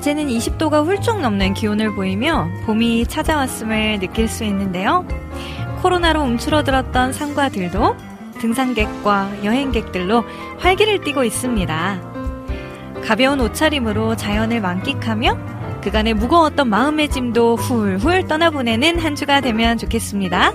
낮에는 0.00 0.28
20도가 0.28 0.86
훌쩍 0.86 1.20
넘는 1.20 1.52
기온을 1.54 1.94
보이며 1.94 2.48
봄이 2.64 3.06
찾아왔음을 3.06 4.00
느낄 4.00 4.28
수 4.28 4.44
있는데요. 4.44 5.06
코로나로 5.82 6.22
움츠러들었던 6.22 7.12
상가들도 7.12 7.96
등산객과 8.40 9.44
여행객들로 9.44 10.24
활기를 10.58 11.02
띠고 11.02 11.24
있습니다. 11.24 12.00
가벼운 13.04 13.40
옷차림으로 13.40 14.16
자연을 14.16 14.60
만끽하며 14.62 15.80
그간의 15.82 16.14
무거웠던 16.14 16.68
마음의 16.68 17.10
짐도 17.10 17.56
훌훌 17.56 18.26
떠나보내는 18.26 18.98
한 18.98 19.14
주가 19.14 19.40
되면 19.40 19.76
좋겠습니다. 19.76 20.52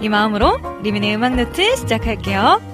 이 0.00 0.08
마음으로 0.08 0.58
리민의 0.82 1.16
음악 1.16 1.34
노트 1.34 1.76
시작할게요. 1.76 2.69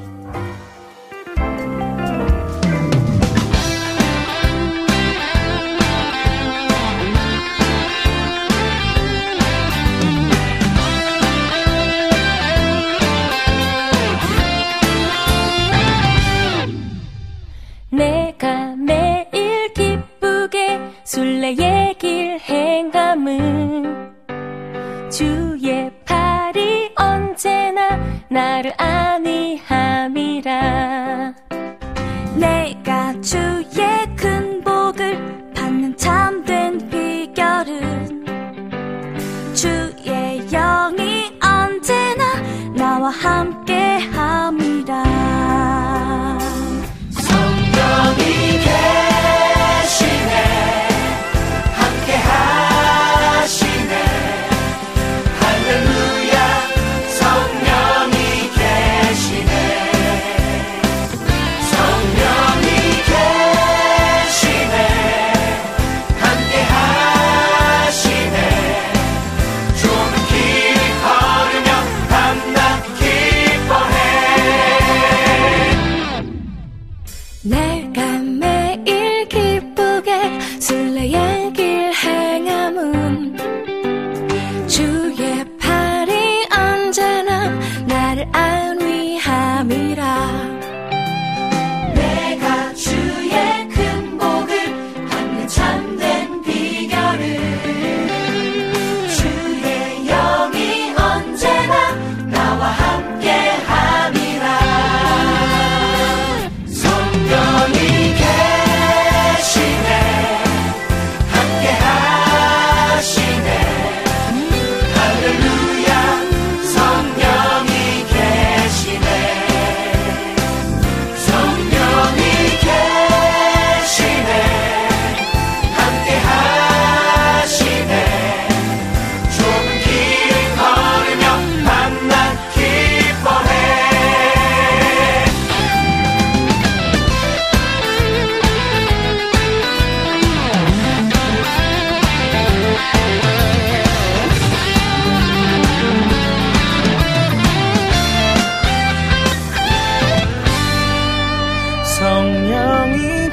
성령이 152.17 153.29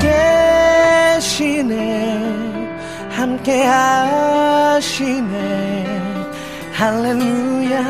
계시네. 1.16 2.20
함께 3.10 3.64
하시네. 3.64 5.36
할렐루야. 6.74 7.82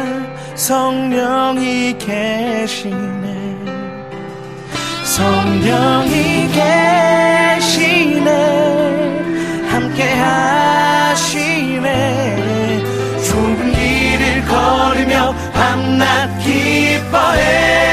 성령이 0.54 1.98
계시네. 1.98 3.58
성령이 5.04 6.50
계시네. 7.58 8.30
함께 9.72 10.14
하시네. 10.14 11.90
좁은 13.26 13.74
길을 13.74 14.46
걸으며 14.46 15.34
밤낮 15.54 16.38
기뻐해 16.38 17.93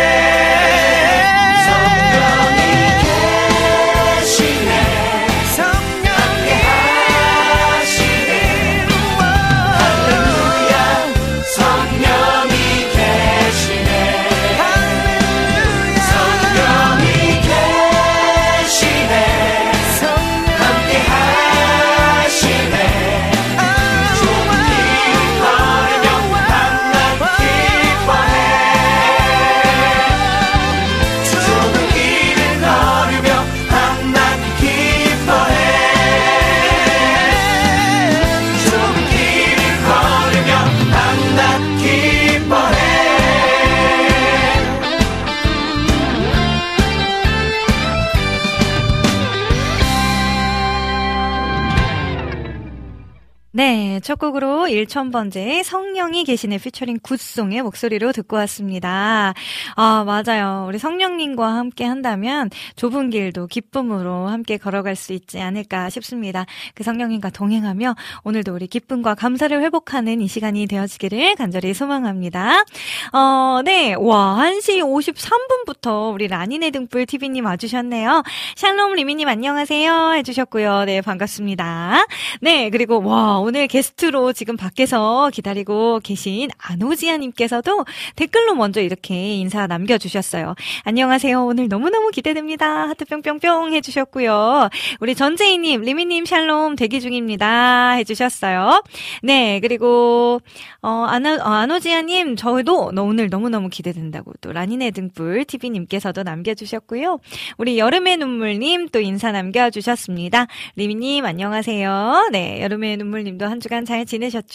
네, 54.21 54.27
첫 54.27 54.27
곡으로 54.27 54.60
1천번째 54.73 55.63
성령이 55.63 56.25
계시네 56.25 56.59
피처링 56.59 57.01
굿송의 57.03 57.63
목소리로 57.63 58.13
듣고 58.13 58.37
왔습니다. 58.37 59.35
아, 59.75 60.05
맞아요. 60.05 60.67
우리 60.69 60.79
성령님과 60.79 61.47
함께 61.47 61.85
한다면 61.85 62.51
좁은 62.77 63.11
길도 63.11 63.49
기쁨으로 63.49 64.29
함께 64.29 64.57
걸어갈 64.57 64.97
수 64.97 65.13
있지 65.13 65.41
않을까 65.41 65.91
싶습니다. 65.91 66.47
그 66.75 66.85
성령님과 66.85 67.31
동행하며 67.31 67.97
오늘도 68.25 68.55
우리 68.55 68.67
기쁨과 68.67 69.15
감사를 69.15 69.61
회복하는 69.61 70.21
이 70.21 70.29
시간이 70.29 70.67
되어지기를 70.67 71.35
간절히 71.35 71.75
소망합니다. 71.75 72.65
어, 73.13 73.61
네. 73.65 73.95
와, 73.95 74.39
1시 74.39 74.81
53분부터 74.81 76.13
우리 76.13 76.29
라니네 76.29 76.71
등불 76.71 77.07
TV님 77.07 77.45
와주셨네요. 77.45 78.23
샬롬 78.57 78.95
리미님 78.95 79.27
안녕하세요. 79.27 80.13
해주셨고요. 80.15 80.85
네, 80.85 81.01
반갑습니다. 81.01 82.07
네, 82.41 82.71
그리고 82.71 83.03
와, 83.03 83.39
오늘 83.39 83.67
게스트로 83.67 84.33
지금 84.33 84.57
밖에서 84.61 85.31
기다리고 85.33 86.01
계신 86.05 86.51
안오지아님께서도 86.59 87.87
댓글로 88.17 88.55
먼저 88.55 88.83
이렇게 88.83 89.35
인사 89.35 89.67
남겨주셨어요. 89.67 90.55
안녕하세요. 90.85 91.45
오늘 91.45 91.69
너무너무 91.69 92.11
기대됩니다. 92.11 92.89
하트 92.89 93.07
뿅뿅뿅 93.07 93.73
해주셨고요. 93.73 94.69
우리 95.01 95.15
전재희님, 95.15 95.81
리미님 95.81 96.27
샬롬 96.27 96.77
대기 96.77 97.01
중입니다. 97.01 97.93
해주셨어요. 97.93 98.83
네, 99.23 99.61
그리고, 99.61 100.41
어, 100.83 100.89
안오, 101.09 101.31
어, 101.41 101.49
안오지아님, 101.49 102.37
저도 102.37 102.93
오늘 102.97 103.31
너무너무 103.31 103.71
기대된다고 103.71 104.35
또 104.43 104.53
라니네 104.53 104.91
등불 104.91 105.47
TV님께서도 105.47 106.23
남겨주셨고요. 106.23 107.19
우리 107.57 107.79
여름의 107.79 108.19
눈물님 108.19 108.89
또 108.91 109.01
인사 109.01 109.33
남겨주셨습니다. 109.33 110.47
리미님, 110.77 111.25
안녕하세요. 111.25 112.29
네, 112.33 112.61
여름의 112.63 112.99
눈물님 112.99 113.31
님도 113.31 113.47
한 113.47 113.61
주간 113.61 113.85
잘 113.85 114.05
지내셨죠? 114.05 114.50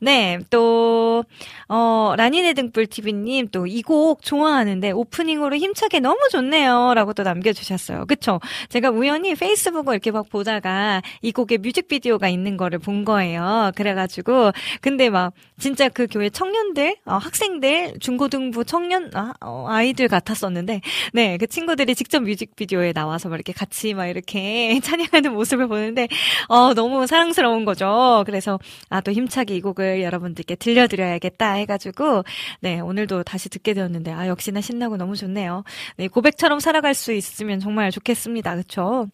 네, 0.00 0.38
또, 0.50 1.24
어, 1.68 2.14
라니네 2.16 2.54
등불 2.54 2.86
TV님 2.86 3.48
또 3.48 3.66
이 3.66 3.82
곡 3.82 4.22
좋아하는데 4.22 4.90
오프닝으로 4.90 5.56
힘차게 5.56 6.00
너무 6.00 6.18
좋네요. 6.30 6.92
라고 6.94 7.12
또 7.12 7.22
남겨주셨어요. 7.22 8.06
그쵸? 8.06 8.40
제가 8.68 8.90
우연히 8.90 9.34
페이스북을 9.34 9.94
이렇게 9.94 10.10
막 10.10 10.28
보다가 10.28 11.00
이 11.22 11.32
곡의 11.32 11.58
뮤직비디오가 11.58 12.28
있는 12.28 12.56
거를 12.56 12.78
본 12.78 13.04
거예요. 13.04 13.70
그래가지고, 13.76 14.52
근데 14.80 15.10
막, 15.10 15.32
진짜 15.58 15.88
그 15.88 16.06
교회 16.10 16.28
청년들, 16.30 16.96
어, 17.06 17.14
학생들, 17.16 17.94
중고등부 18.00 18.64
청년, 18.64 19.10
아, 19.14 19.32
어, 19.40 19.66
아이들 19.68 20.08
같았었는데, 20.08 20.80
네, 21.12 21.36
그 21.38 21.46
친구들이 21.46 21.94
직접 21.94 22.20
뮤직비디오에 22.22 22.92
나와서 22.92 23.28
막 23.28 23.36
이렇게 23.36 23.52
같이 23.52 23.94
막 23.94 24.06
이렇게 24.06 24.78
찬양하는 24.82 25.32
모습을 25.32 25.66
보는데, 25.68 26.08
어, 26.48 26.74
너무 26.74 27.06
사랑스러운 27.06 27.64
거죠. 27.64 28.22
그래서 28.26 28.58
아 28.90 29.00
또 29.00 29.12
힘차게 29.18 29.56
이 29.56 29.60
곡을 29.60 30.02
여러분들께 30.02 30.56
들려드려야겠다 30.56 31.52
해가지고 31.52 32.24
네 32.60 32.80
오늘도 32.80 33.24
다시 33.24 33.48
듣게 33.48 33.74
되었는데 33.74 34.12
아 34.12 34.28
역시나 34.28 34.60
신나고 34.60 34.96
너무 34.96 35.16
좋네요. 35.16 35.64
네 35.96 36.08
고백처럼 36.08 36.60
살아갈 36.60 36.94
수 36.94 37.12
있으면 37.12 37.60
정말 37.60 37.90
좋겠습니다. 37.90 38.54
그렇죠? 38.54 39.08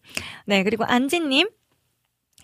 네 0.45 0.63
그리고 0.63 0.85
안지님 0.85 1.47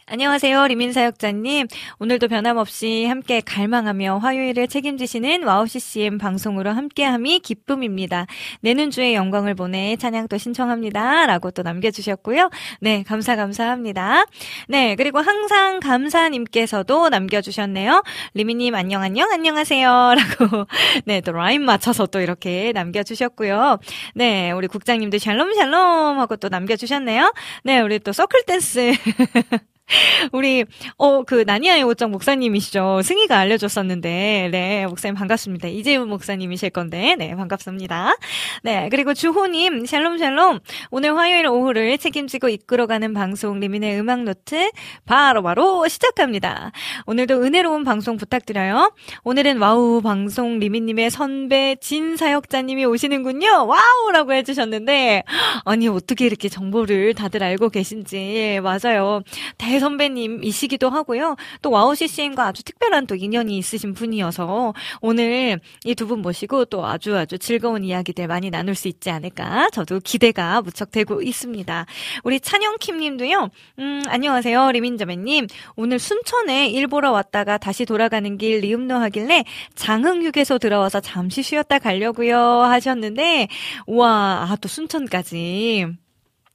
안녕하세요. 0.08 0.68
리민사역자님. 0.68 1.68
오늘도 2.00 2.28
변함없이 2.28 3.06
함께 3.06 3.40
갈망하며 3.40 4.18
화요일을 4.18 4.68
책임지시는 4.68 5.44
와우 5.44 5.68
CCM 5.68 6.18
방송으로 6.18 6.72
함께함이 6.72 7.40
기쁨입니다. 7.40 8.26
내는 8.62 8.90
주의 8.90 9.14
영광을 9.14 9.54
보내 9.54 9.96
찬양도 9.96 10.38
신청합니다. 10.38 11.28
라고 11.28 11.52
또 11.52 11.62
남겨주셨고요. 11.62 12.50
네, 12.82 13.04
감사, 13.04 13.36
감사합니다. 13.36 14.26
네, 14.68 14.96
그리고 14.96 15.20
항상 15.20 15.80
감사님께서도 15.80 17.10
남겨주셨네요. 17.10 18.04
리미님, 18.34 18.76
안녕, 18.76 19.04
안녕, 19.04 19.32
안녕하세요. 19.32 20.16
라고, 20.18 20.68
네, 21.06 21.22
또 21.22 21.32
라임 21.32 21.64
맞춰서 21.64 22.08
또 22.08 22.20
이렇게 22.20 22.72
남겨주셨고요. 22.74 23.78
네, 24.16 24.52
우리 24.52 24.68
국장님도 24.68 25.20
샬롬, 25.20 25.54
샬롬 25.54 26.20
하고 26.20 26.36
또 26.36 26.50
남겨주셨네요. 26.50 27.34
네, 27.64 27.80
우리 27.80 28.00
또 28.00 28.12
서클댄스. 28.12 28.94
우리 30.32 30.66
어 30.98 31.22
그 31.24 31.44
나니아의 31.46 31.84
옷장 31.84 32.12
목사님이시죠. 32.12 33.02
승희가 33.04 33.38
알려줬었는데 33.38 34.50
네 34.52 34.86
목사님 34.88 35.16
반갑습니다. 35.16 35.68
이재훈 35.68 36.10
목사님이실 36.10 36.72
건데 36.72 37.16
네 37.18 37.36
반갑습니다. 37.36 38.16
네 38.64 38.90
그리고 38.90 39.14
주호님 39.14 39.86
샬롬 39.86 40.18
샬롬 40.18 40.60
오늘 40.90 41.16
화요일 41.18 41.48
오후를 41.48 41.98
책임지고 41.98 42.50
이끌어가는 42.50 43.14
방송 43.14 43.60
리민의 43.60 44.00
음악 44.00 44.24
노트 44.24 44.72
바로 45.06 45.44
바로 45.44 45.88
시작합니다. 45.88 46.72
오늘도 47.06 47.44
은혜로운 47.44 47.84
방송 47.84 48.18
부탁드려요. 48.18 48.94
오늘은 49.24 49.60
와우 49.60 50.02
방송 50.02 50.60
리민님의 50.60 51.12
선배 51.12 51.76
진 51.80 52.18
사역자님이 52.18 52.86
오시는군요. 52.86 53.68
와우라고 53.68 54.34
해주셨는데 54.34 55.24
아니 55.66 55.88
어떻게 55.88 56.26
이렇게 56.26 56.50
정보를 56.50 57.14
다들 57.14 57.44
알고 57.44 57.70
계신지 57.70 58.60
맞아요. 58.64 59.22
대 59.58 59.80
선배님이시기도 59.82 60.90
하고요. 60.90 61.36
또 61.62 61.72
와우 61.72 61.94
CCM과 61.96 62.46
아주 62.48 62.64
특별한 62.64 63.08
또 63.08 63.16
인연이 63.16 63.58
있으신 63.58 63.94
분이어서 63.94 64.74
오늘 65.02 65.60
이 65.86 65.96
두 65.96 66.06
분 66.08 66.22
모시고 66.22 66.66
또 66.66 66.86
아주 66.86 67.16
아주 67.18 67.38
즐거운 67.38 67.84
이야기들 67.84 68.28
많이 68.28 68.50
나눌 68.50 68.76
수 68.76 68.88
있지 68.88 69.10
않을까 69.10 69.70
저도 69.72 70.00
기대가 70.04 70.62
무척 70.62 70.92
되고 70.92 71.22
있습니다. 71.22 71.86
우리 72.24 72.40
찬영킴 72.40 72.98
님도요. 72.98 73.50
음, 73.80 74.02
안녕하세요. 74.08 74.72
리민자매님. 74.72 75.48
오늘 75.76 76.00
순천에 76.00 76.70
일 76.70 76.88
보러 76.88 77.12
왔다가 77.12 77.58
다시 77.58 77.86
돌아가는 77.86 78.38
길 78.38 78.60
리음노 78.60 78.96
하길래 78.96 79.44
장흥휴게소 79.76 80.58
들어와서 80.60 81.00
잠시 81.02 81.42
쉬었다 81.44 81.80
가려고요 81.80 82.38
하셨는데 82.64 83.48
와, 83.88 84.48
아, 84.50 84.56
또 84.62 84.68
순천까지 84.68 85.88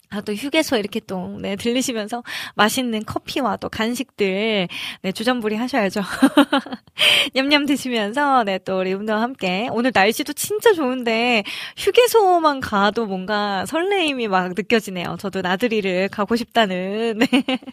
아, 0.08 0.20
또 0.20 0.32
휴게소 0.32 0.76
이렇게 0.76 1.00
또, 1.00 1.36
네, 1.40 1.56
들리시면서 1.56 2.22
맛있는 2.54 3.04
커피와 3.04 3.56
또 3.56 3.68
간식들, 3.68 4.68
네, 5.02 5.12
주전부리 5.12 5.56
하셔야죠. 5.56 6.00
냠냠 7.34 7.66
드시면서, 7.66 8.44
네, 8.44 8.58
또 8.58 8.78
우리 8.78 8.94
분들와 8.94 9.20
함께. 9.20 9.68
오늘 9.72 9.90
날씨도 9.92 10.32
진짜 10.34 10.72
좋은데, 10.72 11.42
휴게소만 11.76 12.60
가도 12.60 13.06
뭔가 13.06 13.66
설레임이 13.66 14.28
막 14.28 14.54
느껴지네요. 14.56 15.16
저도 15.18 15.40
나들이를 15.42 16.08
가고 16.08 16.36
싶다는, 16.36 17.18
네. 17.18 17.26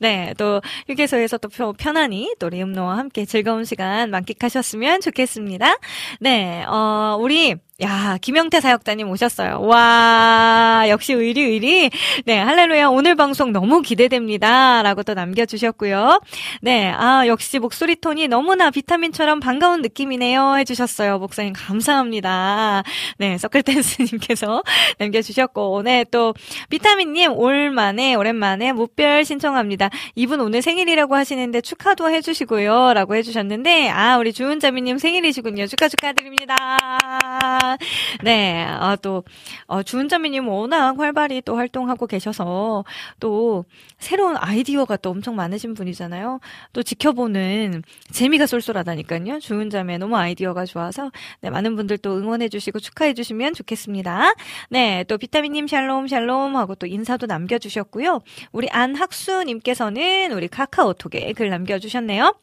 네, 0.00 0.34
또 0.36 0.60
휴게소에서 0.88 1.38
또 1.38 1.48
편안히 1.78 2.34
또 2.38 2.48
리음노와 2.50 2.98
함께 2.98 3.24
즐거운 3.24 3.64
시간 3.64 4.10
만끽하셨으면 4.10 5.00
좋겠습니다. 5.00 5.76
네, 6.20 6.62
어, 6.66 7.16
우리 7.18 7.56
야, 7.82 8.18
김영태 8.20 8.60
사역자님 8.60 9.08
오셨어요. 9.08 9.62
와, 9.62 10.84
역시 10.88 11.14
의리 11.14 11.40
의리. 11.40 11.90
네, 12.26 12.38
할렐루야. 12.38 12.88
오늘 12.88 13.14
방송 13.14 13.52
너무 13.52 13.80
기대됩니다. 13.80 14.82
라고 14.82 15.02
또 15.02 15.14
남겨주셨고요. 15.14 16.20
네, 16.60 16.90
아, 16.94 17.26
역시 17.26 17.58
목소리 17.58 17.96
톤이 17.96 18.28
너무나 18.28 18.70
비타민처럼 18.70 19.40
반가운 19.40 19.80
느낌이네요. 19.80 20.56
해주셨어요. 20.58 21.20
목사님 21.20 21.54
감사합니다. 21.54 22.82
네, 23.16 23.38
서클댄스님께서 23.38 24.62
남겨주셨고, 24.98 25.82
네, 25.82 26.04
또, 26.10 26.34
비타민님 26.68 27.32
올 27.32 27.70
만에, 27.70 28.14
오랜만에 28.14 28.72
무별 28.72 29.24
신청합니다. 29.24 29.88
이분 30.16 30.40
오늘 30.40 30.60
생일이라고 30.60 31.14
하시는데 31.16 31.62
축하도 31.62 32.10
해주시고요. 32.10 32.92
라고 32.92 33.14
해주셨는데, 33.14 33.88
아, 33.88 34.18
우리 34.18 34.34
주은자매님 34.34 34.98
생일이시군요. 34.98 35.66
축하 35.66 35.88
축하드립니다. 35.88 36.56
네, 38.22 38.64
아, 38.64 38.96
또, 38.96 39.24
어, 39.66 39.82
주은자매님 39.82 40.48
워낙 40.48 40.98
활발히 40.98 41.42
또 41.42 41.56
활동하고 41.56 42.06
계셔서 42.06 42.84
또 43.18 43.64
새로운 43.98 44.36
아이디어가 44.36 44.96
또 44.98 45.10
엄청 45.10 45.36
많으신 45.36 45.74
분이잖아요. 45.74 46.40
또 46.72 46.82
지켜보는 46.82 47.82
재미가 48.12 48.46
쏠쏠하다니까요. 48.46 49.40
주은자매 49.40 49.98
너무 49.98 50.16
아이디어가 50.16 50.64
좋아서 50.66 51.10
네, 51.40 51.50
많은 51.50 51.76
분들 51.76 51.98
또 51.98 52.16
응원해주시고 52.16 52.80
축하해주시면 52.80 53.54
좋겠습니다. 53.54 54.34
네, 54.70 55.04
또 55.08 55.18
비타민님 55.18 55.66
샬롬 55.66 56.08
샬롬 56.08 56.56
하고 56.56 56.74
또 56.74 56.86
인사도 56.86 57.26
남겨주셨고요. 57.26 58.20
우리 58.52 58.68
안학수님께서는 58.70 60.32
우리 60.32 60.48
카카오톡에 60.48 61.32
글 61.34 61.50
남겨주셨네요. 61.50 62.34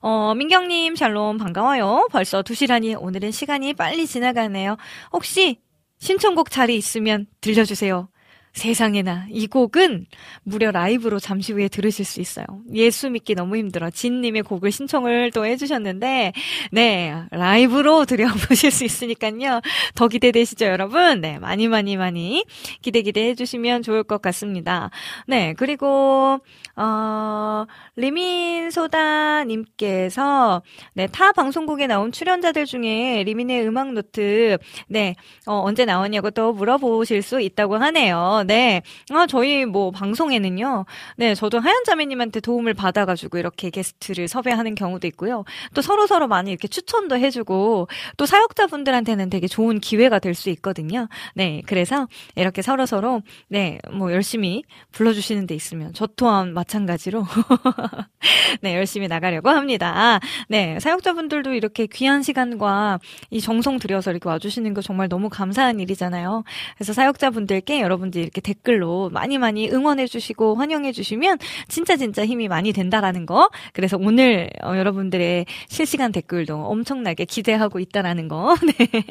어, 0.00 0.34
민경님, 0.34 0.96
샬롬, 0.96 1.38
반가워요. 1.38 2.08
벌써 2.10 2.42
2시라니 2.42 2.96
오늘은 3.00 3.30
시간이 3.30 3.74
빨리 3.74 4.06
지나가네요. 4.06 4.76
혹시 5.12 5.60
신청곡 5.98 6.50
자리 6.50 6.76
있으면 6.76 7.26
들려주세요. 7.40 8.08
세상에나 8.52 9.26
이 9.30 9.46
곡은 9.46 10.06
무려 10.42 10.70
라이브로 10.70 11.18
잠시 11.18 11.52
후에 11.52 11.68
들으실 11.68 12.04
수 12.04 12.20
있어요. 12.20 12.44
예수 12.74 13.10
믿기 13.10 13.34
너무 13.34 13.56
힘들어. 13.56 13.90
진님의 13.90 14.42
곡을 14.42 14.72
신청을 14.72 15.30
또 15.32 15.46
해주셨는데, 15.46 16.32
네, 16.72 17.14
라이브로 17.30 18.04
들여보실 18.04 18.70
수 18.70 18.84
있으니까요. 18.84 19.60
더 19.94 20.08
기대되시죠, 20.08 20.66
여러분? 20.66 21.20
네, 21.20 21.38
많이 21.38 21.68
많이 21.68 21.96
많이 21.96 22.44
기대 22.82 23.02
기대 23.02 23.28
해 23.28 23.34
주시면 23.34 23.82
좋을 23.82 24.02
것 24.02 24.20
같습니다. 24.22 24.90
네, 25.26 25.54
그리고, 25.56 26.40
어, 26.76 27.64
리민소다님께서, 27.96 30.62
네, 30.94 31.06
타 31.06 31.32
방송국에 31.32 31.86
나온 31.86 32.12
출연자들 32.12 32.66
중에 32.66 33.22
리민의 33.24 33.66
음악 33.66 33.92
노트, 33.92 34.58
네, 34.88 35.14
어, 35.46 35.62
언제 35.64 35.84
나왔냐고 35.84 36.30
또 36.30 36.52
물어보실 36.52 37.22
수 37.22 37.40
있다고 37.40 37.76
하네요. 37.76 38.37
네. 38.44 38.82
아, 39.10 39.26
저희 39.26 39.64
뭐 39.66 39.90
방송에는요. 39.90 40.86
네, 41.16 41.34
저도 41.34 41.60
하얀 41.60 41.84
자매님한테 41.84 42.40
도움을 42.40 42.74
받아가지고 42.74 43.38
이렇게 43.38 43.70
게스트를 43.70 44.28
섭외하는 44.28 44.74
경우도 44.74 45.06
있고요. 45.08 45.44
또 45.74 45.82
서로 45.82 46.06
서로 46.06 46.26
많이 46.28 46.50
이렇게 46.50 46.68
추천도 46.68 47.16
해주고 47.18 47.88
또 48.16 48.26
사역자분들한테는 48.26 49.28
되게 49.30 49.46
좋은 49.46 49.78
기회가 49.80 50.18
될 50.18 50.38
수 50.38 50.48
있거든요. 50.50 51.08
네. 51.34 51.62
그래서 51.66 52.06
이렇게 52.36 52.62
서로 52.62 52.86
서로 52.86 53.22
네, 53.48 53.78
뭐 53.92 54.12
열심히 54.12 54.62
불러주시는 54.92 55.46
데 55.46 55.54
있으면 55.54 55.92
저 55.94 56.06
또한 56.16 56.54
마찬가지로 56.54 57.24
네, 58.62 58.74
열심히 58.76 59.08
나가려고 59.08 59.50
합니다. 59.50 60.20
네, 60.48 60.78
사역자분들도 60.80 61.52
이렇게 61.52 61.86
귀한 61.86 62.22
시간과 62.22 63.00
이 63.30 63.40
정성 63.40 63.78
들여서 63.78 64.12
이렇게 64.12 64.28
와주시는 64.28 64.74
거 64.74 64.80
정말 64.80 65.08
너무 65.08 65.28
감사한 65.28 65.80
일이잖아요. 65.80 66.44
그래서 66.76 66.92
사역자분들께 66.92 67.80
여러분들이 67.80 68.27
이렇게 68.28 68.40
댓글로 68.40 69.10
많이 69.10 69.38
많이 69.38 69.70
응원해주시고 69.70 70.56
환영해주시면 70.56 71.38
진짜 71.68 71.96
진짜 71.96 72.24
힘이 72.24 72.48
많이 72.48 72.72
된다라는 72.72 73.26
거. 73.26 73.50
그래서 73.72 73.96
오늘 73.98 74.50
어, 74.62 74.76
여러분들의 74.76 75.46
실시간 75.68 76.12
댓글도 76.12 76.54
엄청나게 76.66 77.24
기대하고 77.24 77.80
있다라는 77.80 78.28
거. 78.28 78.54
네. 78.78 79.02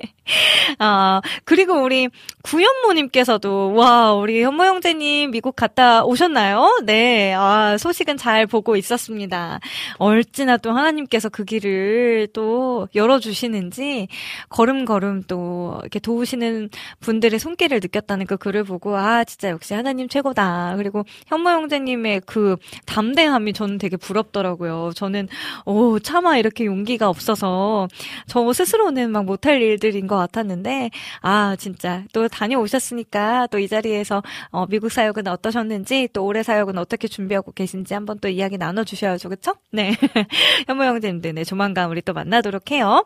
아, 0.80 1.22
그리고 1.46 1.82
우리 1.82 2.10
구현모님께서도 2.44 3.74
와, 3.74 4.14
우리 4.14 4.44
현모 4.44 4.64
형제님 4.64 5.32
미국 5.32 5.56
갔다 5.56 6.04
오셨나요? 6.06 6.82
네. 6.86 7.34
아, 7.34 7.78
소식은 7.78 8.18
잘 8.18 8.46
보고 8.46 8.76
있었습니다. 8.76 9.60
얼찌나 9.98 10.58
또 10.58 10.72
하나님께서 10.72 11.30
그 11.30 11.44
길을 11.44 12.28
또 12.34 12.88
열어주시는지 12.94 14.08
걸음걸음 14.50 15.24
또 15.28 15.78
이렇게 15.82 16.00
도우시는 16.00 16.70
분들의 17.00 17.40
손길을 17.40 17.80
느꼈다는 17.82 18.26
그 18.28 18.38
글을 18.38 18.64
보고 18.64 18.96
아, 19.08 19.24
진짜 19.24 19.50
역시 19.52 19.74
하나님 19.74 20.10
최고다. 20.10 20.74
그리고 20.76 21.06
현모 21.28 21.50
형제님의 21.50 22.22
그 22.26 22.58
담대함이 22.86 23.54
저는 23.54 23.78
되게 23.78 23.96
부럽더라고요. 23.96 24.92
저는 24.96 25.30
오, 25.66 25.98
차마 26.00 26.38
이렇게 26.38 26.66
용기가 26.66 27.08
없어서 27.08 27.88
저 28.28 28.52
스스로는 28.52 29.12
막 29.12 29.24
못할 29.24 29.62
일들인 29.62 30.08
것 30.08 30.18
같았는데 30.18 30.90
아, 31.22 31.56
진짜 31.58 32.04
또 32.14 32.28
다녀오셨으니까 32.28 33.48
또 33.48 33.58
이 33.60 33.68
자리에서 33.68 34.22
어, 34.52 34.66
미국 34.68 34.92
사역은 34.92 35.28
어떠셨는지 35.28 36.10
또 36.14 36.26
올해 36.26 36.44
사역은 36.44 36.78
어떻게 36.78 37.08
준비하고 37.08 37.52
계신지 37.54 37.94
한번 37.94 38.20
또 38.20 38.28
이야기 38.30 38.58
나눠 38.58 38.84
주셔야죠. 38.84 39.30
그쵸? 39.30 39.54
네. 39.72 39.94
현모 40.68 40.84
형제님들 40.84 41.34
네, 41.34 41.44
조만간 41.44 41.90
우리 41.90 42.02
또 42.02 42.14
만나도록 42.14 42.72
해요. 42.72 43.04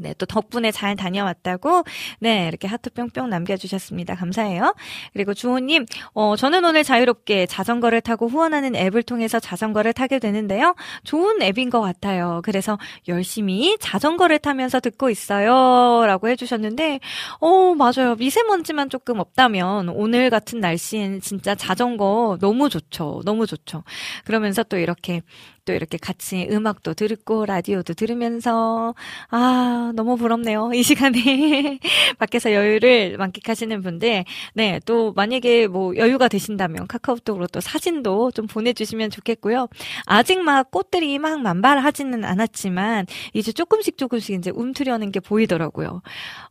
네, 0.00 0.14
또 0.18 0.26
덕분에 0.26 0.70
잘 0.70 0.96
다녀왔다고, 0.96 1.84
네, 2.20 2.48
이렇게 2.48 2.68
하트 2.68 2.90
뿅뿅 2.90 3.30
남겨주셨습니다. 3.30 4.14
감사해요. 4.14 4.74
그리고 5.12 5.34
주호님, 5.34 5.86
어, 6.14 6.36
저는 6.36 6.64
오늘 6.64 6.84
자유롭게 6.84 7.46
자전거를 7.46 8.00
타고 8.00 8.28
후원하는 8.28 8.74
앱을 8.76 9.02
통해서 9.02 9.40
자전거를 9.40 9.92
타게 9.92 10.18
되는데요. 10.18 10.74
좋은 11.04 11.42
앱인 11.42 11.70
것 11.70 11.80
같아요. 11.80 12.40
그래서 12.44 12.78
열심히 13.08 13.76
자전거를 13.80 14.38
타면서 14.38 14.80
듣고 14.80 15.10
있어요. 15.10 16.04
라고 16.06 16.28
해주셨는데, 16.28 17.00
어, 17.40 17.74
맞아요. 17.74 18.14
미세먼지만 18.16 18.90
조금 18.90 19.18
없다면, 19.18 19.88
오늘 19.90 20.30
같은 20.30 20.60
날씨엔 20.60 21.20
진짜 21.20 21.54
자전거 21.54 22.38
너무 22.40 22.68
좋죠. 22.68 23.22
너무 23.24 23.46
좋죠. 23.46 23.82
그러면서 24.24 24.62
또 24.62 24.76
이렇게 24.78 25.22
또 25.66 25.74
이렇게 25.74 25.98
같이 25.98 26.48
음악도 26.50 26.94
듣고 26.94 27.44
라디오도 27.46 27.94
들으면서 27.94 28.94
아 29.30 29.92
너무 29.94 30.16
부럽네요 30.16 30.70
이 30.74 30.82
시간에 30.82 31.78
밖에서 32.18 32.52
여유를 32.52 33.16
만끽하시는 33.18 33.82
분들. 33.82 34.24
네 34.54 34.80
또 34.86 35.12
만약에 35.14 35.66
뭐 35.68 35.96
여유가 35.96 36.28
되신다면 36.28 36.86
카카오톡으로 36.86 37.46
또 37.48 37.60
사진도 37.60 38.30
좀 38.30 38.46
보내주시면 38.46 39.10
좋겠고요. 39.10 39.68
아직 40.06 40.38
막 40.40 40.70
꽃들이 40.70 41.18
막 41.18 41.40
만발하지는 41.40 42.24
않았지만 42.24 43.06
이제 43.34 43.52
조금씩 43.52 43.98
조금씩 43.98 44.36
이제 44.38 44.50
움트려는 44.54 45.12
게 45.12 45.20
보이더라고요. 45.20 46.02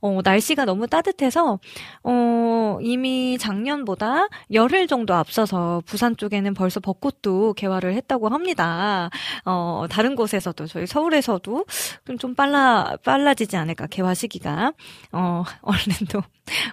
어 0.01 0.19
날씨가 0.23 0.65
너무 0.65 0.87
따뜻해서 0.87 1.59
어 2.03 2.77
이미 2.81 3.37
작년보다 3.39 4.27
열흘 4.53 4.87
정도 4.87 5.13
앞서서 5.13 5.81
부산 5.85 6.17
쪽에는 6.17 6.53
벌써 6.53 6.79
벚꽃도 6.79 7.53
개화를 7.53 7.93
했다고 7.95 8.29
합니다. 8.29 9.04
어, 9.45 9.85
다른 9.89 10.15
곳에서도 10.15 10.67
저희 10.67 10.85
서울에서도 10.85 11.65
좀, 12.05 12.17
좀 12.17 12.35
빨라, 12.35 12.97
빨라지지 13.03 13.57
않을까, 13.57 13.87
개화 13.87 14.13
시기가. 14.13 14.73
어, 15.11 15.43
얼른 15.61 16.07
또 16.11 16.21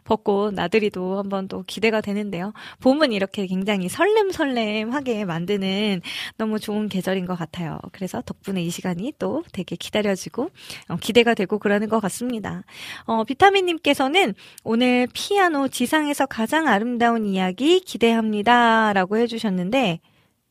벚꽃 0.05 0.55
나들이도 0.55 1.19
한번 1.19 1.49
또 1.49 1.65
기대가 1.67 2.01
되는데요. 2.01 2.53
봄은 2.81 3.13
이렇게 3.13 3.47
굉장히 3.47 3.89
설렘설렘하게 3.89 5.25
만드는 5.25 6.03
너무 6.37 6.59
좋은 6.59 6.89
계절인 6.89 7.27
것 7.27 7.37
같아요. 7.37 7.79
그래서 7.93 8.23
덕분에 8.23 8.63
이 8.63 8.71
시간이 8.71 9.15
또 9.19 9.43
되게 9.53 9.77
기다려지고, 9.77 10.51
어, 10.89 10.97
기대가 11.01 11.35
되고 11.35 11.59
그러는 11.59 11.89
것 11.89 12.01
같습니다. 12.01 12.63
어, 13.05 13.25
비타민님께서는 13.25 14.35
오늘 14.65 15.09
피아노 15.13 15.69
지상에서 15.69 16.27
가장 16.27 16.69
아름다운 16.69 17.25
이야기 17.27 17.81
기대합니다. 17.81 18.93
라고 18.93 19.17
해주셨는데, 19.17 20.01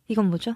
이건 0.08 0.30
뭐죠? 0.30 0.56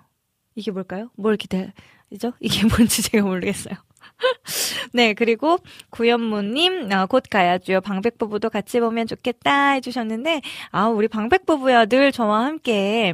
이게 0.55 0.71
뭘까요? 0.71 1.09
뭘 1.15 1.37
기대하죠? 1.37 2.33
이게 2.39 2.65
뭔지 2.65 3.03
제가 3.03 3.25
모르겠어요. 3.25 3.75
네, 4.93 5.13
그리고 5.13 5.59
구연무님, 5.89 6.91
어, 6.91 7.05
곧 7.05 7.23
가야죠. 7.29 7.81
방백부부도 7.81 8.49
같이 8.49 8.79
보면 8.79 9.07
좋겠다 9.07 9.71
해주셨는데, 9.71 10.41
아, 10.71 10.87
우리 10.87 11.07
방백부부야 11.07 11.85
늘 11.85 12.11
저와 12.11 12.45
함께 12.45 13.13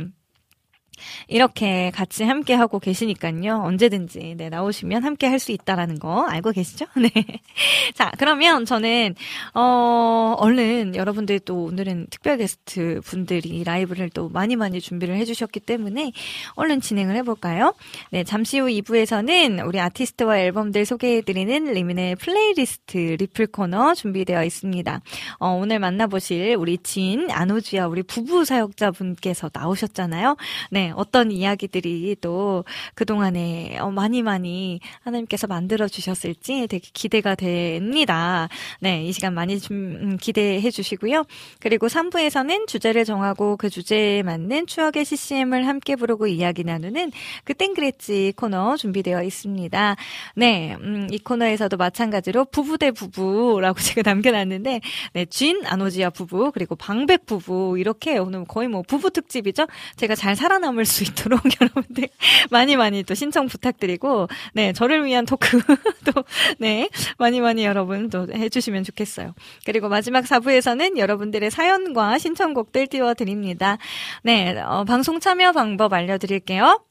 이렇게 1.27 1.91
같이 1.93 2.23
함께 2.23 2.53
하고 2.53 2.79
계시니까요. 2.79 3.61
언제든지 3.63 4.35
네, 4.37 4.49
나오시면 4.49 5.03
함께 5.03 5.27
할 5.27 5.41
수 5.41 5.51
있다라는 5.51 5.99
거 5.99 6.25
알고 6.27 6.51
계시죠? 6.51 6.85
네. 6.95 7.09
자, 7.93 8.11
그러면 8.17 8.63
저는 8.63 9.15
어 9.53 10.35
얼른 10.37 10.95
여러분들 10.95 11.39
또 11.41 11.65
오늘은 11.65 12.07
특별 12.09 12.37
게스트 12.37 13.01
분들이 13.03 13.63
라이브를 13.65 14.09
또 14.11 14.29
많이 14.29 14.55
많이 14.55 14.79
준비를 14.79 15.15
해 15.15 15.25
주셨기 15.25 15.59
때문에 15.59 16.13
얼른 16.55 16.79
진행을 16.79 17.15
해 17.15 17.23
볼까요? 17.23 17.73
네, 18.11 18.23
잠시 18.23 18.59
후 18.59 18.67
2부에서는 18.67 19.67
우리 19.67 19.79
아티스트와 19.79 20.39
앨범들 20.39 20.85
소개해 20.85 21.21
드리는 21.21 21.73
리민의 21.73 22.15
플레이리스트 22.15 22.97
리플 23.19 23.47
코너 23.47 23.93
준비되어 23.95 24.43
있습니다. 24.43 25.01
어, 25.39 25.49
오늘 25.49 25.79
만나 25.79 26.07
보실 26.07 26.55
우리 26.55 26.77
진 26.77 27.31
안호주야 27.31 27.87
우리 27.87 28.03
부부 28.03 28.45
사역자분께서 28.45 29.49
나오셨잖아요. 29.51 30.37
네, 30.69 30.90
어떤 30.95 31.31
이야기들이 31.31 32.17
또 32.21 32.63
그동안에 32.95 33.77
어, 33.79 33.91
많이 33.91 34.21
많이 34.21 34.79
하나님께서 35.01 35.47
만들어 35.47 35.87
주셨을지 35.87 36.67
되게 36.67 36.87
기대가 36.93 37.35
됩니다. 37.35 38.49
네, 38.79 39.03
이 39.05 39.11
시간 39.11 39.33
많이 39.33 39.59
좀 39.59 39.77
음, 39.77 40.17
기대해 40.17 40.69
주시고요. 40.69 41.25
그리고 41.59 41.87
3부에서는 41.87 42.67
주제를 42.67 43.05
정하고 43.05 43.57
그 43.57 43.69
주제에 43.69 44.23
맞는 44.23 44.67
추억의 44.67 45.05
CCM을 45.05 45.67
함께 45.67 45.95
부르고 45.95 46.27
이야기 46.27 46.63
나누는 46.63 47.11
그 47.43 47.53
땡그레지 47.53 48.33
코너 48.35 48.77
준비되어 48.77 49.23
있습니다. 49.23 49.95
네, 50.35 50.75
음, 50.81 51.07
이 51.11 51.19
코너에서도 51.19 51.77
마찬가지로 51.77 52.45
부부 52.45 52.77
대 52.77 52.91
부부라고 52.91 53.79
제가 53.79 54.09
남겨놨는데, 54.09 54.81
네, 55.13 55.25
쥔 55.25 55.65
아노지아 55.65 56.09
부부 56.11 56.51
그리고 56.51 56.75
방백 56.75 57.25
부부 57.25 57.77
이렇게 57.79 58.17
오늘 58.17 58.45
거의 58.45 58.67
뭐 58.67 58.81
부부 58.81 59.11
특집이죠. 59.11 59.67
제가 59.97 60.15
잘 60.15 60.35
살아남을 60.35 60.80
살아남을 60.81 60.85
수 60.85 61.03
있도록 61.03 61.39
여러분들 61.61 62.09
많이 62.49 62.75
많이 62.75 63.03
또 63.03 63.13
신청 63.13 63.47
부탁드리고 63.47 64.27
네 64.53 64.73
저를 64.73 65.05
위한 65.05 65.25
토크 65.25 65.61
또네 66.59 66.89
많이 67.17 67.39
많이 67.39 67.63
여러분 67.63 68.09
또 68.09 68.27
해주시면 68.31 68.83
좋겠어요. 68.83 69.33
그리고 69.65 69.89
마지막 69.89 70.25
4부에서는 70.25 70.97
여러분들의 70.97 71.49
사연과 71.51 72.17
신청곡들 72.17 72.87
띄워드립니다. 72.87 73.77
네 74.23 74.59
어, 74.59 74.83
방송 74.83 75.19
참여 75.19 75.51
방법 75.53 75.93
알려드릴게요. 75.93 76.90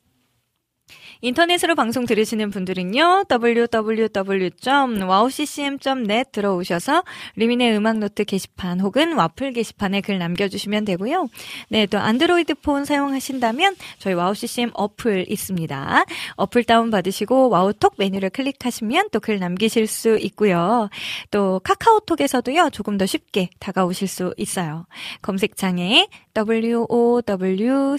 인터넷으로 1.22 1.74
방송 1.74 2.06
들으시는 2.06 2.50
분들은요, 2.50 3.24
www.wowccm.net 3.30 6.30
들어오셔서 6.32 7.04
리민의 7.36 7.76
음악노트 7.76 8.24
게시판 8.24 8.80
혹은 8.80 9.12
와플 9.14 9.52
게시판에 9.52 10.00
글 10.00 10.18
남겨주시면 10.18 10.84
되고요. 10.84 11.28
네, 11.68 11.86
또 11.86 11.98
안드로이드 11.98 12.54
폰 12.56 12.84
사용하신다면 12.84 13.76
저희 13.98 14.14
와우CCM 14.14 14.70
어플 14.74 15.26
있습니다. 15.28 16.04
어플 16.36 16.64
다운받으시고 16.64 17.48
와우톡 17.50 17.94
메뉴를 17.98 18.30
클릭하시면 18.30 19.10
또 19.12 19.20
글 19.20 19.38
남기실 19.38 19.86
수 19.86 20.16
있고요. 20.16 20.88
또 21.30 21.60
카카오톡에서도요, 21.62 22.70
조금 22.70 22.96
더 22.96 23.04
쉽게 23.04 23.50
다가오실 23.58 24.08
수 24.08 24.32
있어요. 24.38 24.86
검색창에 25.20 26.08
WOWCCM 26.36 27.98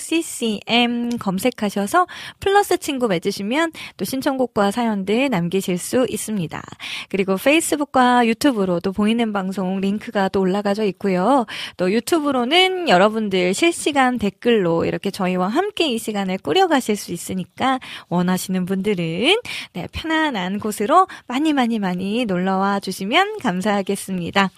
검색하셔서 1.17 2.07
플러스 2.39 2.77
친구 2.77 3.07
맺으시면 3.07 3.71
또 3.97 4.05
신청곡과 4.05 4.71
사연들 4.71 5.29
남기실 5.29 5.77
수 5.77 6.05
있습니다. 6.09 6.61
그리고 7.09 7.35
페이스북과 7.35 8.25
유튜브로도 8.27 8.93
보이는 8.93 9.33
방송 9.33 9.79
링크가 9.79 10.29
또 10.29 10.39
올라가져 10.41 10.85
있고요. 10.85 11.45
또 11.77 11.91
유튜브로는 11.91 12.89
여러분들 12.89 13.53
실시간 13.53 14.17
댓글로 14.17 14.85
이렇게 14.85 15.11
저희와 15.11 15.47
함께 15.47 15.88
이 15.88 15.97
시간을 15.97 16.38
꾸려가실 16.39 16.95
수 16.95 17.11
있으니까 17.11 17.79
원하시는 18.09 18.65
분들은 18.65 19.35
네, 19.73 19.88
편안한 19.91 20.59
곳으로 20.59 21.07
많이 21.27 21.53
많이 21.53 21.79
많이 21.79 22.25
놀러와 22.25 22.79
주시면 22.79 23.39
감사하겠습니다. 23.39 24.50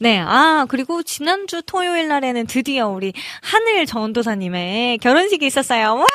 네, 0.00 0.18
아, 0.18 0.66
그리고 0.68 1.02
지난주 1.02 1.62
토요일 1.62 2.08
날에는 2.08 2.46
드디어 2.46 2.88
우리 2.88 3.12
하늘 3.42 3.86
전도사님의 3.86 4.98
결혼식이 4.98 5.46
있었어요. 5.46 5.96
와! 5.96 6.06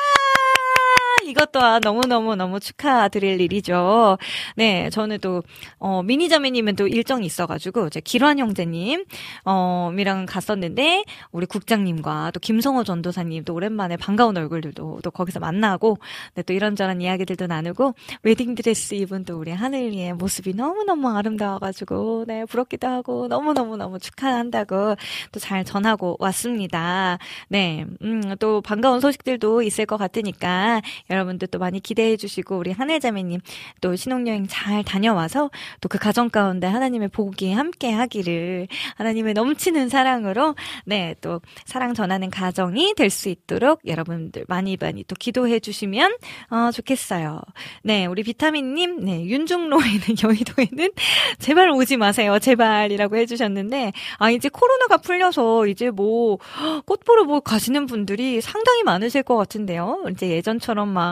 이것 1.26 1.52
또한 1.52 1.80
너무너무너무 1.84 2.60
축하드릴 2.60 3.40
일이죠. 3.40 4.18
네, 4.56 4.90
저는 4.90 5.20
또, 5.20 5.42
어, 5.78 6.02
미니저미님은 6.02 6.76
또 6.76 6.86
일정이 6.88 7.26
있어가지고, 7.26 7.90
제 7.90 8.00
기란 8.00 8.38
형제님, 8.38 9.04
어, 9.44 9.92
이랑 9.96 10.26
갔었는데, 10.26 11.04
우리 11.32 11.46
국장님과 11.46 12.32
또 12.32 12.40
김성호 12.40 12.84
전도사님 12.84 13.44
또 13.44 13.54
오랜만에 13.54 13.96
반가운 13.96 14.36
얼굴들도 14.36 15.00
또 15.02 15.10
거기서 15.10 15.40
만나고, 15.40 15.98
네, 16.34 16.42
또 16.42 16.52
이런저런 16.52 17.00
이야기들도 17.00 17.46
나누고, 17.46 17.94
웨딩드레스 18.22 18.94
입은 18.94 19.24
또 19.24 19.38
우리 19.38 19.52
하늘이의 19.52 20.14
모습이 20.14 20.54
너무너무 20.54 21.08
아름다워가지고, 21.16 22.24
네, 22.26 22.44
부럽기도 22.46 22.88
하고, 22.88 23.28
너무너무너무 23.28 23.98
축하한다고 24.00 24.96
또 25.32 25.40
잘 25.44 25.62
전하고 25.62 26.16
왔습니다. 26.20 27.18
네, 27.48 27.84
음, 28.02 28.34
또 28.38 28.62
반가운 28.62 29.00
소식들도 29.00 29.60
있을 29.62 29.84
것 29.84 29.98
같으니까, 29.98 30.80
여러분들 31.14 31.48
또 31.48 31.58
많이 31.58 31.80
기대해 31.80 32.16
주시고 32.16 32.58
우리 32.58 32.72
하늘자매님 32.72 33.40
또 33.80 33.96
신혼여행 33.96 34.46
잘 34.48 34.82
다녀와서 34.84 35.50
또 35.80 35.88
그 35.94 35.98
가정 35.98 36.28
가운데 36.28 36.66
하나님의 36.66 37.08
복이 37.08 37.52
함께 37.52 37.92
하기를 37.92 38.66
하나님의 38.96 39.34
넘치는 39.34 39.88
사랑으로 39.88 40.56
네 40.86 41.14
또 41.20 41.40
사랑 41.64 41.94
전하는 41.94 42.30
가정이 42.30 42.94
될 42.96 43.10
수 43.10 43.28
있도록 43.28 43.80
여러분들 43.86 44.44
많이 44.48 44.76
많이 44.80 45.04
또 45.04 45.14
기도해 45.14 45.60
주시면 45.60 46.16
어, 46.50 46.70
좋겠어요. 46.72 47.40
네 47.84 48.06
우리 48.06 48.22
비타민님 48.24 49.04
네 49.04 49.24
윤중로에는 49.26 50.00
여의도에는 50.24 50.90
제발 51.38 51.70
오지 51.70 51.96
마세요 51.96 52.38
제발이라고 52.40 53.16
해주셨는데 53.16 53.92
아 54.18 54.30
이제 54.30 54.48
코로나가 54.48 54.96
풀려서 54.96 55.66
이제 55.68 55.90
뭐 55.90 56.38
꽃 56.86 57.04
보러 57.04 57.24
뭐 57.24 57.40
가시는 57.40 57.86
분들이 57.86 58.40
상당히 58.40 58.82
많으실 58.82 59.22
것 59.22 59.36
같은데요. 59.36 60.04
이제 60.10 60.28
예전처럼 60.30 60.88
막 60.88 61.03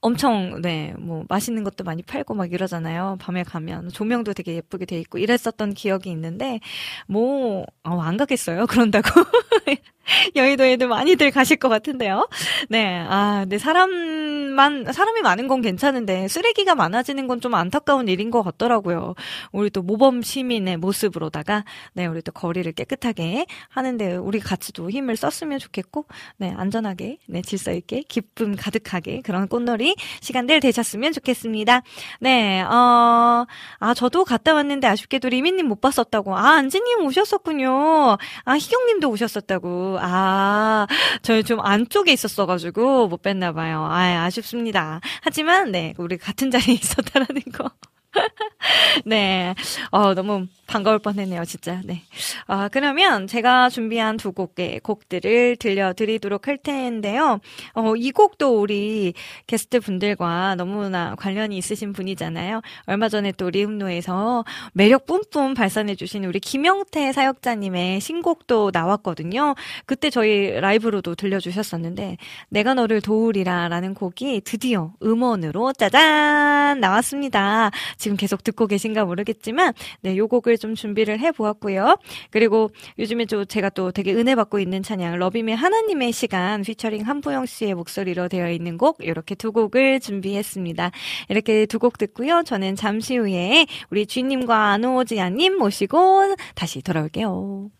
엄청 0.00 0.60
네 0.62 0.94
뭐 0.98 1.24
맛있는 1.28 1.64
것도 1.64 1.84
많이 1.84 2.02
팔고 2.02 2.34
막 2.34 2.52
이러잖아요. 2.52 3.16
밤에 3.20 3.42
가면 3.44 3.88
조명도 3.90 4.34
되게 4.34 4.54
예쁘게 4.56 4.84
돼 4.86 4.98
있고 5.00 5.18
이랬었던 5.18 5.74
기억이 5.74 6.10
있는데 6.10 6.60
뭐안 7.08 7.66
어, 7.84 8.16
가겠어요. 8.16 8.66
그런다고 8.68 9.08
여의도에도 10.36 10.88
많이들 10.88 11.30
가실 11.30 11.56
것 11.58 11.68
같은데요. 11.68 12.28
네, 12.68 13.04
아, 13.08 13.40
근데 13.42 13.58
사람만, 13.58 14.92
사람이 14.92 15.20
많은 15.22 15.48
건 15.48 15.60
괜찮은데, 15.62 16.28
쓰레기가 16.28 16.74
많아지는 16.74 17.26
건 17.26 17.42
좀 17.42 17.54
안타까운 17.54 18.06
일인 18.06 18.30
것 18.30 18.42
같더라고요. 18.44 19.14
우리 19.50 19.68
또 19.70 19.82
모범 19.82 20.22
시민의 20.22 20.76
모습으로다가, 20.76 21.64
네, 21.92 22.06
우리 22.06 22.22
또 22.22 22.30
거리를 22.30 22.70
깨끗하게 22.72 23.46
하는데, 23.68 24.14
우리 24.16 24.38
같이 24.38 24.72
도 24.72 24.88
힘을 24.88 25.16
썼으면 25.16 25.58
좋겠고, 25.58 26.06
네, 26.36 26.54
안전하게, 26.56 27.18
네, 27.26 27.42
질서 27.42 27.72
있게, 27.72 28.02
기쁨 28.08 28.54
가득하게, 28.54 29.22
그런 29.24 29.48
꽃놀이 29.48 29.96
시간들 30.20 30.60
되셨으면 30.60 31.12
좋겠습니다. 31.12 31.82
네, 32.20 32.62
어, 32.62 33.44
아, 33.80 33.94
저도 33.94 34.24
갔다 34.24 34.54
왔는데 34.54 34.86
아쉽게도 34.86 35.28
리미님 35.28 35.66
못 35.66 35.80
봤었다고. 35.80 36.36
아, 36.36 36.50
안지님 36.58 37.04
오셨었군요. 37.04 38.16
아, 38.44 38.52
희경님도 38.54 39.08
오셨었다고. 39.10 39.91
아, 40.00 40.86
저희 41.22 41.42
좀 41.44 41.60
안쪽에 41.60 42.12
있었어가지고 42.12 43.08
못 43.08 43.22
뵀나 43.22 43.54
봐요. 43.54 43.84
아, 43.84 44.24
아쉽습니다. 44.24 45.00
하지만 45.22 45.72
네, 45.72 45.94
우리 45.98 46.18
같은 46.18 46.50
자리에 46.50 46.74
있었다라는 46.80 47.42
거. 47.52 47.70
네. 49.04 49.54
어, 49.90 50.14
너무 50.14 50.46
반가울 50.66 50.98
뻔했네요, 50.98 51.44
진짜. 51.44 51.80
네. 51.84 52.02
아, 52.46 52.68
그러면 52.68 53.26
제가 53.26 53.68
준비한 53.68 54.16
두 54.16 54.32
곡의 54.32 54.80
곡들을 54.80 55.56
들려드리도록 55.56 56.48
할 56.48 56.58
텐데요. 56.58 57.40
어, 57.74 57.94
이 57.96 58.10
곡도 58.10 58.60
우리 58.60 59.14
게스트 59.46 59.80
분들과 59.80 60.54
너무나 60.56 61.14
관련이 61.16 61.56
있으신 61.58 61.92
분이잖아요. 61.92 62.62
얼마 62.86 63.08
전에 63.08 63.32
또 63.32 63.50
리음노에서 63.50 64.44
매력 64.72 65.06
뿜뿜 65.06 65.54
발산해주신 65.54 66.24
우리 66.24 66.40
김영태 66.40 67.12
사역자님의 67.12 68.00
신곡도 68.00 68.70
나왔거든요. 68.72 69.54
그때 69.86 70.10
저희 70.10 70.52
라이브로도 70.52 71.14
들려주셨었는데, 71.14 72.16
내가 72.48 72.74
너를 72.74 73.00
도우리라 73.00 73.68
라는 73.68 73.94
곡이 73.94 74.42
드디어 74.44 74.92
음원으로 75.02 75.72
짜잔! 75.74 76.80
나왔습니다. 76.80 77.70
지금 78.02 78.16
계속 78.16 78.42
듣고 78.42 78.66
계신가 78.66 79.04
모르겠지만, 79.04 79.72
네, 80.00 80.16
요 80.16 80.26
곡을 80.26 80.58
좀 80.58 80.74
준비를 80.74 81.20
해 81.20 81.30
보았고요. 81.30 81.96
그리고 82.30 82.70
요즘에 82.98 83.26
좀 83.26 83.46
제가 83.46 83.70
또 83.70 83.92
되게 83.92 84.12
은혜 84.12 84.34
받고 84.34 84.58
있는 84.58 84.82
찬양, 84.82 85.18
러비의 85.18 85.54
하나님의 85.54 86.10
시간, 86.10 86.62
피처링 86.62 87.02
한보영 87.06 87.46
씨의 87.46 87.74
목소리로 87.74 88.26
되어 88.28 88.50
있는 88.50 88.76
곡, 88.76 88.96
이렇게 89.00 89.36
두 89.36 89.52
곡을 89.52 90.00
준비했습니다. 90.00 90.90
이렇게 91.28 91.66
두 91.66 91.78
곡 91.78 91.98
듣고요. 91.98 92.42
저는 92.44 92.76
잠시 92.76 93.16
후에 93.16 93.66
우리 93.90 94.06
주님과 94.06 94.72
안오지아님 94.72 95.58
모시고 95.58 96.36
다시 96.54 96.82
돌아올게요. 96.82 97.70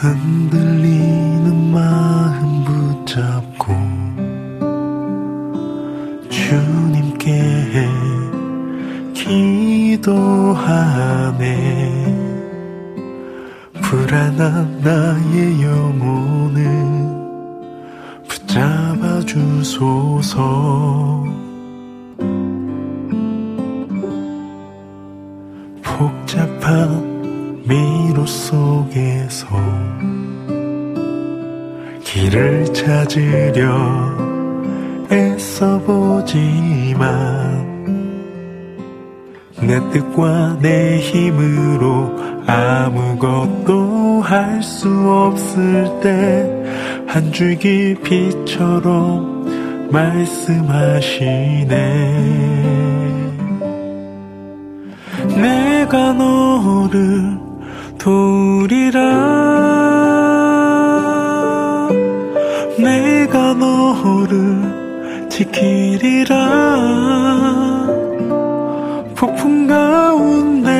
흔들리는 0.00 1.70
마음 1.70 2.64
붙잡고 2.64 3.74
주님께 6.30 7.90
기도하네. 10.02 11.36
불안한 13.82 14.80
나의 14.80 15.62
영혼을 15.62 16.64
붙잡아 18.26 19.20
주소서. 19.26 20.40
복잡한 25.82 27.09
미로 27.70 28.26
속에서 28.26 29.46
길을 32.02 32.74
찾으려 32.74 34.18
애써보지만 35.12 36.10
내 39.60 39.78
뜻과 39.90 40.58
내 40.60 40.98
힘으로 40.98 42.10
아무것도 42.46 44.22
할 44.22 44.60
수 44.62 44.88
없을 45.08 46.00
때 46.02 46.60
한 47.12 47.32
줄기 47.32 47.96
빛처럼 48.04 49.90
말씀하시네. 49.90 51.74
내가 55.36 56.12
너를 56.12 57.49
도리라 58.00 58.98
내가 62.78 63.52
너를 63.52 65.28
지키리라. 65.28 66.34
폭풍 69.14 69.66
가운데 69.66 70.70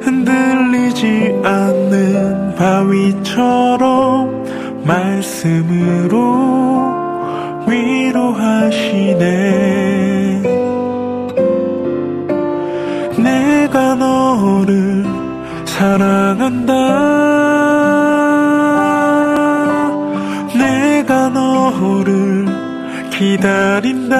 흔들리지 0.00 1.40
않는 1.44 2.56
바위처럼 2.56 4.44
말씀으로 4.84 6.16
위로하시네 7.68 9.65
한다. 16.46 16.72
내가 20.54 21.28
너를 21.28 22.46
기다린다. 23.10 24.16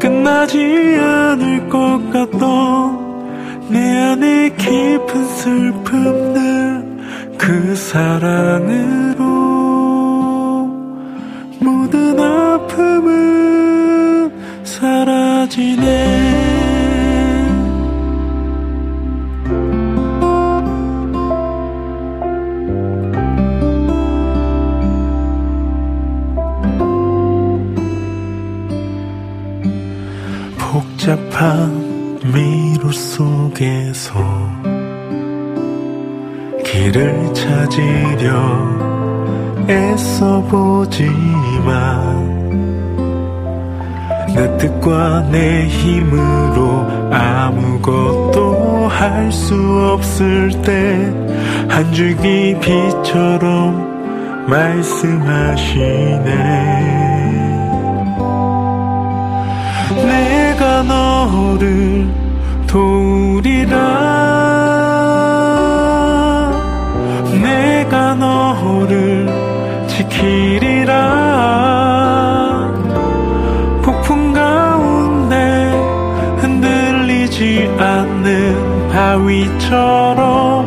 끝나지 0.00 0.58
않을 0.98 1.68
것 1.68 2.10
같던 2.10 3.68
내 3.68 3.98
안에 3.98 4.50
깊은 4.56 5.24
슬픔들 5.24 6.84
그 7.36 7.76
사랑으 7.76 8.93
복잡한 31.34 32.20
미로 32.32 32.90
속에서 32.92 34.14
길을 36.64 37.34
찾으려 37.34 38.28
애써 39.68 40.40
보지만 40.42 41.74
내 44.34 44.56
뜻과 44.58 45.28
내 45.32 45.66
힘으로 45.66 46.86
아무것도 47.12 48.88
할 48.88 49.30
수 49.32 49.54
없을 49.92 50.50
때 50.62 51.12
한 51.68 51.92
줄기 51.92 52.56
빛처럼 52.60 54.46
말씀하시네 54.48 56.24
너를 61.24 62.06
도우리라. 62.66 63.76
내가 67.42 68.14
너를 68.14 69.26
지키리라. 69.88 70.92
폭풍 73.82 74.34
가운데 74.34 75.72
흔들리지 76.38 77.70
않는 77.78 78.88
바위처럼 78.90 80.66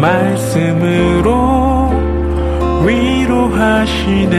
말씀으로 0.00 1.90
위로하시네 2.84 4.34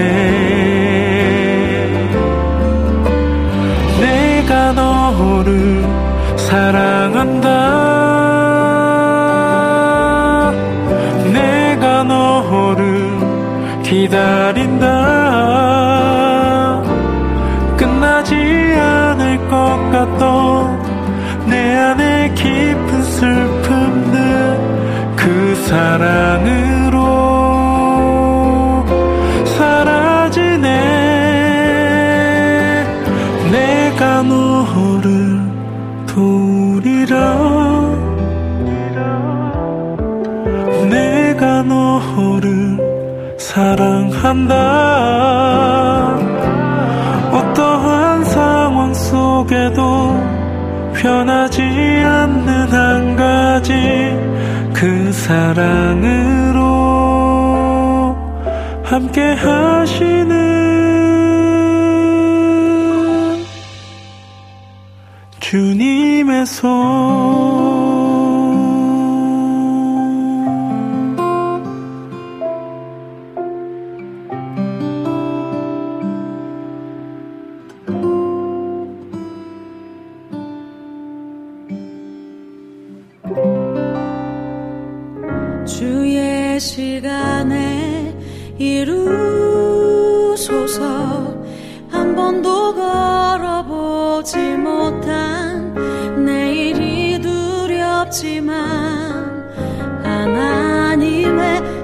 기다린다 13.86 14.55
사랑한다. 43.56 44.54
어떠한 47.32 48.26
상황 48.26 48.94
속에도 48.94 50.13
변하지 50.94 51.62
않는 51.62 52.68
한 52.68 53.15
가지 53.15 53.72
그 54.74 55.13
사랑으로 55.13 56.65
함께 58.84 59.22
하시는 59.22 60.36
주님의 65.39 66.46
손 66.46 67.85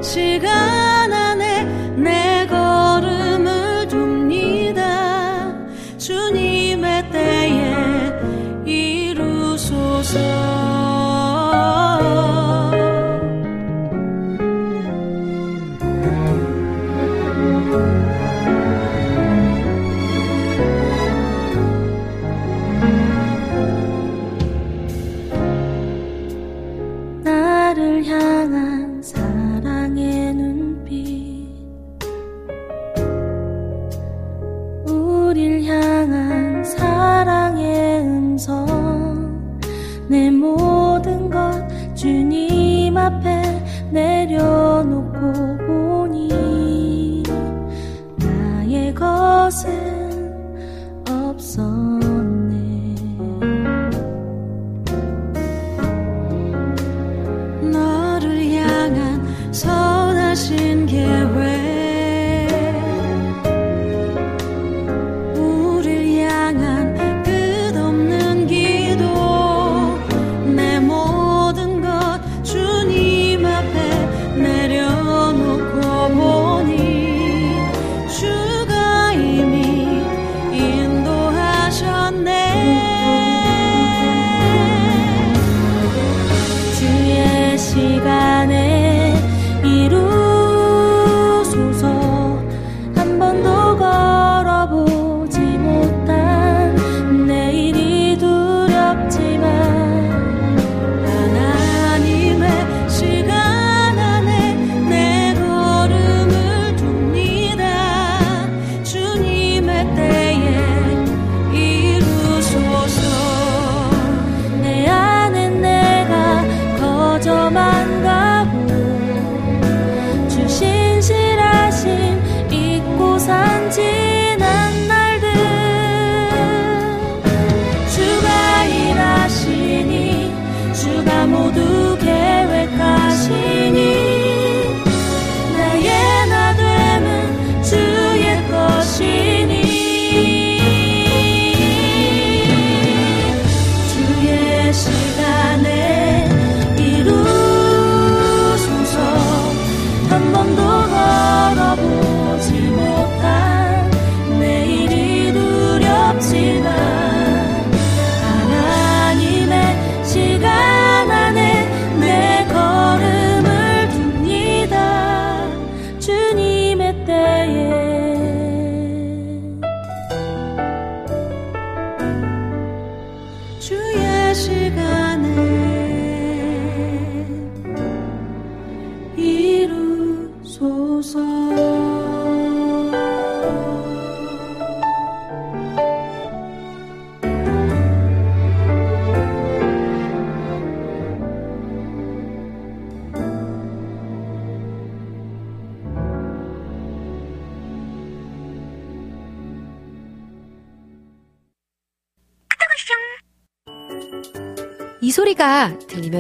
시간 0.01 0.60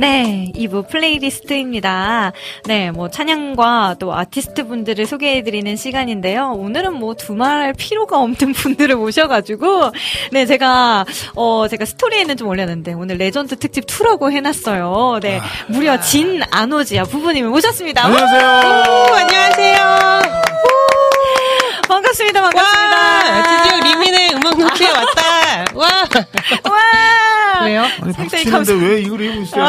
네, 0.00 0.50
2부 0.54 0.88
플레이리스트입니다. 0.88 2.32
네, 2.64 2.90
뭐 2.90 3.10
찬양과 3.10 3.96
또 3.98 4.14
아티스트 4.14 4.66
분들을 4.66 5.04
소개해드리는 5.04 5.76
시간인데요. 5.76 6.52
오늘은 6.56 6.94
뭐 6.94 7.12
두말할 7.12 7.74
필요가 7.74 8.18
없는 8.18 8.54
분들을 8.56 8.96
모셔가지고, 8.96 9.92
네, 10.32 10.46
제가, 10.46 11.04
어, 11.36 11.68
제가 11.68 11.84
스토리에는 11.84 12.38
좀 12.38 12.48
올렸는데, 12.48 12.94
오늘 12.94 13.18
레전드 13.18 13.56
특집 13.58 13.84
2라고 13.84 14.32
해놨어요. 14.32 15.20
네, 15.20 15.38
아. 15.38 15.44
무려 15.68 16.00
진 16.00 16.40
아노지아 16.50 17.04
부부님을 17.04 17.50
모셨습니다. 17.50 18.06
안녕하세요. 18.06 18.40
오, 18.40 19.14
안녕하세요. 19.16 20.20
오, 20.64 21.88
반갑습니다, 21.88 22.40
반갑습니다. 22.40 22.96
와, 22.96 23.42
드디어 23.42 23.80
리민의 23.84 24.30
음악 24.34 24.58
노트에 24.58 24.88
왔다. 24.88 25.64
와. 25.74 25.88
와. 26.70 27.19
왜요? 27.64 27.82
아니 28.02 28.12
박수 28.12 28.36
치는데 28.38 28.72
왜 28.74 29.00
이걸 29.00 29.20
입고 29.20 29.42
있어요? 29.42 29.64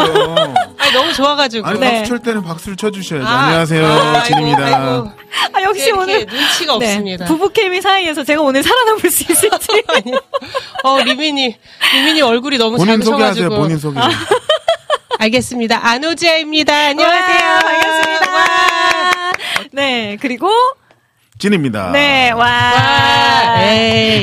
아니 0.78 0.92
너무 0.94 1.14
좋아가지고. 1.14 1.68
아니 1.68 1.80
네. 1.80 1.92
박수 1.98 2.06
칠 2.06 2.20
때는 2.20 2.44
박수를 2.44 2.78
쳐주셔야죠. 2.78 3.26
아, 3.28 3.32
안녕하세요, 3.32 3.86
아, 3.86 4.24
진입니다. 4.24 4.66
아이고, 4.66 5.12
아 5.54 5.62
역시 5.64 5.92
오늘 5.92 6.26
눈치가 6.26 6.78
네, 6.80 6.88
없습니다. 6.88 7.26
부부 7.26 7.50
케미 7.50 7.82
사이에서 7.82 8.24
제가 8.24 8.42
오늘 8.42 8.64
살아남을 8.64 9.00
수 9.10 9.24
있을지. 9.32 9.84
어 10.84 11.00
리민이 11.02 11.58
리민이 11.94 12.22
얼굴이 12.22 12.58
너무 12.58 12.78
본인 12.78 13.02
소개하세요. 13.02 13.50
본인 13.50 13.78
소개. 13.78 14.00
아. 14.00 14.10
알겠습니다. 15.20 15.80
안오지아입니다. 15.88 16.74
안녕하세요. 16.74 17.60
반갑습니다. 17.62 18.32
와. 18.32 19.32
네 19.72 20.18
그리고 20.20 20.50
진입니다. 21.42 21.90
네, 21.92 22.30
와. 22.30 22.40
와 22.40 23.42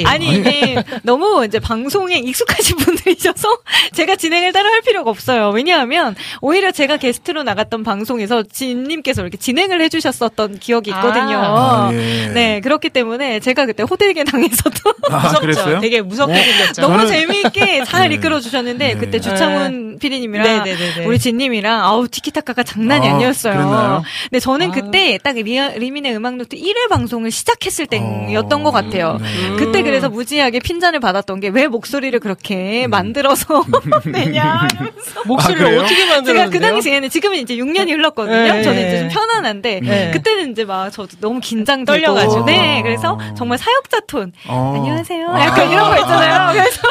아니, 0.07 0.37
이게 0.37 0.83
너무 1.03 1.45
이제 1.45 1.59
방송에 1.59 2.17
익숙하신 2.17 2.77
분들이셔서 2.77 3.59
제가 3.93 4.15
진행을 4.15 4.53
따로 4.53 4.69
할 4.69 4.83
필요가 4.83 5.11
없어요. 5.11 5.51
왜냐하면 5.51 6.15
오히려 6.41 6.71
제가 6.71 6.97
게스트로 6.97 7.43
나갔던 7.43 7.83
방송에서 7.83 8.45
진님께서 8.45 9.23
이렇게 9.23 9.37
진행을 9.37 9.81
해주셨었던 9.83 10.61
기억이 10.61 10.91
있거든요. 10.91 11.39
아, 11.39 11.91
예. 11.93 12.31
네, 12.33 12.61
그렇기 12.61 12.91
때문에 12.91 13.41
제가 13.41 13.67
그때 13.67 13.83
호텔계 13.83 14.23
당에서도 14.23 14.95
아, 15.11 15.19
무섭죠. 15.27 15.41
그랬어요? 15.41 15.81
되게 15.81 16.01
무섭게 16.01 16.39
어? 16.39 16.43
생겼죠. 16.43 16.83
너무 16.83 16.99
저는... 16.99 17.09
재미있게 17.09 17.83
잘 17.89 18.11
네. 18.11 18.15
이끌어 18.15 18.39
주셨는데 18.39 18.95
네. 18.95 18.95
그때 18.95 19.21
주창훈 19.21 19.93
네. 19.95 19.99
PD님이랑 19.99 20.65
네, 20.65 21.05
우리 21.05 21.19
진님이랑 21.19 21.83
아우 21.83 22.07
티키타카가 22.07 22.63
장난이 22.63 23.09
아, 23.09 23.17
니었어요 23.19 24.05
근데 24.31 24.39
저는 24.39 24.71
아. 24.71 24.73
그때 24.73 25.19
딱 25.21 25.35
리, 25.35 25.59
리민의 25.59 26.15
음악노트 26.15 26.57
1회 26.57 26.89
방송 26.89 27.08
방송을 27.09 27.31
시작했을 27.31 27.87
때였던 27.87 28.61
어, 28.61 28.63
것 28.63 28.71
같아요. 28.71 29.19
네. 29.21 29.57
그때 29.57 29.83
그래서 29.83 30.09
무지하게 30.09 30.61
핀잔을 30.61 31.01
받았던 31.01 31.41
게 31.41 31.49
왜 31.49 31.67
목소리를 31.67 32.21
그렇게 32.21 32.85
음. 32.85 32.91
만들어서 32.91 33.65
내냐 34.05 34.69
이러면서 34.75 35.23
목소리를 35.25 35.67
아, 35.67 35.83
어떻게 35.83 36.05
만들었는데요? 36.07 36.35
제가 36.35 36.51
그 36.51 36.61
당시에는 36.61 37.09
지금은 37.09 37.39
이제 37.39 37.57
6년이 37.57 37.91
흘렀거든요. 37.93 38.37
네. 38.53 38.63
저는 38.63 38.87
이제 38.87 38.99
좀 39.01 39.09
편안한데 39.09 39.81
네. 39.83 40.11
그때는 40.13 40.53
이제 40.53 40.65
막 40.67 40.91
저도 40.91 41.17
너무 41.21 41.41
긴장 41.41 41.87
떨려가지고 41.87 42.45
네 42.45 42.83
그래서 42.83 43.19
정말 43.37 43.57
사역자 43.57 44.01
톤 44.07 44.33
어. 44.47 44.75
안녕하세요 44.77 45.27
약간 45.41 45.71
이런 45.71 45.89
거 45.91 45.97
있잖아요. 46.01 46.53
그래서 46.53 46.83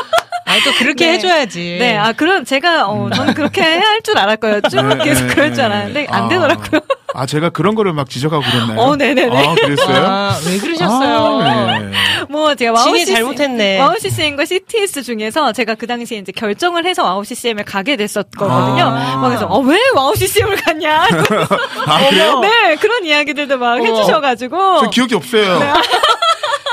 아, 0.47 0.53
또 0.63 0.71
그렇게 0.77 1.05
네. 1.05 1.13
해줘야지. 1.13 1.77
네, 1.77 1.97
아, 1.97 2.13
그럼 2.13 2.45
제가, 2.45 2.87
어, 2.87 3.09
저는 3.13 3.33
그렇게 3.33 3.61
할줄 3.61 4.17
알았고요. 4.17 4.61
쭉 4.69 4.81
네, 4.81 5.03
계속 5.03 5.27
네, 5.27 5.33
그럴 5.33 5.53
줄 5.53 5.65
알았는데, 5.65 6.07
안 6.09 6.23
아. 6.23 6.27
되더라고요. 6.29 6.81
아, 7.13 7.25
제가 7.25 7.49
그런 7.49 7.75
거를 7.75 7.91
막 7.91 8.09
지적하고 8.09 8.43
그랬나요? 8.43 8.79
어, 8.79 8.95
네네네. 8.95 9.35
아, 9.35 9.55
그랬어요? 9.55 10.05
아, 10.05 10.39
왜 10.47 10.57
그러셨어요? 10.57 11.41
아, 11.41 11.79
네. 11.79 11.91
뭐, 12.29 12.55
제가 12.55 12.71
와우 12.71 12.95
c 12.95 13.05
잘못했네. 13.05 13.79
와우 13.79 13.99
CCM과 13.99 14.45
CTS 14.45 15.03
중에서 15.03 15.51
제가 15.51 15.75
그 15.75 15.85
당시에 15.85 16.17
이제 16.19 16.31
결정을 16.31 16.85
해서 16.85 17.03
와우 17.03 17.25
CCM을 17.25 17.65
가게 17.65 17.97
됐었거든요. 17.97 18.83
아. 18.85 19.27
그래서, 19.27 19.47
어, 19.47 19.59
왜 19.59 19.77
와우 19.95 20.15
CCM을 20.15 20.55
갔냐? 20.55 21.07
아, 21.87 22.09
그래요? 22.09 22.39
네, 22.39 22.75
그런 22.77 23.03
이야기들도 23.03 23.57
막 23.57 23.81
어. 23.81 23.83
해주셔가지고. 23.83 24.79
저 24.79 24.89
기억이 24.89 25.13
없어요. 25.13 25.59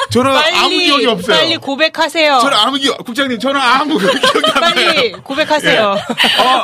네. 0.04 0.10
저는 0.10 0.32
빨리, 0.32 0.56
아무 0.56 0.68
기억이 0.70 1.06
없어요. 1.06 1.36
빨리 1.36 1.56
고백하세요. 1.56 2.38
저는 2.40 2.56
아무 2.58 2.76
기억, 2.78 3.04
국장님, 3.04 3.38
저는 3.38 3.60
아무 3.60 3.98
기억이 3.98 4.18
안 4.54 4.60
나요. 4.60 4.74
빨리 4.74 5.12
고백하세요. 5.12 5.96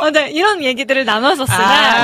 어, 0.03 0.11
네, 0.11 0.31
이런 0.31 0.63
얘기들을 0.63 1.05
나눴었으나 1.05 1.47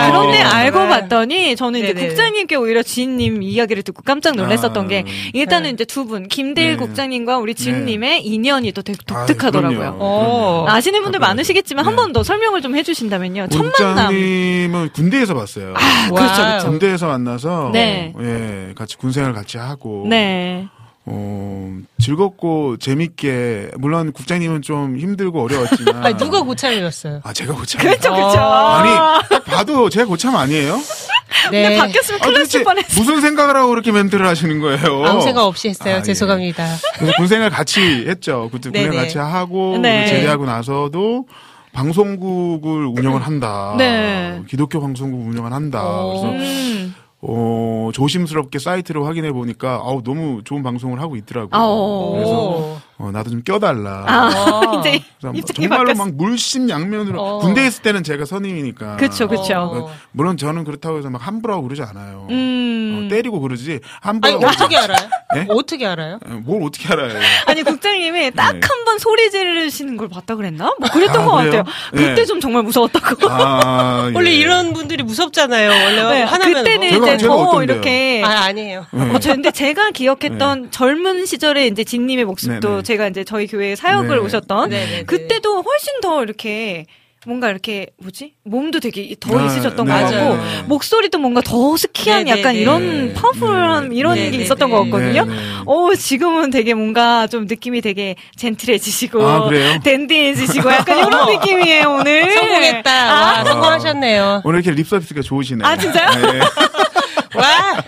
아, 0.07 0.11
그런데 0.11 0.43
어. 0.43 0.49
알고 0.49 0.79
네. 0.81 0.89
봤더니 0.89 1.57
저는 1.57 1.81
이제 1.81 1.93
네네. 1.95 2.09
국장님께 2.09 2.57
오히려 2.57 2.83
지인님 2.83 3.43
이야기를 3.43 3.83
듣고 3.85 4.03
깜짝 4.03 4.35
놀랐었던 4.37 4.85
아, 4.85 4.89
게 4.89 5.05
일단은 5.35 5.65
네. 5.65 5.71
이제 5.71 5.85
두 5.85 6.07
분 6.07 6.29
김대일 6.29 6.73
네. 6.73 6.77
국장님과 6.77 7.39
우리 7.39 7.55
지은님의 7.55 8.25
인연이 8.25 8.71
또 8.73 8.83
되게 8.83 8.97
아, 9.11 9.27
독특하더라고요. 9.27 9.79
그럼요. 9.79 10.05
오. 10.05 10.67
아시는 10.69 11.03
분들 11.03 11.19
그럼요. 11.19 11.31
많으시겠지만 11.35 11.85
한 11.85 11.95
네. 11.95 11.97
번더 11.97 12.23
설명을 12.23 12.63
좀 12.63 12.77
해주신다면요. 12.77 13.49
첫 13.51 13.59
만남. 13.63 13.73
국장님은 14.07 14.91
군대에서 14.95 15.35
봤어요. 15.35 15.75
아, 15.77 16.09
그렇죠, 16.11 16.35
그렇죠. 16.43 16.67
군대에서 16.69 17.07
만나서 17.09 17.71
네. 17.73 18.13
예, 18.21 18.73
같이 18.77 18.97
군생활 18.97 19.33
같이 19.33 19.59
하고 19.59 20.07
네. 20.09 20.69
어, 21.09 21.79
즐겁고 22.01 22.77
재밌게 22.79 23.71
물론 23.79 24.13
국장님은 24.13 24.63
좀 24.63 24.99
힘들고 24.99 25.45
어려웠지만 25.45 26.03
아니, 26.05 26.17
누가 26.17 26.43
고참이었어요? 26.43 27.21
아 27.23 27.33
제가 27.33 27.55
고참 27.55 27.81
그렇죠, 27.81 28.13
그렇죠. 28.13 28.39
아니 28.41 28.91
딱 29.29 29.45
봐도 29.45 29.89
제가 29.89 30.07
고참 30.07 30.35
아니에요? 30.35 30.77
네. 31.53 31.63
근데 31.63 31.79
바뀌었으면 31.79 32.21
아, 32.21 32.25
큰일 32.25 32.35
도대체 32.35 32.59
났을 32.59 32.65
뻔했어. 32.65 33.01
무슨 33.01 33.21
생각을 33.21 33.55
하고 33.57 33.69
그렇게 33.69 33.93
멘트를 33.93 34.27
하시는 34.27 34.61
거예요? 34.61 35.05
아무 35.05 35.23
생각 35.23 35.45
없이 35.45 35.69
했어요. 35.69 35.95
아, 35.95 35.99
예. 35.99 36.03
죄송합니다. 36.03 36.67
그래서 36.97 37.13
군생활 37.17 37.51
같이 37.51 37.81
했죠. 38.09 38.49
그때 38.51 38.71
군생활 38.71 38.91
네네. 38.91 39.03
같이 39.03 39.19
하고 39.19 39.79
네. 39.79 40.07
제대하고 40.07 40.45
나서도 40.45 41.27
방송국을 41.73 42.87
운영을 42.87 43.23
한다. 43.23 43.75
네. 43.79 44.43
기독교 44.49 44.81
방송국 44.81 45.29
운영을 45.29 45.53
한다. 45.53 45.85
오. 45.87 46.09
그래서 46.09 46.29
음. 46.31 46.95
어, 47.29 47.91
조심스럽게 47.93 48.59
사이트를 48.61 49.05
확인해 49.05 49.33
보니까 49.33 49.81
아우 49.85 50.03
너무 50.03 50.43
좋은 50.45 50.63
방송을 50.63 51.01
하고 51.01 51.17
있더라고요. 51.17 51.51
아, 51.53 51.65
어. 51.65 52.13
그래서 52.13 52.33
오. 52.33 52.77
어, 52.99 53.11
나도 53.11 53.31
좀 53.31 53.43
껴달라. 53.43 54.05
아, 54.07 54.79
이제 54.81 55.03
뭐 55.23 55.33
입장이 55.35 55.43
정말로 55.43 55.87
바뀌었어. 55.89 56.05
막 56.05 56.15
물심양면으로 56.15 57.21
어. 57.21 57.39
군대에 57.41 57.67
있을 57.67 57.83
때는 57.83 58.05
제가 58.05 58.25
선임이니까. 58.25 58.97
그쵸. 58.97 59.27
어. 59.27 59.91
물론 60.13 60.37
저는 60.37 60.65
그렇다고 60.65 60.99
해서 60.99 61.11
막 61.11 61.27
함부로 61.27 61.55
하고 61.55 61.65
그러지 61.65 61.83
않아요. 61.83 62.27
음. 62.31 62.76
어, 63.05 63.09
때리고 63.09 63.41
그러지. 63.41 63.81
아니, 64.01 64.21
하고 64.35 64.47
어떻게 64.47 64.77
알아요? 64.77 65.09
네? 65.35 65.47
어떻게 65.49 65.87
알아요? 65.87 66.19
어, 66.25 66.41
뭘 66.45 66.63
어떻게 66.63 66.89
알아요? 66.93 67.13
아니 67.47 67.63
국장님이 67.63 68.31
딱 68.33 68.53
네. 68.53 68.61
한번 68.67 68.99
소리 68.99 69.31
지르시는 69.31 69.97
걸 69.97 70.09
봤다 70.09 70.35
그랬나? 70.37 70.75
뭐 70.79 70.89
그랬던 70.91 71.23
아, 71.23 71.25
것 71.25 71.33
그래요? 71.37 71.65
같아요. 71.65 71.65
그때 71.91 72.15
네. 72.15 72.25
좀 72.25 72.41
정말 72.41 72.63
무서웠다고. 72.63 73.29
아, 73.31 74.11
원래 74.15 74.31
예. 74.31 74.35
이런 74.37 74.73
분들이 74.73 75.03
무섭잖아요. 75.03 75.69
원래 75.71 76.03
네, 76.19 76.23
하나면 76.23 76.65
그때는 76.65 76.89
제가- 76.91 77.15
이제 77.17 77.27
어떤데요? 77.27 77.63
이렇게 77.63 78.23
아 78.25 78.45
아니에요. 78.45 78.87
네. 78.93 79.11
어, 79.15 79.19
저 79.19 79.33
근데 79.33 79.51
제가 79.51 79.91
기억했던 79.91 80.71
젊은 80.71 81.27
시절에 81.27 81.67
이제 81.67 81.85
진님의 81.85 82.25
모습도 82.25 82.69
네네. 82.69 82.83
제가 82.83 83.09
이제 83.09 83.25
저희 83.25 83.47
교회에 83.47 83.77
사역을 83.77 84.09
네. 84.09 84.23
오셨던 84.25 84.71
네네네. 84.71 85.03
그때도 85.05 85.63
훨씬 85.63 86.01
더 86.03 86.23
이렇게 86.23 86.87
뭔가 87.27 87.51
이렇게 87.51 87.89
뭐지 87.99 88.35
몸도 88.45 88.79
되게 88.79 89.15
더 89.19 89.37
아, 89.37 89.47
있으셨던 89.47 89.85
네, 89.85 89.93
것 89.93 89.99
같고 89.99 90.15
맞아요. 90.37 90.65
목소리도 90.69 91.19
뭔가 91.19 91.41
더 91.41 91.77
스키한 91.77 92.25
네네네. 92.25 92.41
약간 92.41 92.55
이런 92.55 93.09
네. 93.09 93.15
파워풀한 93.15 93.89
네. 93.89 93.97
이런 93.97 94.15
네네네. 94.15 94.37
게 94.37 94.43
있었던 94.45 94.71
것 94.71 94.85
같거든요. 94.85 95.25
네, 95.25 95.35
네. 95.35 95.37
어 95.67 95.93
지금은 95.97 96.51
되게 96.51 96.73
뭔가 96.75 97.27
좀 97.27 97.47
느낌이 97.47 97.81
되게 97.81 98.15
젠틀해지시고 98.37 99.23
아, 99.27 99.49
그래요? 99.49 99.81
댄디해지시고 99.83 100.71
약간 100.71 100.99
이런 100.99 101.27
느낌이에요 101.35 101.97
오늘. 102.01 102.31
성공했다. 102.33 102.91
아, 102.91 103.21
와 103.39 103.45
성공하셨네요. 103.45 104.43
오늘 104.45 104.61
이렇게 104.61 104.77
립 104.77 104.87
서비스가 104.87 105.21
좋으시네요. 105.23 105.67
아, 105.67 105.77
진짜요? 105.77 106.11
네. 106.33 106.41
와 107.37 107.85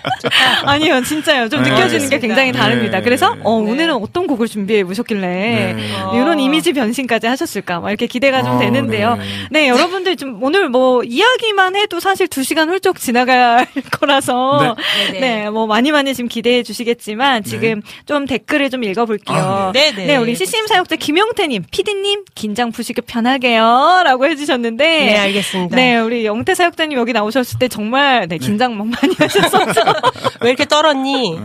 아니요, 0.65 1.03
진짜요. 1.03 1.49
좀 1.49 1.63
네, 1.63 1.71
느껴지는 1.71 2.09
게 2.09 2.17
알겠습니다. 2.17 2.19
굉장히 2.19 2.53
다릅니다. 2.53 2.99
네. 2.99 3.05
그래서 3.05 3.37
어, 3.45 3.61
네. 3.61 3.71
오늘은 3.71 3.95
어떤 3.95 4.27
곡을 4.27 4.49
준비해 4.49 4.85
보셨길래 4.85 5.21
네. 5.21 5.77
이런 6.15 6.39
이미지 6.41 6.73
변신까지 6.73 7.27
하셨을까? 7.27 7.81
막 7.81 7.89
이렇게 7.91 8.07
기대가 8.07 8.43
좀 8.43 8.57
어, 8.57 8.59
되는데요. 8.59 9.17
네. 9.17 9.25
네, 9.51 9.69
여러분들 9.69 10.17
좀 10.17 10.43
오늘 10.43 10.69
뭐 10.69 11.03
이야기만 11.05 11.77
해도 11.77 12.01
사실 12.01 12.29
두 12.29 12.43
시간 12.43 12.69
훌쩍 12.69 12.99
지나갈 12.99 13.67
거라서 13.93 14.77
네. 15.13 15.21
네, 15.21 15.51
뭐 15.51 15.67
많이 15.67 15.93
많이 15.93 16.15
지금 16.15 16.29
기대해 16.29 16.63
주시겠지만 16.63 17.43
지금 17.45 17.83
좀 18.07 18.27
댓글을 18.27 18.71
좀 18.71 18.85
읽어볼게요. 18.85 19.37
아, 19.39 19.71
네. 19.73 19.91
네네. 19.93 20.07
네, 20.07 20.17
우리 20.17 20.35
CCM 20.35 20.67
사역자 20.67 20.97
김영태님, 20.97 21.65
피디님 21.71 22.25
긴장 22.35 22.71
푸시기 22.73 23.01
편하게요 23.03 24.03
라고 24.05 24.27
해주셨는데. 24.27 24.85
네 24.85 25.19
알겠습니다. 25.19 25.77
네, 25.77 25.97
우리 25.99 26.25
영태 26.25 26.55
사역자님 26.55 26.99
여기 26.99 27.13
나오셨을 27.13 27.59
때 27.59 27.69
정말 27.69 28.27
네, 28.29 28.39
긴장 28.39 28.77
막 28.77 28.87
많이 28.89 29.15
하셨 29.19 29.38
었죠. 29.45 29.81
왜 30.41 30.49
이렇게 30.51 30.65
떨었니? 30.65 31.41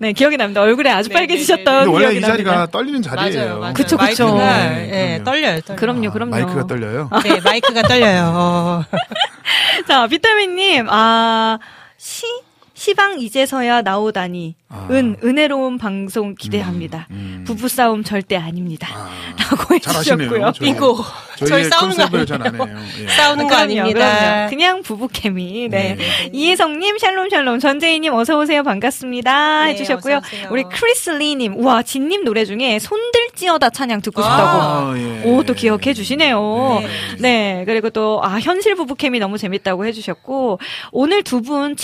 네, 0.00 0.12
기억이 0.12 0.36
납니다. 0.36 0.62
얼굴에 0.62 0.90
아주 0.90 1.08
네, 1.08 1.14
빨개지셨던 1.14 1.64
네, 1.64 1.70
네. 1.72 1.78
근데 1.84 1.90
원래 1.92 2.04
기억이 2.06 2.18
이 2.18 2.20
자리가 2.20 2.50
납니다. 2.52 2.70
떨리는 2.78 3.02
자리예요. 3.02 3.38
맞아요. 3.46 3.60
맞아요. 3.60 3.74
그쵸, 3.74 3.96
그쵸. 3.96 4.26
마이크가 4.34 4.68
네, 4.68 4.88
예, 4.92 5.08
그럼요. 5.18 5.24
떨려요. 5.24 5.60
떨려요. 5.60 5.76
그럼요, 5.78 6.10
그럼요. 6.12 6.30
마이크가 6.30 6.66
떨려요. 6.66 7.10
네 7.24 7.40
마이크가 7.44 7.82
떨려요. 7.82 8.32
어. 8.34 8.84
자, 9.88 10.06
비타민님, 10.06 10.86
아, 10.90 11.58
시, 12.78 12.88
시방 12.88 13.20
이제서야 13.20 13.82
나오다니. 13.82 14.54
아. 14.70 14.86
은, 14.90 15.16
은혜로운 15.24 15.78
방송 15.78 16.34
기대합니다. 16.34 17.06
음. 17.10 17.44
부부싸움 17.46 18.04
절대 18.04 18.36
아닙니다. 18.36 18.88
아, 18.92 19.10
라고. 19.50 19.74
해주셨고요. 19.74 20.52
저희- 20.52 20.72
빙고. 20.72 20.98
저희 21.46 21.64
싸우는 21.64 21.96
거 21.96 22.02
아니에요. 22.02 22.76
예. 23.04 23.08
싸우는 23.16 23.46
거 23.46 23.54
아닙니다. 23.54 23.98
그럼요. 24.18 24.50
그냥 24.50 24.82
부부 24.82 25.08
케미. 25.12 25.68
네. 25.70 25.94
네. 25.96 26.30
이혜성님, 26.32 26.98
샬롬, 26.98 27.30
샬롬. 27.30 27.60
전재희님, 27.60 28.12
어서 28.12 28.36
오세요. 28.38 28.62
반갑습니다. 28.64 29.64
네, 29.66 29.70
해주셨고요. 29.70 30.16
어서오세요. 30.16 30.48
우리 30.50 30.64
크리스리님, 30.64 31.54
우와, 31.56 31.82
진님 31.84 32.24
노래 32.24 32.44
중에 32.44 32.78
손들찌어다 32.80 33.70
찬양 33.70 34.02
듣고 34.02 34.20
싶다고. 34.20 34.42
아, 34.62 34.94
예. 34.96 35.22
오, 35.24 35.44
또 35.44 35.54
기억해 35.54 35.94
주시네요. 35.94 36.80
네. 36.80 36.88
네. 37.20 37.62
그리고 37.66 37.90
또, 37.90 38.20
아, 38.24 38.38
현실 38.40 38.74
부부 38.74 38.96
캠이 38.96 39.18
너무 39.20 39.38
재밌다고 39.38 39.86
해주셨고, 39.86 40.58
오늘 40.92 41.22
두 41.22 41.38
분 41.40 41.76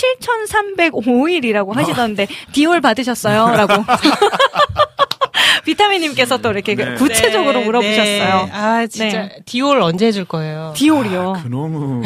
7,305일이라고 0.90 1.74
하시던데, 1.74 2.26
디올 2.52 2.80
받으셨어요? 2.80 3.54
라고. 3.56 3.84
비타민님께서 5.64 6.38
또 6.38 6.50
이렇게 6.50 6.74
네. 6.74 6.94
구체적으로 6.94 7.61
네, 7.61 7.64
물어보셨어요. 7.64 8.44
네. 8.46 8.50
아 8.53 8.87
진짜 8.87 9.22
네. 9.22 9.37
디올 9.44 9.81
언제 9.81 10.07
해줄 10.07 10.24
거예요? 10.24 10.72
디올이요. 10.77 11.40
그놈은. 11.42 12.03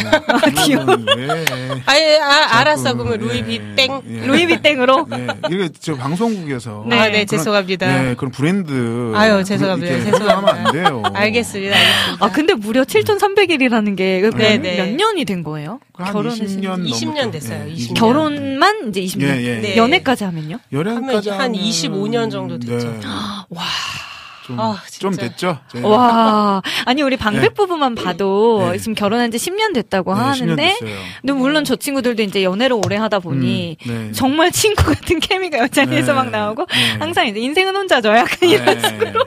귀여워. 0.64 0.84
그놈은 0.86 1.06
왜. 1.16 1.44
아예 1.86 2.18
아, 2.18 2.58
알았어 2.60 2.94
그러면 2.94 3.14
예, 3.14 3.26
루이비땡. 3.26 4.02
예. 4.10 4.26
루이비땡으로. 4.26 5.06
네, 5.10 5.26
이게 5.50 5.68
저 5.80 5.94
방송국에서. 5.96 6.84
네. 6.86 6.96
아네 6.98 7.10
그런- 7.10 7.26
죄송합니다. 7.26 8.02
네, 8.02 8.14
그런 8.16 8.30
브랜드. 8.32 9.12
아유, 9.14 9.42
죄송합니다. 9.44 9.92
죄송합니다. 10.04 10.36
하면 10.36 10.48
안 10.66 10.72
돼요. 10.72 11.02
알겠습니다. 11.14 11.76
알겠습니다. 11.76 11.76
아, 12.20 12.30
근데 12.30 12.54
무려 12.54 12.82
7,300일이라는 12.84 13.96
게 13.96 14.20
몇, 14.20 14.34
네, 14.36 14.58
네. 14.58 14.76
몇 14.76 14.88
년이 14.94 15.24
된 15.24 15.42
거예요? 15.42 15.80
한 15.94 16.12
결혼하신 16.12 16.46
20년 16.46 16.88
20년 16.88 17.06
넘었죠. 17.16 17.30
됐어요, 17.32 17.64
예, 17.68 17.74
20년. 17.74 17.94
결혼만 17.96 18.88
이제 18.88 19.00
20년. 19.02 19.22
예, 19.22 19.42
예. 19.44 19.54
네. 19.60 19.76
연애까지 19.76 20.24
하면요? 20.24 20.58
연애까지 20.72 21.30
하면 21.30 21.40
한 21.44 21.54
하면- 21.54 21.60
25년 21.60 22.30
정도 22.30 22.58
됐죠. 22.58 22.88
네. 22.88 23.00
와. 23.50 24.17
좀, 24.48 24.58
아, 24.58 24.78
좀 24.98 25.12
진짜. 25.12 25.28
됐죠. 25.28 25.58
저희가. 25.68 25.88
와. 25.88 26.62
아니, 26.86 27.02
우리 27.02 27.16
방백 27.18 27.42
네. 27.42 27.48
부부만 27.50 27.94
봐도 27.94 28.70
네. 28.72 28.78
지금 28.78 28.94
결혼한 28.94 29.30
지 29.30 29.36
10년 29.36 29.74
됐다고 29.74 30.14
네, 30.14 30.20
10년 30.20 30.24
하는데. 30.24 30.76
근데 31.20 31.32
물론 31.34 31.64
저 31.64 31.76
친구들도 31.76 32.22
이제 32.22 32.42
연애를 32.42 32.76
오래 32.82 32.96
하다 32.96 33.18
보니, 33.18 33.76
음, 33.86 34.06
네. 34.08 34.12
정말 34.12 34.50
친구 34.50 34.84
같은 34.84 35.20
케미가 35.20 35.58
옆자리에서 35.58 36.12
네. 36.12 36.12
막 36.14 36.30
나오고, 36.30 36.66
네. 36.70 36.96
항상 36.98 37.26
이제 37.26 37.38
인생은 37.40 37.76
혼자죠. 37.76 38.08
약간 38.08 38.48
이런 38.48 38.64
네. 38.80 38.88
식으로. 38.88 39.24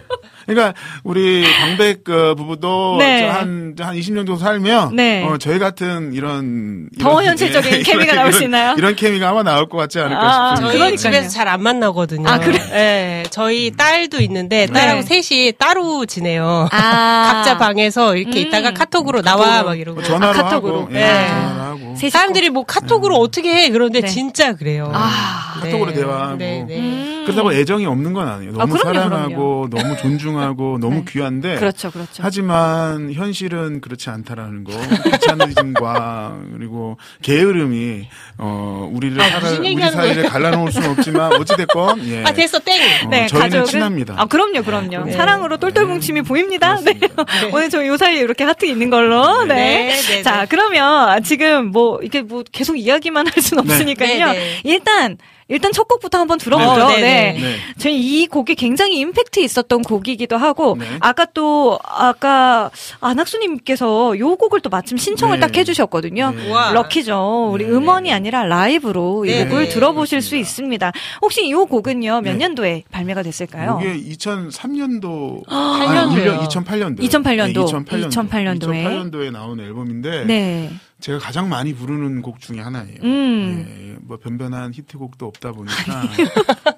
그러니까 0.47 0.73
우리 1.03 1.45
방백 1.61 2.09
어, 2.09 2.33
부부도 2.35 2.97
네. 2.97 3.27
한한 3.27 3.75
20년 3.75 4.15
정도 4.25 4.35
살면 4.37 4.95
네. 4.95 5.23
어, 5.23 5.37
저희 5.37 5.59
같은 5.59 6.13
이런 6.13 6.89
더 6.99 7.21
이런- 7.21 7.25
현실적인 7.25 7.71
예, 7.71 7.77
케미가 7.83 8.03
이런- 8.05 8.15
나올 8.15 8.33
수 8.33 8.39
이런- 8.39 8.47
있나요? 8.47 8.75
이런 8.77 8.95
케미가 8.95 9.29
아마 9.29 9.43
나올 9.43 9.69
것 9.69 9.77
같지 9.77 9.99
않을까 9.99 10.19
아, 10.19 10.55
싶습니다. 10.55 10.71
저희 10.71 10.79
그러니까요. 10.79 10.97
집에서 10.97 11.29
잘 11.29 11.47
안 11.47 11.61
만나거든요. 11.61 12.27
아, 12.27 12.39
그래? 12.39 12.57
네. 12.57 13.23
저희 13.29 13.71
딸도 13.71 14.19
있는데 14.21 14.65
딸하고 14.65 15.01
네. 15.01 15.05
셋이 15.11 15.53
따로 15.57 16.05
지내요. 16.05 16.69
아. 16.71 17.31
각자 17.31 17.57
방에서 17.57 18.15
이렇게 18.15 18.41
음. 18.41 18.47
있다가 18.47 18.73
카톡으로 18.73 19.21
나와 19.21 19.63
막 19.63 19.77
이러고. 19.77 19.99
뭐 19.99 20.03
전화로 20.03 20.39
아, 20.39 20.43
카톡으로. 20.43 20.81
하고 20.81 20.89
예, 20.91 20.99
네. 20.99 21.27
전화로 21.27 21.61
하고 21.61 21.95
사람들이 22.09 22.49
뭐 22.49 22.63
카톡으로 22.63 23.17
어떻게 23.17 23.53
해? 23.53 23.69
그런데 23.69 24.01
네. 24.01 24.07
진짜 24.07 24.53
그래요. 24.53 24.89
아. 24.93 25.59
카톡으로 25.61 25.93
대화하고. 25.93 26.37
네, 26.37 26.63
네. 26.67 26.79
음. 26.79 27.23
그렇다고 27.25 27.53
애정이 27.53 27.85
없는 27.85 28.13
건 28.13 28.27
아니에요. 28.27 28.53
너무 28.53 28.73
그럼요, 28.75 28.99
사랑하고 28.99 29.67
너무 29.69 29.95
존중하고 29.97 30.77
너무 30.81 30.95
네. 30.97 31.05
귀한데 31.07 31.57
그렇죠, 31.57 31.91
그렇죠. 31.91 32.23
하지만 32.23 33.13
현실은 33.13 33.79
그렇지 33.81 34.09
않다라는 34.09 34.63
거. 34.63 34.73
귀차니즘과 35.11 36.39
그리고 36.57 36.97
게으름이 37.21 38.07
어 38.39 38.89
우리를 38.91 39.21
아, 39.21 39.29
살아, 39.29 39.49
우리 39.59 39.77
사이를 39.79 40.23
갈라놓을 40.23 40.71
수는 40.71 40.89
없지만 40.91 41.33
어찌 41.39 41.55
됐건 41.55 42.07
예. 42.07 42.23
아 42.23 42.33
됐어 42.33 42.59
땡. 42.59 42.81
어, 43.05 43.09
네, 43.09 43.27
저희는 43.27 43.49
가족은 43.49 43.65
친합니다. 43.65 44.15
아, 44.17 44.25
그럼요, 44.25 44.63
그럼요. 44.63 45.00
네. 45.05 45.11
사랑으로 45.11 45.57
똘똘 45.57 45.85
뭉침이 45.85 46.21
보입니다. 46.21 46.75
네. 46.81 46.93
그렇습니다. 46.93 47.25
오늘 47.53 47.69
저 47.69 47.81
요 47.85 47.97
사이에 47.97 48.19
이렇게 48.19 48.43
하트 48.43 48.65
있는 48.65 48.89
걸로. 48.89 49.43
네. 49.43 49.53
네, 49.55 50.01
네, 50.01 50.21
자, 50.23 50.41
네. 50.41 50.45
그러면 50.49 51.23
지금 51.23 51.67
뭐 51.67 51.99
이게 52.01 52.21
뭐 52.21 52.43
계속 52.51 52.77
이야기만 52.77 53.27
할 53.27 53.33
네. 53.33 53.57
없으니까요. 53.57 54.31
네, 54.31 54.33
네. 54.33 54.59
일단 54.63 55.17
일단 55.47 55.73
첫 55.73 55.85
곡부터 55.89 56.17
한번 56.17 56.37
들어보죠. 56.37 56.87
네, 56.87 57.01
네. 57.01 57.33
네, 57.33 57.41
네. 57.41 57.55
저희 57.77 57.99
이 57.99 58.27
곡이 58.27 58.55
굉장히 58.55 58.99
임팩트 58.99 59.41
있었던 59.41 59.81
곡이기도 59.81 60.37
하고 60.37 60.77
네. 60.79 60.85
아까 61.01 61.25
또 61.25 61.77
아까 61.83 62.71
안학수님께서 63.01 64.17
요 64.17 64.35
곡을 64.37 64.61
또 64.61 64.69
마침 64.69 64.97
신청을 64.97 65.39
네. 65.39 65.45
딱 65.45 65.55
해주셨거든요. 65.55 66.31
네. 66.31 66.49
럭키죠. 66.73 67.49
우리 67.51 67.65
네. 67.65 67.71
음원이 67.71 68.13
아니라 68.13 68.45
라이브로 68.45 69.25
이 69.25 69.29
네. 69.31 69.45
곡을 69.45 69.63
네. 69.63 69.69
들어보실 69.69 70.21
수 70.21 70.35
있습니다. 70.37 70.91
혹시 71.21 71.45
이 71.45 71.53
곡은요 71.53 72.21
몇 72.21 72.31
네. 72.31 72.37
년도에 72.37 72.83
발매가 72.89 73.21
됐을까요? 73.23 73.79
이게 73.83 74.15
2003년 74.15 74.90
도, 74.99 75.43
년도요. 75.49 76.39
2008년도. 76.41 76.99
2008년도. 76.99 77.65
2008년도. 77.65 78.09
2008년도에. 78.09 78.59
2008년도에 78.59 79.31
나온 79.31 79.59
앨범인데 79.59 80.25
네. 80.25 80.71
제가 80.99 81.17
가장 81.17 81.49
많이 81.49 81.73
부르는 81.73 82.21
곡 82.21 82.39
중에 82.39 82.59
하나예요. 82.59 82.97
음. 83.03 83.65
예, 83.67 83.97
뭐 84.01 84.17
변변한 84.17 84.71
히트곡도 84.71 85.25
없다 85.25 85.51
보니까 85.51 86.03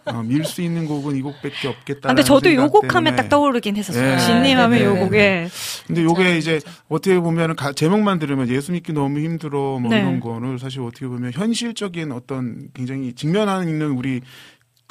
어, 0.05 0.24
밀수 0.24 0.61
있는 0.61 0.86
곡은 0.86 1.18
이 1.18 1.22
곡밖에 1.22 1.68
없겠다. 1.68 2.07
아, 2.09 2.14
근데 2.14 2.24
저도 2.24 2.53
요 2.53 2.70
곡 2.70 2.95
하면 2.95 3.16
딱 3.18 3.28
떠오르긴 3.28 3.76
했었어요. 3.76 4.16
네. 4.16 4.18
진님 4.20 4.57
하면 4.57 4.80
네. 4.80 4.86
요 4.86 4.95
곡에. 4.95 5.49
근데 5.88 6.03
요게 6.03 6.38
이제 6.38 6.61
어떻게 6.88 7.20
보면은 7.20 7.55
가- 7.57 7.74
제목만 7.74 8.20
들으면 8.20 8.47
예수 8.49 8.72
믿기 8.72 8.93
너무 8.93 9.20
힘들어 9.20 9.78
뭐 9.80 9.89
네. 9.89 9.99
이런 9.99 10.22
거는 10.22 10.57
사실 10.57 10.80
어떻게 10.82 11.05
보면 11.05 11.34
현실적인 11.34 12.14
어떤 12.14 12.70
굉장히 12.74 13.11
직면하는 13.14 13.82
우리 13.91 14.22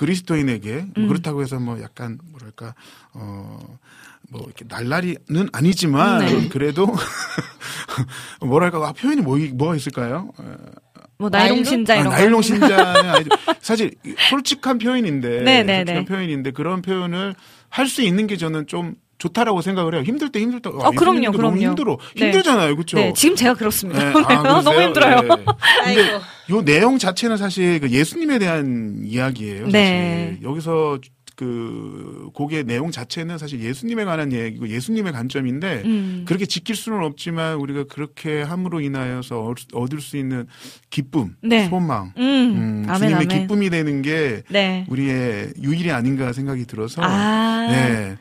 그리스도인에게 0.07 0.73
뭐 0.73 0.87
음. 0.97 1.09
그렇다고 1.09 1.43
해서 1.43 1.61
뭐 1.61 1.81
약간 1.81 2.19
뭐랄까 2.25 2.75
어. 3.15 3.59
뭐 4.31 4.43
이렇게 4.47 4.65
날라리는 4.67 5.49
아니지만 5.53 6.25
네. 6.25 6.49
그래도 6.49 6.87
뭐랄까 8.41 8.79
아, 8.89 8.93
표현이 8.93 9.21
뭐 9.21 9.37
뭐가 9.53 9.77
있을까요? 9.77 10.33
어, 10.39 10.55
뭐 11.19 11.29
나일론? 11.29 11.65
신자 11.65 11.95
아, 11.95 11.97
이런 11.97 12.11
거. 12.11 12.17
나일론 12.17 12.43
신자는 12.43 13.11
아니죠. 13.11 13.31
사실 13.61 13.91
솔직한 14.31 14.79
표현인데 14.79 15.43
네, 15.43 15.63
네, 15.63 15.79
솔직한 15.79 15.85
네. 15.85 16.05
표현인데 16.07 16.51
그런 16.53 16.81
표현을 16.83 17.35
할 17.69 17.87
수 17.89 18.01
있는 18.03 18.27
게 18.27 18.37
저는 18.37 18.67
좀 18.69 18.95
좋다라고 19.23 19.63
생각을 19.63 19.95
해요. 19.95 20.03
힘들 20.03 20.31
때 20.33 20.41
힘들 20.41 20.61
때 20.61 20.69
와, 20.69 20.89
어, 20.89 20.91
그럼요, 20.91 21.19
힘든 21.19 21.31
게 21.33 21.37
그럼요. 21.37 21.55
너무 21.55 21.63
힘들어. 21.63 21.99
네. 22.17 22.25
힘들잖아요, 22.27 22.75
그렇죠? 22.75 22.97
네, 22.97 23.13
지금 23.15 23.37
제가 23.37 23.55
그렇습니다. 23.55 24.03
네, 24.05 24.13
네, 24.13 24.21
아? 24.35 24.63
너무 24.63 24.83
힘들어요. 24.83 25.21
네. 25.21 25.29
근데 25.29 25.45
아이고. 25.85 26.21
요 26.51 26.63
내용 26.65 26.99
자체는 26.99 27.37
사실 27.37 27.79
그 27.79 27.89
예수님에 27.91 28.41
대한 28.41 29.03
이야기예요. 29.05 29.67
사실. 29.67 29.73
네. 29.73 30.39
여기서 30.43 30.99
그 31.37 32.29
곡의 32.35 32.65
내용 32.65 32.91
자체는 32.91 33.39
사실 33.39 33.61
예수님에 33.61 34.05
관한 34.05 34.33
얘기고 34.33 34.69
예수님의 34.69 35.13
관점인데 35.13 35.83
음. 35.85 36.25
그렇게 36.27 36.45
지킬 36.45 36.75
수는 36.77 37.03
없지만 37.05 37.55
우리가 37.57 37.85
그렇게 37.85 38.43
함으로 38.43 38.81
인하여서 38.81 39.43
얻- 39.45 39.57
얻을 39.73 40.01
수 40.01 40.17
있는 40.17 40.47
기쁨, 40.91 41.35
네. 41.43 41.69
소망, 41.69 42.13
음, 42.19 42.23
음, 42.23 42.85
아멘, 42.89 42.99
주님의 42.99 43.15
아멘. 43.15 43.29
기쁨이 43.29 43.71
되는 43.71 44.03
게 44.03 44.43
네. 44.51 44.85
우리의 44.89 45.55
유일이 45.63 45.91
아닌가 45.93 46.33
생각이 46.33 46.67
들어서 46.67 47.01
아. 47.03 47.67
네. 47.71 48.17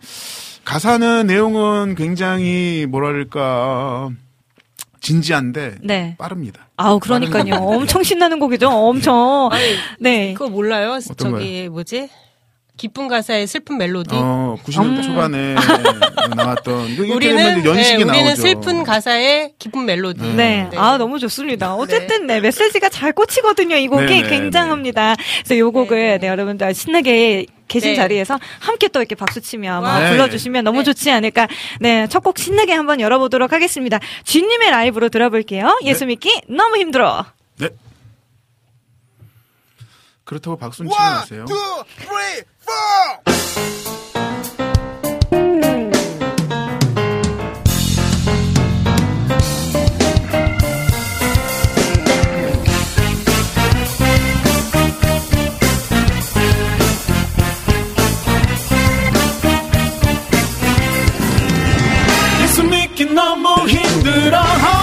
가사는 0.63 1.27
내용은 1.27 1.95
굉장히 1.95 2.85
뭐랄까 2.89 4.09
진지한데 5.01 5.75
네. 5.81 6.15
빠릅니다. 6.17 6.69
아우, 6.77 6.99
그러니까요. 6.99 7.55
엄청 7.55 8.03
신나는 8.03 8.39
곡이죠. 8.39 8.69
엄청. 8.69 9.49
네. 9.99 10.33
그거 10.33 10.49
몰라요? 10.49 10.99
저기 11.17 11.67
뭐지? 11.69 12.09
기쁜 12.77 13.07
가사의 13.07 13.45
슬픈 13.45 13.77
멜로디. 13.77 14.09
어, 14.13 14.57
90년대 14.65 14.97
음. 14.97 15.01
초반에 15.03 15.55
나왔던 16.35 16.95
그 16.95 17.07
우리는 17.09 17.63
연식이 17.63 17.97
네, 17.97 18.03
우리는 18.03 18.23
나오죠. 18.25 18.41
슬픈 18.41 18.83
가사의 18.83 19.53
기쁜 19.59 19.85
멜로디. 19.85 20.21
네. 20.35 20.67
네. 20.71 20.77
아, 20.77 20.97
너무 20.97 21.19
좋습니다. 21.19 21.75
어쨌든, 21.75 22.25
네, 22.25 22.39
메시지가 22.39 22.89
잘 22.89 23.11
꽂히거든요. 23.11 23.75
이 23.75 23.87
곡이 23.87 24.05
네, 24.05 24.21
네, 24.23 24.29
굉장합니다. 24.29 25.15
그래서 25.43 25.53
이 25.53 25.61
곡을, 25.61 25.95
네, 25.95 26.17
네, 26.17 26.27
여러분들 26.27 26.73
신나게 26.73 27.45
계신 27.71 27.91
네. 27.91 27.95
자리에서 27.95 28.37
함께 28.59 28.87
또 28.89 28.99
이렇게 28.99 29.15
박수 29.15 29.39
치며 29.41 29.75
아마 29.77 29.99
네. 29.99 30.09
불러주시면 30.11 30.63
너무 30.65 30.79
네. 30.79 30.83
좋지 30.83 31.09
않을까. 31.09 31.47
네, 31.79 32.07
첫 32.07 32.21
곡 32.21 32.37
신나게 32.37 32.73
한번 32.73 32.99
열어보도록 32.99 33.51
하겠습니다. 33.51 33.97
쥐님의 34.25 34.69
라이브로 34.69 35.09
들어볼게요. 35.09 35.79
예수 35.83 36.05
믿기 36.05 36.41
너무 36.47 36.77
힘들어. 36.77 37.25
네. 37.57 37.69
그렇다고 40.23 40.57
박수는 40.57 40.91
치지 40.91 41.01
마세요. 41.01 41.45
예수 41.49 41.85
힘들어. 63.67 64.39
어, 64.39 64.80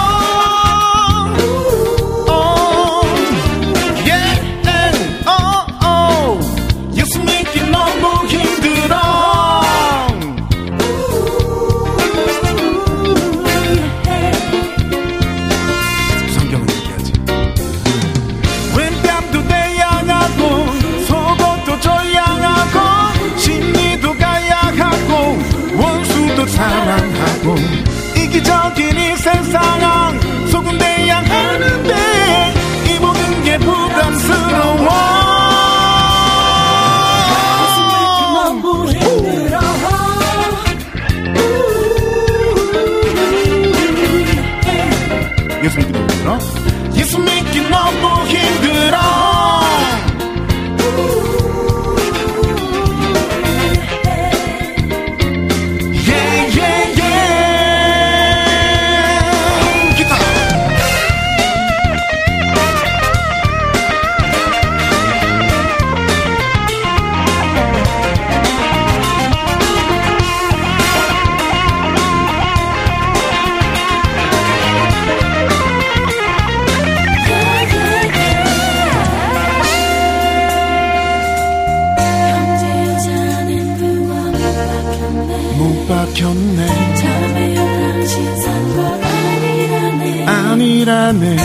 아니라네. 90.89 91.37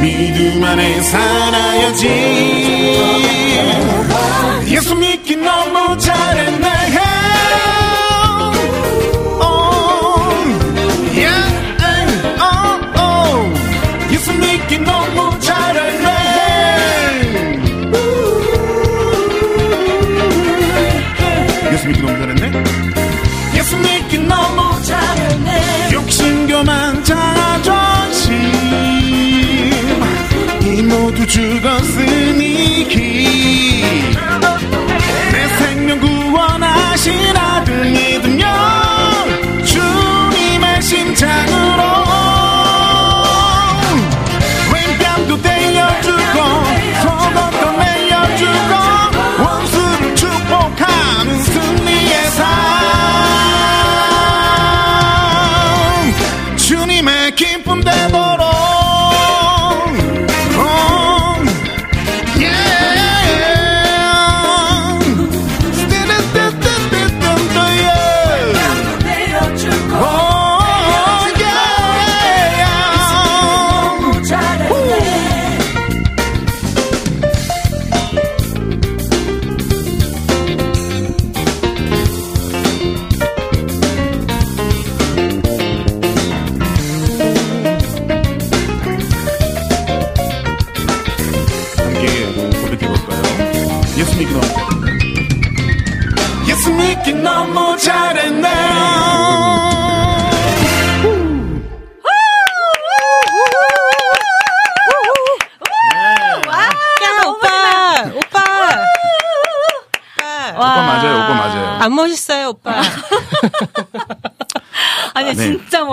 믿음 0.00 0.64
안에 0.64 1.00
살아야지 1.02 2.55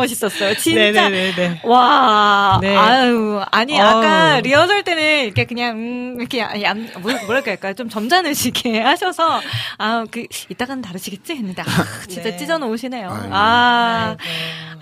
멋있었어요. 0.03 0.55
진짜. 0.55 1.09
네네네네. 1.09 1.59
와, 1.63 2.59
네. 2.61 2.75
아유, 2.75 3.41
아니 3.51 3.79
어우. 3.79 3.87
아까 3.87 4.39
리허설 4.41 4.83
때는 4.83 5.25
이렇게 5.25 5.45
그냥 5.45 5.77
음, 5.77 6.15
이렇게 6.19 6.39
얌, 6.61 6.87
뭐, 6.99 7.11
뭐랄까 7.25 7.51
할까요? 7.51 7.73
좀 7.73 7.89
점잖으시게 7.89 8.79
하셔서 8.81 9.41
아 9.77 10.03
그 10.11 10.25
이따가는 10.49 10.81
다르시겠지 10.81 11.33
했는데 11.33 11.61
아, 11.61 11.65
진짜 12.07 12.29
네. 12.29 12.37
찢어 12.37 12.57
놓으시네요. 12.57 13.09
아이고. 13.09 14.17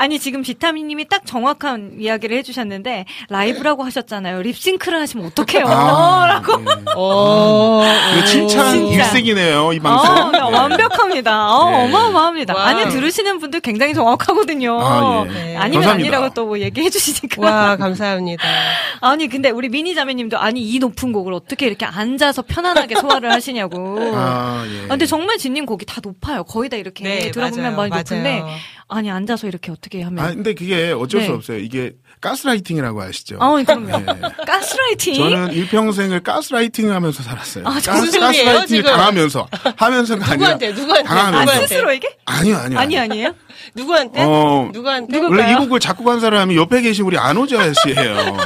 아, 0.01 0.03
아니 0.03 0.17
지금 0.19 0.41
비타민님이 0.41 1.07
딱 1.07 1.25
정확한 1.25 1.97
이야기를 1.99 2.35
해주셨는데 2.37 3.05
라이브라고 3.29 3.83
하셨잖아요. 3.83 4.41
립싱크를 4.41 4.99
하시면 4.99 5.27
어떡해요? 5.27 5.65
아, 5.67 6.25
라고. 6.41 6.57
네. 6.57 6.71
오. 6.97 7.81
이거 8.17 8.25
칭찬 8.25 8.71
진짜. 8.73 8.95
일색이네요 8.95 9.73
이 9.73 9.79
방송 9.79 10.09
어, 10.15 10.31
네, 10.31 10.39
완벽합니다. 10.39 11.51
어, 11.55 11.69
네. 11.69 11.83
어마어마합니다. 11.85 12.55
와우. 12.55 12.65
아니 12.65 12.89
들으시는 12.89 13.39
분들 13.39 13.59
굉장히 13.61 13.93
정확하거든요. 13.93 14.79
아, 14.81 15.25
예. 15.27 15.31
네. 15.33 15.55
아니면 15.57 15.81
감사합니다. 15.83 15.91
아니라고 16.17 16.33
또 16.33 16.41
뭐 16.51 16.59
얘기해 16.59 16.89
주시니까. 16.89 17.41
와, 17.41 17.77
감사합니다. 17.77 18.43
아니 19.01 19.27
근데 19.29 19.51
우리 19.51 19.69
미니 19.69 19.93
자매님도 19.95 20.37
아니 20.39 20.61
이 20.61 20.79
높은 20.79 21.13
곡을 21.13 21.33
어떻게 21.33 21.67
이렇게 21.67 21.85
앉아서 21.85 22.41
편안하게 22.41 22.95
소화를 22.95 23.31
하시냐고. 23.31 23.97
아, 24.15 24.65
예. 24.67 24.85
아, 24.85 24.87
근데 24.89 25.05
정말 25.05 25.37
진님 25.37 25.65
곡이 25.67 25.85
다 25.85 26.01
높아요. 26.03 26.43
거의 26.43 26.69
다 26.69 26.75
이렇게 26.77 27.03
네, 27.03 27.31
들어보면 27.31 27.63
맞아요, 27.75 27.77
많이 27.77 27.89
높은데 27.95 28.41
맞 28.41 28.47
아니 28.93 29.09
앉아서 29.09 29.47
이렇게 29.47 29.71
어떻게 29.71 30.01
하면? 30.03 30.23
아 30.23 30.29
근데 30.33 30.53
그게 30.53 30.91
어쩔 30.91 31.21
수 31.21 31.27
네. 31.29 31.33
없어요 31.33 31.57
이게 31.59 31.93
가스라이팅이라고 32.19 33.01
아시죠 33.01 33.37
아, 33.39 33.51
그럼요. 33.63 33.89
예. 33.89 34.05
가스라이팅. 34.45 35.15
저는 35.15 35.53
일평생을 35.53 36.21
가스라이팅 36.21 36.91
하면서 36.91 37.23
살았어요. 37.23 37.63
아, 37.65 37.71
가스, 37.71 37.89
무슨 37.89 38.11
소리예요, 38.11 38.45
가스라이팅을 38.45 38.65
지금? 38.67 38.83
당하면서. 38.91 39.47
하면서가 39.75 40.25
아니라. 40.25 40.35
누구한테, 40.35 40.71
누구한테, 40.73 41.09
아, 41.09 41.15
당하면서. 41.15 41.39
누구한테? 41.41 41.67
스스로에게? 41.67 42.17
아니요, 42.25 42.57
아니요. 42.57 42.79
아니 42.79 42.99
아니에요? 42.99 43.33
누구한테? 43.73 44.23
어, 44.23 44.69
누구한테? 44.71 45.17
원래 45.19 45.51
이 45.51 45.55
곡을 45.55 45.79
작곡한 45.79 46.19
사람이 46.19 46.55
옆에 46.57 46.81
계신 46.81 47.05
우리 47.05 47.17
안호자 47.17 47.73
씨예요. 47.73 48.37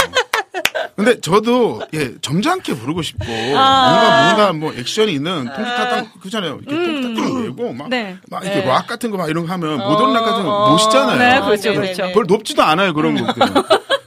근데 0.95 1.19
저도 1.19 1.81
예 1.93 2.13
점잖게 2.21 2.73
부르고 2.75 3.01
싶고 3.01 3.25
아. 3.57 3.89
뭔가 3.89 4.23
뭔가 4.23 4.53
뭐 4.53 4.73
액션이 4.73 5.11
있는 5.13 5.43
통기타땅 5.45 6.07
그잖아요. 6.21 6.59
이렇게 6.65 6.73
통기타땅 7.01 7.43
내고 7.43 7.73
막, 7.73 7.89
네. 7.89 8.17
막 8.29 8.43
이렇게 8.45 8.61
네. 8.61 8.65
락 8.65 8.87
같은 8.87 9.11
거 9.11 9.17
막 9.17 9.29
이런 9.29 9.45
거 9.45 9.51
하면 9.53 9.77
모던 9.77 10.13
락 10.13 10.23
같은 10.23 10.43
거 10.43 10.49
어, 10.51 10.71
멋있잖아요. 10.71 11.17
네, 11.17 11.41
그렇죠. 11.41 11.73
그렇죠. 11.73 12.11
별 12.13 12.23
높지도 12.27 12.63
않아요 12.63 12.93
그런 12.93 13.15
곡들은. 13.25 13.53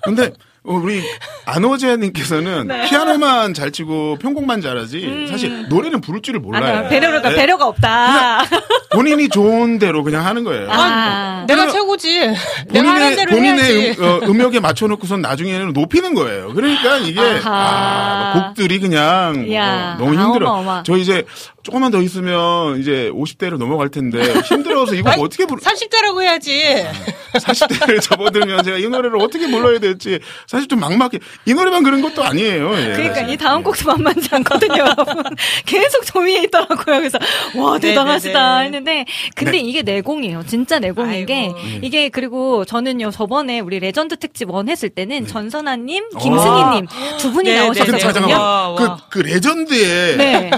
근데 0.05 0.32
어, 0.57 0.57
우리 0.69 1.03
안호재님께서는 1.47 2.69
네. 2.69 2.89
피아노만 2.89 3.55
잘 3.55 3.71
치고 3.73 4.19
편곡만 4.21 4.61
잘하지 4.61 5.27
사실 5.31 5.69
노래는 5.69 6.01
부를 6.03 6.21
줄을 6.21 6.41
몰라요. 6.41 6.85
아, 6.85 6.89
배려가 6.89 7.29
네. 7.31 7.35
배려가 7.35 7.66
없다. 7.66 8.45
본인이 8.93 9.29
좋은 9.29 9.79
대로 9.79 10.05
그냥 10.05 10.27
하는 10.27 10.45
거예요. 10.45 10.69
아. 10.71 11.45
내가 11.49 11.62
그러면 11.62 11.73
최고지. 11.73 12.21
내가 12.21 12.37
본인의 12.73 13.03
하는 13.03 13.16
대로 13.16 13.31
본인의. 13.31 13.91
음, 13.99 14.05
어, 14.05 14.21
음역에 14.29 14.61
맞춰놓고선 14.61 15.23
나중에는 15.23 15.73
높이는 15.73 16.14
거예요. 16.14 16.53
그러니까 16.53 16.99
이게. 16.99 17.21
아, 17.45 18.33
곡들이 18.35 18.79
그냥 18.81 19.47
이야, 19.49 19.97
어, 19.99 20.05
너무 20.05 20.14
힘들어. 20.21 20.51
어마 20.51 20.59
어마. 20.61 20.83
저 20.85 20.97
이제 20.97 21.25
조금만 21.62 21.91
더 21.91 22.01
있으면 22.03 22.81
이제 22.81 23.11
50대로 23.14 23.59
넘어갈 23.59 23.89
텐데 23.91 24.23
힘들어서 24.43 24.95
이거 24.95 25.11
어떻게 25.19 25.45
부르? 25.47 25.61
30대라고 25.61 26.23
해야지. 26.23 26.87
40대를 27.35 28.01
접어들면 28.03 28.64
제가 28.64 28.79
이 28.79 28.87
노래를 28.89 29.19
어떻게 29.21 29.51
불러야 29.51 29.79
될지 29.79 30.19
사실 30.59 30.68
좀 30.68 30.80
막막해. 30.80 31.18
이 31.46 31.54
노래만 31.54 31.82
그런 31.84 32.02
것도 32.02 32.24
아니에요. 32.24 32.76
예, 32.78 32.92
그러니까. 32.94 33.20
이 33.20 33.36
다음 33.36 33.62
곡도 33.62 33.86
만만치 33.86 34.28
않거든요, 34.32 34.78
여러분. 34.78 35.22
계속 35.66 36.04
저 36.04 36.18
위에 36.20 36.42
있더라고요. 36.44 36.98
그래서 36.98 37.18
와 37.56 37.78
대단하시다 37.78 38.62
네네네. 38.62 38.64
했는데 38.64 39.04
근데 39.36 39.52
네. 39.52 39.59
이게 39.59 39.82
내공이에요. 39.82 40.42
진짜 40.46 40.78
내공인 40.80 41.26
게 41.26 41.34
아이고. 41.34 41.59
이게 41.82 42.09
그리고 42.09 42.64
저는요 42.64 43.11
저번에 43.12 43.61
우리 43.61 43.78
레전드 43.78 44.16
특집 44.18 44.50
one 44.51 44.68
했을 44.68 44.88
때는 44.88 45.26
전선아님, 45.26 46.04
어. 46.14 46.18
김승희님 46.18 46.86
두 47.18 47.32
분이 47.32 47.50
네, 47.50 47.59
아, 47.59 47.70
네, 47.72 47.80
나오셨거든요. 47.80 48.26
네. 48.26 48.34
와, 48.34 48.74
그, 48.76 48.84
와. 48.84 48.98
그 49.09 49.18
레전드에 49.20 50.16
네. 50.16 50.50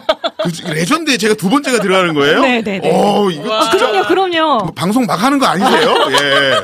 그 0.43 0.71
레전드에 0.71 1.17
제가 1.19 1.35
두 1.35 1.51
번째가 1.51 1.81
들어가는 1.81 2.15
거예요? 2.15 2.41
네, 2.41 2.63
네, 2.63 2.79
네. 2.79 2.91
오, 2.91 3.31
이거 3.31 3.51
와. 3.51 3.69
진짜 3.71 3.87
그럼요, 3.91 4.07
그럼요. 4.07 4.59
뭐 4.65 4.73
방송 4.75 5.05
막 5.05 5.23
하는 5.23 5.39
거 5.39 5.47
아니세요? 5.47 5.95
예. 6.13 6.55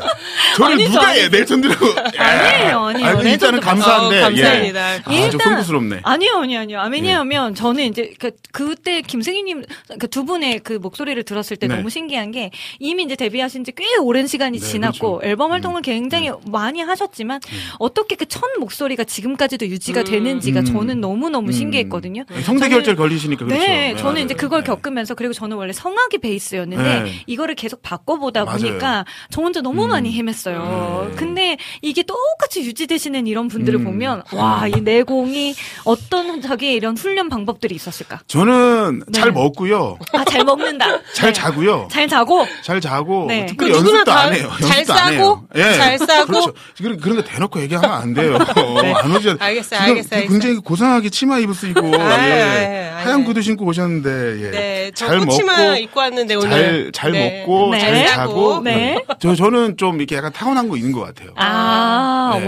저를 0.56 0.72
아니죠, 0.72 0.92
누가 0.92 1.08
아니죠. 1.08 1.22
해? 1.24 1.28
레전드라고. 1.28 1.86
예. 2.14 2.18
아니에요, 2.18 2.78
아니에요. 2.86 3.15
아이고, 3.18 3.28
일단은 3.28 3.58
레전드 3.58 3.60
감사한데. 3.60 4.18
어, 4.18 4.22
감사합니다. 4.22 4.94
예. 5.12 5.24
아, 5.24 5.30
좀 5.30 5.40
송구스럽네. 5.40 6.00
아니요, 6.02 6.32
아니요, 6.36 6.60
아니요. 6.60 6.80
아, 6.80 6.86
왜냐하면 6.86 7.54
저는 7.54 7.84
이제 7.84 8.14
그, 8.18 8.30
그때 8.52 9.00
김승희님 9.02 9.64
그 9.98 10.06
두 10.08 10.24
분의 10.24 10.60
그 10.60 10.74
목소리를 10.74 11.22
들었을 11.24 11.56
때 11.56 11.66
네. 11.68 11.76
너무 11.76 11.90
신기한 11.90 12.30
게 12.32 12.50
이미 12.78 13.02
이제 13.04 13.16
데뷔하신 13.16 13.64
지 13.64 13.72
꽤 13.72 13.96
오랜 13.98 14.26
시간이 14.26 14.58
네, 14.58 14.66
지났고 14.66 15.18
그렇죠. 15.18 15.28
앨범 15.28 15.52
활동을 15.52 15.82
굉장히 15.82 16.30
많이 16.46 16.80
하셨지만 16.80 17.40
어떻게 17.78 18.14
그 18.16 18.26
첫 18.26 18.40
목소리가 18.58 19.04
지금까지도 19.04 19.66
유지가 19.68 20.02
되는지가 20.04 20.60
음. 20.60 20.64
저는 20.64 21.00
너무너무 21.00 21.48
음. 21.48 21.52
신기했거든요. 21.52 22.24
성대 22.42 22.66
저는- 22.66 22.70
결절 22.70 22.96
걸리시니까 22.96 23.44
그렇죠. 23.44 23.62
네, 23.62 23.94
저는 23.96 24.24
이제 24.24 24.34
맞아요. 24.34 24.40
그걸 24.40 24.60
네. 24.62 24.66
겪으면서 24.66 25.14
그리고 25.14 25.32
저는 25.32 25.56
원래 25.56 25.72
성악이 25.72 26.18
베이스였는데 26.18 27.02
네. 27.02 27.12
이거를 27.26 27.54
계속 27.54 27.82
바꿔보다 27.82 28.44
맞아요. 28.44 28.58
보니까 28.58 29.04
저 29.30 29.42
혼자 29.42 29.60
너무 29.60 29.84
음. 29.84 29.90
많이 29.90 30.16
헤맸어요. 30.18 31.08
네. 31.10 31.16
근데 31.16 31.56
이게 31.82 32.02
똑같이 32.02 32.60
유지되시 32.62 33.05
는 33.06 33.26
이런 33.28 33.46
분들을 33.46 33.78
음. 33.80 33.84
보면 33.84 34.22
와, 34.32 34.66
이 34.66 34.80
내공이 34.80 35.54
어떤 35.84 36.40
저기에 36.42 36.72
이런 36.72 36.96
훈련 36.96 37.28
방법들이 37.28 37.72
있었을까? 37.74 38.20
저는 38.26 39.02
네. 39.06 39.20
잘 39.20 39.30
먹고요. 39.30 39.96
아, 40.12 40.24
잘 40.24 40.42
먹는다. 40.44 40.86
잘 41.14 41.32
네. 41.32 41.32
자고요. 41.32 41.86
잘 41.88 42.08
자고 42.08 42.44
잘 42.62 42.80
자고 42.80 43.26
네. 43.28 43.46
특별히 43.46 43.72
그 43.72 43.76
누구나 43.78 43.98
연습도 43.98 44.10
다 44.10 44.20
안 44.22 44.34
해요. 44.34 44.50
잘 44.60 44.78
연습도 44.78 44.92
안 44.94 44.98
싸고, 45.14 45.22
해요. 45.22 45.42
예. 45.54 45.76
잘 45.76 45.98
싸고. 46.00 46.26
그렇죠. 46.26 46.52
그런 46.78 46.96
그런 46.98 47.16
거 47.18 47.22
대놓고 47.22 47.60
얘기하면 47.60 47.90
안 47.92 48.12
돼요. 48.12 48.36
안. 48.42 48.82
네. 48.82 48.92
알겠어요, 48.92 49.18
지금 49.20 49.36
알겠어요, 49.40 49.80
알겠어요. 49.80 50.28
굉장히 50.28 50.56
고상하게 50.56 51.10
치마 51.10 51.38
입으시고 51.38 51.80
아유, 51.94 51.94
예. 51.94 52.42
아유, 52.42 52.42
아유. 52.42 52.86
하얀 53.06 53.24
구두 53.24 53.40
신고 53.42 53.66
오셨는데 53.66 54.10
예. 54.46 54.50
네, 54.50 54.90
저잘 54.94 55.18
먹고 55.20 55.76
입고 55.76 56.00
왔는데 56.00 56.34
오늘. 56.34 56.50
잘, 56.50 56.90
잘 56.92 57.12
네. 57.12 57.40
먹고, 57.40 57.70
네. 57.72 57.78
잘잘 57.78 58.06
자고. 58.06 58.60
네. 58.64 59.00
저, 59.20 59.34
저는 59.36 59.76
좀 59.76 59.96
이렇게 59.96 60.16
약간 60.16 60.32
타고난 60.32 60.68
거 60.68 60.76
있는 60.76 60.90
것 60.92 61.02
같아요. 61.02 61.30
아, 61.36 62.32
네. 62.38 62.44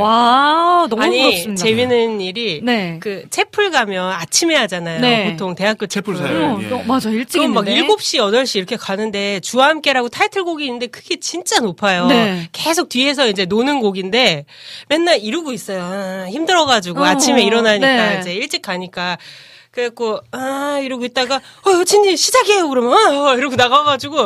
와, 0.48 0.86
너무 0.88 1.02
아니 1.02 1.20
부럽습니다. 1.22 1.62
재밌는 1.64 2.20
일이 2.20 2.60
네. 2.62 2.98
그 3.00 3.24
채플 3.30 3.70
가면 3.70 4.12
아침에 4.12 4.54
하잖아요. 4.56 5.00
네. 5.00 5.30
보통 5.30 5.54
대학교 5.54 5.86
채플. 5.86 6.16
사요. 6.16 6.56
어, 6.56 6.58
예. 6.62 6.66
너- 6.68 6.82
맞아, 6.84 7.10
일찍 7.10 7.38
그럼 7.38 7.54
막 7.54 7.66
했는데. 7.66 7.86
7시, 7.94 8.18
8시 8.18 8.56
이렇게 8.56 8.76
가는데 8.76 9.40
주와 9.40 9.68
함께라고 9.68 10.08
타이틀곡이 10.08 10.64
있는데 10.64 10.86
그게 10.86 11.16
진짜 11.20 11.60
높아요. 11.60 12.06
네. 12.06 12.48
계속 12.52 12.88
뒤에서 12.88 13.28
이제 13.28 13.44
노는 13.44 13.80
곡인데 13.80 14.44
맨날 14.88 15.18
이러고 15.20 15.52
있어요. 15.52 15.82
아, 15.82 16.26
힘들어 16.28 16.64
가지고 16.66 17.00
어, 17.00 17.04
아침에 17.04 17.42
일어나니까 17.42 17.86
네. 17.86 18.18
이제 18.20 18.32
일찍 18.34 18.62
가니까 18.62 19.18
그래갖고 19.70 20.20
아 20.32 20.80
이러고 20.82 21.04
있다가 21.04 21.36
어 21.36 21.70
여친님 21.80 22.16
시작해요 22.16 22.68
그러면 22.68 22.92
어, 23.14 23.28
어, 23.30 23.34
이러고 23.36 23.54
나가가지고 23.54 24.16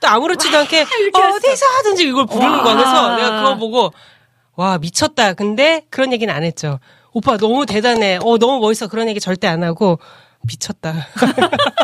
또 0.00 0.08
아무렇지도 0.08 0.56
않게 0.56 0.80
어디서 1.12 1.66
하든지 1.78 2.04
이걸 2.08 2.24
부르는 2.26 2.62
거야. 2.62 2.74
그래서 2.76 3.16
내가 3.16 3.42
그거 3.42 3.56
보고 3.56 3.92
와 4.56 4.78
미쳤다. 4.78 5.34
근데 5.34 5.84
그런 5.90 6.12
얘기는 6.12 6.32
안 6.32 6.42
했죠. 6.42 6.78
오빠 7.12 7.36
너무 7.36 7.66
대단해. 7.66 8.18
어 8.22 8.38
너무 8.38 8.60
멋있어. 8.60 8.88
그런 8.88 9.08
얘기 9.08 9.20
절대 9.20 9.46
안 9.46 9.62
하고 9.62 9.98
미쳤다. 10.42 10.94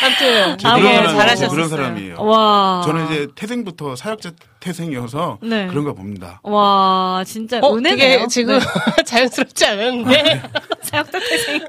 아무튼 0.00 0.56
아, 0.64 0.76
네, 0.78 0.94
사람 0.94 1.16
잘하셨어요. 1.16 1.50
그런 1.50 1.68
사람이에요. 1.68 2.22
와. 2.22 2.82
저는 2.84 3.06
이제 3.06 3.26
태생부터 3.34 3.96
사역자 3.96 4.30
태생이어서 4.60 5.38
네. 5.42 5.66
그런가 5.68 5.92
봅니다. 5.92 6.40
와, 6.42 7.22
진짜 7.26 7.58
어, 7.62 7.76
은혜네요. 7.76 7.96
되게 8.18 8.26
지금 8.28 8.58
자연스럽지 9.06 9.64
않았는데 9.66 10.42
사역자 10.82 11.18
태생. 11.18 11.60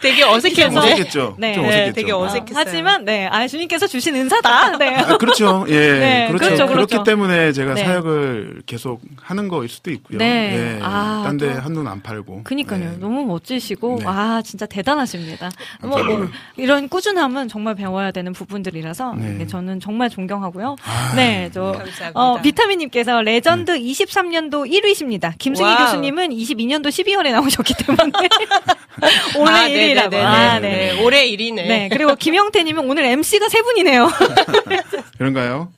되게 0.00 0.20
좀 0.22 0.30
어색했는데. 0.32 0.78
어색했죠. 0.92 1.36
네. 1.38 1.54
좀 1.54 1.62
네, 1.64 1.68
어색했죠. 1.68 1.92
되게 1.94 2.12
아, 2.12 2.16
어색했어요. 2.16 2.54
하지만 2.66 3.04
네, 3.04 3.26
아 3.30 3.46
주님께서 3.46 3.86
주신 3.86 4.14
은사다. 4.16 4.76
네. 4.78 4.96
아, 4.96 5.16
그렇죠. 5.18 5.64
예. 5.68 5.74
네, 5.98 6.26
그렇죠. 6.28 6.46
그렇죠, 6.46 6.66
그렇기 6.66 6.90
그렇죠. 6.94 7.04
때문에 7.04 7.52
제가 7.52 7.74
네. 7.74 7.84
사역을 7.84 8.62
계속 8.66 9.00
하는 9.22 9.48
거일 9.48 9.68
수도 9.68 9.90
있고요. 9.92 10.18
네. 10.18 10.76
예. 10.76 10.80
아, 10.82 11.22
딴데 11.26 11.54
또- 11.54 11.60
한눈 11.60 11.86
안 11.86 12.02
팔고. 12.02 12.42
그니까요. 12.44 12.80
네. 12.80 12.96
너무 12.98 13.24
멋지시고, 13.26 13.98
네. 14.00 14.04
아, 14.06 14.42
진짜 14.44 14.66
대단하십니다. 14.66 15.50
뭐, 15.82 16.02
뭐, 16.02 16.28
이런 16.56 16.88
꾸준함은 16.88 17.48
정말 17.48 17.74
배워야 17.74 18.10
되는 18.10 18.32
부분들이라서, 18.32 19.14
네. 19.14 19.28
네, 19.30 19.46
저는 19.46 19.80
정말 19.80 20.10
존경하고요. 20.10 20.76
아, 20.84 21.12
네, 21.16 21.50
저, 21.52 21.72
감사합니다. 21.72 22.15
어, 22.16 22.40
비타민님께서 22.40 23.20
레전드 23.20 23.78
23년도 23.78 24.70
1위십니다. 24.70 25.32
김승희 25.38 25.68
wow. 25.68 25.78
교수님은 25.78 26.30
22년도 26.30 26.86
12월에 26.86 27.30
나오셨기 27.32 27.74
때문에. 27.74 28.10
올해 29.38 29.52
아, 29.52 29.68
1위라고. 29.68 30.10
네네네네. 30.10 30.22
아, 30.22 30.58
네. 30.58 30.70
네. 30.70 31.02
올해 31.04 31.26
1위네. 31.30 31.54
네, 31.54 31.88
그리고 31.90 32.14
김영태님은 32.14 32.88
오늘 32.88 33.04
MC가 33.04 33.48
세 33.50 33.60
분이네요. 33.60 34.08
그런가요? 35.18 35.68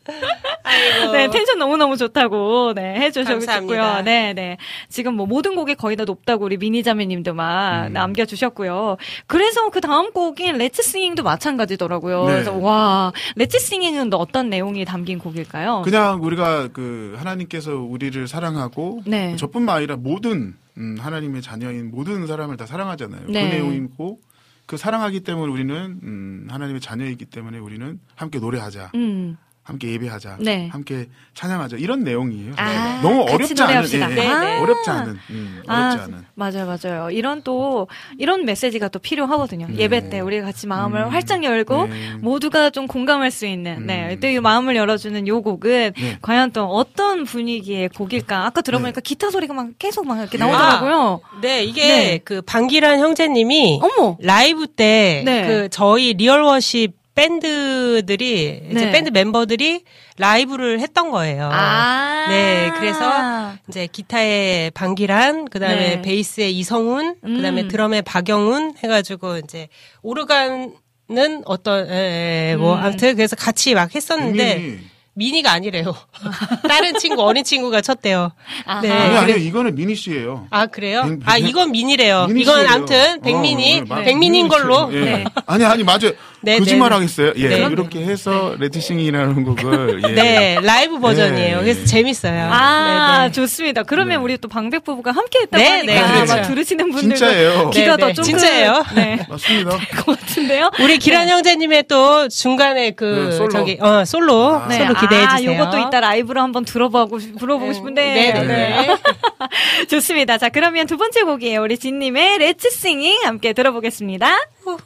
아이고. 0.63 1.13
네, 1.13 1.29
텐션 1.31 1.59
너무너무 1.59 1.97
좋다고, 1.97 2.75
네, 2.75 2.95
해주셨고요. 3.01 4.03
네, 4.05 4.33
네. 4.35 4.57
지금 4.89 5.15
뭐 5.15 5.27
모든 5.27 5.57
곡이 5.57 5.75
거의 5.75 5.97
다 5.97 6.05
높다고 6.05 6.45
우리 6.45 6.57
미니자매님도 6.57 7.35
막 7.35 7.87
음. 7.87 7.93
남겨주셨고요. 7.93 8.97
그래서 9.27 9.71
그 9.71 9.81
다음 9.81 10.13
곡인 10.13 10.57
레츠 10.59 10.83
싱잉도 10.83 11.23
마찬가지더라고요. 11.25 12.25
네. 12.27 12.33
그래서 12.33 12.57
와, 12.57 13.13
레츠 13.35 13.59
싱잉은 13.59 14.13
어떤 14.15 14.49
내용이 14.51 14.85
담긴 14.85 15.19
곡일까요? 15.19 15.83
그냥 15.85 16.21
우리가 16.29 16.69
그 16.69 17.15
하나님께서 17.17 17.77
우리를 17.77 18.29
사랑하고 18.29 19.03
네. 19.07 19.37
저뿐만 19.37 19.77
아니라 19.77 19.97
모든 19.97 20.55
음, 20.77 20.97
하나님의 20.99 21.43
자녀인 21.43 21.91
모든 21.91 22.27
사람을 22.27 22.57
다 22.57 22.67
사랑하잖아요. 22.67 23.27
네. 23.29 23.51
그 23.51 23.55
내용이고 23.55 24.21
그 24.67 24.77
사랑하기 24.77 25.21
때문에 25.21 25.51
우리는 25.51 26.01
음, 26.03 26.47
하나님의 26.51 26.81
자녀이기 26.81 27.25
때문에 27.27 27.59
우리는 27.59 27.99
함께 28.15 28.39
노래하자. 28.39 28.93
음. 28.95 29.37
함께 29.69 29.93
예배하자, 29.93 30.39
네. 30.41 30.69
함께 30.73 31.09
찬양하자 31.35 31.77
이런 31.77 32.03
내용이에요. 32.03 32.55
아, 32.57 33.01
너무 33.03 33.27
같이 33.27 33.53
어렵지 33.63 34.03
않은. 34.03 34.17
예, 34.17 34.23
예. 34.23 34.29
네, 34.29 34.39
네. 34.39 34.61
어렵지 34.61 34.89
않은, 34.89 35.19
음, 35.29 35.63
어렵지 35.69 35.99
아, 35.99 36.05
않은. 36.05 36.25
맞아요, 36.35 36.67
맞아요. 36.67 37.11
이런 37.11 37.43
또, 37.43 37.87
이런 38.17 38.47
메시지가 38.47 38.89
또 38.89 38.99
필요하거든요. 38.99 39.67
네. 39.69 39.77
예배 39.77 40.09
때 40.09 40.21
우리가 40.21 40.47
같이 40.47 40.67
마음을 40.67 41.03
음, 41.03 41.09
활짝 41.11 41.45
열고, 41.45 41.87
네. 41.87 42.15
모두가 42.15 42.71
좀 42.71 42.87
공감할 42.87 43.31
수 43.31 43.45
있는, 43.45 43.87
네. 43.87 44.15
음. 44.15 44.21
또이 44.21 44.41
마음을 44.41 44.75
열어주는 44.75 45.29
요 45.29 45.43
곡은, 45.43 45.93
네. 45.95 46.19
과연 46.23 46.53
또 46.53 46.65
어떤 46.65 47.25
분위기의 47.25 47.91
곡일까? 47.91 48.47
아까 48.47 48.63
들어보니까 48.63 49.03
기타 49.03 49.31
소리가 49.31 49.53
막 49.53 49.69
계속 49.79 50.07
막 50.07 50.19
이렇게 50.19 50.39
네. 50.39 50.47
나오더라고요. 50.47 51.21
네, 51.43 51.63
이게 51.65 51.83
네. 51.83 52.21
그 52.25 52.41
방길환 52.41 53.01
형제님이 53.01 53.81
어머! 53.83 54.17
라이브 54.23 54.67
때 54.67 55.23
네. 55.27 55.47
그 55.47 55.69
저희 55.69 56.15
Real 56.15 56.41
Worship 56.41 56.98
밴드들이 57.19 58.63
이제 58.71 58.85
네. 58.87 58.91
밴드 58.93 59.11
멤버들이 59.11 59.83
라이브를 60.19 60.81
했던 60.81 61.11
거예요. 61.11 61.49
아. 61.53 62.27
네, 62.29 62.71
그래서 62.79 63.53
이제 63.69 63.87
기타에 63.91 64.71
방기란, 64.75 65.47
그다음에 65.49 65.97
네. 65.97 66.03
베이스에 66.03 66.51
이성훈, 66.51 67.17
그다음에 67.21 67.63
음. 67.63 67.69
드럼에 67.69 68.03
박영훈 68.03 68.75
해가지고 68.83 69.39
이제 69.39 69.69
오르간은 70.03 71.43
어떤 71.45 71.91
에, 71.91 72.53
에, 72.53 72.57
뭐 72.57 72.75
음. 72.77 72.83
아무튼 72.83 73.15
그래서 73.17 73.37
같이 73.37 73.75
막 73.75 73.95
했었는데 73.95 74.55
분명히 74.57 74.79
미니가 75.15 75.51
아니래요. 75.51 75.97
다른 76.69 76.95
친구 76.97 77.23
어린 77.23 77.43
친구가 77.43 77.81
쳤대요. 77.81 78.31
아하. 78.67 78.81
네. 78.83 78.91
아니, 78.93 79.21
그래- 79.27 79.33
아니, 79.35 79.45
이거는 79.47 79.75
미니 79.75 79.97
씨예요. 79.97 80.47
아 80.51 80.67
그래요? 80.67 81.03
백- 81.09 81.29
아 81.29 81.35
백- 81.35 81.45
이건 81.49 81.73
미니래요. 81.73 82.27
미니 82.29 82.43
이건 82.43 82.55
씨예요. 82.61 82.69
아무튼 82.71 82.97
어, 82.97 83.17
네, 83.25 83.83
맞- 83.89 84.05
백민인 84.05 84.47
미니 84.47 84.49
걸로. 84.49 84.89
예. 84.95 85.01
네. 85.01 85.25
아니 85.47 85.65
아니 85.65 85.83
맞아요. 85.83 86.13
네, 86.41 86.59
거짓말 86.59 86.91
네. 86.91 86.95
하겠어요. 86.97 87.33
예, 87.37 87.49
네. 87.49 87.57
이렇게 87.71 88.01
해서 88.05 88.55
Let's 88.59 88.81
Singing이라는 88.81 89.45
곡을 89.45 90.03
예. 90.09 90.13
네 90.13 90.61
라이브 90.63 91.01
버전이에요. 91.01 91.57
네. 91.59 91.63
그래서 91.63 91.85
재밌어요. 91.85 92.49
아, 92.53 93.19
네, 93.23 93.27
네. 93.27 93.33
좋습니다. 93.33 93.83
그러면 93.83 94.19
네. 94.19 94.25
우리 94.25 94.39
또 94.39 94.49
방백 94.49 94.85
부부가 94.85 95.11
함께 95.11 95.41
했다고 95.41 95.63
네, 95.63 95.69
하니까 95.71 95.93
네, 95.93 95.99
아마 96.01 96.25
그렇죠. 96.25 96.49
들으시는 96.49 96.91
분들도 96.93 97.17
진짜예요. 97.17 97.71
귀가 97.71 97.97
네, 97.97 98.01
더 98.01 98.07
네. 98.09 98.13
쫑긋 98.15 98.25
진짜예요. 98.25 98.85
네. 98.95 99.27
맞습니다. 99.29 99.71
것 100.05 100.21
같은데요. 100.21 100.71
우리 100.81 100.99
길환 100.99 101.29
형제님의 101.29 101.85
또 101.89 102.29
중간에 102.29 102.93
그 102.93 103.31
네, 103.31 103.37
솔로. 103.37 103.49
저기 103.51 103.79
어 103.81 104.05
솔로 104.05 104.55
아. 104.63 104.69
네. 104.69 104.79
솔로 104.79 104.95
기대해 104.95 105.25
아, 105.25 105.37
주세요. 105.37 105.59
요것도 105.59 105.79
이따 105.89 106.01
라이브로 106.01 106.41
한번 106.41 106.65
들어보고 106.65 107.19
싶- 107.19 107.39
들어보고 107.39 107.67
네. 107.67 107.75
싶은데. 107.75 108.05
네, 108.15 108.33
네, 108.33 108.47
네. 108.47 108.97
좋습니다. 109.91 110.39
자, 110.39 110.49
그러면 110.49 110.87
두 110.87 110.97
번째 110.97 111.23
곡이에요. 111.23 111.63
우리 111.63 111.79
진님의 111.79 112.39
Let's 112.39 112.71
Singing 112.71 113.25
함께 113.25 113.53
들어보겠습니다. 113.53 114.27
하 114.29 114.77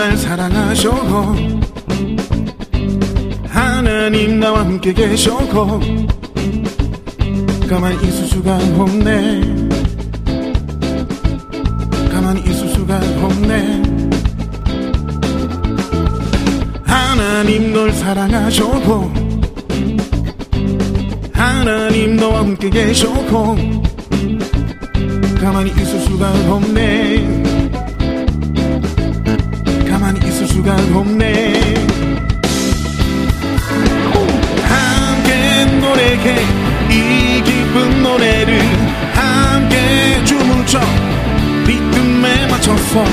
날 0.00 0.16
사랑하셔고 0.16 1.59
하나님 3.90 4.38
나와 4.38 4.60
함께 4.60 4.92
계셔고 4.92 5.80
가만히 7.68 7.96
있을 8.06 8.28
수가 8.28 8.56
없네. 8.78 9.40
가만히 12.12 12.40
있을 12.42 12.68
수가 12.68 13.00
없네. 13.20 13.82
하나님 16.84 17.72
널 17.72 17.92
사랑하셔고 17.92 19.12
하나님 21.32 22.14
너와 22.14 22.38
함께 22.38 22.70
계셔고 22.70 23.56
가만히 25.40 25.72
있을 25.72 25.98
수가 25.98 26.30
없네. 26.48 27.40
가만히 29.88 30.28
있을 30.28 30.46
수가 30.46 30.76
없네 30.94 31.49
노래해 36.20 36.36
이 36.90 37.42
기쁜 37.42 38.02
노래를 38.02 38.60
함께 39.14 40.22
춰 40.66 40.78
리듬에 41.66 42.46
맞춰서 42.46 43.04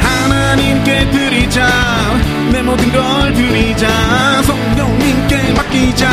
하나님께 0.00 1.10
드리자. 1.10 1.68
내 2.52 2.62
모든 2.62 2.90
걸 2.92 3.34
드리자. 3.34 4.42
성령님께 4.44 5.52
맡기자. 5.54 6.08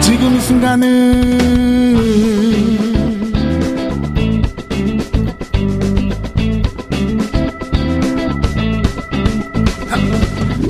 지금 0.00 0.36
이 0.36 0.40
순간은 0.40 0.86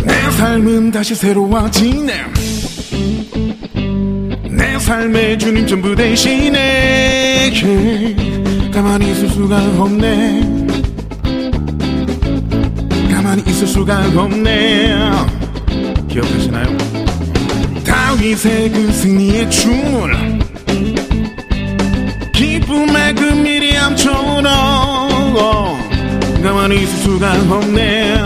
내 0.04 0.30
삶은 0.32 0.90
다시 0.90 1.14
새로워지네. 1.14 2.06
내 2.06 2.35
삶의 4.86 5.36
주님 5.36 5.66
전부 5.66 5.96
대신에 5.96 7.50
가만히 8.72 9.10
있을 9.10 9.28
수가 9.30 9.56
없네 9.82 10.42
가만히 13.10 13.42
있을 13.48 13.66
수가 13.66 14.04
없네 14.14 14.94
기억하시나요? 16.08 16.78
다윗의 17.84 18.70
그 18.70 18.92
승리의 18.92 19.50
춤을 19.50 20.38
기쁨의 22.32 23.14
그 23.16 23.24
미리암처럼 23.24 24.44
가만히 26.44 26.84
있을 26.84 26.96
수가 26.98 27.32
없네 27.32 28.18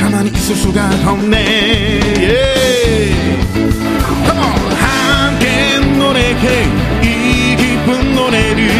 가만히 0.00 0.30
있을 0.30 0.56
수가 0.56 0.88
없네 1.04 1.36
예. 2.22 3.39
hey, 6.42 6.66
이 7.02 7.56
기쁜 7.56 8.14
노래를 8.14 8.70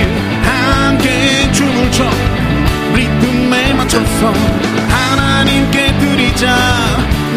함께 0.42 1.52
춤을 1.52 1.92
춰. 1.92 2.08
리듬에 2.94 3.74
맞춰서 3.74 4.32
하나님께 4.88 5.98
드리자. 5.98 6.56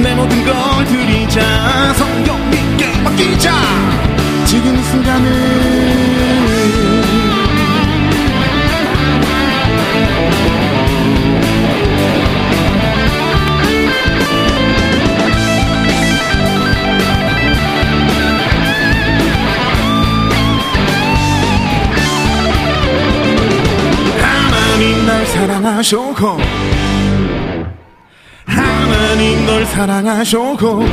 내 0.01 0.15
모든 0.15 0.43
걸 0.45 0.85
드리자. 0.85 1.93
성령 1.95 2.49
믿게 2.49 3.01
맡기자. 3.01 3.53
지금 4.45 4.77
이 4.77 4.83
순간을 4.83 6.32
사랑하셨고 25.43 26.37
하나님 28.45 29.45
널 29.45 29.65
사랑하셨고 29.65 30.85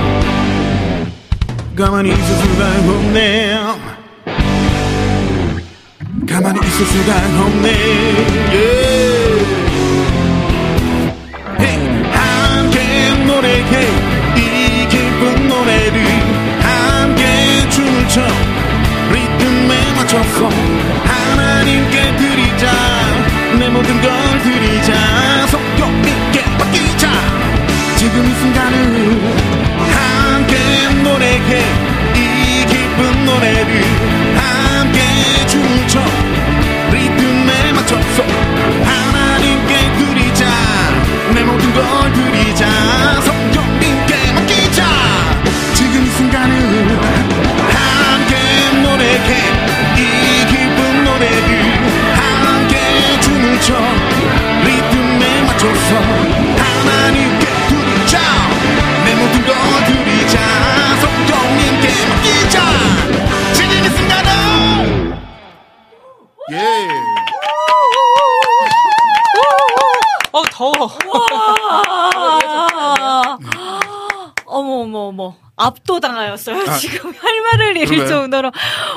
가만히 1.77 2.11
있을 2.11 2.25
수가 2.25 2.67
없네 2.79 3.55
가만히 6.29 6.67
있을 6.67 6.85
수가 6.85 7.15
없네 7.45 7.69
예. 8.53 8.57
헤이, 11.61 12.03
함께 12.13 13.25
노래해 13.27 14.10
모든 23.81 23.99
걸 24.03 24.11
드리자. 24.43 25.47
성경 25.47 25.91
있게 26.05 26.45
맡기자. 26.59 27.09
지금 27.97 28.27
이 28.27 28.35
순간을 28.35 29.21
함께 29.79 30.57
노래해. 31.03 31.65
이 32.15 32.67
기쁜 32.67 33.25
노래를 33.25 33.83
함께 34.37 35.01
춤을 35.47 35.89
춰 35.89 36.30
지금 76.81 77.13
할 77.19 77.41
말을 77.41 77.77
잃을? 77.77 78.07
정도로 78.07 78.51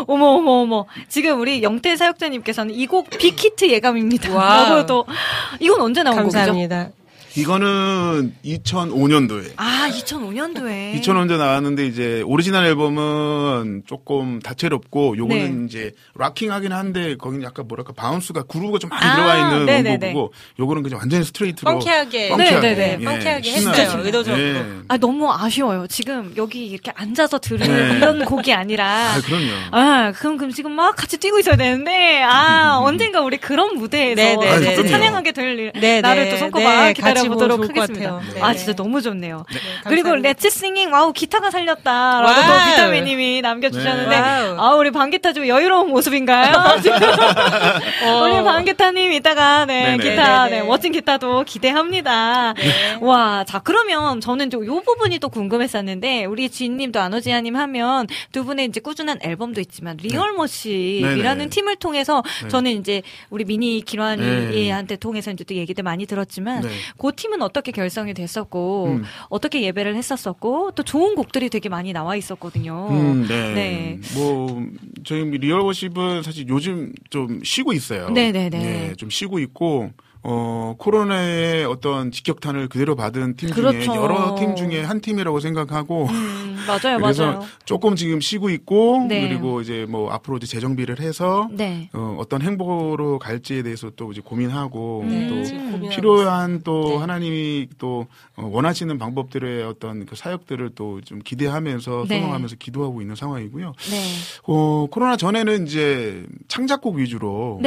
어머 0.08 0.28
어머 0.28 0.52
어머 0.62 0.86
지금 1.10 1.40
우리 1.40 1.62
영태 1.64 1.96
사역자님께서는 1.96 2.74
이곡 2.74 3.10
big 3.10 3.40
hit 3.40 3.70
예감입니다. 3.70 4.34
wow. 4.34 5.06
이건 5.60 5.82
언제 5.82 6.04
나온 6.04 6.18
곡이죠? 6.18 6.38
감사합니다. 6.38 6.84
이 6.84 7.03
거는 7.42 8.36
2005년도에 8.46 9.54
아 9.56 9.90
2005년도에 9.92 11.02
2000년대 11.02 11.38
나왔는데 11.38 11.88
이제 11.88 12.22
오리지널 12.26 12.66
앨범은 12.66 13.84
조금 13.88 14.40
다채롭고 14.40 15.18
요거는 15.18 15.62
네. 15.62 15.66
이제 15.68 15.92
rocking하긴 16.16 16.72
한데 16.72 17.16
거기는 17.18 17.44
약간 17.44 17.68
뭐랄까 17.68 17.94
bounce가 17.94 18.44
groove가 18.44 18.78
좀 18.78 18.92
많이 18.92 19.04
아, 19.04 19.16
들어가 19.16 19.38
있는 19.38 19.66
네네네. 19.66 19.90
원곡이고 19.90 20.34
요거는 20.60 20.84
그냥 20.84 21.00
완전히 21.00 21.24
스트레이트로 21.24 21.72
funky하게. 21.72 22.30
funky하게, 22.30 22.60
네네네. 22.76 22.98
예, 23.02 23.06
funky하게. 23.06 23.52
했어요, 23.52 24.02
의도적으로. 24.04 24.44
예. 24.44 24.66
아 24.88 24.98
너무 24.98 25.32
아쉬워요. 25.32 25.88
지금 25.88 26.34
여기 26.38 26.68
이렇게 26.68 26.92
앉아서 26.94 27.40
들을 27.40 27.66
네. 27.66 27.98
이런 27.98 28.26
곡이 28.26 28.54
아니라 28.54 29.14
아 29.14 29.22
그럼요. 29.22 29.52
아, 29.72 30.12
그럼, 30.12 30.38
그럼 30.38 30.52
지금 30.52 30.72
막 30.74 30.96
같이 30.96 31.18
뛰고 31.18 31.40
있어야 31.40 31.56
되는데, 31.56 32.22
아, 32.22 32.78
언젠가 32.80 33.22
우리 33.22 33.38
그런 33.38 33.76
무대에서 33.76 34.22
네, 34.22 34.36
네, 34.36 34.48
같이 34.50 34.66
네, 34.66 34.76
네. 34.76 34.88
찬양하게 34.88 35.32
될 35.32 35.60
일, 35.60 35.72
네, 35.80 36.02
나를 36.02 36.26
네, 36.26 36.30
또 36.32 36.38
손꼽아 36.38 36.86
네, 36.88 36.94
기다려 36.94 37.23
보도록 37.30 37.60
같이 37.60 37.74
보면 37.74 37.74
좋을 37.74 37.74
것 37.76 37.82
하겠습니다. 37.82 38.12
같아요. 38.14 38.34
네. 38.34 38.42
아, 38.42 38.54
진짜 38.54 38.74
너무 38.74 39.02
좋네요. 39.02 39.46
감사합니다. 39.48 39.90
그리고 39.90 40.16
Let's 40.16 40.50
Singing, 40.50 40.92
wow, 40.92 41.14
기타가 41.14 41.52
살렸다. 41.52 42.22
라고 42.22 42.26
wow. 42.26 42.44
또 42.60 42.72
비타민님이 42.72 43.42
남겨주셨는데, 43.42 44.10
네. 44.10 44.56
아, 44.58 44.76
우리 44.76 44.92
방기타 44.92 45.34
좀 45.34 45.48
여유로운 45.48 45.90
모습인가요? 45.90 46.82
지금? 46.82 46.98
우리 48.24 48.44
방기타님 48.44 49.12
이따가, 49.14 49.66
네, 49.66 49.98
네네. 49.98 50.10
기타, 50.10 50.24
어. 50.24 50.44
네네네. 50.46 50.62
네, 50.62 50.68
멋진 50.68 50.92
기타도 50.92 51.44
기대합니다. 51.46 52.54
네. 52.54 52.98
와, 53.02 53.44
자, 53.46 53.60
그러면 53.60 54.22
저는 54.22 54.50
좀요 54.50 54.82
부분이 54.82 55.20
또 55.20 55.30
궁금했었는데, 55.30 56.26
우리 56.26 56.50
진님도 56.50 57.00
아노지아님 57.00 57.56
하면 57.56 58.08
두 58.32 58.44
분의 58.44 58.68
이제 58.68 58.80
꾸준한 58.80 59.20
앨범도 59.22 59.62
있지만, 59.62 59.98
Real 60.02 60.32
Worship이라는 60.32 61.38
네네. 61.38 61.50
팀을 61.50 61.76
통해서 61.78 62.24
네. 62.44 62.48
저는 62.50 62.72
이제 62.72 63.02
우리 63.30 63.46
민희 63.46 63.80
네. 63.80 63.86
길환이한테 63.86 64.98
통해서 64.98 65.32
이제 65.32 65.44
또 65.44 65.56
얘기들 65.56 65.84
많이 65.84 66.06
들었지만, 66.06 66.62
네. 66.62 66.70
그 67.14 67.16
팀은 67.16 67.42
어떻게 67.42 67.72
결성이 67.72 68.14
됐었고, 68.14 68.86
음. 68.88 69.04
어떻게 69.30 69.62
예배를 69.62 69.96
했었었고, 69.96 70.72
또 70.72 70.84
좋은 70.84 71.16
곡들이 71.16 71.50
되게 71.50 71.70
많이 71.70 71.94
나와 71.94 72.16
있었거든요. 72.16 72.88
음, 72.90 73.28
네. 73.28 73.52
어, 73.52 73.54
네. 73.54 74.00
뭐 74.16 74.66
저희 75.04 75.24
Real 75.24 75.62
Worship은 75.62 76.24
사실 76.24 76.48
요즘 76.48 76.92
좀 77.10 77.42
쉬고 77.44 77.74
있어요. 77.74 78.10
네 78.10 78.32
네네. 78.32 78.50
네, 78.50 78.94
좀 78.96 79.10
쉬고 79.10 79.40
있고 79.40 79.92
어 80.24 80.76
코로나의 80.78 81.66
어떤 81.66 82.12
직격탄을 82.12 82.70
그대로 82.70 82.96
받은 82.96 83.36
팀 83.36 83.50
중에 83.52 83.56
그렇죠. 83.56 83.96
여러 83.96 84.36
팀 84.40 84.56
중에 84.56 84.82
한 84.82 85.02
팀이라고 85.02 85.40
생각하고 85.40 86.08
음, 86.10 86.58
맞아요, 86.66 86.98
그래서 87.04 87.26
맞아요. 87.26 87.42
조금 87.66 87.96
지금 87.96 88.22
쉬고 88.22 88.50
있고 88.50 89.06
네. 89.08 89.28
그리고 89.28 89.62
이제 89.62 89.86
뭐 89.90 90.10
앞으로 90.12 90.38
이제 90.38 90.48
재정비를 90.48 91.00
해서 91.00 91.50
네. 91.52 91.90
어, 91.94 92.16
어떤 92.20 92.42
행보로 92.42 93.20
갈지에 93.20 93.64
대해서 93.64 93.92
또 93.96 94.12
이제 94.12 94.22
고민하고 94.24 95.06
네, 95.08 95.28
또 95.28 95.90
필요한 95.90 96.62
또 96.64 96.90
네. 96.90 96.96
하나님이 96.98 97.68
또 97.78 98.08
어, 98.38 98.50
원하시는 98.52 98.98
방법들의 98.98 99.64
어떤 99.64 100.06
그 100.06 100.16
사역들을 100.16 100.72
또 100.76 100.94
좀 101.04 101.20
기대하면서 101.20 102.06
네. 102.08 102.20
소망하면서 102.20 102.56
기도하고 102.58 103.02
있는 103.02 103.16
상황이고요. 103.16 103.74
네. 103.92 104.04
어, 104.44 104.88
코로나 104.90 105.18
전에는 105.18 105.68
이제 105.68 106.26
창작곡 106.48 106.96
위주로 106.96 107.60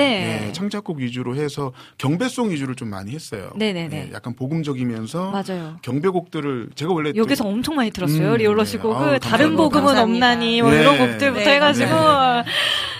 창작곡 0.53 0.99
위주로 0.99 1.37
해서 1.37 1.73
경배송 1.99 2.46
위주를 2.51 2.75
좀 2.75 2.89
많이 2.91 3.13
했어요. 3.13 3.51
네네네. 3.57 4.09
예, 4.09 4.13
약간 4.13 4.35
복음적이면서 4.35 5.31
맞아요. 5.31 5.77
경배곡들을 5.83 6.71
제가 6.75 6.93
원래 6.93 7.13
또- 7.13 7.19
여기서 7.19 7.45
엄청 7.47 7.77
많이 7.77 7.91
들었어요. 7.91 8.33
음, 8.33 8.37
리올러시 8.37 8.77
네. 8.77 8.83
곡을 8.83 9.07
아우, 9.15 9.19
다른. 9.19 9.57
복음은 9.57 9.87
감사합니다. 9.87 10.03
없나니 10.27 10.63
뭐 10.63 10.71
네. 10.71 10.81
이런 10.81 10.99
곡들부터 10.99 11.45
네, 11.45 11.55
해가지고 11.57 11.91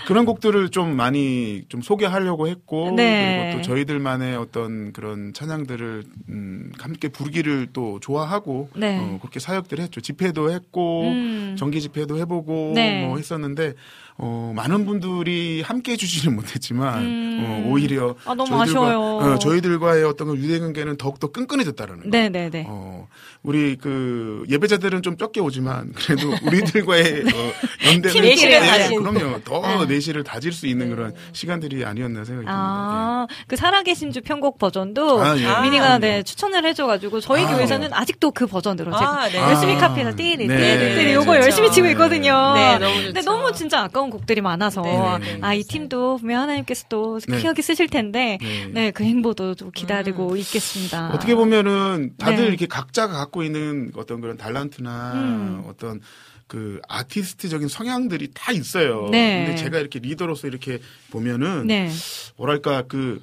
그런 0.07 0.25
곡들을 0.25 0.69
좀 0.69 0.95
많이 0.95 1.63
좀 1.69 1.81
소개하려고 1.81 2.47
했고 2.47 2.91
네. 2.95 3.49
그리고 3.51 3.57
또 3.57 3.73
저희들만의 3.73 4.35
어떤 4.37 4.93
그런 4.93 5.33
찬양들을 5.33 6.03
음, 6.29 6.71
함께 6.79 7.09
부르기를 7.09 7.67
또 7.73 7.99
좋아하고 7.99 8.69
네. 8.75 8.97
어, 8.99 9.17
그렇게 9.21 9.39
사역들 9.39 9.79
했죠. 9.79 9.99
집회도 9.99 10.51
했고 10.51 11.03
음. 11.03 11.55
정기 11.59 11.81
집회도 11.81 12.17
해보고 12.19 12.71
네. 12.75 13.05
뭐 13.05 13.17
했었는데 13.17 13.73
어, 14.19 14.51
많은 14.55 14.85
분들이 14.85 15.61
함께 15.61 15.91
해주지는 15.91 16.35
못했지만 16.35 17.03
음. 17.03 17.37
어, 17.39 17.69
오히려 17.69 18.15
아, 18.25 18.33
너무 18.33 18.47
저희들과, 18.47 18.61
아쉬워요. 18.63 18.99
어, 19.17 19.37
저희들과의 19.39 20.03
어떤 20.05 20.27
그 20.27 20.37
유대 20.37 20.57
관계는 20.59 20.97
더욱더 20.97 21.27
끈끈해졌다는 21.27 21.99
거. 21.99 22.09
네네네. 22.09 22.65
어, 22.67 23.07
우리 23.43 23.75
그 23.75 24.43
예배자들은 24.49 25.03
좀 25.03 25.17
적게 25.17 25.39
오지만 25.39 25.93
그래도 25.93 26.33
우리들과의 26.43 27.03
어, 27.29 27.53
연대는 27.91 28.21
내실을 28.21 28.59
네. 28.59 28.95
그럼요. 28.95 29.41
더 29.43 29.61
아. 29.63 29.85
내실을 29.85 30.23
다질 30.23 30.51
수 30.51 30.65
있는 30.65 30.89
그런 30.89 31.13
시간들이 31.33 31.85
아니었나 31.85 32.23
생각이 32.23 32.45
듭니다. 32.45 32.53
아, 32.53 33.27
그 33.47 33.55
살아계신 33.55 34.11
주 34.11 34.21
편곡 34.21 34.57
버전도 34.57 35.21
아, 35.21 35.37
예. 35.37 35.61
미니가 35.61 35.93
아, 35.93 35.97
네, 35.99 36.23
추천을 36.23 36.65
해줘가지고 36.65 37.19
저희 37.19 37.45
아. 37.45 37.53
교회에서는 37.53 37.93
아직도 37.93 38.31
그 38.31 38.47
버전으로 38.47 38.91
제가 38.97 39.21
아, 39.23 39.29
네. 39.29 39.37
열심히 39.37 39.75
아. 39.75 39.77
카피해서 39.77 40.15
띠리 40.17 40.47
네. 40.47 40.57
띠리 40.57 40.95
띠리 40.95 41.05
네, 41.05 41.13
요거 41.13 41.33
좋죠. 41.35 41.45
열심히 41.45 41.71
치고 41.71 41.87
있거든요. 41.89 42.53
네, 42.55 42.79
너무 42.79 42.95
근데 42.95 43.21
좋죠. 43.21 43.31
너무 43.31 43.51
진짜 43.53 43.83
아까운 43.83 44.06
곡들이 44.09 44.41
많아서 44.41 44.81
네, 44.81 44.91
네, 44.91 45.19
네, 45.19 45.31
아이 45.35 45.39
맞아요. 45.39 45.63
팀도 45.67 46.17
분명 46.17 46.41
하나님께서 46.43 46.85
또 46.89 47.19
네. 47.27 47.37
귀하게 47.39 47.61
쓰실 47.61 47.87
텐데 47.87 48.37
네. 48.41 48.67
네그 48.67 49.03
행보도 49.03 49.55
좀 49.55 49.71
기다리고 49.71 50.35
있겠습니다. 50.37 51.11
어떻게 51.13 51.35
보면은 51.35 52.13
다들 52.17 52.43
네. 52.43 52.47
이렇게 52.47 52.65
각자가 52.65 53.13
갖고 53.13 53.43
있는 53.43 53.91
어떤 53.95 54.21
그런 54.21 54.37
달란트나 54.37 55.13
음. 55.13 55.63
어떤 55.67 56.01
그 56.47 56.79
아티스트적인 56.87 57.67
성향들이 57.67 58.29
다 58.33 58.51
있어요. 58.51 59.09
네. 59.11 59.45
근데 59.45 59.55
제가 59.61 59.79
이렇게 59.79 59.99
리더로서 59.99 60.47
이렇게 60.47 60.79
보면은 61.11 61.67
네. 61.67 61.89
뭐랄까 62.37 62.83
그 62.87 63.21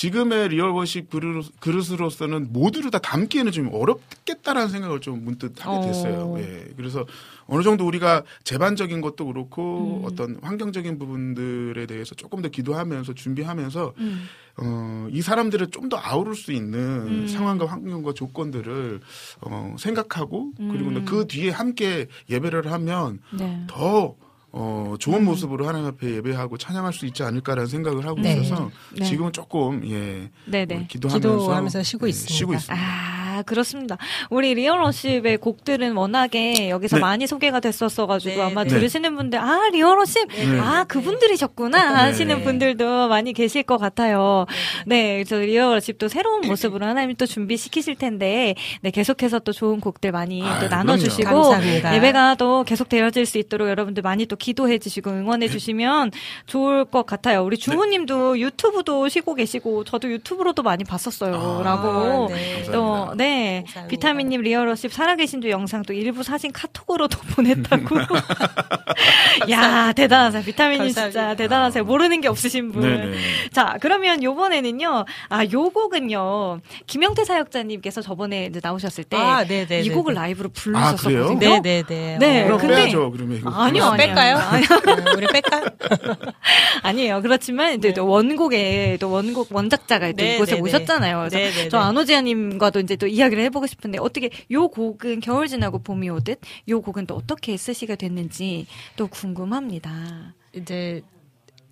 지금의 0.00 0.48
Real 0.48 0.70
Worship 0.70 1.10
그릇, 1.10 1.52
그릇 1.60 1.92
으로서는 1.92 2.54
모두를 2.54 2.90
다 2.90 2.98
담기에는 3.00 3.52
좀 3.52 3.68
어렵겠다라는 3.70 4.70
생각을 4.70 5.00
좀 5.02 5.22
문득 5.22 5.52
하게 5.58 5.88
됐어요. 5.88 6.36
어. 6.36 6.40
예. 6.40 6.68
그래서 6.74 7.04
어느 7.46 7.62
정도 7.62 7.86
우리가 7.86 8.22
재반적인 8.44 9.02
것도 9.02 9.26
그렇고 9.26 10.00
음. 10.00 10.06
어떤 10.06 10.38
환경적인 10.40 10.98
부분들에 10.98 11.84
대해서 11.84 12.14
조금 12.14 12.40
더 12.40 12.48
기도하면서 12.48 13.12
준비하면서 13.12 13.92
음. 13.98 14.26
어, 14.62 15.06
이 15.10 15.20
사람들을 15.20 15.66
좀 15.70 15.90
더 15.90 15.98
아우를 15.98 16.34
수 16.34 16.52
있는 16.52 16.78
음. 16.78 17.26
상황과 17.28 17.66
환경과 17.66 18.14
조건들을 18.14 19.00
어, 19.42 19.74
생각하고 19.76 20.52
그리고 20.56 20.90
음. 20.90 21.04
그 21.04 21.26
뒤에 21.26 21.50
함께 21.50 22.06
예배를 22.30 22.72
하면 22.72 23.18
네. 23.36 23.64
더 23.66 24.14
어, 24.52 24.94
좋은 24.98 25.24
모습으로 25.24 25.68
하나님 25.68 25.86
앞에 25.86 26.16
예배하고 26.16 26.58
찬양할 26.58 26.92
수 26.92 27.06
있지 27.06 27.22
않을까라는 27.22 27.68
생각을 27.68 28.04
하고 28.04 28.20
네. 28.20 28.34
있어서 28.34 28.70
네. 28.96 29.04
지금은 29.04 29.32
조금 29.32 29.82
예 29.88 30.30
네네. 30.46 30.74
어, 30.74 30.84
기도하면서, 30.88 31.28
기도하면서 31.28 31.82
쉬고 31.82 32.06
예, 32.06 32.10
있습니다. 32.10 32.34
쉬고 32.34 32.54
있습니다. 32.54 32.84
아, 32.84 33.42
그렇습니다. 33.42 33.96
우리 34.28 34.54
Real 34.54 34.80
Worship의 34.80 35.38
곡들은 35.38 35.96
워낙에 35.96 36.68
여기서 36.68 36.96
네. 36.96 37.00
많이 37.00 37.26
소개가 37.26 37.60
됐었어가지고 37.60 38.36
네, 38.36 38.42
아마 38.42 38.64
네. 38.64 38.70
들으시는 38.70 39.16
분들, 39.16 39.38
아, 39.38 39.68
Real 39.72 39.91
Worship! 39.91 40.28
네. 40.28 40.58
아, 40.58 40.84
그분들이셨구나 40.84 41.78
하시는 41.94 42.36
네. 42.36 42.42
분들도 42.42 43.08
많이 43.08 43.32
계실 43.32 43.62
것 43.62 43.78
같아요. 43.78 44.46
네, 44.86 45.22
그래서 45.24 45.36
Real 45.36 45.58
Worship도 45.58 46.08
새로운 46.08 46.40
모습으로 46.48 46.84
하나님 46.84 47.14
또 47.16 47.24
준비시키실 47.24 47.94
텐데, 47.94 48.56
네, 48.82 48.90
계속해서 48.90 49.38
또 49.38 49.52
좋은 49.52 49.80
곡들 49.80 50.10
많이 50.12 50.42
아유, 50.42 50.60
또 50.62 50.68
나눠주시고. 50.68 51.30
감사합니다. 51.30 51.94
예배가 51.96 52.34
또 52.34 52.64
계속 52.64 52.88
되어질 52.88 53.26
수 53.26 53.38
있도록 53.38 53.68
여러분들 53.68 54.02
많이 54.02 54.26
또 54.26 54.36
기도해 54.40 54.78
주시고 54.78 55.10
응원해 55.10 55.48
주시면 55.48 56.10
좋을 56.46 56.84
것 56.86 57.06
같아요. 57.06 57.44
우리 57.44 57.56
주호님도 57.56 58.40
유튜브도 58.40 59.08
쉬고 59.08 59.34
계시고, 59.36 59.84
저도 59.84 60.10
유튜브로도 60.10 60.62
많이 60.64 60.82
봤었어요. 60.82 61.34
아, 61.36 61.62
라고. 61.62 62.28
네. 62.30 62.64
또. 62.72 63.12
네. 63.16 63.62
감사합니다. 63.66 63.88
비타민님 63.88 64.40
리얼러십 64.40 64.92
살아계신 64.92 65.40
주 65.42 65.50
영상 65.50 65.82
또 65.82 65.92
일부 65.92 66.22
사진 66.24 66.50
카톡으로도 66.52 67.18
보냈다고. 67.36 67.96
야, 69.50 69.92
대단하세요. 69.92 70.42
비타민님 70.42 70.88
진짜. 70.92 71.34
대단하세요. 71.36 71.84
모르는 71.84 72.20
게 72.20 72.28
없으신 72.28 72.72
분. 72.72 72.82
네네. 72.82 73.16
자, 73.52 73.76
그러면 73.80 74.22
요번에는요, 74.22 75.04
아, 75.28 75.44
요 75.52 75.70
곡은요, 75.70 76.60
김영태 76.86 77.24
사역자님께서 77.24 78.02
저번에 78.02 78.46
이제 78.46 78.60
나오셨을 78.62 79.04
때, 79.04 79.16
아, 79.16 79.44
네네. 79.44 79.80
이 79.82 79.90
곡을 79.90 80.14
라이브로 80.14 80.48
부르셨었거든요. 80.50 81.38
네, 81.38 81.60
네, 81.60 81.82
네. 81.86 82.16
네, 82.18 82.44
그럼 82.44 82.58
근데- 82.58 82.74
빼야죠. 82.76 83.10
그러면 83.10 83.36
이거 83.38 83.50
아니요, 83.50 83.84
어, 83.84 83.86
아니요. 83.92 84.06
뺄까요? 84.06 84.29
아니요. 84.36 84.66
네, 85.04 85.10
우리 85.16 85.26
뺄까? 85.26 85.62
아니에요. 86.82 87.22
그렇지만 87.22 87.74
이제 87.74 87.92
또 87.92 88.06
원곡에 88.06 88.98
또 89.00 89.10
원곡 89.10 89.48
원작자가 89.50 90.10
또 90.12 90.16
네, 90.16 90.36
이곳에 90.36 90.56
네, 90.56 90.60
오셨잖아요. 90.60 91.18
그래서 91.28 91.36
네, 91.36 91.50
네, 91.50 91.68
저 91.68 91.78
네. 91.78 91.84
안호지아님과도 91.84 92.80
이제 92.80 92.96
또 92.96 93.06
이야기를 93.06 93.42
해보고 93.44 93.66
싶은데 93.66 93.98
어떻게 93.98 94.30
요 94.50 94.68
곡은 94.68 95.20
겨울 95.20 95.48
지나고 95.48 95.78
봄이 95.78 96.08
오듯 96.10 96.40
요 96.68 96.80
곡은 96.80 97.06
또 97.06 97.16
어떻게 97.16 97.56
쓰시게 97.56 97.96
됐는지 97.96 98.66
또 98.96 99.06
궁금합니다. 99.06 100.34
이제 100.52 101.02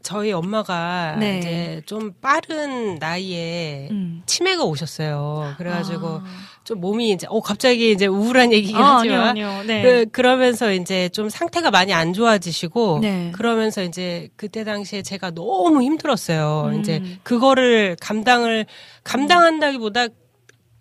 저희 0.03 0.33
엄마가 0.33 1.17
네. 1.19 1.39
이제 1.39 1.83
좀 1.85 2.13
빠른 2.21 2.95
나이에 2.97 3.89
음. 3.91 4.23
치매가 4.27 4.65
오셨어요. 4.65 5.55
그래가지고 5.59 6.09
아. 6.09 6.25
좀 6.69 6.83
몸이 6.83 7.13
이제 7.13 7.27
어 7.31 7.41
갑자기 7.41 7.93
이제 7.93 8.07
우울한 8.07 8.53
얘기긴 8.53 8.77
아, 8.77 8.99
하지만 8.99 9.29
아니요, 9.29 9.49
아니요. 9.49 9.63
네. 9.67 9.81
그, 9.81 10.07
그러면서 10.13 10.71
이제 10.71 11.09
좀 11.09 11.31
상태가 11.31 11.71
많이 11.71 11.95
안 11.95 12.13
좋아지시고 12.13 12.99
네. 13.01 13.33
그러면서 13.35 13.83
이제 13.83 14.29
그때 14.37 14.65
당시에 14.65 15.01
제가 15.01 15.31
너무 15.31 15.83
힘들었어요. 15.83 16.73
음. 16.75 16.81
이제 16.81 17.03
그거를 17.23 17.97
감당을 18.03 18.67
감당한다기보다 19.03 20.09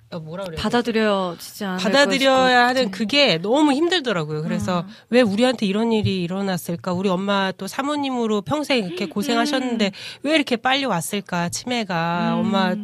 어, 0.10 0.20
뭐라 0.20 0.44
그래야 0.44 0.58
돼? 0.58 0.62
받아들여지지 0.62 1.64
않을 1.66 1.78
받아들여야. 1.80 2.68
하는 2.68 2.92
그게 2.92 3.38
너무 3.38 3.72
힘들더라고요. 3.72 4.42
그래서 4.42 4.82
음. 4.82 4.94
왜 5.10 5.22
우리한테 5.22 5.66
이런 5.66 5.94
일이 5.94 6.22
일어났을까? 6.22 6.92
우리 6.92 7.08
엄마 7.08 7.54
또 7.58 7.68
사모님으로 7.68 8.42
평생 8.42 8.86
이렇게 8.86 9.06
고생하셨는데 9.06 9.92
왜 10.24 10.36
이렇게 10.36 10.58
빨리 10.58 10.84
왔을까? 10.84 11.48
치매가 11.50 12.36
음. 12.36 12.40
엄마 12.40 12.76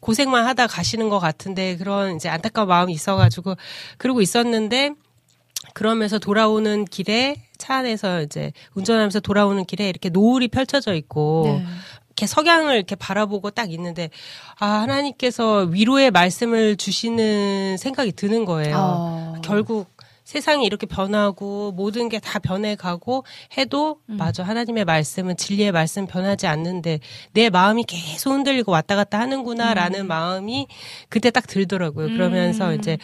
고생만 0.00 0.46
하다 0.46 0.66
가시는 0.66 1.08
것 1.08 1.18
같은데 1.18 1.76
그런 1.76 2.16
이제 2.16 2.28
안타까운 2.28 2.68
마음이 2.68 2.92
있어가지고 2.92 3.56
그러고 3.98 4.20
있었는데 4.20 4.92
그러면서 5.74 6.18
돌아오는 6.18 6.84
길에 6.84 7.36
차 7.58 7.76
안에서 7.76 8.22
이제 8.22 8.52
운전하면서 8.74 9.20
돌아오는 9.20 9.64
길에 9.64 9.88
이렇게 9.88 10.08
노을이 10.08 10.48
펼쳐져 10.48 10.94
있고 10.94 11.42
네. 11.46 11.66
이렇게 12.08 12.26
석양을 12.26 12.74
이렇게 12.74 12.96
바라보고 12.96 13.50
딱 13.50 13.70
있는데 13.72 14.10
아 14.58 14.66
하나님께서 14.66 15.68
위로의 15.70 16.10
말씀을 16.10 16.76
주시는 16.76 17.76
생각이 17.76 18.12
드는 18.12 18.44
거예요. 18.44 18.76
어. 18.76 19.34
결국 19.44 19.97
세상이 20.28 20.66
이렇게 20.66 20.86
변하고 20.86 21.72
모든 21.72 22.10
게 22.10 22.18
다 22.20 22.38
변해가고 22.38 23.24
해도 23.56 24.02
음. 24.10 24.18
맞아 24.18 24.42
하나님의 24.42 24.84
말씀은 24.84 25.38
진리의 25.38 25.72
말씀 25.72 26.06
변하지 26.06 26.46
않는데 26.46 27.00
내 27.32 27.48
마음이 27.48 27.84
계속 27.84 28.32
흔들리고 28.32 28.70
왔다 28.70 28.94
갔다 28.94 29.18
하는구나라는 29.20 30.06
마음이 30.06 30.66
그때 31.08 31.30
딱 31.30 31.46
들더라고요. 31.46 32.08
그러면서 32.08 32.68
음. 32.68 32.78
이제 32.78 32.98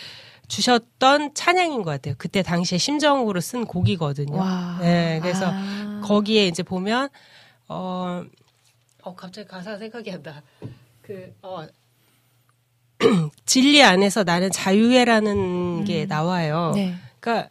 주셨던 0.49 1.33
찬양인 1.33 1.83
것 1.83 1.93
같아요. 1.93 2.15
그때 2.19 2.43
당시에 2.43 2.77
심정으로 2.77 3.41
쓴 3.41 3.65
곡이거든요. 3.65 4.37
와. 4.37 4.79
네, 4.83 5.19
그래서 5.23 5.47
아. 5.51 6.03
거기에 6.05 6.47
이제 6.47 6.63
보면 6.63 7.09
어, 7.69 8.23
어 9.03 9.15
갑자기 9.15 9.49
가사 9.49 9.79
생각이 9.79 10.13
안 10.13 10.23
나. 10.23 10.43
그 11.01 11.35
어. 11.41 11.67
진리 13.47 13.83
안에서 13.83 14.25
나는 14.25 14.51
자유해라는 14.51 15.85
게 15.85 16.05
나와요. 16.05 16.73
네. 16.75 16.95
그러니까 17.25 17.49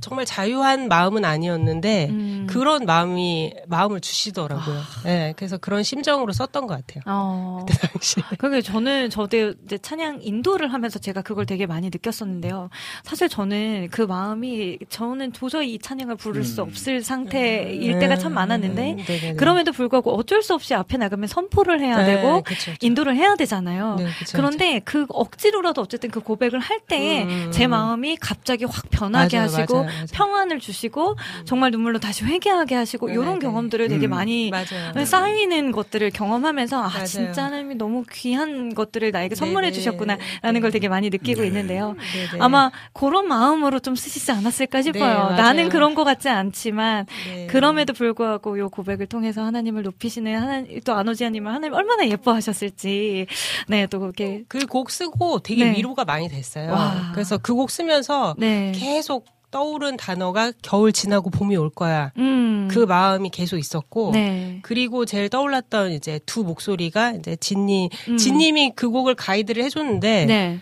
정말 0.00 0.24
자유한 0.24 0.88
마음은 0.88 1.24
아니었는데 1.24 2.08
음. 2.10 2.46
그런 2.48 2.84
마음이 2.84 3.54
마음을 3.66 4.00
주시더라고요. 4.00 4.80
네, 5.04 5.32
그래서 5.36 5.56
그런 5.56 5.82
심정으로 5.82 6.32
썼던 6.32 6.66
것 6.66 6.74
같아요. 6.74 7.02
어. 7.06 7.64
그때 7.68 7.88
당시. 7.88 8.16
그게 8.38 8.60
저는 8.60 9.10
저도 9.10 9.54
이제 9.64 9.78
찬양 9.78 10.20
인도를 10.22 10.72
하면서 10.72 10.98
제가 10.98 11.22
그걸 11.22 11.46
되게 11.46 11.66
많이 11.66 11.88
느꼈었는데요. 11.90 12.68
사실 13.04 13.28
저는 13.28 13.88
그 13.90 14.02
마음이 14.02 14.78
저는 14.88 15.32
도저히 15.32 15.74
이 15.74 15.78
찬양을 15.78 16.16
부를 16.16 16.44
수 16.44 16.62
음. 16.62 16.68
없을 16.68 17.02
상태일 17.02 17.98
때가 17.98 18.16
참 18.16 18.34
많았는데 18.34 18.92
음, 18.92 18.96
네네네. 19.06 19.34
그럼에도 19.36 19.72
불구하고 19.72 20.14
어쩔 20.16 20.42
수 20.42 20.54
없이 20.54 20.74
앞에 20.74 20.96
나가면 20.96 21.26
선포를 21.28 21.80
해야 21.80 21.98
네, 21.98 22.16
되고 22.16 22.42
그쵸, 22.42 22.72
그쵸. 22.72 22.86
인도를 22.86 23.16
해야 23.16 23.34
되잖아요. 23.34 23.96
네, 23.98 24.06
그쵸, 24.18 24.36
그런데 24.36 24.80
그 24.84 25.06
억지로라도 25.08 25.82
어쨌든 25.82 26.10
그 26.10 26.20
고백을 26.20 26.60
할때 26.60 27.24
음, 27.24 27.50
제 27.52 27.64
음. 27.66 27.70
마음이 27.70 28.16
갑자기 28.16 28.64
확 28.64 28.84
변하게 28.90 29.38
맞아요, 29.38 29.48
하시고 29.48 29.74
맞아요, 29.82 29.85
맞아요. 29.86 30.06
평안을 30.12 30.60
주시고 30.60 31.16
정말 31.44 31.70
눈물로 31.70 31.98
다시 31.98 32.24
회개하게 32.24 32.74
하시고 32.74 33.06
네, 33.08 33.14
이런 33.14 33.34
네. 33.38 33.46
경험들을 33.46 33.88
되게 33.88 34.06
음. 34.06 34.10
많이 34.10 34.50
맞아요. 34.50 35.04
쌓이는 35.04 35.72
것들을 35.72 36.10
경험하면서 36.10 36.76
아 36.78 36.88
맞아요. 36.88 37.04
진짜 37.06 37.44
하나님이 37.44 37.74
너무 37.76 38.04
귀한 38.12 38.74
것들을 38.74 39.10
나에게 39.10 39.34
선물해 39.34 39.70
네네. 39.70 39.72
주셨구나라는 39.72 40.52
네. 40.52 40.60
걸 40.60 40.70
되게 40.70 40.88
많이 40.88 41.10
느끼고 41.10 41.44
있는데요. 41.44 41.94
네네. 42.30 42.42
아마 42.42 42.70
그런 42.92 43.26
마음으로 43.28 43.78
좀 43.80 43.94
쓰시지 43.96 44.30
않았을까 44.32 44.82
싶어요. 44.82 45.30
네. 45.30 45.36
나는 45.36 45.68
그런 45.68 45.94
것 45.94 46.04
같지 46.04 46.28
않지만 46.28 47.06
네. 47.26 47.46
그럼에도 47.48 47.92
불구하고 47.92 48.58
요 48.58 48.68
고백을 48.68 49.06
통해서 49.06 49.42
하나님을 49.44 49.82
높이시는 49.82 50.34
하나님 50.36 50.80
또 50.82 50.94
안오지아님을 50.94 51.52
하나님 51.52 51.72
얼마나 51.74 52.06
예뻐하셨을지 52.08 53.26
네또 53.68 54.00
그렇게 54.00 54.44
그 54.48 54.66
곡 54.66 54.90
쓰고 54.90 55.38
되게 55.40 55.64
네. 55.64 55.76
위로가 55.76 56.04
많이 56.04 56.28
됐어요. 56.28 56.72
와. 56.72 57.10
그래서 57.14 57.38
그 57.38 57.54
곡 57.56 57.70
쓰면서 57.70 58.34
네 58.38 58.72
계속 58.74 59.24
떠오른 59.56 59.96
단어가 59.96 60.52
겨울 60.60 60.92
지나고 60.92 61.30
봄이 61.30 61.56
올 61.56 61.70
거야. 61.70 62.12
음. 62.18 62.68
그 62.70 62.80
마음이 62.80 63.30
계속 63.30 63.56
있었고 63.56 64.10
네. 64.12 64.58
그리고 64.60 65.06
제일 65.06 65.30
떠올랐던 65.30 65.92
이제 65.92 66.20
두 66.26 66.44
목소리가 66.44 67.12
이제 67.12 67.36
진니 67.36 67.88
음. 68.10 68.18
진님이 68.18 68.72
그 68.76 68.90
곡을 68.90 69.14
가이드를 69.14 69.64
해줬는데 69.64 70.26
네. 70.26 70.60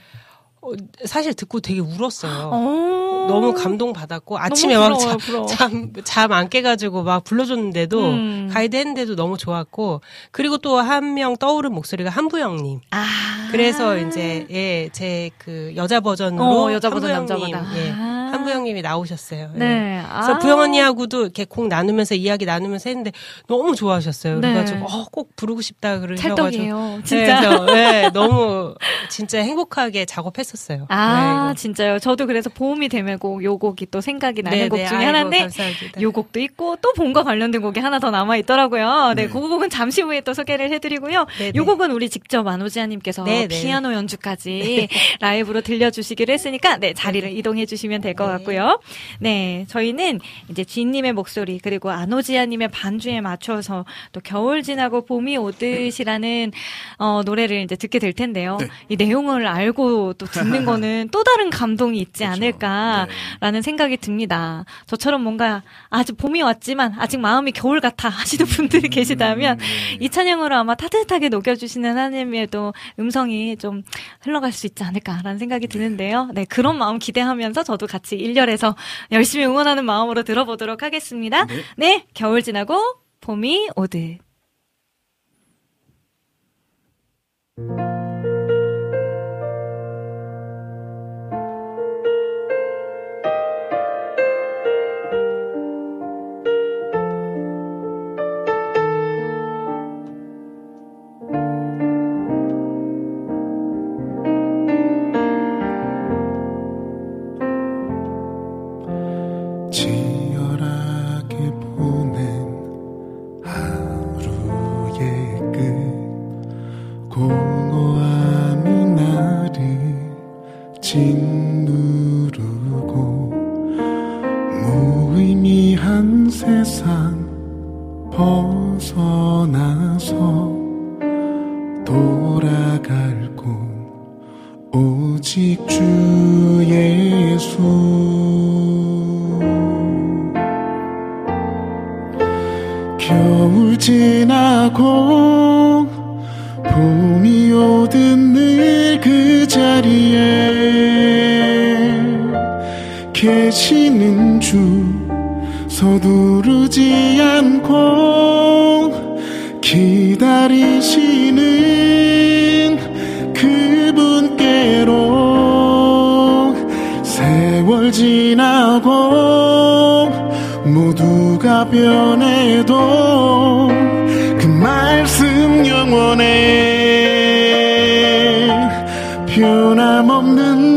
어, 0.64 0.72
사실 1.04 1.34
듣고 1.34 1.60
되게 1.60 1.80
울었어요. 1.80 2.50
어. 2.52 3.04
너무 3.28 3.54
감동 3.54 3.92
받았고 3.94 4.38
아침에 4.38 4.74
너무 4.74 4.90
막 4.90 4.98
부러워요, 4.98 5.16
부러워. 5.18 5.46
잠잠 5.46 6.32
안 6.32 6.48
깨가지고 6.50 7.02
막 7.04 7.24
불러줬는데도 7.24 8.00
음. 8.00 8.50
가이드 8.52 8.76
했는데도 8.76 9.16
너무 9.16 9.38
좋았고 9.38 10.00
그리고 10.30 10.58
또 10.58 10.78
한 10.80 11.14
명 11.14 11.36
떠오른 11.36 11.72
목소리가 11.72 12.10
한부영님. 12.10 12.80
아. 12.90 13.48
그래서 13.50 13.96
이제 13.98 14.46
예 14.50 14.90
제 14.92 15.30
그 15.38 15.72
여자 15.76 16.00
버전으로 16.00 16.44
어, 16.44 16.72
여자 16.72 16.90
버전, 16.90 17.10
한부영님, 17.14 17.52
남자 17.52 17.66
버전. 17.66 17.86
예, 17.86 17.90
아. 17.92 18.30
한부영님이 18.32 18.82
나오셨어요. 18.82 19.50
예. 19.54 19.58
네. 19.58 20.02
그래서 20.12 20.34
아. 20.34 20.38
부영 20.38 20.58
언니하고도 20.60 21.22
이렇게 21.22 21.44
곡 21.44 21.68
나누면서 21.68 22.14
이야기 22.16 22.44
나누면서 22.46 22.90
했는데 22.90 23.12
너무 23.46 23.74
좋아하셨어요. 23.76 24.40
네. 24.40 24.52
그래가지고 24.52 24.84
어, 24.86 25.06
꼭 25.10 25.34
부르고 25.36 25.60
싶다 25.62 26.00
그러셔가지고 26.00 26.36
찰떡이에요. 26.36 27.00
진짜. 27.04 27.40
네, 27.40 27.46
그래서, 27.48 27.64
네, 27.66 28.10
너무 28.10 28.74
진짜 29.08 29.38
행복하게 29.38 30.04
작업했 30.04 30.44
했었어요. 30.54 30.86
아 30.88 31.52
네, 31.54 31.60
진짜요? 31.60 31.98
저도 31.98 32.26
그래서 32.26 32.48
보험이 32.50 32.88
되면 32.88 33.18
꼭 33.18 33.34
요 33.44 33.58
곡이 33.58 33.86
또 33.90 34.00
생각이 34.00 34.42
나는 34.42 34.56
네네, 34.58 34.68
곡 34.68 34.76
중에 34.78 34.86
아이고, 34.98 35.06
하나인데 35.06 35.38
감사합니다. 35.40 36.00
요 36.00 36.12
곡도 36.12 36.40
있고 36.40 36.76
또 36.80 36.92
봄과 36.94 37.24
관련된 37.24 37.60
곡이 37.60 37.80
하나 37.80 37.98
더 37.98 38.10
남아 38.10 38.36
있더라고요. 38.38 39.12
네, 39.16 39.24
네. 39.24 39.28
그 39.28 39.40
곡은 39.40 39.68
잠시 39.70 40.00
후에 40.02 40.20
또 40.22 40.32
소개를 40.34 40.70
해드리고요. 40.72 41.26
네네. 41.38 41.52
요 41.56 41.64
곡은 41.66 41.90
우리 41.90 42.08
직접 42.08 42.46
안오지아님께서 42.46 43.24
네, 43.24 43.46
네. 43.48 43.60
피아노 43.60 43.92
연주까지 43.92 44.88
라이브로 45.20 45.60
들려주시기로 45.60 46.32
했으니까 46.32 46.76
네 46.78 46.94
자리를 46.94 47.36
이동해 47.36 47.66
주시면 47.66 48.00
될 48.00 48.14
것 48.14 48.26
같고요. 48.26 48.80
네, 49.18 49.64
저희는 49.68 50.20
이제 50.48 50.62
진님의 50.64 51.12
목소리 51.14 51.58
그리고 51.58 51.90
안오지아님의 51.90 52.68
반주에 52.68 53.20
맞춰서 53.20 53.84
또 54.12 54.20
겨울 54.22 54.62
지나고 54.62 55.04
봄이 55.04 55.36
오듯이라는 55.36 56.52
어, 56.98 57.22
노래를 57.24 57.62
이제 57.62 57.74
듣게 57.74 57.98
될 57.98 58.12
텐데요. 58.12 58.56
네. 58.60 58.68
이 58.88 58.96
내용을 58.96 59.48
알고 59.48 60.12
또 60.14 60.26
듣는 60.44 60.64
거는 60.66 61.08
또 61.10 61.24
다른 61.24 61.50
감동이 61.50 61.98
있지 61.98 62.24
그렇죠. 62.24 62.32
않을까라는 62.32 63.08
네. 63.52 63.62
생각이 63.62 63.96
듭니다. 63.96 64.64
저처럼 64.86 65.22
뭔가 65.22 65.62
아직 65.90 66.16
봄이 66.16 66.42
왔지만 66.42 66.94
아직 66.98 67.18
마음이 67.18 67.52
겨울 67.52 67.80
같아 67.80 68.08
하시는 68.08 68.46
음, 68.46 68.48
분들이 68.48 68.88
계시다면 68.88 69.58
음, 69.58 69.60
음, 69.60 69.64
음, 69.64 70.02
이 70.02 70.08
찬양으로 70.08 70.54
아마 70.56 70.74
따뜻하게 70.74 71.28
녹여주시는 71.28 71.90
하나님의도 71.90 72.72
음성이 72.98 73.56
좀 73.56 73.82
흘러갈 74.20 74.52
수 74.52 74.66
있지 74.66 74.84
않을까라는 74.84 75.38
생각이 75.38 75.66
네. 75.66 75.78
드는데요. 75.78 76.28
네, 76.34 76.44
그런 76.44 76.78
마음 76.78 76.98
기대하면서 76.98 77.62
저도 77.62 77.86
같이 77.86 78.16
일렬에서 78.16 78.76
열심히 79.12 79.44
응원하는 79.44 79.84
마음으로 79.84 80.22
들어보도록 80.22 80.82
하겠습니다. 80.82 81.44
네, 81.46 81.62
네 81.76 82.06
겨울 82.14 82.42
지나고 82.42 82.78
봄이 83.20 83.70
오듯. 83.76 84.18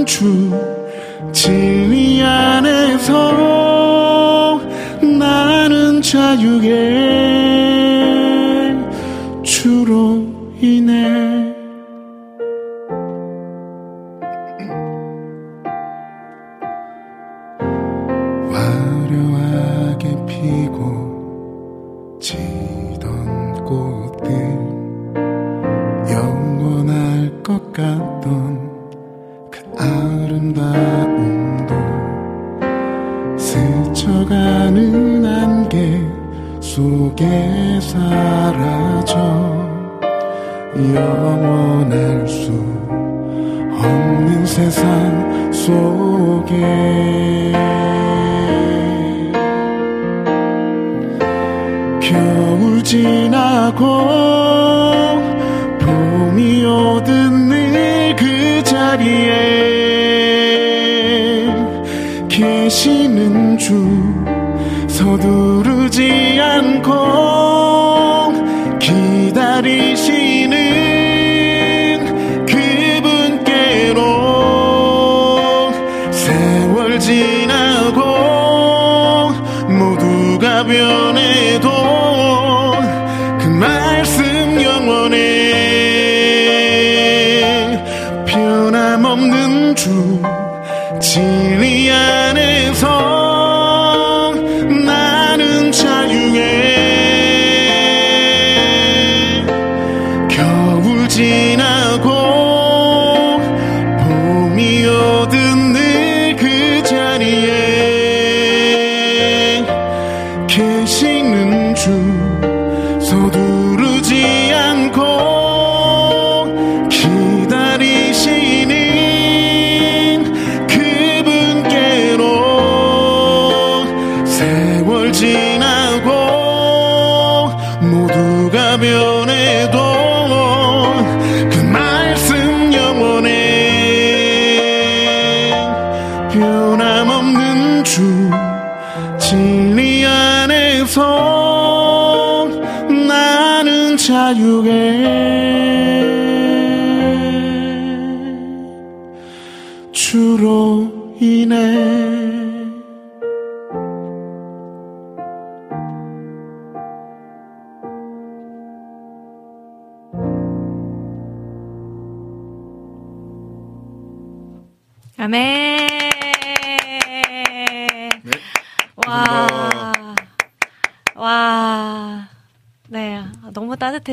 주 0.08 0.50
진리 1.34 2.24
안에서 2.24 3.34
나는 5.02 6.02
자유의 6.02 6.97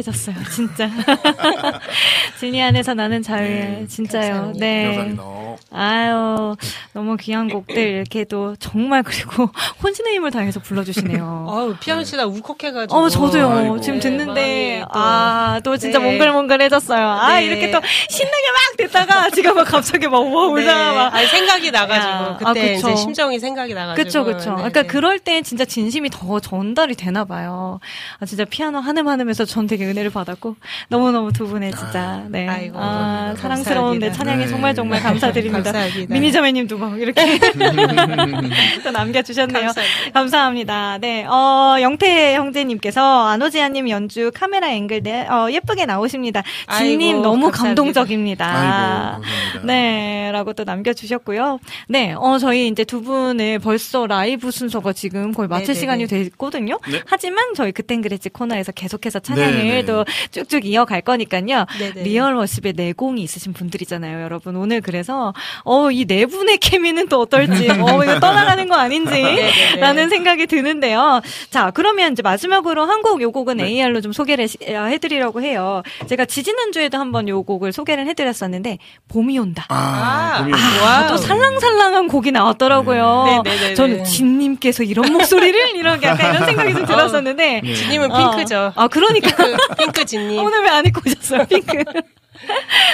너무 0.05 0.13
따뜻해졌어요, 0.13 0.35
진짜. 0.55 0.89
진이 2.39 2.63
안에서 2.63 2.95
나는 2.95 3.23
자유에, 3.23 3.49
네, 3.81 3.87
진짜요. 3.89 4.35
감사합니다. 4.35 4.67
네. 4.67 4.85
감사합니다. 4.87 5.25
아유, 5.73 6.57
너무 6.93 7.17
귀한 7.17 7.49
곡들 7.49 7.77
이렇게 7.77 8.25
또 8.25 8.55
정말 8.57 9.03
그리고 9.03 9.49
혼신의 9.83 10.15
힘을 10.15 10.31
다해서 10.31 10.61
불러주시네요. 10.61 11.47
아우 11.51 11.75
피아노 11.81 12.03
치다 12.05 12.27
울컥해가지고. 12.27 12.95
어, 12.97 13.09
저도요. 13.09 13.51
아이고. 13.51 13.81
지금 13.81 13.99
네, 13.99 14.09
듣는데, 14.09 14.81
또- 14.83 14.89
아, 14.99 15.61
또 15.65 15.77
진짜 15.77 15.99
네. 15.99 16.05
몽글몽글해졌어요. 16.05 17.07
아, 17.09 17.35
네. 17.37 17.47
이렇게 17.47 17.71
또 17.71 17.81
신나게 18.09 18.45
막 18.51 18.77
듣다가 18.77 19.31
지금 19.35 19.55
막 19.57 19.65
갑자기 19.65 20.07
막 20.09 20.19
우와 20.19 20.47
네. 20.55 20.63
울다가 20.63 20.93
막. 20.93 21.15
아니, 21.15 21.27
생각이 21.27 21.69
야. 21.69 21.71
나가지고 21.71 22.37
그때 22.39 22.49
아, 22.75 22.75
그쵸. 22.77 22.89
이제 22.91 22.97
심정이 22.97 23.39
생각이 23.39 23.75
나가지고. 23.75 24.05
그쵸, 24.05 24.25
그쵸. 24.25 24.51
네, 24.51 24.57
그러니까 24.57 24.83
네. 24.83 24.89
그럴 24.89 25.19
때 25.19 25.43
진짜 25.43 25.65
진심이 25.65 26.11
더 26.11 26.41
전달이 26.41 26.95
되나 26.95 27.25
봐요. 27.25 27.64
아, 28.21 28.27
진짜 28.27 28.45
피아노 28.45 28.79
한음 28.79 29.09
한음에서 29.09 29.45
전 29.45 29.67
되게 29.67 29.87
은혜를 29.87 30.11
받았고, 30.11 30.57
너무너무 30.89 31.33
두 31.33 31.47
분의 31.47 31.73
진짜, 31.73 32.25
네. 32.29 32.49
아이고, 32.49 32.79
아, 32.79 33.35
감사합니다. 33.37 33.41
사랑스러운데 33.41 34.12
찬양이 34.12 34.45
네. 34.45 34.49
정말 34.49 34.75
정말 34.75 35.01
감사드립니다. 35.01 35.73
미니저매님도 36.09 36.79
막 36.79 37.01
이렇게 37.01 37.39
또 38.85 38.91
남겨주셨네요. 38.91 39.67
감사합니다. 39.73 40.12
감사합니다. 40.12 40.99
네, 40.99 41.25
어, 41.25 41.77
영태 41.81 42.35
형제님께서 42.37 43.27
안오지아님 43.29 43.89
연주 43.91 44.31
카메라 44.35 44.69
앵글 44.71 45.03
네, 45.03 45.27
어, 45.29 45.49
예쁘게 45.51 45.87
나오십니다. 45.87 46.43
진님 46.79 47.23
너무 47.23 47.51
감사합니다. 47.51 47.65
감동적입니다. 47.85 49.21
아이고. 49.55 49.67
네, 49.67 50.24
라고 50.35 50.53
또 50.53 50.64
남겨주셨고요. 50.64 51.61
네, 51.89 52.12
어, 52.18 52.39
저희 52.39 52.66
이제 52.66 52.82
두 52.85 53.03
분의 53.03 53.61
벌써 53.61 54.07
라이브 54.09 54.51
순서가 54.51 54.93
지금 54.93 55.32
거의 55.32 55.49
마칠 55.49 55.68
네네네. 55.68 55.80
시간이 55.80 56.07
됐거든요. 56.09 56.78
네. 56.91 57.01
하지만 57.07 57.55
저희 57.55 57.70
그땐 57.70 58.03
그랬지 58.03 58.30
코너에서 58.30 58.72
계속해서 58.72 59.20
찬양을 59.20 59.53
네네. 59.59 59.85
또 59.85 60.05
쭉쭉 60.32 60.66
이어갈 60.66 61.03
거니까요. 61.03 61.66
네네. 61.78 62.03
Real 62.03 62.35
Worship에 62.35 62.72
내공이 62.72 63.22
있으신 63.22 63.53
분들이잖아요, 63.53 64.22
여러분. 64.22 64.57
오늘 64.57 64.80
그래서, 64.80 65.32
어, 65.64 65.91
이 65.93 66.05
네 66.05 66.26
분의 66.26 66.59
케미는 66.59 67.09
또 67.09 67.20
어떨지, 67.20 67.68
어, 67.70 68.03
이거 68.03 68.18
떠나가는 68.20 68.68
거 68.68 68.74
아닌지. 68.74 69.22
라는 69.78 70.09
생각이 70.09 70.47
드는데요. 70.47 71.22
자, 71.51 71.70
그러면 71.70 72.12
이제 72.12 72.22
마지막으로 72.22 72.85
한 72.85 73.03
곡, 73.03 73.22
요 73.22 73.30
곡은 73.30 73.59
네. 73.59 73.64
AR로 73.68 74.01
좀 74.01 74.12
소개를 74.12 74.49
시- 74.49 74.59
어, 74.68 74.85
해드리려고 74.87 75.43
해요. 75.43 75.82
제가 76.09 76.24
지지난주에도 76.24 76.99
한번 76.99 77.28
요 77.28 77.43
곡을 77.45 77.72
소개를 77.72 78.07
해드렸었는데, 78.09 78.78
봄이 79.09 79.39
온다. 79.39 79.64
아, 79.68 80.24
아. 80.25 81.07
또 81.09 81.16
살랑살랑한 81.16 82.09
곡이 82.09 82.33
나왔더라고요. 82.33 83.43
네. 83.45 83.75
저는 83.75 84.05
진님께서 84.05 84.83
이런 84.83 85.12
목소리를 85.12 85.77
이렇게 85.77 86.07
약간 86.09 86.35
이런 86.35 86.47
생각이 86.47 86.75
좀 86.75 86.87
들었었는데. 86.87 87.61
네. 87.62 87.75
진님은 87.75 88.11
어. 88.11 88.31
핑크죠. 88.31 88.72
아, 88.77 88.89
그러니까. 88.89 89.29
핑크, 89.37 89.75
핑크 89.79 90.05
진님. 90.05 90.43
오늘 90.43 90.62
왜 90.62 90.68
안 90.75 90.85
입고 90.87 91.01
오셨어요, 91.07 91.47
핑크? 91.47 91.85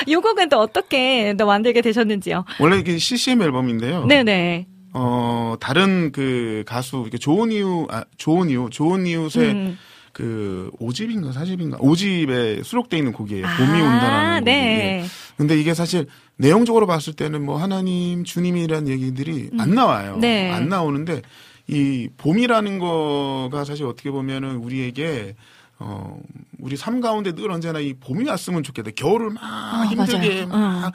이 0.06 0.14
곡은 0.14 0.48
또 0.50 0.58
어떻게 0.60 1.34
또 1.38 1.46
만들게 1.46 1.80
되셨는지요? 1.80 2.44
원래 2.58 2.78
이게 2.78 2.98
CCM 2.98 3.40
앨범인데요. 3.42 4.04
네네. 4.06 4.66
어, 4.92 5.54
다른 5.60 6.12
그 6.12 6.62
가수, 6.66 7.04
이게 7.06 7.16
좋은 7.16 7.50
이유, 7.52 7.86
아, 7.90 8.04
좋은 8.18 8.50
이유, 8.50 8.68
좋은 8.70 9.06
이웃의 9.06 9.48
음. 9.50 9.78
그 10.12 10.70
5집인가 10.80 11.32
4집인가 11.32 11.78
5집에 11.78 12.64
수록돼 12.64 12.98
있는 12.98 13.12
곡이에요. 13.12 13.46
아, 13.46 13.56
봄이 13.56 13.80
온다라는 13.80 14.40
곡이. 14.40 14.44
네. 14.50 15.04
근데 15.36 15.58
이게 15.58 15.72
사실 15.74 16.06
내용적으로 16.40 16.86
봤을 16.86 17.12
때는 17.12 17.44
뭐 17.44 17.58
하나님, 17.58 18.24
주님이라는 18.24 18.88
얘기들이 18.88 19.50
안 19.58 19.74
나와요. 19.74 20.16
네. 20.16 20.50
안 20.50 20.68
나오는데 20.68 21.20
이 21.68 22.08
봄이라는 22.16 22.78
거가 22.78 23.64
사실 23.64 23.84
어떻게 23.84 24.10
보면은 24.10 24.56
우리에게 24.56 25.36
어 25.78 26.18
우리 26.58 26.76
삶 26.76 27.00
가운데 27.00 27.34
늘 27.34 27.50
언제나 27.50 27.78
이 27.78 27.94
봄이 27.94 28.26
왔으면 28.28 28.62
좋겠다. 28.62 28.90
겨울을 28.96 29.30
막 29.30 29.84
힘들게 29.90 30.46
맞아요. 30.46 30.48
막 30.48 30.86
어, 30.88 30.92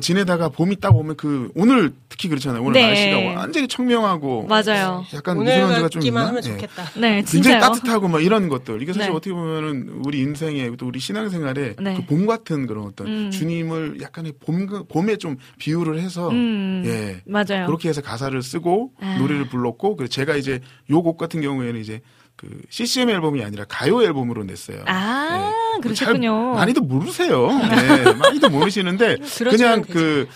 지내다가 0.00 0.48
봄이 0.48 0.76
딱 0.76 0.96
오면 0.96 1.16
그, 1.16 1.50
오늘 1.54 1.92
특히 2.08 2.28
그렇잖아요. 2.28 2.62
오늘 2.62 2.72
네. 2.72 2.86
날씨가 2.86 3.38
완전히 3.40 3.68
청명하고. 3.68 4.46
맞아요. 4.46 5.04
약간 5.14 5.38
미세먼지가 5.40 5.88
좀 5.88 6.02
있나? 6.02 6.26
하면 6.28 6.36
예. 6.44 6.48
좋겠다. 6.48 6.84
네, 6.96 7.08
굉장히 7.16 7.24
진짜요. 7.24 7.60
따뜻하고 7.60 8.08
막 8.08 8.22
이런 8.24 8.48
것들. 8.48 8.80
이게 8.82 8.92
사실 8.92 9.10
네. 9.10 9.16
어떻게 9.16 9.32
보면은 9.32 10.00
우리 10.06 10.20
인생에 10.20 10.70
또 10.78 10.86
우리 10.86 11.00
신앙생활에 11.00 11.76
네. 11.80 11.94
그봄 11.94 12.26
같은 12.26 12.66
그런 12.66 12.84
어떤 12.86 13.06
음. 13.06 13.30
주님을 13.30 14.00
약간의 14.00 14.34
봄, 14.44 14.66
봄에 14.88 15.16
좀 15.16 15.36
비유를 15.58 15.98
해서 16.00 16.28
음, 16.30 16.82
예. 16.86 17.20
맞아요. 17.26 17.66
그렇게 17.66 17.88
해서 17.88 18.00
가사를 18.00 18.40
쓰고 18.42 18.92
아. 19.00 19.16
노래를 19.18 19.48
불렀고 19.48 19.96
그래서 19.96 20.10
제가 20.10 20.36
이제 20.36 20.60
요 20.90 21.02
곡 21.02 21.16
같은 21.16 21.40
경우에는 21.40 21.80
이제 21.80 22.00
그 22.38 22.48
CCM 22.70 23.10
앨범이 23.10 23.42
아니라 23.42 23.64
가요 23.68 24.02
앨범으로 24.02 24.44
냈어요. 24.44 24.84
아, 24.86 25.52
예. 25.76 25.80
그러셨군요. 25.82 26.52
잘 26.54 26.54
많이도 26.54 26.80
모르세요. 26.82 27.48
네, 27.50 28.12
많이도 28.14 28.48
모르시는데 28.48 29.18
그냥. 29.50 29.82
그 29.82 30.26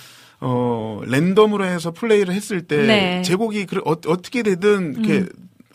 어, 0.44 1.00
랜덤으로 1.06 1.64
해서 1.64 1.92
플레이를 1.92 2.34
했을 2.34 2.62
때 2.62 2.84
네. 2.84 3.22
제곡이 3.22 3.64
그 3.66 3.78
어, 3.84 3.92
어떻게 3.92 4.42
되든 4.42 4.94
이렇게 4.98 5.26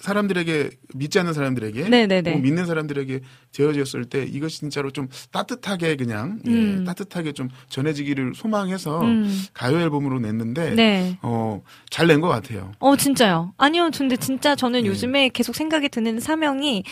사람들에게 0.01 0.69
믿지 0.93 1.19
않는 1.19 1.33
사람들에게 1.33 1.83
음. 1.83 1.89
네네네. 1.89 2.29
혹은 2.29 2.43
믿는 2.43 2.65
사람들에게 2.65 3.21
되어졌을 3.57 4.05
때 4.05 4.23
이것이 4.23 4.59
진짜로 4.59 4.91
좀 4.91 5.07
따뜻하게 5.31 5.95
그냥 5.95 6.39
예, 6.45 6.51
음. 6.51 6.83
따뜻하게 6.85 7.31
좀 7.31 7.49
전해지기를 7.69 8.33
소망해서 8.35 9.01
음. 9.01 9.43
가요 9.53 9.79
앨범으로 9.79 10.19
냈는데 10.19 10.75
네. 10.75 11.17
어, 11.23 11.61
잘 11.89 12.07
낸 12.07 12.21
것 12.21 12.27
같아요. 12.29 12.71
어, 12.79 12.95
진짜요? 12.95 13.53
아니요, 13.57 13.89
근데 13.95 14.15
진짜 14.15 14.55
저는 14.55 14.83
네. 14.83 14.87
요즘에 14.87 15.29
계속 15.29 15.55
생각이 15.55 15.89
드는 15.89 16.19
사명이, 16.21 16.83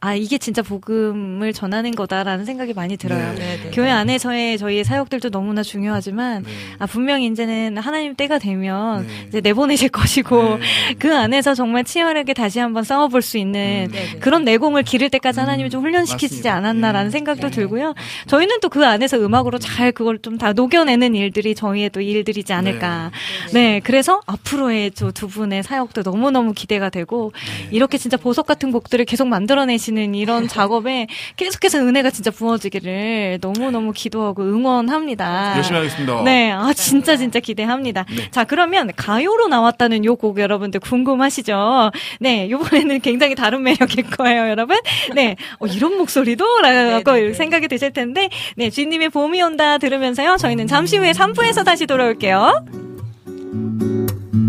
아, 0.00 0.14
이게 0.14 0.36
진짜 0.36 0.62
복음을 0.62 1.52
전하는 1.52 1.92
거다라는 1.92 2.44
생각이 2.44 2.74
많이 2.74 2.96
들어요. 2.96 3.32
네. 3.34 3.38
네, 3.56 3.62
네. 3.64 3.70
교회 3.70 3.90
안에서의 3.90 4.58
저희의 4.58 4.84
사역들도 4.84 5.30
너무나 5.30 5.62
중요하지만, 5.62 6.42
네. 6.42 6.50
아, 6.78 6.86
분명히 6.86 7.26
이제는 7.26 7.78
하나님 7.78 8.14
때가 8.16 8.38
되면 8.38 9.06
네. 9.06 9.24
이제 9.28 9.40
내보내실 9.40 9.88
것이고, 9.94 10.58
네. 10.58 10.94
그 10.98 11.14
안에서 11.16 11.54
정말 11.54 11.84
치열하게 11.84 12.34
다시 12.34 12.58
한번 12.58 12.82
싸워볼 12.82 13.22
수 13.22 13.38
있는 13.38 13.88
음. 13.92 14.20
그런 14.20 14.44
내공을 14.44 14.82
기를 14.82 15.08
때까지 15.10 15.38
하나님이 15.40 15.70
좀 15.70 15.82
훈련시 15.82 16.13
키지 16.16 16.34
맞습니다. 16.36 16.54
않았나라는 16.54 17.06
네. 17.08 17.10
생각도 17.10 17.48
네. 17.48 17.50
들고요. 17.54 17.94
저희는 18.26 18.60
또 18.60 18.68
그 18.68 18.84
안에서 18.86 19.18
음악으로 19.18 19.58
잘 19.58 19.92
그걸 19.92 20.18
좀 20.18 20.38
다 20.38 20.52
녹여내는 20.52 21.14
일들이 21.14 21.54
저희의 21.54 21.90
또 21.90 22.00
일들이지 22.00 22.52
않을까. 22.52 23.12
네, 23.52 23.80
그래서 23.84 24.20
앞으로의 24.26 24.90
저 24.92 25.12
두 25.12 25.28
분의 25.28 25.62
사역도 25.62 26.02
너무너무 26.02 26.52
기대가 26.54 26.90
되고, 26.90 27.32
네. 27.34 27.68
이렇게 27.70 27.98
진짜 27.98 28.16
보석 28.16 28.46
같은 28.46 28.72
곡들을 28.72 29.04
계속 29.04 29.28
만들어내시는 29.28 30.14
이런 30.16 30.48
작업에 30.48 31.06
계속해서 31.36 31.78
은혜가 31.78 32.10
진짜 32.10 32.30
부어지기를 32.32 33.38
너무너무 33.40 33.92
기도하고 33.92 34.42
응원합니다. 34.42 35.54
열심히 35.56 35.76
하겠습니다. 35.78 36.22
네, 36.24 36.50
아, 36.50 36.72
진짜, 36.74 37.16
진짜 37.16 37.38
기대합니다. 37.40 38.04
네. 38.16 38.28
자, 38.30 38.42
그러면 38.44 38.90
가요로 38.96 39.48
나왔다는 39.48 40.04
요 40.04 40.14
곡 40.16 40.38
여러분들 40.38 40.80
궁금하시죠? 40.80 41.90
네, 42.20 42.48
요번에는 42.50 43.00
굉장히 43.00 43.34
다른 43.34 43.62
매력일 43.62 44.04
거예요, 44.10 44.48
여러분. 44.48 44.78
네, 45.14 45.36
어, 45.58 45.66
이런 45.66 45.93
목소리도? 45.96 46.44
라고 46.62 47.12
네, 47.12 47.20
네, 47.20 47.26
네. 47.28 47.32
생각이 47.34 47.68
드실 47.68 47.92
텐데, 47.92 48.28
네, 48.56 48.70
주인님의 48.70 49.10
봄이 49.10 49.40
온다 49.42 49.78
들으면서요, 49.78 50.36
저희는 50.36 50.66
잠시 50.66 50.96
후에 50.96 51.12
3부에서 51.12 51.64
다시 51.64 51.86
돌아올게요. 51.86 52.64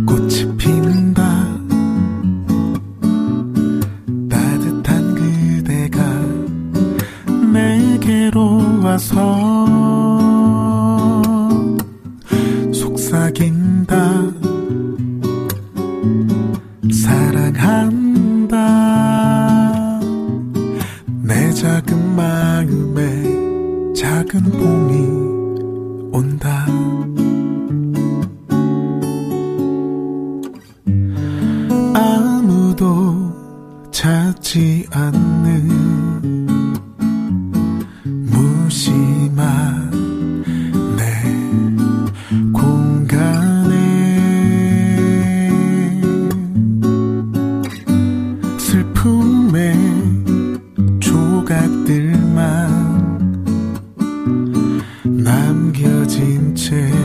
꽃이 0.08 0.58
피는다 0.58 1.24
따뜻한 4.30 5.16
그대가 5.16 6.04
내게로 7.52 8.82
와서 8.84 9.16
속삭인다 12.74 14.45
작은 21.86 22.16
마음에 22.16 23.94
작은 23.94 24.42
봄이 24.44 24.96
온다. 26.12 26.66
아무도 31.94 33.32
찾지 33.92 34.88
않는 34.92 35.68
무심한 38.26 39.65
남 56.72 57.05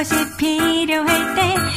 곳이 0.00 0.14
필요할 0.38 1.34
때 1.34 1.69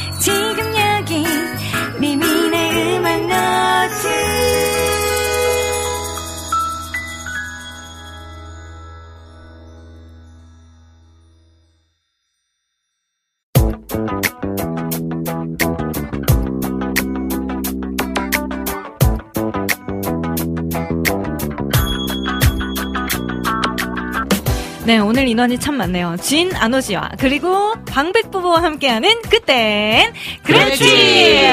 네, 24.94 25.00
오늘 25.00 25.26
인원이 25.26 25.58
참 25.58 25.74
많네요. 25.76 26.16
진 26.22 26.54
아노지와 26.54 27.10
그리고 27.18 27.74
방백 27.84 28.30
부부와 28.30 28.62
함께하는 28.62 29.22
그땐 29.22 30.12
그랬지. 30.44 31.48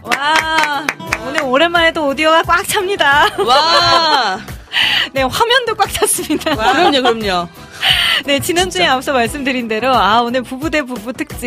와, 0.00 0.86
오늘 1.26 1.42
오랜만에 1.42 1.92
또 1.92 2.06
오디오가 2.06 2.40
꽉 2.44 2.66
찹니다. 2.66 3.26
와. 3.44 4.40
네, 5.12 5.20
화면도 5.20 5.74
꽉 5.74 5.92
찼습니다. 5.92 6.54
그럼요, 6.56 7.02
그럼요. 7.02 7.48
네, 8.26 8.38
지난주에 8.40 8.86
앞서 8.86 9.12
말씀드린 9.12 9.68
대로, 9.68 9.94
아, 9.94 10.20
오늘 10.22 10.42
부부 10.42 10.70
대 10.70 10.82
부부 10.82 11.12
특집. 11.12 11.46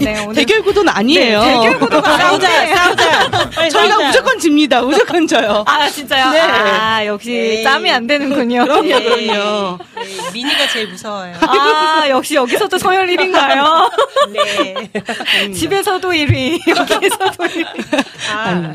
네, 0.00 0.22
오늘. 0.24 0.34
대결 0.34 0.62
구도는 0.62 0.92
아니에요. 0.92 1.40
네, 1.42 1.52
대결 1.60 1.78
구도가 1.78 2.16
싸우자, 2.18 2.48
아니에요. 2.48 2.76
싸우자. 2.76 3.50
저희가. 3.70 4.06
무조건 4.06 4.38
집니다. 4.38 4.82
무조건 4.82 5.26
져요. 5.26 5.64
아, 5.66 5.88
진짜요? 5.88 6.30
네. 6.32 6.40
아, 6.40 7.06
역시 7.06 7.32
에이. 7.32 7.62
짬이 7.62 7.90
안 7.90 8.06
되는군요. 8.06 8.64
그럼요, 8.64 8.82
네. 8.82 9.02
그럼요. 9.26 9.78
네, 9.94 10.30
미니가 10.32 10.68
제일 10.68 10.88
무서워요. 10.88 11.34
아, 11.40 12.04
역시 12.08 12.34
여기서도 12.34 12.78
서열 12.78 13.06
1위인가요? 13.08 13.90
네. 14.32 15.52
집에서도 15.52 16.08
1위, 16.10 16.60
여기에서도 16.68 17.44
1위. 17.44 18.04
아, 18.32 18.72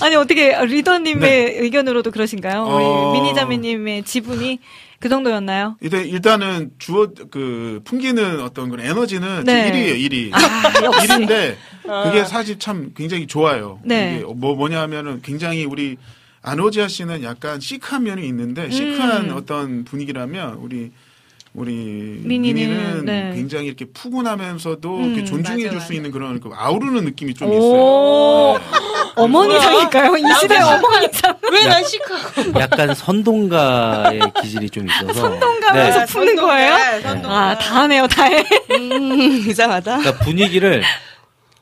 아니, 0.00 0.16
어떻게, 0.16 0.56
리더님의 0.64 1.56
의견으로도 1.60 2.10
그러신가요? 2.10 2.64
우리 2.64 2.84
어. 2.84 3.12
미니자매님의 3.14 4.02
지분이 4.04 4.58
그 4.98 5.08
정도였나요? 5.08 5.76
일단 5.80 6.04
일단은 6.06 6.70
주어 6.78 7.08
그 7.30 7.80
풍기는 7.84 8.40
어떤 8.40 8.70
그런 8.70 8.86
에너지는 8.86 9.44
네. 9.44 9.70
1위예요, 9.70 10.10
1위. 10.10 10.34
아, 10.34 10.84
역시. 10.84 11.08
1위인데 11.08 11.56
그게 12.04 12.24
사실 12.24 12.58
참 12.58 12.92
굉장히 12.96 13.26
좋아요. 13.26 13.80
네. 13.84 14.16
이게 14.16 14.24
뭐 14.24 14.54
뭐냐면은 14.54 15.20
굉장히 15.22 15.64
우리 15.64 15.96
안오지아 16.42 16.88
씨는 16.88 17.22
약간 17.24 17.60
시크한 17.60 18.04
면이 18.04 18.26
있는데 18.28 18.70
시크한 18.70 19.30
음. 19.30 19.36
어떤 19.36 19.84
분위기라면 19.84 20.54
우리 20.54 20.92
우리 21.56 21.72
미니는, 22.22 23.06
네. 23.06 23.32
굉장히 23.34 23.66
이렇게 23.66 23.86
푸근하면서도 23.86 24.96
음, 24.96 25.04
이렇게 25.14 25.24
존중해 25.24 25.70
줄 25.70 25.80
수. 25.80 25.94
있는 25.94 26.10
그런 26.10 26.38
그 26.38 26.50
아우르는 26.54 27.04
느낌이 27.06 27.32
좀 27.32 27.48
오. 27.50 28.58
있어요. 28.58 28.60
어머니상일까요? 29.16 30.16
이 30.18 30.22
시대 30.40 30.58
어머니상. 30.58 31.34
왜난 31.50 31.82
시크하고. 31.82 32.60
약간 32.60 32.94
선동가의 32.94 34.20
기질이 34.42 34.68
좀 34.68 34.86
있어서. 34.86 35.14
선동가면서 35.14 35.98
네. 36.00 36.06
푸는 36.06 36.36
거예요? 36.36 36.76
선동가. 37.02 37.34
아, 37.50 37.58
다 37.58 37.82
하네요, 37.82 38.06
다 38.08 38.24
해. 38.24 38.44
음, 38.72 39.48
이상하다. 39.48 39.98
그러니까 39.98 40.24
분위기를 40.24 40.82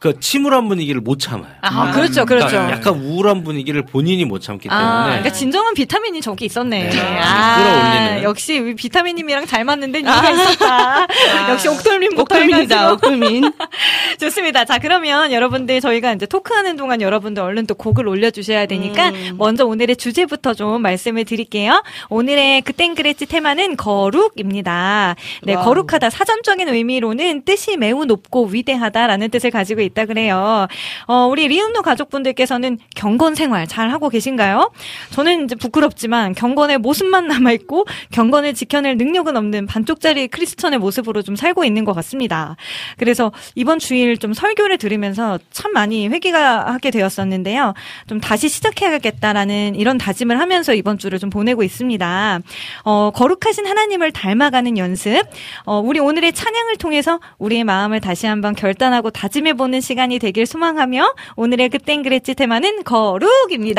그 0.05 0.20
침울한 0.20 0.68
분위기를 0.68 1.01
못 1.01 1.18
참아요. 1.18 1.51
아, 1.62 1.90
그렇죠, 1.93 2.26
그렇죠. 2.26 2.48
그러니까 2.48 2.76
약간 2.76 3.01
우울한 3.01 3.43
분위기를 3.43 3.86
본인이 3.86 4.26
못 4.26 4.43
참기 4.43 4.68
때문에. 4.68 4.86
아, 4.86 5.05
그러니까 5.05 5.32
진정한 5.32 5.72
비타민이 5.72 6.20
저기 6.20 6.44
있었네. 6.44 6.90
네. 6.90 7.20
아, 7.22 7.56
끌어올리는. 7.56 8.22
역시 8.24 8.59
우리 8.59 8.74
비타민님이랑 8.74 9.47
잘 9.47 9.64
맞는데 9.64 10.01
이유가 10.05 10.31
있었다. 10.31 11.06
역시 11.48 11.68
옥돌민부터 11.68 12.20
옥돌민이다. 12.20 12.93
옥돌민. 12.93 13.51
좋습니다. 14.20 14.66
자, 14.66 14.78
그러면 14.78 15.32
여러분들 15.32 15.81
저희가 15.81 16.12
이제 16.12 16.26
토크하는 16.26 16.76
동안 16.76 17.01
여러분들 17.01 17.43
얼른 17.43 17.66
또 17.66 17.74
곡을 17.74 18.06
올려주셔야 18.06 18.66
되니까 18.66 19.09
음. 19.09 19.36
먼저 19.39 19.64
오늘의 19.64 19.97
주제부터 19.97 20.52
좀 20.52 20.82
말씀을 20.82 21.24
드릴게요. 21.24 21.82
오늘의 22.10 22.60
그땐 22.60 22.94
그랬지 22.94 23.24
테마는 23.24 23.78
거룩입니다. 23.78 25.16
네, 25.44 25.55
와우. 25.55 25.64
거룩하다. 25.64 26.10
사전적인 26.10 26.68
의미로는 26.68 27.47
뜻이 27.47 27.78
매우 27.78 28.05
높고 28.05 28.48
위대하다라는 28.48 29.31
뜻을 29.31 29.51
가지고 29.51 29.81
있다 29.81 29.94
그래요. 30.07 30.66
어, 31.07 31.27
우리 31.31 31.49
리음노 31.49 31.82
가족분들께서는 31.83 32.79
경건 32.97 33.35
생활 33.35 33.66
잘 33.66 33.91
하고 33.91 34.09
계신가요? 34.09 34.73
저는 35.11 35.45
이제 35.45 35.55
부끄럽지만 35.55 36.35
경건의 36.35 36.79
모습만 36.79 37.29
남아 37.29 37.53
있고 37.53 37.87
경건을 38.11 38.55
지켜낼 38.55 38.97
능력은 38.97 39.37
없는 39.37 39.66
반쪽짜리 39.66 40.29
크리스천의 40.29 40.79
모습으로 40.79 41.23
좀 41.23 41.37
살고 41.37 41.65
있는 41.65 41.85
것 41.85 41.93
같습니다. 41.95 42.57
그래서 42.99 43.33
이번 43.55 43.79
주일 43.79 44.19
좀 44.19 44.33
설교를 44.33 44.79
들으면서 44.79 45.39
참 45.51 45.73
많이 45.73 46.09
회개가 46.09 46.73
하게 46.73 46.91
되었었는데요. 46.91 47.75
좀 48.09 48.21
다시 48.21 48.49
시작해야겠다라는 48.49 49.77
이런 49.77 49.99
다짐을 49.99 50.41
하면서 50.41 50.75
이번 50.75 50.99
주를 50.99 51.19
좀 51.19 51.31
보내고 51.31 51.62
있습니다. 51.62 52.41
어, 52.85 53.11
거룩하신 53.15 53.66
하나님을 53.66 54.12
닮아가는 54.12 54.77
연습. 54.79 55.23
어, 55.65 55.79
우리 55.79 56.01
오늘의 56.01 56.33
찬양을 56.33 56.77
통해서 56.77 57.21
우리의 57.39 57.65
마음을 57.65 58.01
다시 58.01 58.27
한번 58.27 58.55
결단하고 58.55 59.11
다짐해보는 59.11 59.81
시간이 59.85 60.19
되길 60.19 60.47
소망하며 60.47 61.15
오늘의 61.36 61.69
그땐 61.69 62.02
그랬지 62.02 62.35
테마는 62.35 62.82
거룩입니다. 62.82 63.78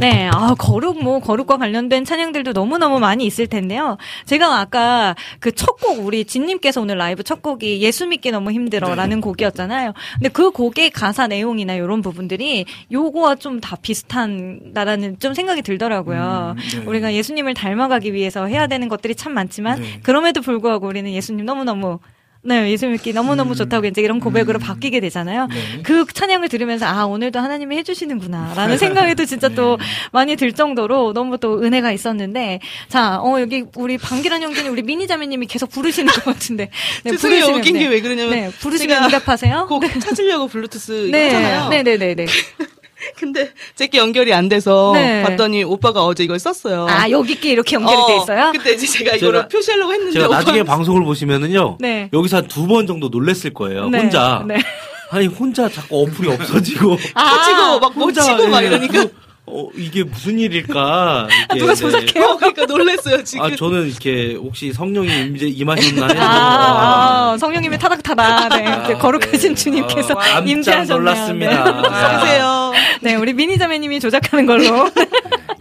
네, 0.00 0.30
아, 0.32 0.54
거룩, 0.58 1.02
뭐, 1.04 1.20
거룩과 1.20 1.58
관련된 1.58 2.06
찬양들도 2.06 2.52
너무너무 2.52 2.98
많이 3.00 3.26
있을 3.26 3.46
텐데요. 3.46 3.98
제가 4.24 4.58
아까 4.58 5.14
그 5.40 5.52
첫 5.52 5.76
곡, 5.78 5.98
우리 6.06 6.24
진님께서 6.24 6.80
오늘 6.80 6.96
라이브 6.96 7.22
첫 7.22 7.42
곡이 7.42 7.82
예수 7.82 8.06
믿기 8.06 8.30
너무 8.30 8.50
힘들어 8.50 8.94
라는 8.94 9.20
곡이었잖아요. 9.20 9.92
근데 10.14 10.30
그 10.30 10.52
곡의 10.52 10.88
가사 10.90 11.26
내용이나 11.26 11.74
이런 11.74 12.00
부분들이 12.00 12.64
요거와 12.90 13.34
좀 13.34 13.60
다 13.60 13.76
비슷한다라는 13.76 15.18
좀 15.18 15.34
생각이 15.34 15.60
들더라고요. 15.60 16.54
음, 16.56 16.78
네. 16.78 16.86
우리가 16.86 17.12
예수님을 17.12 17.52
닮아가기 17.52 18.14
위해서 18.14 18.46
해야 18.46 18.66
되는 18.68 18.88
것들이 18.88 19.14
참 19.14 19.34
많지만 19.34 19.80
네. 19.82 20.00
그럼에도 20.02 20.40
불구하고 20.40 20.86
우리는 20.86 21.10
예수님 21.12 21.44
너무너무 21.44 21.98
네, 22.42 22.70
예수 22.70 22.86
믿기 22.86 23.12
너무너무 23.12 23.54
좋다고 23.54 23.86
이제 23.86 24.00
이런 24.00 24.18
고백으로 24.18 24.58
바뀌게 24.58 25.00
되잖아요. 25.00 25.46
네. 25.48 25.82
그 25.82 26.06
찬양을 26.10 26.48
들으면서 26.48 26.86
아, 26.86 27.04
오늘도 27.04 27.38
하나님이 27.38 27.76
해주시는구나. 27.78 28.54
라는 28.54 28.78
생각에도 28.78 29.26
진짜 29.26 29.48
또 29.50 29.78
많이 30.12 30.36
들 30.36 30.52
정도로 30.52 31.12
너무 31.12 31.36
또 31.38 31.62
은혜가 31.62 31.92
있었는데. 31.92 32.60
자, 32.88 33.20
어, 33.20 33.40
여기 33.40 33.64
우리 33.76 33.98
방기란 33.98 34.42
형제님, 34.42 34.72
우리 34.72 34.82
미니자매님이 34.82 35.46
계속 35.46 35.70
부르시는 35.70 36.12
것 36.12 36.24
같은데. 36.24 36.70
네. 37.04 37.12
부르시면, 37.12 37.58
웃긴 37.58 37.74
네. 37.74 37.80
게왜 37.80 38.00
그러냐면. 38.00 38.30
네, 38.30 38.50
부르시면 38.50 39.04
응답하세요. 39.04 39.66
곡 39.68 39.84
찾으려고 40.00 40.48
블루투스 40.48 41.10
네, 41.12 41.26
하잖아요. 41.26 41.68
네네네네. 41.68 42.26
근데 43.16 43.50
제게 43.74 43.98
연결이 43.98 44.32
안 44.34 44.48
돼서 44.48 44.92
네. 44.94 45.22
봤더니 45.22 45.64
오빠가 45.64 46.04
어제 46.04 46.24
이걸 46.24 46.38
썼어요. 46.38 46.86
아, 46.88 47.08
여기 47.10 47.38
께 47.40 47.52
이렇게 47.52 47.76
연결이 47.76 47.96
돼 48.08 48.16
있어요? 48.22 48.52
그때 48.52 48.72
이제 48.72 48.86
제가 48.86 49.16
이거를 49.16 49.48
표시하려고 49.48 49.92
했는데 49.92 50.12
제가 50.12 50.28
나중에 50.28 50.62
오빠는- 50.62 50.66
방송을 50.66 51.04
보시면은요. 51.04 51.78
네. 51.80 52.08
여기서 52.12 52.36
한 52.38 52.46
두 52.48 52.66
번 52.66 52.86
정도 52.86 53.08
놀랬을 53.08 53.52
거예요. 53.54 53.88
네, 53.88 53.98
혼자. 54.00 54.44
네. 54.46 54.58
아니 55.10 55.26
혼자 55.26 55.68
자꾸 55.68 56.02
어플이 56.02 56.28
없어지고. 56.32 56.96
아, 57.14 57.36
터지고 57.36 57.80
막 57.80 57.96
혼자, 57.96 58.20
못 58.32 58.38
치고 58.38 58.48
막 58.48 58.62
예, 58.62 58.66
이러니까 58.68 59.06
어, 59.46 59.68
이게 59.76 60.04
무슨 60.04 60.38
일일까? 60.38 61.26
이렇게, 61.30 61.58
누가 61.58 61.74
네. 61.74 61.80
조작해요? 61.80 62.24
어, 62.24 62.36
그러니까 62.36 62.66
놀랬어요 62.66 63.24
지금. 63.24 63.44
아, 63.44 63.56
저는 63.56 63.88
이렇게 63.88 64.34
혹시 64.34 64.72
성령이 64.72 65.08
임재, 65.08 65.46
임하셨나 65.48 66.06
해서. 66.06 66.20
아, 66.20 67.32
아, 67.32 67.38
성령님의 67.38 67.78
타닥타닥. 67.78 68.48
네. 68.50 68.66
아, 68.66 68.82
그 68.84 68.98
거룩하신 68.98 69.54
네. 69.54 69.54
주님께서 69.54 70.14
아, 70.16 70.40
임재하셨네요. 70.40 70.98
놀랐습니다. 70.98 71.64
네. 71.64 71.88
아, 71.88 72.18
보세요. 72.20 72.72
네, 73.00 73.14
우리 73.16 73.32
민희 73.32 73.58
자매님이 73.58 73.98
조작하는 73.98 74.46
걸로. 74.46 74.88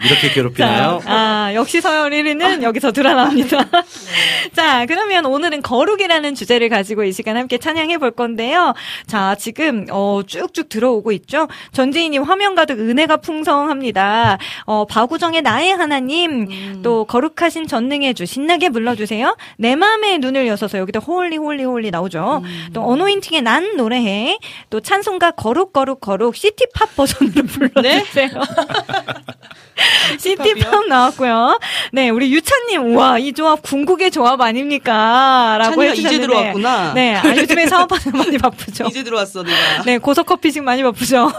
이렇게 0.06 0.30
괴롭히나요? 0.30 1.02
아, 1.06 1.52
역시 1.54 1.82
서열 1.82 2.12
1위는 2.12 2.64
여기서 2.64 2.92
드러납니다. 2.92 3.66
자, 4.56 4.86
그러면 4.86 5.26
오늘은 5.26 5.62
거룩이라는 5.62 6.36
주제를 6.36 6.70
가지고 6.70 7.04
이 7.04 7.12
시간 7.12 7.36
함께 7.36 7.58
찬양해 7.58 7.98
볼 7.98 8.12
건데요. 8.12 8.74
자, 9.08 9.36
지금, 9.36 9.88
어, 9.92 10.22
쭉쭉 10.26 10.70
들어오고 10.70 11.12
있죠. 11.14 11.48
전지희님 11.74 12.24
화면 12.24 12.56
가득 12.56 12.80
은혜가 12.80 13.18
풍성 13.18 13.70
합니다. 13.80 14.38
어, 14.66 14.86
바구정의 14.86 15.42
나의 15.42 15.74
하나님, 15.74 16.82
또 16.84 17.06
거룩하신 17.06 17.66
전능의 17.68 18.14
주, 18.14 18.26
신나게 18.26 18.70
불러주세요. 18.70 19.36
내 19.58 19.76
마음의 19.76 20.20
눈을 20.20 20.48
여소서 20.48 20.78
여기다 20.80 21.00
Holy, 21.00 21.38
Holy, 21.38 21.64
Holy 21.64 21.92
나오죠. 21.92 22.44
또 22.74 22.84
어노인팅의 22.84 23.42
난 23.42 23.78
노래해, 23.78 24.38
또 24.70 24.82
찬송가 24.82 25.32
거룩, 25.32 25.72
거룩, 25.72 26.02
거룩, 26.02 26.36
시티팝 26.36 26.96
버전으로 26.96 27.44
불러주세요. 27.74 28.30
시티팝 30.20 30.88
나왔고요. 30.90 31.58
네, 31.94 32.10
우리 32.10 32.34
유찬님, 32.34 32.94
우와, 32.96 33.20
이 33.20 33.32
조합 33.32 33.62
궁극의 33.62 34.12
조합 34.12 34.42
아닙니까? 34.42 35.56
라고 35.58 35.76
찬이가 35.76 35.94
이제 35.94 36.02
해주셨는데. 36.04 36.28
들어왔구나. 36.28 36.94
네, 36.94 37.16
아, 37.16 37.36
요즘에 37.36 37.66
사업하는 37.68 38.18
많이 38.18 38.38
바쁘죠. 38.38 38.86
이제 38.88 39.04
들어왔어 39.06 39.44
내가. 39.44 39.84
네, 39.86 39.98
고속커피식 39.98 40.64
많이 40.64 40.84
바쁘죠. 40.84 41.32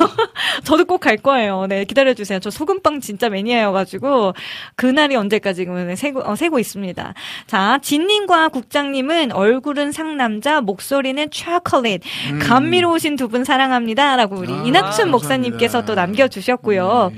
저도 0.65 0.87
꼭 0.87 1.01
갈 1.01 1.17
거예요. 1.17 1.65
네, 1.67 1.85
기다려주세요. 1.87 2.20
저 2.41 2.51
소금빵 2.51 3.01
진짜 3.01 3.29
매니아여가지고, 3.29 4.35
그날이 4.77 5.17
언제까지 5.17 5.65
그러면 5.65 5.97
세고, 5.97 6.21
어, 6.25 6.37
세고 6.37 6.59
있습니다. 6.59 7.15
자, 7.47 7.79
진님과 7.83 8.49
국장님은 8.49 9.33
얼굴은 9.33 9.93
상남자, 9.93 10.61
목소리는 10.61 11.31
초콜릿. 11.31 12.03
감미로우신 12.43 13.17
두 13.17 13.29
분 13.29 13.45
사랑합니다. 13.45 14.17
라고 14.17 14.37
우리 14.37 14.53
아, 14.53 14.63
이낙춘 14.65 15.11
목사님께서. 15.11 15.81
또 15.85 15.95
남겨주셨고요. 15.95 17.13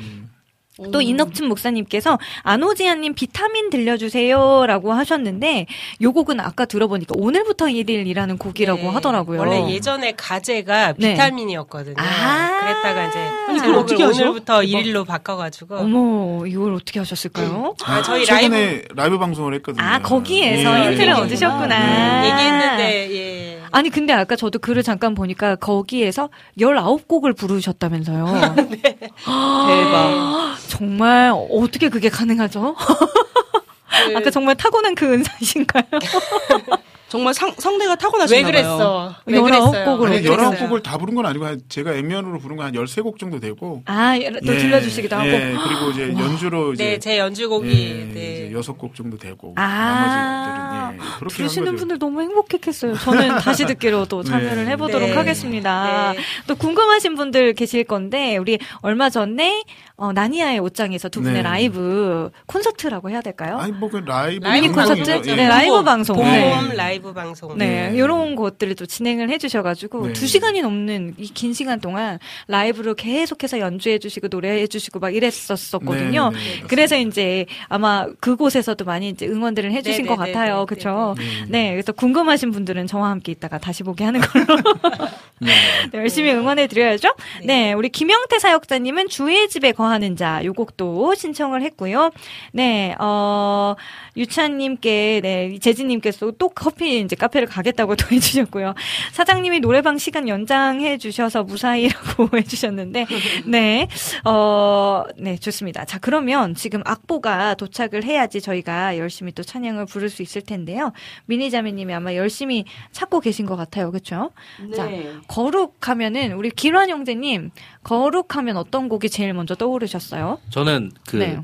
또 0.93 1.01
이넉춘 1.01 1.49
목사님께서 1.49 2.19
안오지아님 2.43 3.15
비타민 3.15 3.69
들려주세요라고 3.71 4.93
하셨는데 4.93 5.67
요 6.01 6.13
곡은 6.13 6.41
아까 6.41 6.65
들어보니까 6.65 7.15
오늘부터 7.17 7.67
1일이라는 7.67 8.39
곡이라고 8.39 8.91
하더라고요. 8.91 9.45
네. 9.45 9.49
원래 9.61 9.73
예전에 9.73 10.13
가제가 10.17 10.95
네. 10.97 11.13
비타민이었거든요. 11.13 11.97
아. 11.99 12.61
그랬다가 12.61 13.09
이제 13.09 13.19
아니, 13.49 13.59
제목을 13.61 13.81
어떻게 13.81 14.03
하셔? 14.03 14.23
오늘부터 14.23 14.61
대박. 14.61 14.79
1일로 14.81 15.07
바꿔가지고. 15.07 15.77
어머 15.77 16.47
이걸 16.47 16.75
어떻게 16.75 16.99
하셨을까요? 17.01 17.75
아, 17.85 18.03
저희 18.03 18.25
최근에 18.25 18.85
라이브, 18.95 19.19
방송을 19.19 19.55
했거든요. 19.55 19.85
아 19.85 20.01
거기에서 20.01 20.79
예, 20.79 20.91
힌트를 20.91 21.09
예. 21.09 21.13
얻으셨구나. 21.13 22.27
얘기했는데 22.27 23.11
예. 23.15 23.52
아니 23.73 23.91
근데 23.91 24.13
아까 24.13 24.37
저도 24.37 24.59
글을 24.59 24.83
잠깐 24.83 25.15
보니까 25.15 25.57
거기에서 25.57 26.29
19곡을 26.59 27.37
부르셨다면서요. 27.37 28.55
네. 28.71 28.99
대박. 28.99 30.57
정말 30.69 31.33
어떻게 31.51 31.89
그게 31.89 32.09
가능하죠? 32.09 32.77
그 34.07 34.17
아까 34.17 34.31
정말 34.31 34.55
타고난 34.57 34.95
그 34.95 35.13
은사신가요? 35.13 35.85
정말 37.13 37.35
상, 37.35 37.53
성대가 37.59 37.95
타고나시나 37.95 38.39
왜. 38.39 38.43
그랬어? 38.43 39.15
왜 39.27 39.39
그랬어요? 39.39 39.85
곡을 39.85 40.09
아니, 40.09 40.27
어떻게 40.27 40.65
19곡을 40.65 40.83
다 40.83 40.97
부른 40.97 41.15
건 41.15 41.27
아니고 41.27 41.45
한 41.45 41.61
제가 41.69 41.93
엠면으로 41.93 42.39
부른 42.39 42.57
건 42.57 42.65
한 42.65 42.73
13곡 42.73 43.19
정도 43.19 43.39
되고. 43.39 43.83
아, 43.85 44.15
또 44.47 44.47
들려주시기도 44.47 45.17
하고. 45.17 45.29
예, 45.29 45.55
그리고 45.63 45.91
이제 45.91 46.15
연주로 46.19 46.73
이제 46.73 46.85
네, 46.85 46.99
제 46.99 47.19
연주곡이 47.19 47.69
예, 47.69 48.15
네. 48.15 48.47
이제 48.49 48.51
6곡 48.55 48.95
정도 48.95 49.19
되고. 49.19 49.53
아. 49.59 50.93
나머지 51.21 51.37
곡들은 51.37 51.49
예, 51.51 51.61
거죠. 51.61 51.77
분들 51.77 51.99
너무 51.99 52.23
행복했겠어요. 52.23 52.95
저는 52.95 53.39
다시 53.41 53.67
듣기로도 53.67 54.23
참여를 54.23 54.65
네. 54.65 54.71
해보도록 54.71 55.11
네. 55.11 55.15
하겠습니다. 55.15 56.15
또 56.47 56.55
궁금하신 56.55 57.17
분들 57.17 57.53
계실 57.55 57.85
건데 57.85 58.39
우리 58.39 58.59
얼마 58.81 59.11
전에 59.11 59.65
어, 59.97 60.13
나니아의 60.13 60.59
옷장에서 60.61 61.09
두 61.09 61.21
분의 61.21 61.37
네. 61.37 61.43
라이브 61.43 62.31
콘서트라고 62.47 63.11
해야 63.11 63.21
될까요? 63.21 63.59
아니 63.59 63.73
뭐그 63.73 63.99
라이브 64.07 64.45
방송이죠. 64.45 65.13
콘서트? 65.13 65.29
예. 65.29 65.35
네, 65.37 65.49
라이브 65.49 65.85
방송. 65.85 66.17
봄 66.17 66.25
네. 66.25 66.75
라이브 67.03 67.13
방송. 67.13 67.59
네, 67.59 67.91
이런 67.95 68.37
것들을 68.37 68.77
또 68.77 68.87
진행을 68.87 69.29
해주셔가지고 69.29 70.07
네. 70.09 70.13
두 70.13 70.27
시간이 70.27 70.63
넘는 70.63 71.15
이 71.19 71.33
긴 71.35 71.53
시간 71.55 71.81
동안 71.81 72.19
라이브로 72.47 72.95
계속해서 72.95 73.59
연주해주시고 73.59 74.29
노래해주시고 74.31 75.01
막 75.01 75.13
이랬었었거든요. 75.15 76.31
네, 76.31 76.39
네, 76.39 76.61
네. 76.61 76.67
그래서 76.69 76.97
이제 76.97 77.47
아마 77.69 78.07
그곳에서도 78.21 78.85
많이 78.85 79.09
이제 79.09 79.27
응원들을 79.27 79.73
해주신 79.73 80.05
네, 80.05 80.09
것 80.09 80.17
네, 80.21 80.27
네, 80.27 80.33
같아요, 80.33 80.61
네, 80.61 80.67
그렇죠? 80.67 81.15
네. 81.19 81.25
네, 81.49 81.71
그래서 81.73 81.91
궁금하신 81.93 82.53
분들은 82.53 82.87
저와 82.87 83.11
함께 83.11 83.33
이따가 83.33 83.59
다시 83.59 83.83
보게 83.83 84.05
하는 84.05 84.21
걸로 84.21 84.47
네. 85.41 85.51
네, 85.91 85.99
열심히 85.99 86.31
응원해 86.31 86.69
드려야죠. 86.69 87.09
네, 87.45 87.73
우리 87.73 87.89
김영태 87.89 88.39
사역자님은 88.39 89.09
주의 89.09 89.49
집에 89.49 89.73
거하는 89.73 90.15
자, 90.15 90.45
요 90.45 90.53
곡도 90.53 91.15
신청을 91.17 91.63
했고요. 91.63 92.11
네, 92.53 92.95
어, 93.01 93.75
유찬님께, 94.17 95.21
네, 95.23 95.59
재진님께서 95.59 96.33
또 96.39 96.49
커피 96.51 96.92
이제 97.01 97.17
카페를 97.17 97.49
가겠다고 97.49 97.97
또 97.97 98.07
해주셨고요. 98.11 98.75
사장님이 99.13 99.61
노래방 99.61 99.99
시간 99.99 100.29
연장해 100.29 100.99
주셔서 100.99 101.45
무사히라고 101.45 102.29
해주셨는데, 102.37 103.07
네, 103.47 103.89
어, 104.25 105.05
네, 105.17 105.37
좋습니다. 105.37 105.85
자, 105.85 105.99
그러면 105.99 106.55
지금 106.55 106.83
악보가 106.85 107.55
도착을 107.55 108.05
해야지 108.05 108.41
저희가 108.41 108.99
열심히 108.99 109.33
또 109.33 109.43
찬양을 109.43 109.87
부를 109.87 110.09
수 110.09 110.23
있을 110.23 110.43
텐데요. 110.43 110.93
미니자매님이 111.27 111.95
아마 111.95 112.15
열심히 112.15 112.65
찾고 112.93 113.21
계신 113.21 113.47
것 113.47 113.57
같아요. 113.57 113.91
그렇죠? 113.91 114.31
자, 114.75 114.87
네. 114.87 115.13
거룩하면은 115.29 116.33
우리 116.33 116.51
기란 116.51 116.91
형제님 116.91 117.51
거룩하면 117.83 118.57
어떤 118.57 118.89
곡이 118.89 119.09
제일 119.11 119.35
먼저 119.35 119.55
떠오르셨어요? 119.55 120.39
저는 120.51 120.93
그 121.07 121.17
네. 121.17 121.39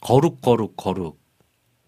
거룩 0.00 0.40
거룩 0.40 0.76
거룩 0.76 1.18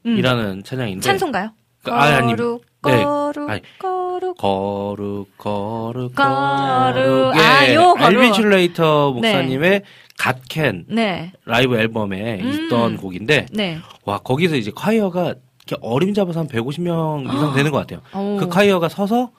이라는 0.04 0.58
음. 0.58 0.62
찬양인데 0.62 1.02
찬송가요? 1.02 1.52
그, 1.82 1.90
아니, 1.92 2.34
거룩 2.36 2.64
네. 2.84 3.04
거룩 3.04 3.50
아니, 3.50 3.60
거룩 3.78 4.36
거룩 4.36 5.36
거룩 5.36 6.14
거룩. 6.14 7.36
예, 7.36 7.40
아, 7.40 7.74
요 7.74 7.94
거룩. 7.94 8.02
알빈 8.02 8.32
슬레이터 8.34 9.12
목사님의 9.12 9.82
God 10.18 10.52
Can 10.52 10.86
네. 10.88 11.32
라이브 11.44 11.76
앨범에 11.78 12.40
음. 12.40 12.48
있던 12.66 12.96
곡인데 12.96 13.46
네. 13.52 13.78
와 14.04 14.18
거기서 14.18 14.56
이제 14.56 14.70
콰이어가 14.74 15.34
이렇게 15.66 15.76
어림잡아서 15.80 16.40
한 16.40 16.48
150명 16.48 17.32
이상 17.32 17.54
되는 17.54 17.70
것 17.70 17.78
같아요. 17.78 18.00
오. 18.14 18.36
그 18.38 18.48
콰이어가 18.48 18.88
서서 18.88 19.30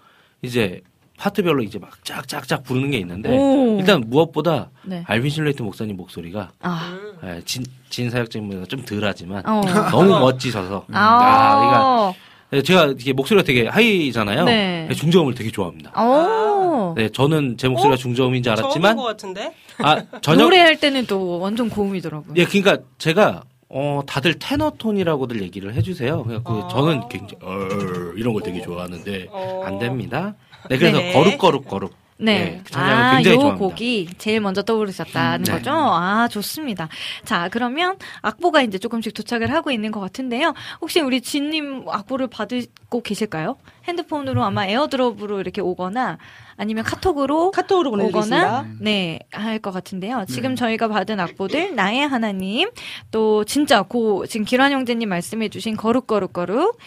이제 0.41 0.81
파트별로 1.17 1.63
이제 1.63 1.79
막 1.79 2.03
짝짝짝 2.05 2.63
부르는 2.63 2.91
게 2.91 2.97
있는데 2.99 3.29
오. 3.37 3.77
일단 3.79 4.03
무엇보다 4.07 4.69
네. 4.85 5.03
알빈 5.05 5.29
슬레이터 5.29 5.63
목사님 5.65 5.97
목소리가 5.97 6.51
아. 6.61 6.97
예, 7.25 7.41
진, 7.43 7.65
진 7.89 8.09
사역자님보다 8.09 8.65
좀 8.67 8.83
덜하지만 8.85 9.43
어. 9.45 9.61
너무 9.91 10.17
멋지셔서 10.19 10.85
아. 10.93 10.99
아, 10.99 11.57
그러니까 11.57 12.11
네, 12.13 12.28
제가 12.63 12.93
이게 12.99 13.13
목소리가 13.13 13.45
되게 13.45 13.67
하이잖아요. 13.67 14.45
네. 14.45 14.87
네, 14.89 14.95
중저음을 14.95 15.35
되게 15.35 15.51
좋아합니다. 15.51 15.91
오. 16.01 16.95
네, 16.95 17.09
저는 17.09 17.57
제 17.57 17.67
목소리가 17.67 17.95
중저음인 17.95 18.41
줄 18.41 18.53
알았지만 18.53 18.95
것 18.95 19.03
같은데? 19.03 19.53
아 19.77 20.03
전혀 20.21 20.43
노래할 20.43 20.79
때는 20.79 21.05
또 21.05 21.39
완전 21.39 21.69
고음이더라고요. 21.69 22.33
예, 22.37 22.45
그러니까 22.45 22.79
제가 22.97 23.43
어 23.69 24.01
다들 24.07 24.39
테너 24.39 24.71
톤이라고들 24.79 25.43
얘기를 25.43 25.75
해주세요. 25.75 26.23
그래갖고 26.23 26.53
아. 26.63 26.67
저는 26.69 27.07
굉장히 27.07 27.35
어, 27.43 27.67
이런 28.15 28.33
걸 28.33 28.41
되게 28.41 28.61
좋아하는데 28.61 29.27
어. 29.29 29.61
안 29.65 29.77
됩니다. 29.77 30.33
네, 30.69 30.77
그래서 30.79 30.97
네. 30.97 31.13
거룩 31.13 31.37
거룩 31.37 31.67
거룩. 31.67 31.93
네. 32.21 32.61
그 32.65 32.71
찬양을 32.71 32.93
아, 33.03 33.19
요 33.19 33.23
좋아합니다. 33.23 33.55
곡이 33.55 34.09
제일 34.17 34.41
먼저 34.41 34.61
떠오르셨다는 34.61 35.45
네. 35.45 35.51
거죠? 35.53 35.71
아, 35.71 36.27
좋습니다. 36.29 36.89
자, 37.23 37.47
그러면 37.49 37.97
악보가 38.21 38.61
이제 38.61 38.77
조금씩 38.77 39.13
도착을 39.13 39.51
하고 39.53 39.71
있는 39.71 39.91
것 39.91 40.01
같은데요. 40.01 40.53
혹시 40.81 40.99
우리 40.99 41.21
진님 41.21 41.85
악보를 41.87 42.27
받고 42.27 43.01
계실까요? 43.03 43.57
핸드폰으로 43.87 44.43
아마 44.43 44.65
에어드롭으로 44.67 45.39
이렇게 45.39 45.61
오거나 45.61 46.17
아니면 46.57 46.83
카톡으로 46.83 47.51
카톡으로 47.51 47.89
오거나 47.91 48.09
보내드리겠습니다. 48.11 48.65
네, 48.81 49.19
할 49.31 49.59
것 49.59 49.71
같은데요. 49.71 50.25
지금 50.27 50.55
저희가 50.55 50.89
받은 50.89 51.19
악보들 51.19 51.73
나의 51.75 52.07
하나님 52.07 52.69
또 53.11 53.45
진짜 53.45 53.81
고 53.81 54.25
지금 54.27 54.45
기란 54.45 54.71
형제님 54.73 55.07
말씀해 55.09 55.49
주신 55.49 55.75
거룩 55.77 56.05
거룩 56.07 56.33
거룩 56.33 56.77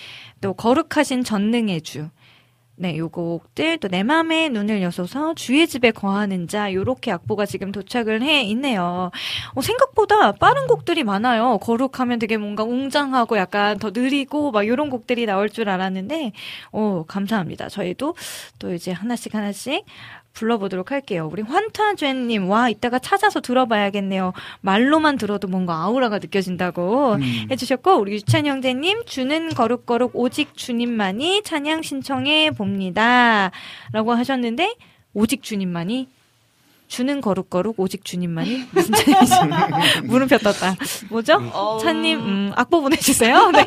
또 0.42 0.52
거룩하신 0.54 1.24
전능의 1.24 1.80
주 1.82 2.08
네, 2.82 2.96
요 2.98 3.08
곡들 3.08 3.78
또 3.78 3.88
내 3.92 4.02
맘에 4.02 4.48
눈을 4.48 4.82
여서서 4.82 5.34
주의 5.34 5.68
집에 5.68 5.92
거하는 5.92 6.48
자 6.48 6.72
요렇게 6.72 7.12
악보가 7.12 7.46
지금 7.46 7.70
도착을 7.70 8.22
해 8.22 8.42
있네요. 8.42 9.12
어, 9.54 9.60
생각보다 9.60 10.32
빠른 10.32 10.66
곡들이 10.66 11.04
많아요. 11.04 11.58
거룩하면 11.58 12.18
되게 12.18 12.36
뭔가 12.38 12.64
웅장하고 12.64 13.36
약간 13.38 13.78
더 13.78 13.90
느리고 13.94 14.50
막 14.50 14.66
요런 14.66 14.90
곡들이 14.90 15.26
나올 15.26 15.48
줄 15.48 15.68
알았는데 15.68 16.32
어, 16.72 17.04
감사합니다. 17.06 17.68
저희도 17.68 18.16
또 18.58 18.74
이제 18.74 18.90
하나씩 18.90 19.32
하나씩 19.34 19.84
불러보도록 20.32 20.90
할게요. 20.90 21.28
우리 21.30 21.42
환타죄님, 21.42 22.48
와, 22.48 22.68
이따가 22.68 22.98
찾아서 22.98 23.40
들어봐야겠네요. 23.40 24.32
말로만 24.60 25.18
들어도 25.18 25.48
뭔가 25.48 25.82
아우라가 25.82 26.18
느껴진다고 26.18 27.14
음. 27.14 27.46
해주셨고, 27.50 27.96
우리 27.96 28.14
유찬 28.14 28.46
형제님, 28.46 29.04
주는 29.04 29.50
거룩거룩 29.50 30.12
오직 30.14 30.56
주님만이 30.56 31.42
찬양 31.42 31.82
신청해 31.82 32.52
봅니다. 32.52 33.50
라고 33.92 34.12
하셨는데, 34.12 34.74
오직 35.14 35.42
주님만이 35.42 36.08
주는 36.88 37.22
거룩거룩 37.22 37.80
오직 37.80 38.04
주님만이 38.04 38.66
무슨 38.70 38.92
찬양이지? 38.92 40.02
물음표 40.04 40.36
떴다. 40.38 40.76
뭐죠? 41.08 41.38
어. 41.54 41.78
찬님, 41.78 42.18
음, 42.18 42.52
악보 42.54 42.82
보내주세요. 42.82 43.48
네. 43.52 43.66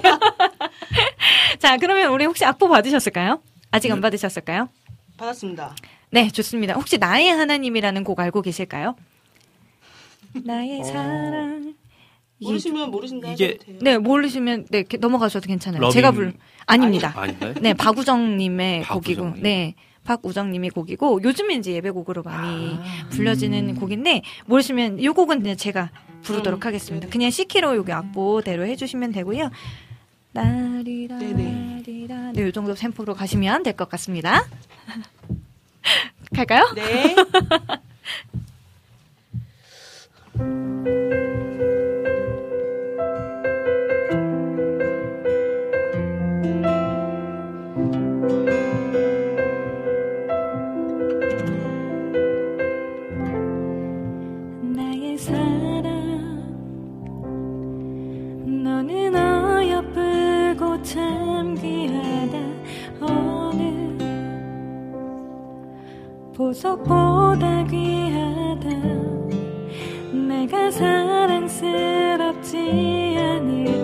자, 1.57 1.77
그러면 1.77 2.11
우리 2.11 2.25
혹시 2.25 2.45
악보 2.45 2.69
받으셨을까요? 2.69 3.41
아직 3.71 3.91
안 3.91 3.99
받으셨을까요? 3.99 4.69
받았습니다. 5.17 5.73
네, 6.11 6.30
좋습니다. 6.30 6.73
혹시 6.76 6.98
나의 6.98 7.30
하나님이라는 7.30 8.03
곡 8.03 8.19
알고 8.19 8.41
계실까요? 8.41 8.95
나의 10.44 10.84
사랑. 10.84 11.73
이게 12.40 12.49
모르시면 12.49 12.91
모르신다 12.91 13.32
이게- 13.32 13.45
하셔도 13.45 13.65
돼요. 13.65 13.77
네, 13.82 13.98
모르시면 13.98 14.65
네, 14.69 14.80
이렇게 14.80 14.98
넘어가셔도 14.98 15.48
괜찮아요. 15.48 15.82
러빙- 15.82 15.91
제가 15.94 16.11
불 16.11 16.34
아닙니다. 16.65 17.14
아닌가요? 17.15 17.53
네, 17.61 17.73
박우정 17.73 18.38
님의 18.38 18.84
곡이고, 18.88 19.22
박우정님. 19.23 19.44
네, 19.44 19.76
박우정님의 20.03 20.69
곡이고 20.72 21.22
요즘에 21.23 21.56
이제 21.56 21.72
예배곡으로 21.73 22.23
많이 22.23 22.76
아. 22.80 23.07
불려지는 23.10 23.69
음. 23.69 23.76
곡인데 23.76 24.22
모르시면 24.45 24.99
이 24.99 25.07
곡은 25.07 25.41
그냥 25.41 25.56
제가 25.57 25.91
부르도록 26.23 26.65
하겠습니다. 26.65 27.07
그냥 27.07 27.30
C키로 27.32 27.76
여기 27.77 27.91
악보대로 27.91 28.65
해 28.68 28.76
주시면 28.76 29.14
되고요. 29.14 29.49
나리라 30.34 31.18
네네. 31.18 31.76
나리라 31.77 32.32
네, 32.34 32.48
이 32.49 32.52
정도 32.52 32.73
템포로 32.76 33.14
가시면 33.14 33.64
될 33.64 33.73
것 33.77 33.88
같습니다. 33.90 34.45
갈까요? 36.35 36.71
네. 36.75 37.15
보석보다 66.35 67.63
귀하다. 67.63 68.69
내가 70.27 70.69
사랑스럽지 70.69 72.57
않을 73.17 73.74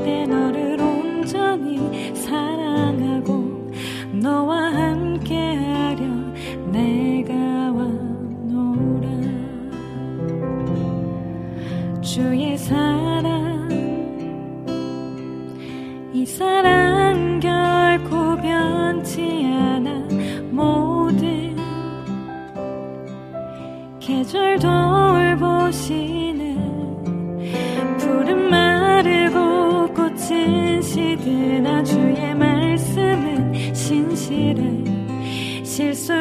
실수 35.92 36.14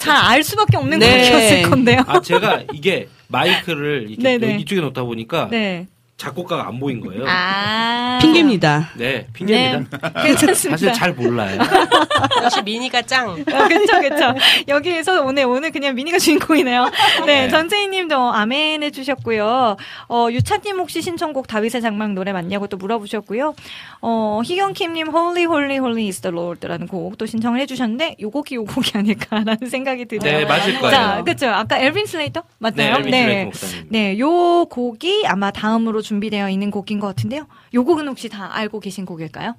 잘 0.00 0.16
알 0.16 0.42
수밖에 0.42 0.76
없는 0.76 0.98
네. 0.98 1.06
곡이었을 1.30 1.62
건데요. 1.70 2.02
아 2.06 2.20
제가 2.20 2.62
이게 2.72 3.08
마이크를 3.28 4.06
이렇게 4.10 4.38
네네. 4.38 4.58
이쪽에 4.60 4.80
놓다 4.80 5.02
보니까 5.04 5.48
네. 5.50 5.86
작곡가가 6.20 6.68
안 6.68 6.78
보인 6.78 7.00
거예요. 7.00 7.24
아. 7.26 8.18
핑계입니다. 8.20 8.90
네, 8.94 9.26
핑계입니다. 9.32 9.98
네, 9.98 10.22
괜찮습니다. 10.22 10.76
사실 10.76 10.92
잘 10.92 11.14
몰라요. 11.14 11.58
역시 12.44 12.60
민희가 12.62 13.00
짱. 13.02 13.30
어, 13.30 13.34
그쵸, 13.34 14.00
그쵸. 14.00 14.34
여기에서 14.68 15.22
오늘, 15.22 15.46
오늘 15.46 15.70
그냥 15.70 15.94
민희가 15.94 16.18
주인공이네요. 16.18 16.90
네, 17.24 17.46
네. 17.46 17.48
전재희님도 17.48 18.32
아멘 18.34 18.82
해주셨고요. 18.82 19.76
어, 20.08 20.28
유차님 20.30 20.78
혹시 20.78 21.00
신청곡 21.00 21.46
다윗의 21.46 21.80
장막 21.80 22.12
노래 22.12 22.32
맞냐고 22.32 22.66
또 22.66 22.76
물어보셨고요. 22.76 23.54
어, 24.02 24.40
희경킴님 24.44 25.08
Holy, 25.08 25.44
Holy, 25.44 25.76
Holy 25.78 26.06
is 26.06 26.20
the 26.20 26.36
Lord라는 26.36 26.86
곡또 26.86 27.24
신청을 27.24 27.60
해주셨는데, 27.60 28.16
요 28.20 28.30
곡이 28.30 28.56
요 28.56 28.64
곡이 28.66 28.92
아닐까라는 28.94 29.56
생각이 29.70 30.04
들어요. 30.04 30.38
네, 30.38 30.44
맞을 30.44 30.78
거예요. 30.78 30.90
자, 30.90 31.22
그쵸. 31.24 31.48
아까 31.48 31.78
엘빈 31.78 32.04
슬레이터? 32.04 32.42
맞나요? 32.58 32.98
네, 32.98 32.98
엘빈 32.98 33.12
슬레이터 33.12 33.44
목사님. 33.44 33.86
네, 33.88 34.18
요 34.18 34.66
곡이 34.66 35.24
아마 35.26 35.50
다음으로 35.50 36.02
준비되어 36.10 36.50
있는 36.50 36.72
곡인 36.72 36.98
것 36.98 37.06
같은데요. 37.06 37.46
요 37.72 37.84
곡은 37.84 38.08
혹시 38.08 38.28
다 38.28 38.52
알고 38.52 38.80
계신 38.80 39.06
곡일까요? 39.06 39.54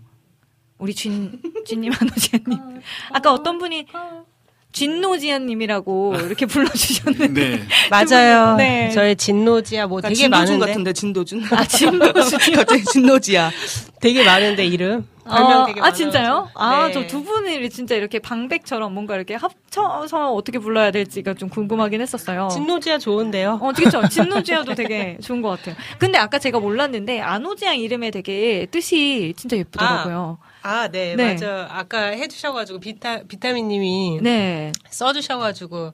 우리 0.79 0.93
쥔, 0.93 1.41
쥔님, 1.65 1.93
한호지아님. 1.93 2.81
아까 3.13 3.31
어떤 3.31 3.57
분이 3.57 3.87
진노지아님이라고 4.71 6.15
이렇게 6.25 6.45
불러주셨는데. 6.45 7.27
네. 7.27 7.63
맞아요. 7.89 8.55
네. 8.55 8.89
저의 8.91 9.15
진노지야 9.15 9.87
뭐 9.87 10.01
되게 10.01 10.13
진도준 10.15 10.45
많은데. 10.45 10.65
같은데 10.65 10.93
진도준. 10.93 11.43
아, 11.51 11.63
진노준. 11.65 12.39
갑자기 12.55 12.83
진노지야. 12.85 13.51
되게 13.99 14.23
많은데 14.23 14.65
이름. 14.65 15.07
별명 15.23 15.61
어, 15.61 15.65
되게 15.65 15.79
아, 15.79 15.83
많아요. 15.83 15.95
진짜요? 15.95 16.49
아, 16.55 16.87
네. 16.87 16.93
저두 16.93 17.23
분이 17.23 17.69
진짜 17.69 17.95
이렇게 17.95 18.19
방백처럼 18.19 18.93
뭔가 18.93 19.15
이렇게 19.15 19.35
합쳐서 19.35 20.33
어떻게 20.33 20.57
불러야 20.59 20.91
될지가 20.91 21.35
좀 21.35 21.47
궁금하긴 21.49 22.01
했었어요. 22.01 22.49
진노지야 22.51 22.97
좋은데요. 22.97 23.59
어, 23.61 23.71
그쵸. 23.71 24.07
진노지아도 24.09 24.73
되게 24.73 25.17
좋은 25.21 25.41
것 25.41 25.49
같아요. 25.49 25.75
근데 25.99 26.17
아까 26.17 26.39
제가 26.39 26.59
몰랐는데, 26.59 27.21
아노지아 27.21 27.73
이름에 27.73 28.09
되게 28.11 28.65
뜻이 28.71 29.33
진짜 29.37 29.57
예쁘더라고요. 29.57 30.39
아, 30.41 30.50
네, 30.91 31.15
네. 31.15 31.33
맞아. 31.33 31.67
아까 31.71 32.07
해주셔가지고 32.07 32.79
비타 32.79 33.23
비타민님이 33.23 34.19
네. 34.21 34.71
써주셔가지고 34.89 35.93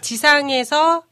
지상에서 0.00 1.04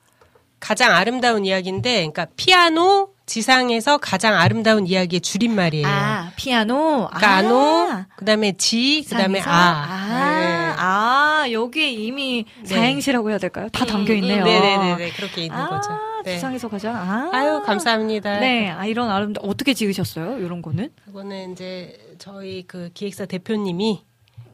가장 0.59 0.93
아름다운 0.95 1.45
이야기인데, 1.45 1.97
그러니까 1.97 2.27
피아노 2.37 3.15
지상에서 3.31 3.99
가장 3.99 4.35
아름다운 4.35 4.89
이야기의 4.89 5.21
줄임말이에요. 5.21 5.87
아, 5.87 6.33
피아노. 6.35 7.09
그러니까 7.15 7.39
아. 7.39 8.07
그다음에 8.17 8.57
지, 8.57 9.05
그다음에? 9.09 9.41
아. 9.47 9.47
아, 9.47 10.75
아, 10.77 11.47
여기에 11.53 11.91
이미 11.91 12.45
네. 12.63 12.67
사행시라고 12.67 13.31
해야 13.31 13.39
될까요? 13.39 13.69
다 13.73 13.85
음, 13.85 13.87
담겨 13.87 14.15
있네요. 14.15 14.43
음, 14.43 14.45
네네 14.45 14.97
네, 14.97 15.11
그렇게 15.13 15.45
있는 15.45 15.57
아, 15.57 15.69
거죠. 15.69 15.91
네. 16.25 16.35
지상에서 16.35 16.69
가장. 16.69 16.97
아. 16.97 17.31
아유, 17.33 17.63
감사합니다. 17.65 18.41
네, 18.41 18.69
아, 18.69 18.85
이런 18.85 19.09
아름다 19.09 19.41
어떻게 19.45 19.75
지으셨어요? 19.75 20.41
이런 20.41 20.61
거는? 20.61 20.91
그거는 21.05 21.53
이제 21.53 21.97
저희 22.19 22.65
그 22.67 22.91
기획사 22.95 23.27
대표님이 23.27 24.03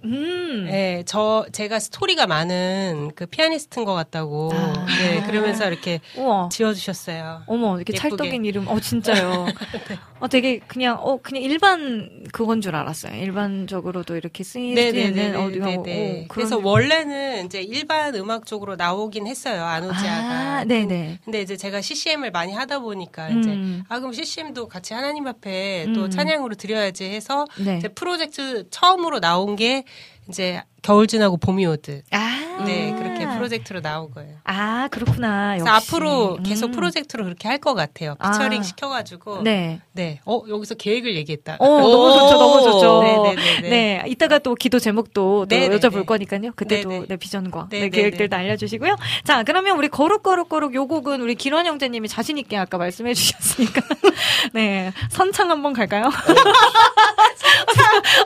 음. 0.05 0.67
네, 0.71 1.03
저 1.07 1.47
제가 1.53 1.79
스토리가 1.79 2.27
많은 2.27 3.13
그 3.15 3.27
피아니스트인 3.27 3.85
것 3.85 3.95
같다고. 3.95 4.51
아. 4.55 4.87
네, 5.01 5.23
그러면서 5.27 5.67
이렇게 5.69 6.01
우와. 6.17 6.49
지어주셨어요. 6.51 7.43
어머, 7.47 7.77
이렇게 7.77 7.93
예쁘게. 7.95 7.99
찰떡인 7.99 8.45
이름. 8.45 8.69
어, 8.69 8.79
진짜요. 8.81 9.47
어, 10.21 10.29
되게 10.29 10.59
그냥, 10.61 10.99
어, 11.01 11.19
그냥 11.21 11.43
일반 11.43 12.25
그건 12.33 12.61
줄 12.61 12.75
알았어요. 12.75 13.15
일반적으로도 13.21 14.17
이렇게 14.17 14.45
쓰이는 14.45 15.37
어디가. 15.37 15.71
오. 15.71 15.83
그런 15.83 16.29
그래서 16.29 16.59
원래는 16.59 17.47
이제 17.47 17.61
일반 17.63 18.15
음악 18.15 18.47
쪽으로 18.47 18.77
나오긴 18.77 19.27
했어요. 19.27 19.65
아노지아가. 19.65 20.57
아, 20.57 20.65
네네. 20.65 21.21
근데 21.25 21.43
이제 21.43 21.57
제가 21.57 21.81
CCM을 21.81 22.31
많이 22.31 22.53
하다 22.53 22.79
보니까 22.81 23.29
음. 23.29 23.41
이제 23.41 23.85
아 23.89 23.99
그럼 23.99 24.13
CCM도 24.13 24.69
같이 24.69 24.95
하나님 24.95 25.27
앞에 25.27 25.87
또 25.95 26.05
음. 26.05 26.11
찬양으로 26.11 26.55
드려야지 26.55 27.05
해서 27.05 27.47
네. 27.59 27.79
이제 27.79 27.89
프로젝트 27.89 28.69
처음으로 28.71 29.21
나온 29.21 29.57
게 29.57 29.85
이제 30.29 30.63
겨울 30.83 31.07
지나고 31.07 31.37
봄이 31.37 31.67
오듯. 31.67 32.05
아. 32.11 32.46
네, 32.65 32.95
그렇게 32.99 33.27
프로젝트로 33.27 33.81
나온 33.81 34.11
거예요. 34.11 34.37
아, 34.45 34.89
그렇구나. 34.91 35.59
역시. 35.59 35.69
앞으로 35.71 36.39
계속 36.43 36.67
음. 36.67 36.73
프로젝트로 36.73 37.25
그렇게 37.25 37.49
할 37.49 37.57
것 37.59 37.75
같아요. 37.75 38.15
피처링 38.23 38.61
아. 38.61 38.63
시켜가지고. 38.63 39.43
네. 39.43 39.81
네. 39.93 40.21
어, 40.25 40.43
여기서 40.49 40.75
계획을 40.77 41.17
얘기했다. 41.17 41.57
어, 41.59 41.67
너무 41.67 42.13
좋죠, 42.13 42.39
너무 42.39 42.63
좋죠. 42.63 43.03
네네네. 43.03 43.69
네, 43.69 44.03
이따가 44.07 44.39
또 44.39 44.55
기도 44.55 44.79
제목도 44.79 45.47
또. 45.49 45.57
여쭤볼 45.57 46.07
거니까요. 46.07 46.53
그때도 46.55 46.89
네네. 46.89 47.07
네, 47.09 47.17
비전과 47.17 47.69
네. 47.71 47.89
계획들도 47.89 48.37
알려주시고요. 48.37 48.97
자, 49.25 49.43
그러면 49.43 49.77
우리 49.79 49.89
거룩거룩거룩 49.89 50.75
요 50.75 50.87
곡은 50.87 51.21
우리 51.23 51.35
기런 51.35 51.67
형제님이 51.67 52.09
자신있게 52.09 52.57
아까 52.57 52.79
말씀해 52.79 53.15
주셨으니까. 53.15 53.81
네, 54.55 54.93
선창 55.11 55.51
한번 55.51 55.73
갈까요? 55.73 56.05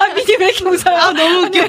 아, 0.01 0.15
미니 0.15 0.36
왜 0.39 0.47
이렇게 0.48 0.65
웃어요? 0.65 0.97
아, 0.97 1.12
너무 1.12 1.47
웃겨. 1.47 1.61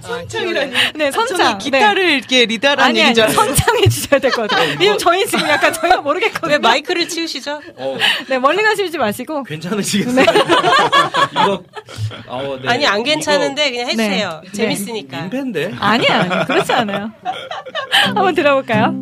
선창이라니. 0.00 0.72
네, 0.96 1.10
선창. 1.10 1.47
기타를 1.56 2.10
이렇게 2.10 2.44
리더라는 2.44 2.84
아니, 2.84 2.98
얘기인 3.00 3.24
아니. 3.24 3.32
선창해 3.32 3.88
주셔야 3.88 4.20
될 4.20 4.30
것 4.32 4.48
같아요. 4.50 4.68
왜냐면 4.78 4.98
저희 4.98 5.26
지금 5.26 5.48
약간 5.48 5.72
저희가 5.72 6.02
모르겠거든요. 6.02 6.52
왜 6.52 6.58
마이크를 6.58 7.08
치우시죠? 7.08 7.62
어, 7.76 7.96
네, 8.28 8.38
멀리 8.38 8.62
가시지 8.62 8.98
마시고. 8.98 9.44
괜찮으시겠어요? 9.44 10.24
이거 11.32 11.62
어, 12.26 12.58
네. 12.62 12.68
아니 12.68 12.86
안 12.86 13.02
괜찮은데 13.02 13.70
그냥 13.70 13.86
네. 13.86 13.92
해주세요. 13.92 14.40
네. 14.44 14.52
재밌으니까. 14.52 15.20
민폐인데. 15.22 15.74
아니야, 15.78 16.20
아니야. 16.20 16.44
그렇지 16.44 16.72
않아요. 16.72 17.10
한번 18.04 18.34
들어볼까요? 18.34 18.92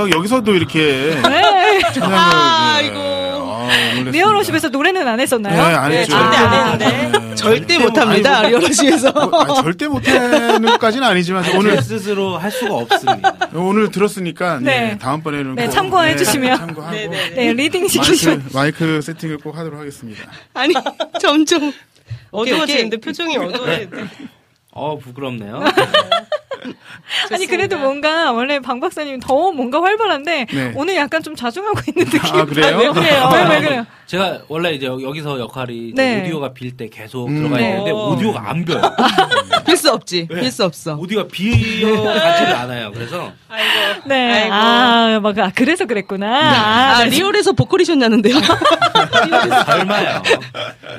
방방 0.00 0.10
여기서도 0.10 0.54
이렇게 0.54 1.20
네. 1.22 1.80
찬양을 1.92 2.16
아 2.16 2.80
이고. 2.82 2.98
아, 2.98 3.66
놀랐습니다. 3.68 4.10
리얼워십에서 4.10 4.68
노래는 4.68 5.06
안 5.06 5.20
했었나요? 5.20 5.54
네, 5.54 5.74
안 5.74 5.92
했죠. 5.92 6.12
절대 6.12 6.36
안 6.36 6.46
아, 6.52 6.70
했는데. 6.72 7.18
네. 7.18 7.34
절대 7.34 7.78
뭐, 7.78 7.88
못합니다, 7.88 8.38
아니, 8.38 8.50
뭐, 8.50 8.58
리얼워십에서. 8.58 9.12
뭐, 9.12 9.42
아니, 9.42 9.54
절대 9.62 9.86
못하는까지는 9.88 11.06
아니지만 11.06 11.44
오늘 11.56 11.80
스스로 11.82 12.38
할 12.38 12.50
수가 12.50 12.74
없습니다. 12.74 13.36
오늘 13.54 13.90
들었으니까 13.90 14.58
네. 14.60 14.80
네, 14.80 14.98
다음번에는 14.98 15.54
네, 15.54 15.66
꼭, 15.66 15.72
참고해 15.72 16.12
네, 16.12 16.16
주시면. 16.16 16.56
참고하고 16.56 16.96
네, 17.34 17.52
leading 17.52 17.88
시키시면. 17.88 18.48
마이크, 18.52 18.82
마이크 18.84 19.02
세팅을 19.02 19.38
꼭 19.38 19.56
하도록 19.56 19.78
하겠습니다. 19.78 20.22
아니, 20.54 20.74
점점. 21.20 21.72
어두워지는데 22.32 22.96
표정이 22.98 23.36
어두워지는데. 23.36 24.08
어 24.72 24.98
부끄럽네요. 24.98 25.64
아니, 27.32 27.46
그래도 27.46 27.78
뭔가, 27.78 28.32
원래 28.32 28.58
방 28.60 28.80
박사님 28.80 29.20
더 29.20 29.52
뭔가 29.52 29.82
활발한데, 29.82 30.46
네. 30.50 30.72
오늘 30.74 30.96
약간 30.96 31.22
좀 31.22 31.34
자중하고 31.36 31.80
있는 31.88 32.04
느낌. 32.04 32.20
아, 32.34 32.44
그래요? 32.44 32.76
왜 32.78 32.88
그래요? 32.90 33.30
왜, 33.32 33.48
왜 33.56 33.60
그래요? 33.62 33.86
제가 34.06 34.40
원래 34.48 34.72
이제 34.72 34.86
여기서 34.86 35.38
역할이 35.38 35.92
네. 35.94 36.20
오디오가 36.22 36.52
빌 36.52 36.76
때 36.76 36.88
계속 36.88 37.28
음. 37.28 37.36
들어가 37.36 37.58
네. 37.58 37.70
있는데 37.70 37.90
어. 37.92 38.08
오디오가 38.08 38.50
안 38.50 38.64
벼요. 38.64 38.80
빌수 39.66 39.90
없지. 39.92 40.26
네. 40.28 40.40
빌수 40.40 40.64
없어. 40.64 40.96
오디오가 40.96 41.28
비어가지를 41.28 42.54
않아요. 42.56 42.90
그래서 42.92 43.32
네. 44.06 44.42
아이고. 44.42 44.52
아, 44.54 45.20
막, 45.22 45.38
아, 45.38 45.52
그래서 45.54 45.84
그랬구나. 45.86 46.26
아, 46.26 46.96
아, 46.96 47.04
네. 47.04 47.10
리얼에서 47.10 47.52
보컬이셨냐는데요. 47.52 48.34
설마요. 49.66 50.22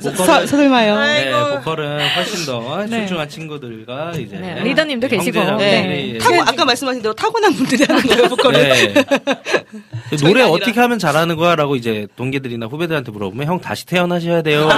서- 0.01 0.45
설마요. 0.45 0.99
네, 0.99 1.31
보컬은 1.55 2.09
훨씬 2.15 2.45
더 2.45 2.83
네. 2.85 2.89
출중한 2.99 3.27
친구들과 3.29 4.11
이제 4.17 4.37
네, 4.37 4.61
리더님도 4.63 5.07
계시고. 5.09 5.40
형제자매들이 5.45 5.87
네. 5.87 6.01
이제 6.09 6.17
타고, 6.19 6.41
아까 6.41 6.65
말씀하신 6.65 7.01
대로 7.01 7.13
타고난 7.13 7.53
분들이 7.53 7.83
하는 7.83 8.01
거예요, 8.01 8.29
보컬은. 8.29 8.61
네. 8.61 8.93
노래. 10.21 10.43
어떻게 10.43 10.79
하면 10.79 10.99
잘하는 10.99 11.35
거야라고 11.37 11.75
이제 11.75 12.07
동기들이나 12.15 12.65
후배들한테 12.67 13.11
물어보면 13.11 13.47
형 13.47 13.61
다시 13.61 13.85
태어나셔야 13.85 14.41
돼요. 14.41 14.69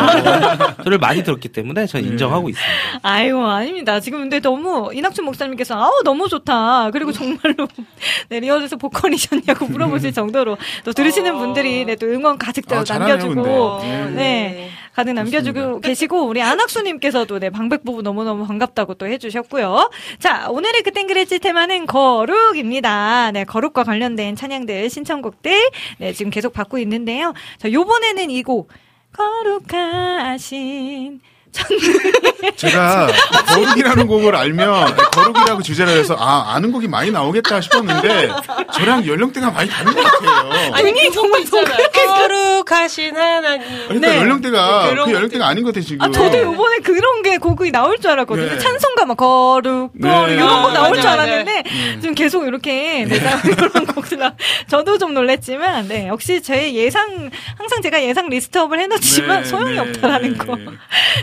소리를 0.78 0.98
많이 1.00 1.24
들었기 1.24 1.50
때문에 1.50 1.86
저는 1.88 2.08
인정하고 2.08 2.50
있습니다. 2.50 3.00
아이고, 3.02 3.46
아닙니다. 3.46 4.00
지금 4.00 4.20
근데 4.20 4.40
너무, 4.40 4.92
이낙준 4.94 5.26
목사님께서, 5.26 5.76
아우, 5.76 6.02
너무 6.04 6.28
좋다. 6.28 6.92
그리고 6.92 7.12
정말로, 7.12 7.68
네, 8.30 8.40
리얼에서 8.40 8.76
보컬이셨냐고 8.78 9.66
물어보실 9.66 10.14
정도로, 10.14 10.58
또 10.84 10.94
들으시는 10.94 11.38
분들이, 11.38 11.86
네, 11.86 11.96
또 11.96 12.08
응원 12.08 12.38
가득 12.38 12.72
아, 12.72 12.84
남겨주고. 12.88 13.82
네, 14.16 14.70
가득 14.94 15.14
남겨주고 15.14 15.82
계시고, 15.82 16.28
우리 16.28 16.42
안학수님께서도, 16.42 17.40
네, 17.40 17.50
방백 17.50 17.84
부부 17.84 18.02
너무너무 18.02 18.46
반갑다고 18.46 18.94
또 18.96 19.08
해주셨고요. 19.08 19.90
자, 20.20 20.48
오늘의 20.54 20.84
그땐 20.84 21.08
그랬지 21.08 21.40
테마는 21.40 21.88
거룩입니다. 21.88 23.32
네, 23.32 23.44
거룩과 23.44 23.84
관련된 23.84 24.36
찬양들, 24.36 24.88
신청곡들, 24.88 25.72
네, 25.98 26.14
지금 26.14 26.30
계속 26.30 26.54
받고 26.54 26.78
있는데요. 26.78 27.34
자, 27.58 27.72
요번에는 27.72 28.30
이 28.30 28.44
곡, 28.44 28.70
거룩하신 29.14 31.22
제가 32.56 33.08
거룩이라는 33.48 34.08
곡을 34.08 34.36
알면 34.36 34.96
거룩이라고 35.12 35.62
주제를 35.62 35.94
해서 35.94 36.16
아 36.20 36.54
아는 36.56 36.72
곡이 36.72 36.88
많이 36.88 37.12
나오겠다 37.12 37.62
싶었는데 37.62 38.30
저랑 38.74 39.06
연령대가 39.06 39.52
많이 39.52 39.70
다른 39.70 39.94
것 39.94 40.04
같아요. 40.04 40.74
아니 40.74 40.94
그 40.94 41.12
정도 41.12 41.38
있잖아. 41.40 41.78
거룩하신 42.06 43.16
하나님. 43.16 43.68
그러니까 43.88 44.08
네. 44.08 44.18
연령대가 44.18 44.90
그런 44.90 45.06
그 45.06 45.14
연령대가 45.14 45.48
아닌 45.48 45.64
것 45.64 45.70
같아요 45.70 45.84
지금. 45.84 46.02
아, 46.02 46.12
저도 46.12 46.38
요번에 46.40 46.78
그런 46.80 47.22
게 47.22 47.38
곡이 47.38 47.72
나올 47.72 47.98
줄 48.00 48.12
알았거든요. 48.12 48.50
네. 48.50 48.58
찬송가 48.58 49.06
막 49.06 49.18
거룩, 49.18 49.92
네. 49.94 50.10
거룩, 50.10 50.34
이런 50.34 50.48
거 50.48 50.70
아, 50.70 50.74
나올 50.74 50.90
맞아, 50.92 51.02
줄. 51.02 51.10
알았는데, 51.10 51.64
지금 52.02 52.16
계속 52.16 52.46
이렇게, 52.46 53.06
네, 53.08 53.20
나 53.20 53.40
이런 53.46 53.86
곡들 53.86 54.18
나, 54.18 54.34
저도 54.68 54.98
좀 54.98 55.14
놀랬지만, 55.14 55.88
네, 55.88 56.08
역시 56.08 56.42
제 56.42 56.74
예상, 56.74 57.30
항상 57.58 57.82
제가 57.82 58.02
예상 58.04 58.30
list 58.30 58.52
up을 58.52 58.80
해놓지만 58.80 59.44
네, 59.44 59.50
소용이 59.50 59.74
네, 59.74 59.80
없다라는 59.80 60.38
네. 60.38 60.38
거. 60.38 60.58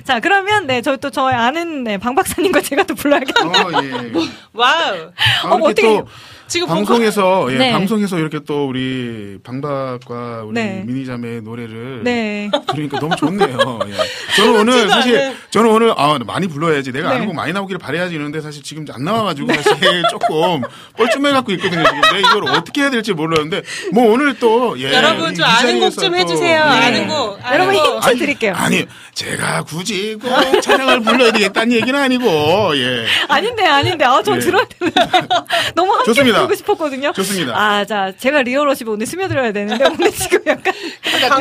자, 0.04 0.19
그러면, 0.20 0.66
네, 0.66 0.82
저희 0.82 0.96
또 0.98 1.10
저희 1.10 1.34
아는, 1.34 1.84
네, 1.84 1.98
방 1.98 2.14
박사님과 2.14 2.60
제가 2.62 2.84
또 2.84 2.94
불러야겠네요. 2.94 3.76
어, 3.78 3.82
예. 3.82 4.12
와우. 4.52 5.12
아, 5.44 5.48
어머, 5.50 5.66
이렇게 5.70 5.86
어떡해. 5.86 5.98
또 6.00 6.06
지금 6.50 6.66
방송에서 6.66 7.46
예, 7.52 7.58
네. 7.58 7.72
방송에서 7.72 8.18
이렇게 8.18 8.40
또 8.40 8.66
우리 8.66 9.38
방박과 9.44 10.42
우리 10.44 10.54
네. 10.54 10.82
민희 10.84 11.11
자매의 11.11 11.42
노래를 11.42 12.02
네. 12.02 12.50
들으니까 12.66 12.98
너무 12.98 13.14
좋네요. 13.14 13.78
예. 13.86 14.34
저는 14.36 14.60
오늘 14.60 14.88
사실 14.88 15.32
저는 15.50 15.70
오늘 15.70 15.94
아 15.96 16.18
많이 16.26 16.48
불러야지 16.48 16.90
내가 16.90 17.10
네. 17.10 17.14
아는 17.14 17.26
곡 17.26 17.36
많이 17.36 17.52
나오기를 17.52 17.78
바래야지 17.78 18.16
이러는데 18.16 18.40
사실 18.40 18.64
지금 18.64 18.84
안 18.92 19.04
나와가지고 19.04 19.52
사실 19.62 20.02
조금 20.10 20.62
뻘쭘해 20.96 21.32
갖고 21.32 21.52
있거든요. 21.52 21.84
지금 21.84 22.00
내가 22.00 22.18
이걸 22.18 22.48
어떻게 22.48 22.80
해야 22.80 22.90
될지 22.90 23.12
몰랐는데 23.12 23.62
뭐 23.92 24.12
오늘 24.12 24.36
또 24.40 24.76
예, 24.80 24.92
여러분 24.92 25.32
좀이 25.32 25.48
아는 25.48 25.78
곡좀 25.78 26.10
또, 26.10 26.16
해주세요. 26.16 26.50
예. 26.50 26.56
아는 26.58 27.06
곡. 27.06 27.38
아는 27.44 27.60
여러분 27.60 27.74
곡. 27.74 28.04
힌트 28.04 28.18
드릴게요. 28.18 28.54
아니 28.56 28.86
제가 29.14 29.62
굳이 29.62 30.16
꼭 30.20 30.60
찬양을 30.62 31.00
불러야 31.02 31.30
되겠다는 31.30 31.72
얘기는 31.76 31.96
아니고 31.96 32.76
예. 32.76 33.06
아닌데, 33.28 33.64
아닌데. 33.66 34.04
아, 34.04 34.20
전 34.20 34.40
네. 34.40 34.44
들어야 34.44 34.64
되는데. 34.64 35.00
너무 35.76 36.02
좋습니다. 36.06 36.39
부르고 36.42 36.54
싶었거든요. 36.56 37.12
좋습니다. 37.12 37.56
아, 37.56 37.84
자, 37.84 38.12
제가 38.16 38.42
리얼러십 38.42 38.88
오늘 38.88 39.06
스며들어야 39.06 39.52
되는데, 39.52 39.84
오늘 39.86 40.10
지금 40.12 40.40
약간. 40.46 40.72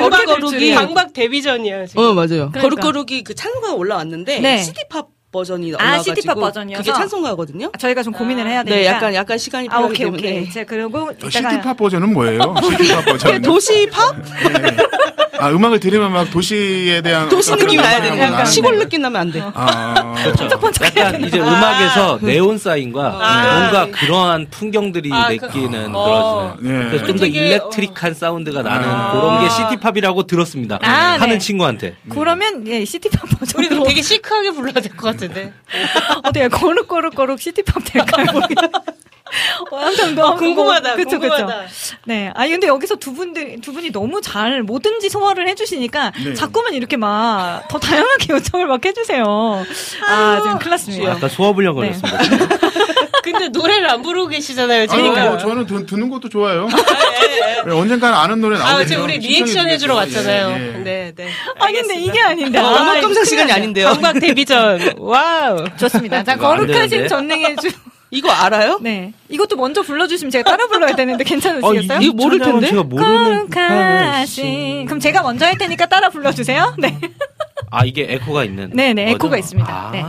어떻게 0.01 0.26
될 0.26 0.35
거룩이. 0.39 0.73
방박 0.73 1.13
데뷔전이야 1.13 1.85
지금. 1.85 2.03
어 2.03 2.13
맞아요. 2.13 2.51
그러니까. 2.51 2.61
거룩거룩이 2.61 3.23
그 3.23 3.35
찬송가가 3.35 3.73
올라왔는데 3.76 4.39
네. 4.39 4.57
시티팝 4.59 5.07
버전이 5.31 5.73
아, 5.76 5.84
올라가지고 5.84 6.15
시티팝 6.15 6.35
버전이어서? 6.39 6.81
그게 6.84 6.91
찬송가거든요. 6.93 7.72
저희가 7.77 8.01
좀 8.03 8.14
고민을 8.14 8.47
해야 8.47 8.64
되니까. 8.64 8.76
네, 8.81 8.85
약간 8.88 9.14
약간 9.14 9.38
시간이 9.38 9.68
아, 9.69 9.77
필요하기 9.88 9.93
오케이, 9.93 10.06
때문에 10.06 10.39
오케이. 10.41 10.49
제가 10.51 10.65
그리고 10.68 10.99
어, 11.10 11.30
시티팝 11.30 11.77
버전은 11.77 12.14
뭐예요? 12.14 12.56
시티팝 12.77 13.06
버전. 13.06 13.41
도시팝? 13.41 14.15
아 15.41 15.49
음악을 15.51 15.80
들으면 15.80 16.11
막 16.11 16.30
도시에 16.30 17.01
대한 17.01 17.30
도시 17.30 17.51
그런 17.51 17.73
나야 17.77 18.01
되는 18.01 18.18
거야. 18.18 18.30
나는 18.30 18.45
시골. 18.45 18.77
느낌 18.80 19.01
나면 19.03 19.22
안 19.22 19.31
돼. 19.31 19.41
아, 19.53 20.15
그렇죠. 20.22 20.49
약간 20.84 21.23
이제 21.23 21.39
아. 21.39 21.43
음악에서 21.47 22.19
네온 22.22 22.57
사인과 22.57 23.18
아. 23.22 23.60
뭔가 23.60 23.88
그러한 23.99 24.47
풍경들이 24.51 25.10
아, 25.14 25.27
그- 25.30 25.45
느끼는 25.45 25.95
어. 25.95 26.56
그런 26.60 26.89
네. 26.91 26.97
좀더 27.06 27.23
되게, 27.26 27.39
일렉트릭한 27.39 28.14
사운드가 28.15 28.64
나는 28.64 28.89
아. 28.89 29.11
그런 29.14 29.43
게 29.43 29.49
시티팝이라고 29.49 30.23
들었습니다. 30.23 30.77
아, 30.81 31.14
네. 31.14 31.19
하는 31.19 31.39
친구한테. 31.39 31.95
그러면 32.10 32.68
예, 32.68 32.84
시티팝 32.84 33.30
버전. 33.39 33.64
우리 33.64 33.69
되게 33.88 34.01
시크하게 34.01 34.51
불러야 34.51 34.73
될 34.73 34.91
것 34.97 35.06
같 35.15 35.18
은데. 35.23 35.53
어때요? 36.23 36.49
거룩거룩거룩 36.49 37.39
시티팝 37.39 37.83
될까요? 37.85 38.25
어, 39.72 39.77
아무튼 39.77 40.15
너무 40.15 40.38
궁금하다, 40.38 40.95
그쵸, 40.95 41.19
궁금하다. 41.19 41.45
그쵸. 41.45 41.95
네. 42.06 42.31
아 42.35 42.47
근데 42.47 42.68
여기서 42.68 42.95
두 42.95 43.14
분들 43.14 43.61
두 43.61 43.73
분이 43.73 43.91
너무 43.91 44.22
잘 44.22 44.64
뭐든지 44.64 45.10
소화를 45.10 45.47
해주시니까 45.49 46.11
네. 46.23 46.34
자꾸만 46.34 46.73
이렇게 46.73 46.97
막 46.97 47.60
더 47.69 47.77
다양하게 47.80 48.34
요청을 48.34 48.68
막 48.68 48.84
해주세요. 48.84 49.23
아 50.07 50.39
지금 50.43 50.57
큰일 50.60 50.69
났습니다. 50.72 51.11
약간 51.11 51.30
소화불량 51.30 51.76
네. 51.80 51.91
걸렸습니다. 51.91 52.49
근데 53.23 53.49
노래를 53.49 53.89
안 53.89 54.01
부르고 54.01 54.27
계시잖아요 54.27 54.88
지금. 54.88 54.99
아니, 54.99 55.10
그러니까요. 55.10 55.30
뭐, 55.31 55.38
저는 55.38 55.65
듣, 55.65 55.85
듣는 55.85 56.10
것도 56.10 56.30
좋아요. 56.30 56.68
네, 57.65 57.72
언젠가는 57.72 58.18
아는 58.18 58.41
노래 58.41 58.57
아, 58.57 58.64
나오겠죠. 58.64 58.89
지금 58.89 59.03
우리 59.03 59.18
리액션 59.18 59.68
해주러 59.69 59.93
왔잖아요. 59.95 60.84
네, 60.84 61.11
네. 61.15 61.27
아니 61.60 61.73
근데 61.73 61.95
이게 61.99 62.19
아닌데. 62.22 62.60
어, 62.60 62.65
아, 62.65 62.99
큰일 62.99 63.26
시간이. 63.26 63.51
아닌데요. 63.51 63.88
방박 63.88 64.19
데뷔 64.19 64.45
전. 64.45 64.80
와우. 64.97 65.65
좋습니다. 65.77 66.23
자 66.23 66.38
거룩하신? 66.38 67.07
전능의 67.07 67.56
주. 67.56 67.69
이거 68.11 68.30
알아요? 68.31 68.80
네. 68.81 69.14
이것도 69.30 69.56
먼저 69.56 69.81
불러주시면 69.84 70.31
제가 70.31 70.49
따라 70.49 70.68
불러야 70.68 70.95
되는데 70.95 71.23
괜찮으시겠어요? 71.23 71.99
이거 72.02 72.14
모를 72.14 72.40
텐데? 72.40 72.68
제가 72.68 72.84
모르는 72.84 73.49
거룩하신. 73.49 74.86
그럼 74.86 74.99
제가 74.99 75.22
먼저 75.22 75.45
할 75.45 75.57
테니까 75.57 75.86
따라 75.86 76.10
불러주세요. 76.10 76.76
네. 76.80 76.99
아 77.72 77.86
이게 77.86 78.06
에코가 78.10 78.44
있는. 78.44 78.72
네네, 78.73 79.03
거죠? 79.06 79.15
에코가 79.15 79.38
있습니다. 79.38 79.72
아. 79.72 79.91
네. 79.91 80.03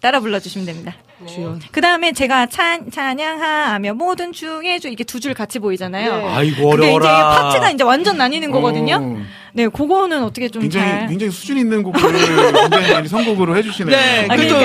따라 0.00 0.20
불러주시면 0.20 0.66
됩니다. 0.66 0.94
주연. 1.26 1.60
그 1.70 1.80
다음에 1.80 2.12
제가 2.12 2.46
찬, 2.46 2.90
찬양하며 2.90 3.94
모든 3.94 4.32
중에 4.32 4.78
주 4.80 4.88
이게 4.88 5.04
두 5.04 5.20
줄 5.20 5.34
같이 5.34 5.58
보이잖아요. 5.60 6.16
네. 6.16 6.28
아이고 6.28 6.70
그게 6.70 6.82
이제 6.82 6.92
어려워라. 6.92 7.30
파트가 7.42 7.70
이제 7.70 7.84
완전 7.84 8.16
나뉘는 8.18 8.50
거거든요. 8.50 8.96
어, 8.96 9.16
네, 9.52 9.68
그거는 9.68 10.24
어떻게 10.24 10.48
좀 10.48 10.62
굉장히 10.62 10.90
잘. 10.90 11.06
굉장히 11.06 11.30
수준 11.30 11.58
있는 11.58 11.82
곡들을 11.84 12.52
굉장히 12.52 12.92
많이 12.92 13.06
선곡으로 13.08 13.56
해주시네요. 13.56 13.96
네, 13.96 14.26
아, 14.28 14.34
그죠. 14.36 14.56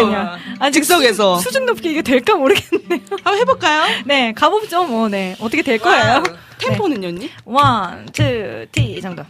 아직 0.60 0.80
즉석에서. 0.82 1.36
수, 1.38 1.44
수준 1.44 1.66
높게 1.68 1.92
이게 1.92 2.02
될까 2.02 2.36
모르겠네요. 2.36 3.02
한번 3.24 3.38
해볼까요? 3.38 3.84
네, 4.06 4.32
가보죠, 4.34 4.86
뭐, 4.86 5.08
네. 5.10 5.36
어떻게 5.40 5.62
될 5.62 5.78
거예요? 5.78 6.24
템포는요, 6.58 7.10
언니? 7.10 7.30
one, 7.46 8.08
two, 8.08 8.66
three 8.72 9.00
정도. 9.00 9.24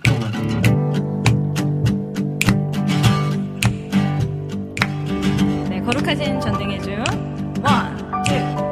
거룩하신 5.88 6.42
전능의 6.42 6.82
주. 6.82 6.90
one, 7.64 8.24
two. 8.26 8.67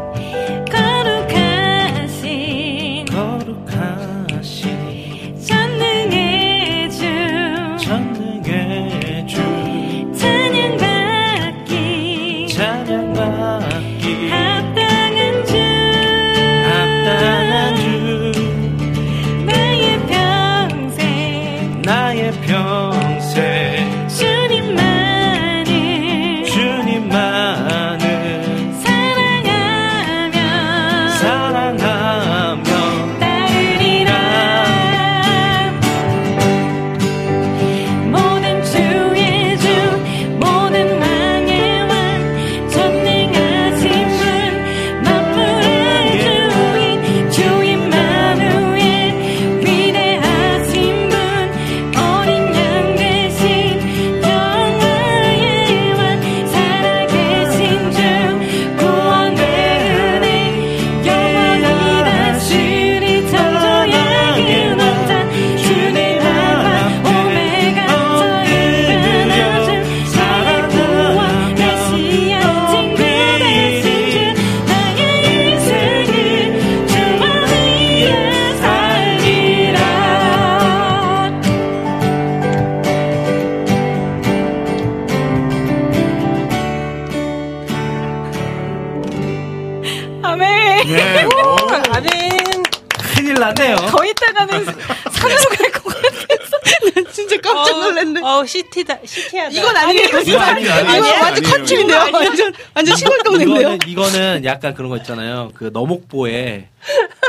깜짝 97.53 97.79
놀랐네. 97.79 98.21
어, 98.21 98.39
어, 98.39 98.45
city다, 98.45 98.97
city하다. 99.05 99.49
이건 99.51 99.77
아니에요. 99.77 100.23
진짜. 100.23 100.41
아니에요, 100.43 100.71
아니에요. 100.73 101.13
완전. 101.21 101.43
country인데요. 101.43 102.09
완전 102.13 102.53
완전 102.73 102.95
시골 102.95 103.17
동네인데요. 103.23 103.59
이거는, 103.59 103.79
이거는 103.87 104.45
약간 104.45 104.73
그런 104.73 104.89
거 104.89 104.97
있잖아요. 104.97 105.51
그 105.55 105.69
너목보에 105.73 106.67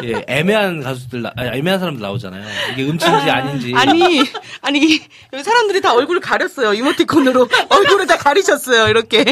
예, 0.05 0.25
애매한 0.27 0.83
가수들, 0.83 1.23
나- 1.23 1.33
아니, 1.37 1.59
애매한 1.59 1.81
사람들 1.81 2.03
나오잖아요. 2.03 2.45
이게 2.73 2.83
음치인지 2.83 3.31
아닌지. 3.31 3.73
아니, 3.75 4.23
아니, 4.61 5.01
여기 5.33 5.43
사람들이 5.43 5.81
다 5.81 5.95
얼굴을 5.95 6.21
가렸어요. 6.21 6.75
이모티콘으로. 6.75 7.49
얼굴을 7.71 8.07
다 8.07 8.19
가리셨어요, 8.19 8.89
이렇게. 8.89 9.25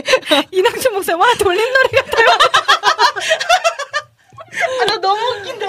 이낙준 0.51 0.95
목사, 0.95 1.15
와, 1.17 1.27
돌림 1.39 1.63
노래 1.63 2.01
같아요. 2.03 2.27
아, 4.81 4.85
나 4.87 4.97
너무 4.99 5.21
웃긴다. 5.39 5.67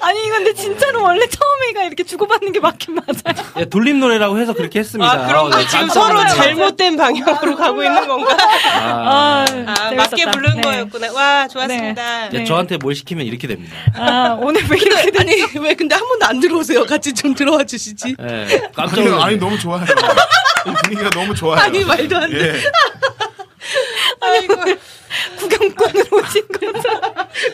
아니, 0.00 0.28
근데 0.28 0.52
진짜로 0.54 1.02
원래 1.02 1.26
처음에가 1.28 1.84
이렇게 1.84 2.02
주고받는 2.04 2.52
게 2.52 2.60
맞긴 2.60 2.94
맞아요. 2.96 3.36
예, 3.58 3.64
돌림 3.66 4.00
노래라고 4.00 4.38
해서 4.38 4.52
그렇게 4.52 4.80
했습니다. 4.80 5.10
아, 5.10 5.26
그런가? 5.26 5.56
어, 5.56 5.60
네, 5.60 5.66
지금 5.68 5.88
서로. 5.88 6.26
잘못된 6.26 6.96
방향으로 6.96 7.56
가고 7.56 7.82
있는 7.82 8.06
건가? 8.08 8.36
아, 8.74 9.44
아, 9.44 9.44
재밌었다. 9.46 9.94
맞게 9.94 10.30
부른 10.30 10.56
네. 10.56 10.60
거였구나. 10.62 11.12
와, 11.12 11.48
좋았습니다. 11.48 12.32
예, 12.34 12.44
저한테 12.44 12.76
뭘 12.78 12.94
시키면 12.94 13.26
이렇게 13.26 13.46
됩니다. 13.46 13.74
아, 13.94 14.36
오늘 14.40 14.62
왜 14.70 14.76
이렇게 14.78 15.10
근데, 15.10 15.18
아니, 15.20 15.44
왜 15.64 15.74
근데 15.74 15.94
한 15.94 16.06
번도 16.06 16.26
안 16.26 16.40
들어오세요? 16.40 16.84
같이 16.86 17.12
좀 17.14 17.34
들어와 17.34 17.64
주시지. 17.64 18.16
예, 18.20 18.70
깜짝 18.74 18.98
아니, 18.98 19.04
놀랐어요. 19.06 19.22
아니 19.24 19.36
너무 19.36 19.58
좋아요. 19.58 19.84
이 20.66 20.72
분위기가 20.82 21.10
너무 21.10 21.34
좋아요. 21.34 21.60
아니, 21.60 21.84
말도 21.84 22.16
안 22.16 22.30
돼. 22.30 22.54
예. 22.56 22.62
아이고, 24.20 24.54
구경꾼으로 25.38 26.16
오신 26.18 26.48
거죠? 26.48 26.88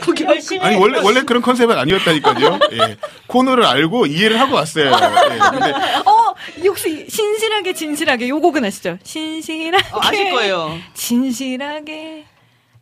구경 0.02 0.30
아니 0.60 0.76
원래 0.76 0.98
원래 1.00 1.22
그런 1.22 1.42
컨셉은 1.42 1.76
아니었다니까요. 1.78 2.58
예. 2.72 2.96
코너를 3.26 3.64
알고 3.64 4.06
이해를 4.06 4.40
하고 4.40 4.54
왔어요. 4.54 4.86
예. 4.86 5.38
근데 5.38 5.70
어, 6.04 6.34
혹시 6.64 7.06
신실하게 7.08 7.74
진실하게 7.74 8.28
요 8.28 8.40
곡은 8.40 8.64
아시죠? 8.64 8.98
신실하게 9.02 9.88
어, 9.92 10.00
아실 10.02 10.30
거예요. 10.30 10.78
진실하게 10.94 12.24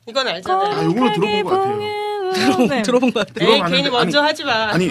이건 0.08 0.28
알잖아요. 0.28 0.72
아, 0.72 0.84
요거는 0.84 1.12
들어본 1.12 1.42
것 1.44 1.50
같아요. 1.50 2.00
들어, 2.32 2.66
네. 2.66 2.82
들어본 2.82 3.12
것 3.12 3.26
같아요. 3.26 3.50
에이, 3.50 3.62
괜히 3.68 3.90
먼저 3.90 4.20
아니, 4.20 4.28
하지 4.28 4.44
마. 4.44 4.70
아니 4.70 4.90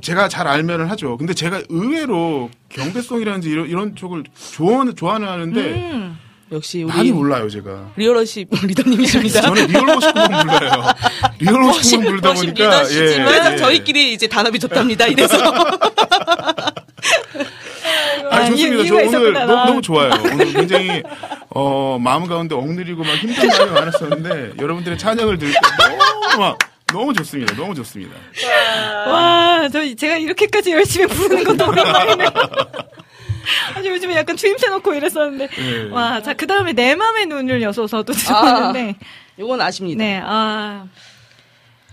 제가 0.00 0.28
잘 0.28 0.48
알면은 0.48 0.86
하죠. 0.90 1.16
근데 1.16 1.32
제가 1.34 1.62
의외로 1.68 2.50
경배송이라든지 2.68 3.48
이런, 3.48 3.68
이런 3.68 3.96
쪽을 3.96 4.24
좋아하는 4.52 4.96
좋아는 4.96 5.28
하는데 5.28 5.60
음. 5.60 6.18
역시 6.54 6.84
우리 6.84 6.92
많이 6.96 7.10
몰라요 7.12 7.48
제가. 7.50 7.90
Real 7.96 8.15
Worship 8.15 8.48
리더님이십니다. 8.64 9.40
저는 9.42 9.66
Real 9.66 9.90
Worship 9.96 10.23
곡만 10.23 10.46
불러요. 10.46 10.84
Real 11.40 11.62
Worship 11.64 11.87
곡만 11.87 12.06
부르다 12.06 12.28
worship 12.30 12.44
보니까 12.54 12.64
리더시지만 12.82 13.26
그래서 13.26 13.52
예. 13.52 13.56
저희끼리 13.56 14.12
이제 14.12 14.26
단합이 14.28 14.58
좋답니다. 14.60 15.06
이래서 15.06 15.36
아, 18.30 18.46
좋습니다. 18.46 18.84
저 18.86 18.94
오늘 18.94 19.06
있었구나. 19.06 19.44
너무, 19.46 19.66
너무 19.66 19.82
좋아요. 19.82 20.10
오늘 20.32 20.52
굉장히 20.52 21.02
어, 21.50 21.98
마음 22.00 22.26
가운데 22.26 22.54
억누리고 22.54 23.02
막 23.04 23.14
힘든 23.16 23.48
마음이 23.48 23.70
많았었는데 23.72 24.52
여러분들의 24.60 24.96
찬양을 24.98 25.38
들을 25.38 25.52
때 25.52 25.58
너무 25.78 25.96
막 26.42 26.58
너무 26.92 27.12
좋습니다. 27.14 27.54
너무 27.56 27.74
좋습니다. 27.74 28.12
와, 29.08 29.68
저 29.72 29.82
제가 29.94 30.16
이렇게까지 30.18 30.70
열심히 30.72 31.06
부르는 31.08 31.42
것도 31.44 31.68
오랜만이네요. 31.68 32.28
아니 33.74 33.88
요즘에 33.88 34.16
약간 34.16 34.36
추임새 34.36 34.68
넣고 34.68 34.94
이랬었는데 34.94 35.48
예. 35.58 35.90
와, 35.90 36.20
자 36.22 36.34
그 36.34 36.46
다음에 36.46 36.72
내 36.72 36.94
맘의 36.94 37.26
눈을 37.26 37.62
여서서도 37.62 38.12
좋았는데 38.12 38.96
요건 39.38 39.60
아십니다. 39.60 39.98
네, 40.04 40.20
아, 40.24 40.86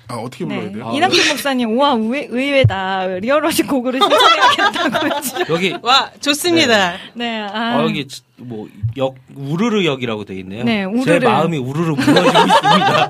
아, 0.08 0.16
어떻게 0.16 0.44
불러야 0.46 0.64
네. 0.66 0.72
돼요? 0.74 0.90
아, 0.90 0.94
이낙준 0.94 1.28
목사님, 1.30 1.78
우와, 1.78 1.92
의외, 1.94 2.28
의외다. 2.30 3.06
리얼러시 3.22 3.64
곡으로 3.64 3.98
신청해야겠다고. 3.98 5.46
여기, 5.54 5.76
와, 5.82 6.12
좋습니다. 6.20 6.98
네, 7.14 7.40
아. 7.42 7.78
아, 7.78 7.84
여기, 7.84 8.06
지- 8.08 8.22
뭐, 8.36 8.68
역, 8.98 9.16
우르르 9.36 9.86
역이라고 9.86 10.26
돼 10.26 10.36
있네요. 10.40 10.64
네, 10.66 10.80
제 11.06 11.14
우르르. 11.14 11.28
마음이 11.30 11.58
우르르 11.60 11.92
무너지고 11.92 12.28
있습니다. 12.28 13.10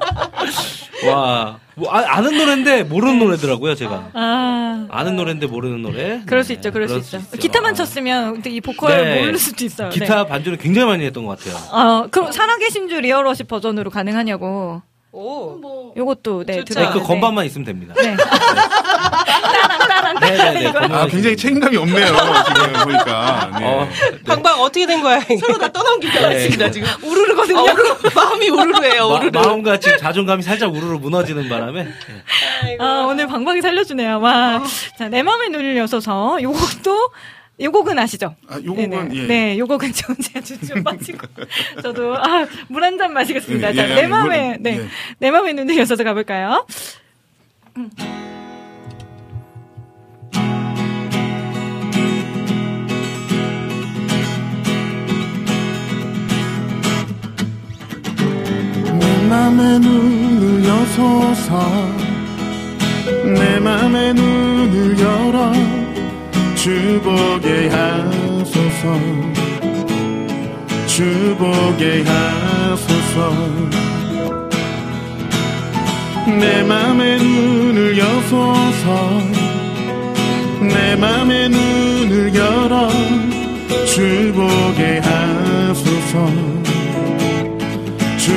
와, 1.08 1.60
뭐, 1.76 1.92
아, 1.94 2.04
아는 2.18 2.38
노래인데 2.38 2.84
모르는 2.84 3.20
노래더라고요, 3.20 3.76
제가. 3.76 4.10
아. 4.14 4.88
아는 4.90 5.16
노래인데 5.16 5.48
모르는 5.48 5.82
노래. 5.82 6.22
그럴 6.26 6.44
수 6.44 6.50
네, 6.50 6.54
있죠, 6.56 6.72
그럴 6.72 6.88
수 6.88 6.94
그럴 6.96 7.04
있죠. 7.04 7.18
있어요. 7.18 7.40
기타만 7.40 7.72
아. 7.72 7.74
쳤으면 7.76 8.34
근데 8.34 8.50
이 8.50 8.62
보컬 8.62 9.04
네. 9.04 9.20
모를 9.20 9.38
수도 9.38 9.64
있어요. 9.66 9.90
기타 9.90 10.24
네. 10.24 10.30
반주는 10.30 10.58
굉장히 10.58 10.88
많이 10.88 11.06
했던 11.06 11.26
것 11.26 11.40
같아요. 11.40 11.56
어, 11.72 12.08
그럼 12.12 12.32
살아계신 12.32 12.90
줄 12.90 13.02
리얼러시 13.02 13.44
버전으로 13.46 13.90
가능하냐고. 13.90 14.82
오. 15.14 15.94
요것도, 15.98 16.46
네, 16.46 16.64
좋죠. 16.64 16.80
네. 16.80 16.90
그 16.94 17.02
건반만 17.02 17.46
있으면 17.46 17.66
됩니다. 17.66 17.94
네. 17.98 18.16
따란. 20.20 20.38
네네네. 20.38 20.62
이거. 20.62 20.72
건반만 20.74 21.00
아, 21.00 21.08
굉장히 21.08 21.38
책임감이 21.38 21.78
없네요. 21.78 22.06
지금 22.08 22.74
보니까. 22.84 23.52
네. 23.60 23.66
어, 23.66 23.90
방방 24.26 24.60
어떻게 24.62 24.86
된 24.86 25.02
거야? 25.02 25.20
서로 25.40 25.58
다 25.58 25.72
떠넘기고 25.72 26.20
네. 26.28 26.36
있습니다 26.38 26.72
지금. 26.72 26.88
우르르거든요. 27.04 27.60
아, 27.60 27.64
우르르, 27.64 27.96
마음이 28.16 28.50
우르르해요. 28.50 29.10
마, 29.10 29.16
우르르. 29.16 29.32
마 29.32 29.54
음과 29.54 29.80
지금 29.80 29.98
자존감이 29.98 30.44
살짝 30.44 30.74
우르르 30.74 30.98
무너지는 30.98 31.48
바람에. 31.50 31.84
네. 31.84 32.78
아, 32.80 33.06
오늘 33.08 33.28
방방이 33.28 33.62
살려주네요. 33.62 34.20
와. 34.20 34.64
자, 34.98 35.08
내 35.10 35.24
맘의 35.24 35.50
눈을 35.50 35.78
여서서 35.78 36.40
요것도, 36.42 37.10
요 37.62 37.72
곡은 37.72 38.00
아시죠? 38.00 38.36
아, 38.50 38.56
요 38.64 38.74
곡은. 38.74 39.16
예. 39.16 39.22
네, 39.28 39.58
요 39.60 39.68
곡은 39.68 39.92
저 39.94 40.14
제가 40.16 40.42
좀 40.68 40.82
빠지고. 40.86 41.28
저도, 41.84 42.16
아, 42.18 42.48
물 42.70 42.84
한 42.84 42.98
잔 42.98 43.14
마시겠습니다. 43.14 43.70
예, 43.72 43.76
자, 43.76 43.90
예, 43.90 43.94
내 43.96 44.02
예, 44.04 44.08
맘의, 44.08 44.48
물, 44.50 44.58
네. 44.62 44.78
예. 44.80 44.86
내 45.20 45.30
맘의 45.32 45.54
눈을 45.54 45.78
여서서 45.78 46.04
가볼까요? 46.04 46.66
내 47.76 47.84
맘의 59.32 59.80
눈을 59.80 60.66
여소서 60.66 61.90
내 63.24 63.60
맘의 63.62 64.14
눈을 64.14 65.00
열어 65.00 65.54
주보게 66.54 67.70
하소서 67.70 69.00
주보게 70.86 72.04
하소서. 72.04 73.32
내 76.28 76.62
맘의 76.64 77.18
눈을 77.20 77.98
여소서 77.98 79.22
내 80.60 80.96
맘의 80.98 81.50
눈을 81.50 82.36
열어 82.36 82.90
주보게 83.86 85.00
하소서 85.00 86.71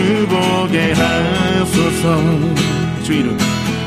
주 0.04 0.26
보게 0.28 0.92
하소서. 0.92 2.20
주 3.04 3.12
이름. 3.14 3.38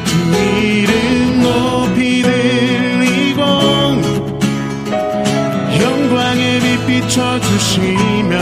주 0.03 0.15
이름 0.64 1.41
높이 1.44 2.23
들리고 2.23 3.41
영광의 5.80 6.60
빛 6.61 6.88
비춰주시며 6.88 8.34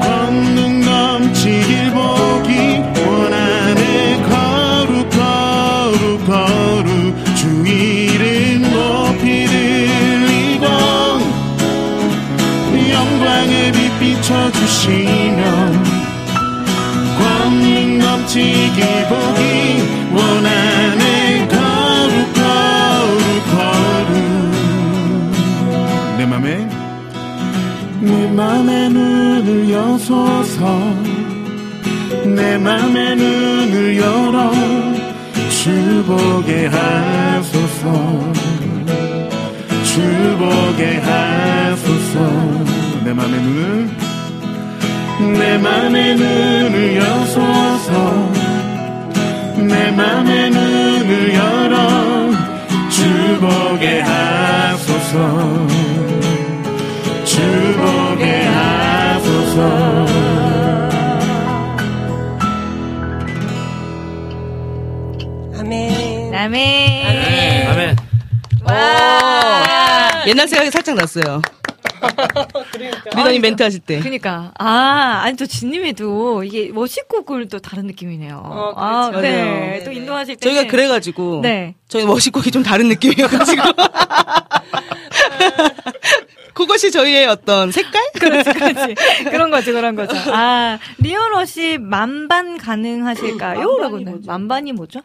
권능 0.00 0.80
넘치길 0.80 1.90
보기 1.90 2.78
원하네 3.06 4.22
거룩 4.30 5.10
거룩 5.10 6.24
거룩 6.24 7.36
주 7.36 7.48
이름 7.66 8.62
높이 8.62 9.46
들리고 9.46 10.64
영광의 12.92 13.72
빛 13.72 14.00
비춰주시며 14.00 15.87
넘치길 18.28 19.08
보기 19.08 19.40
원하네 20.14 21.48
거룩 21.48 22.32
거룩 22.34 23.16
거룩. 23.50 24.12
내 26.18 26.26
맘에? 26.26 26.68
내 28.00 28.28
맘의 28.28 28.90
눈을 28.90 29.70
여소서. 29.70 30.78
내 32.26 32.58
맘의 32.58 33.16
눈을 33.16 33.96
열어 33.96 34.52
주보게 35.48 36.66
하소서. 36.66 38.32
주보게 39.84 40.98
하소서. 40.98 42.14
내 43.04 43.14
맘의 43.14 43.40
눈을 43.40 43.97
내 45.32 45.58
맘의 45.58 46.14
눈을 46.16 46.96
여소서 46.96 47.92
내 49.56 49.90
맘의 49.90 50.50
눈을 50.50 51.34
열어 51.34 52.30
주보게 52.88 54.00
하소서 54.00 55.66
주보게 57.24 58.42
하소서 58.44 60.06
아멘. 65.58 66.30
남의. 66.30 67.04
아멘. 67.06 67.68
아멘. 67.68 67.96
와. 68.64 70.24
옛날 70.26 70.48
생각이 70.48 70.70
살짝 70.70 70.94
났어요. 70.94 71.42
리더님 73.16 73.42
멘트 73.42 73.62
하실 73.62 73.80
때. 73.80 74.00
그니까. 74.00 74.52
아, 74.58 75.20
아니, 75.24 75.36
또 75.36 75.46
진님에도 75.46 76.44
이게 76.44 76.70
멋있곡을 76.72 77.48
또 77.48 77.58
다른 77.58 77.86
느낌이네요. 77.86 78.42
어, 78.44 78.72
아, 78.76 79.10
그렇죠. 79.10 79.22
네. 79.22 79.42
맞아요. 79.42 79.84
또 79.84 79.92
인도하실 79.92 80.36
때. 80.36 80.48
저희가 80.48 80.70
그래가지고 80.70 81.40
네. 81.42 81.74
저희 81.88 82.04
머시곡이 82.04 82.50
좀 82.50 82.62
다른 82.62 82.88
느낌이어가지고 82.88 83.62
그것이 86.54 86.90
저희의 86.90 87.26
어떤 87.26 87.70
색깔? 87.70 88.02
그렇지, 88.18 88.52
그렇지. 88.52 88.94
그런 89.24 89.50
거죠, 89.50 89.72
그런 89.72 89.94
거죠. 89.94 90.16
아, 90.32 90.78
리얼러시 90.98 91.78
만반 91.78 92.58
가능하실까요? 92.58 93.78
만반이 93.78 93.80
라고. 93.82 93.98
뭐죠? 94.10 94.26
만반이 94.26 94.72
뭐죠? 94.72 95.00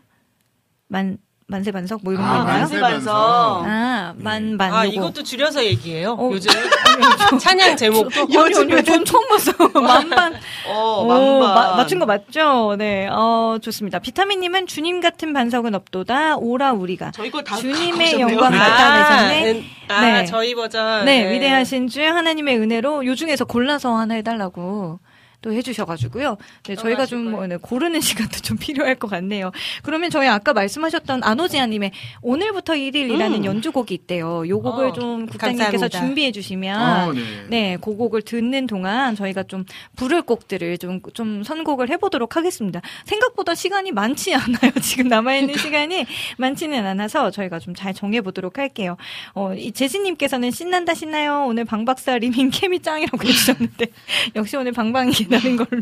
만, 0.88 1.18
만세 1.48 1.72
반석? 1.72 2.02
뭐 2.03 2.14
이런 2.14 2.26
아, 2.26 2.30
거 2.34 2.40
있나요? 2.41 2.60
만세 2.60 2.80
반석. 2.80 3.14
아, 3.15 4.14
만 4.18 4.57
반. 4.57 4.74
아, 4.74 4.86
요거. 4.86 4.95
이것도 4.95 5.24
줄여서 5.24 5.64
얘기해요. 5.65 6.14
어. 6.18 6.30
요즘 6.32 6.49
찬양 7.40 7.76
제목도 7.78 8.22
아니, 8.22 8.56
아니, 8.56 8.84
전 8.84 9.03
처음 9.06 9.28
봤어요. 9.28 9.56
만반. 9.82 10.34
어, 10.68 11.02
오, 11.03 11.07
만반. 11.07 11.40
마- 11.53 11.76
맞춘 11.78 11.99
거 11.99 12.06
맞죠? 12.06 12.76
네, 12.78 13.07
어, 13.11 13.57
좋습니다. 13.61 13.99
비타민 13.99 14.40
님은 14.40 14.68
주님 14.68 15.02
같은 15.02 15.34
반석은 15.34 15.76
없도다, 15.76 16.38
오라 16.38 16.74
우리가. 16.74 17.11
저희 17.11 17.30
걸다 17.30 17.56
주님의 17.57 18.11
갖고 18.14 18.22
영광을 18.22 18.57
오셨네요. 18.57 18.60
나타내셨네. 18.60 19.64
아, 19.90 20.02
네. 20.02 20.26
저희 20.26 20.56
버전. 20.56 21.06
네, 21.06 21.32
위대하신 21.34 21.88
주의 21.90 22.10
하나님의 22.10 22.57
은혜로 22.57 23.06
요 23.06 23.15
중에서 23.15 23.45
골라서 23.45 23.95
하나 23.95 24.15
해 24.15 24.22
달라고 24.22 24.99
또 25.44 25.53
해주셔가지고요. 25.53 26.38
네, 26.64 26.76
저희가 26.76 27.06
좀 27.06 27.32
뭐, 27.32 27.45
네, 27.45 27.57
고르는 27.57 28.02
시간도 28.02 28.40
좀 28.40 28.57
필요할 28.57 28.95
것 28.95 29.07
같네요. 29.10 29.52
그러면 29.84 30.10
저희 30.10 30.28
아까 30.28 30.53
말씀하셨던 30.53 31.24
안오지아님의 31.24 31.91
오늘부터 32.24 32.74
1일이라는 32.74 33.36
음. 33.36 33.45
연주곡이 33.45 33.94
있대요. 33.94 34.48
요 34.48 34.61
곡을 34.61 34.88
어, 34.88 34.94
좀 34.94 35.28
국장님께서. 35.28 35.90
준비해 35.90 36.32
주시면 36.32 37.10
어, 37.10 37.14
네. 37.14 37.22
네, 37.49 37.78
그 37.80 37.95
곡을 37.95 38.24
듣는 38.24 38.65
동안 38.65 39.15
저희가 39.15 39.44
좀 39.44 39.65
부를 39.95 40.22
곡들을 40.24 40.80
좀, 40.80 41.02
좀 41.14 41.44
선곡을 41.44 41.90
해보도록 41.90 42.36
하겠습니다. 42.36 42.82
생각보다 43.06 43.53
시간이 43.53 43.91
많지 43.91 44.34
않아요. 44.34 44.72
지금 44.82 45.10
남아있는 45.10 45.57
시간이 45.57 46.06
많지는 46.38 46.86
않아서 46.86 47.30
저희가 47.30 47.60
좀 47.60 47.74
잘 47.84 47.94
정해보도록 47.94 48.57
할게요. 48.60 48.95
어, 49.34 49.53
이 49.53 49.72
제시님께서는 49.72 50.52
신난다, 50.52 50.94
신나요. 50.94 51.45
오늘 51.48 51.65
방박사 51.65 52.18
리밍 52.18 52.49
케미 52.49 52.80
짱이라고 52.80 53.18
해주셨는데, 53.28 53.88
역시 54.36 54.56
오늘 54.56 54.72
방방이 54.72 55.11
나는 55.34 55.56
걸로. 55.56 55.82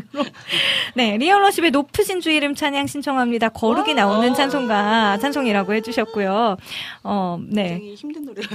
네, 0.94 1.16
Real 1.18 1.34
Worship의 1.34 1.70
높으신 1.72 2.20
주 2.20 2.30
이름 2.30 2.54
찬양 2.54 2.86
신청합니다. 2.86 3.50
거룩이 3.50 3.94
나오는 3.94 4.32
찬송가, 4.34 5.18
찬송이라고 5.18 5.74
해주셨고요. 5.74 6.56
어, 7.04 7.38
네. 7.48 7.68
굉장히 7.68 7.94
힘든 7.94 8.24
노래를 8.24 8.48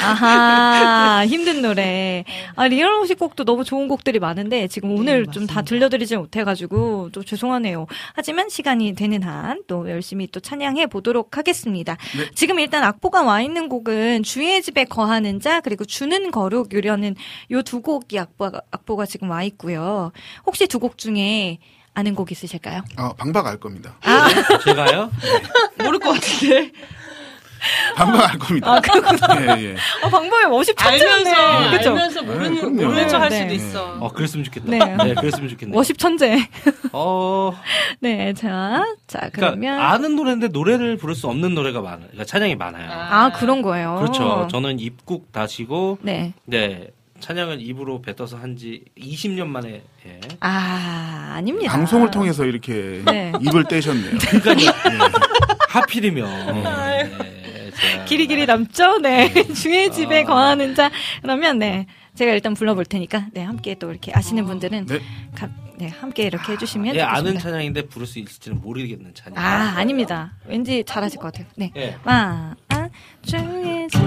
아하, 0.00 1.26
힘든 1.26 1.62
노래. 1.62 2.24
아, 2.54 2.68
Real 2.68 2.85
Worship 2.85 3.14
곡도 3.14 3.44
너무 3.44 3.64
좋은 3.64 3.88
곡들이 3.88 4.18
많은데, 4.18 4.68
지금 4.68 4.92
오늘 4.96 5.26
좀다 5.26 5.62
들려드리지 5.62 6.16
못해가지고, 6.16 7.10
또 7.12 7.22
죄송하네요. 7.24 7.86
하지만 8.14 8.48
시간이 8.48 8.94
되는 8.94 9.22
한, 9.22 9.62
또 9.66 9.90
열심히 9.90 10.28
또 10.30 10.38
찬양해 10.40 10.86
보도록 10.86 11.36
하겠습니다. 11.36 11.96
네. 12.16 12.30
지금 12.34 12.60
일단 12.60 12.84
악보가 12.84 13.22
와 13.22 13.40
있는 13.40 13.68
곡은 13.68 14.22
주의 14.22 14.62
집에 14.62 14.84
거하는 14.84 15.40
자, 15.40 15.60
그리고 15.60 15.84
주는 15.84 16.30
거룩, 16.30 16.72
유려는 16.72 17.16
요 17.50 17.62
두 17.62 17.80
곡이 17.80 18.18
악보가, 18.18 18.60
악보가 18.70 19.06
지금 19.06 19.30
와 19.30 19.42
있고요. 19.44 20.11
혹시 20.46 20.66
두 20.66 20.78
곡 20.78 20.98
중에 20.98 21.58
아는 21.94 22.14
곡 22.14 22.32
있으실까요? 22.32 22.82
아, 22.96 23.12
방박 23.18 23.46
알 23.46 23.58
겁니다. 23.58 23.96
제가요? 24.64 25.10
모를 25.84 25.98
것 25.98 26.12
같은데. 26.14 26.72
방박 27.94 28.30
알 28.32 28.38
겁니다. 28.40 28.72
아, 28.74 28.80
그렇구나. 28.80 29.56
예, 29.56 29.62
예. 29.62 29.76
어, 30.02 30.08
방법이 30.08 30.46
멋이 30.46 30.64
알면서 30.76 31.24
천재네. 31.34 31.76
그쵸? 31.78 31.90
알면서 31.90 32.22
모르는 32.22 32.54
그럼요. 32.56 32.82
모르는 32.82 33.08
척할 33.08 33.28
네. 33.28 33.42
수도 33.42 33.54
있어. 33.54 33.96
어, 34.00 34.08
그랬으면 34.12 34.42
좋겠다. 34.44 34.66
네. 34.68 34.78
네, 35.04 35.14
그랬으면 35.14 35.48
좋겠네. 35.50 35.76
워십 35.76 35.96
천재. 35.98 36.48
어, 36.92 37.52
네, 38.00 38.32
자, 38.32 38.82
자, 39.06 39.18
그러니까 39.32 39.50
그러면. 39.50 39.78
아는 39.78 40.16
노래인데 40.16 40.48
노래를 40.48 40.96
부를 40.96 41.14
수 41.14 41.28
없는 41.28 41.54
노래가 41.54 41.80
많아요. 41.82 42.06
그러니까 42.08 42.24
찬양이 42.24 42.56
많아요. 42.56 42.90
아, 42.90 43.30
그런 43.32 43.62
거예요. 43.62 43.96
그렇죠. 44.00 44.48
저는 44.50 44.80
입국 44.80 45.30
다시고 45.30 45.98
네. 46.02 46.32
네. 46.46 46.88
찬양을 47.22 47.60
입으로 47.62 48.02
뱉어서 48.02 48.36
한 48.36 48.52
지 48.56 48.84
20년 48.98 49.46
만에 49.46 49.82
예. 50.06 50.20
아, 50.40 51.32
아닙니다. 51.36 51.72
방송을 51.72 52.10
통해서 52.10 52.44
이렇게 52.44 53.00
네. 53.06 53.32
입을 53.40 53.64
떼셨네요. 53.64 54.18
그러니까 54.42 55.08
하필이면 55.68 56.62
네, 56.62 57.70
제가 57.70 58.04
길이길이 58.04 58.44
남죠? 58.46 58.98
네. 58.98 59.32
주의 59.54 59.90
집에 59.90 60.24
거하는 60.24 60.74
자. 60.74 60.90
그러면, 61.22 61.58
네. 61.58 61.86
제가 62.14 62.32
일단 62.32 62.52
불러볼 62.52 62.84
테니까, 62.84 63.28
네. 63.32 63.42
함께 63.42 63.74
또 63.76 63.90
이렇게 63.90 64.12
아시는 64.14 64.44
분들은, 64.44 64.84
네. 64.86 65.00
가, 65.34 65.48
네. 65.78 65.88
함께 65.88 66.24
이렇게 66.24 66.52
해주시면. 66.52 66.94
예, 66.96 67.00
아는 67.00 67.16
좋겠습니다. 67.32 67.40
찬양인데 67.42 67.82
부를 67.86 68.06
수 68.06 68.18
있을지는 68.18 68.60
모르겠는 68.60 69.14
찬양. 69.14 69.42
아, 69.42 69.78
아닙니다. 69.78 70.34
왠지 70.46 70.84
잘하실 70.86 71.18
것 71.20 71.32
같아요. 71.32 71.46
네. 71.56 71.72
예. 71.76 71.96
와, 72.04 72.54
아, 72.68 72.88
주의 73.22 73.88
집 73.88 73.98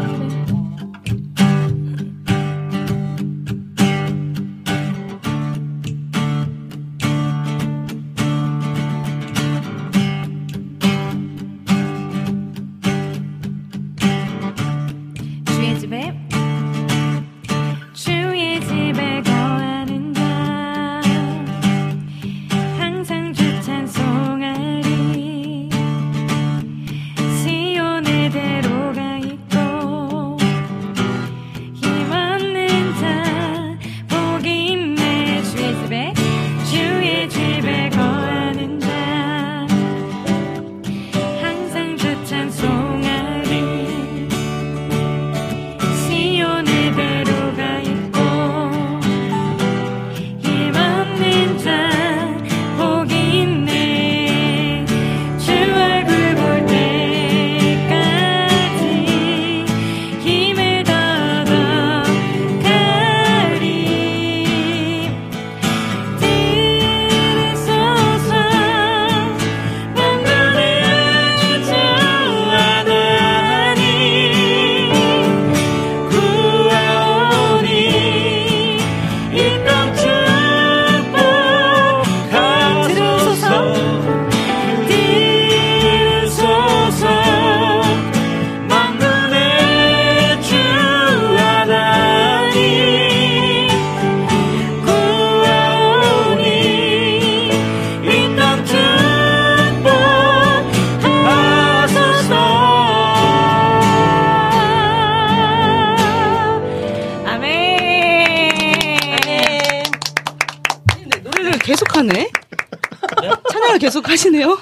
하시네요. 114.54 114.58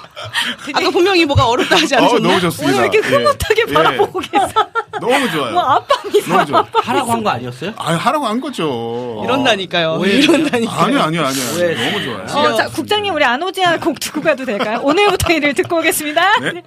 아까 0.74 0.90
분명히 0.90 1.24
뭐가 1.24 1.46
어렵다 1.46 1.76
하지 1.76 1.94
어, 1.94 1.98
않으셨나? 1.98 2.28
너무 2.28 2.40
좋습니다. 2.40 2.78
오늘 2.78 2.94
이렇게 2.94 2.98
예. 3.08 3.16
흐뭇하게 3.16 3.64
예. 3.68 3.72
바라보고 3.72 4.18
계세요. 4.20 4.48
너무 5.00 5.30
좋아요. 5.30 5.52
뭐 5.52 5.62
아빠입니다. 5.62 6.28
너무 6.36 6.46
좋아. 6.46 6.66
하라고 6.82 7.12
한 7.12 7.22
거 7.24 7.30
아니었어요? 7.30 7.72
아, 7.76 7.92
하라고 7.94 8.26
한 8.26 8.40
거죠. 8.40 9.22
이런다니까요. 9.24 9.94
오해. 10.00 10.12
이런다니까요. 10.12 10.84
아니요, 10.84 11.00
아니요, 11.02 11.24
아니요. 11.26 11.42
왜? 11.58 11.74
너무 11.90 12.04
좋아요. 12.04 12.24
어, 12.52 12.54
자, 12.54 12.68
국장님, 12.68 13.14
우리 13.14 13.24
안오지아 13.24 13.78
곡 13.78 13.98
듣고 14.00 14.20
가도 14.20 14.44
될까요? 14.44 14.80
오늘부터 14.82 15.32
일을 15.32 15.54
듣고 15.54 15.78
오겠습니다. 15.78 16.40
네. 16.40 16.62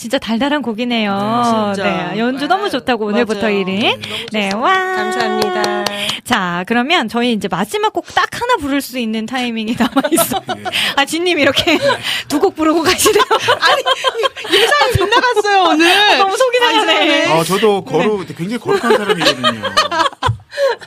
진짜 0.00 0.16
달달한 0.18 0.62
곡이네요. 0.62 1.42
진짜. 1.74 1.82
네, 2.12 2.18
연주 2.18 2.46
너무 2.46 2.70
좋다고 2.70 3.04
오늘부터 3.04 3.42
맞아요. 3.42 3.64
1위. 3.64 4.00
네, 4.32 4.50
와. 4.54 4.72
감사합니다. 4.72 5.84
자, 6.24 6.64
그러면 6.66 7.06
저희 7.08 7.32
이제 7.34 7.48
마지막 7.48 7.92
곡 7.92 8.06
딱 8.14 8.40
하나 8.40 8.56
부를 8.56 8.80
수 8.80 8.98
있는 8.98 9.26
타이밍이 9.26 9.76
남아있어. 9.78 10.40
아, 10.96 11.04
진님 11.04 11.38
이렇게 11.38 11.76
두 12.28 12.40
곡 12.40 12.56
부르고 12.56 12.82
가시네요. 12.82 13.22
아니, 13.60 13.82
예상이 14.56 14.92
빗나갔어요, 14.96 15.64
오늘. 15.64 16.18
너무 16.18 16.34
속이 16.34 16.58
상하네. 16.58 17.26
아, 17.26 17.44
저도 17.44 17.84
거룩, 17.84 18.26
굉장히 18.28 18.56
거룩한 18.58 18.96
사람이거든요. 18.96 19.60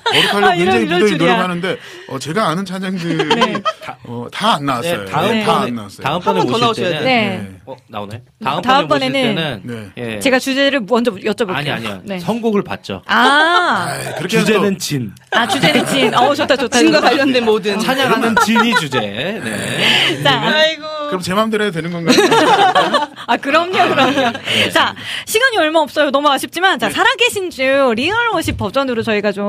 거룩하려고 0.04 0.46
아, 0.46 0.56
굉장히 0.56 0.86
이럴 0.86 1.00
무더히. 1.00 1.18
노력하는데, 1.18 1.78
어, 2.10 2.20
제가 2.20 2.48
아는 2.50 2.66
찬양들이, 2.66 3.62
어, 4.06 4.28
다안 4.32 4.66
나왔어요. 4.66 5.06
네, 5.06 5.12
다음번에 5.12 5.44
다안 5.44 5.76
나왔어요. 5.76 6.04
다음번에 6.04 6.40
오실 6.42 6.60
나오셔야 6.62 6.90
때는 6.90 7.04
네. 7.06 7.52
어, 7.66 7.76
나오나요? 7.88 8.20
다음번에는- 8.44 8.62
다음번에 8.64 9.06
오실 9.08 9.14
때는 9.14 9.92
예. 9.98 10.02
네. 10.04 10.20
제가 10.20 10.40
주제를 10.40 10.82
먼저 10.88 11.12
여쭤볼게요. 11.12 11.56
아니 11.56 11.72
아니요. 11.72 12.02
네. 12.04 12.20
선곡을 12.20 12.64
받죠. 12.64 13.02
아, 13.06 13.88
그렇게 14.18 14.40
주제는 14.40 14.78
진. 14.80 15.12
아, 15.32 15.48
주제는 15.48 15.86
진. 15.88 16.14
어, 16.14 16.34
좋다, 16.36 16.56
좋다. 16.56 16.78
진과. 16.80 17.00
관련된 17.02 17.44
모든. 17.46 17.80
찬양하는 17.80 18.36
진이 18.46 18.76
주제. 18.76 19.00
네. 19.00 20.24
자, 20.24 20.42
아이고. 20.42 20.84
그럼 21.08 21.22
제 21.22 21.34
마음대로 21.34 21.64
해도 21.66 21.74
되는 21.74 21.92
건가요? 21.92 22.16
아, 23.28 23.38
그럼요, 23.38 23.72
그럼요. 23.72 24.32
자, 24.74 24.96
시간이 25.26 25.58
얼마 25.58 25.80
없어요. 25.80 26.10
너무 26.12 26.30
아쉽지만, 26.30 26.80
자, 26.80 26.90
살아계신 26.90 27.50
주 27.52 27.94
Real 27.96 28.30
Worship 28.34 28.58
버전으로 28.58 29.04
저희가 29.04 29.32
좀 29.32 29.46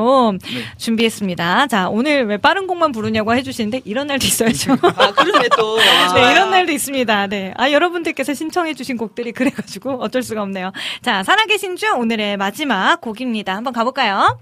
준비했습니다. 0.77 1.67
자, 1.69 1.89
오늘 1.89 2.27
왜 2.27 2.37
빠른 2.37 2.67
곡만 2.67 2.93
부르냐고 2.93 3.35
해주시는데, 3.35 3.83
이런 3.85 4.07
날도 4.07 4.27
있어야죠. 4.27 4.73
아, 4.73 5.13
그러네 5.13 5.49
또. 5.57 5.77
네, 6.15 6.33
이런 6.33 6.51
날도 6.51 6.73
있습니다. 6.73 7.27
네. 7.29 7.55
아, 7.57 7.71
여러분들께서 7.71 8.35
신청해주신 8.35 8.97
곡들이 8.97 9.33
그래가지고 9.33 10.03
어쩔 10.03 10.23
수가 10.23 10.43
없네요. 10.43 10.73
자, 11.03 11.23
살아계신 11.23 11.77
주 11.77 11.93
오늘의 11.93 12.37
마지막 12.37 13.01
곡입니다. 13.01 13.55
한번 13.55 13.73
가볼까요? 13.73 14.39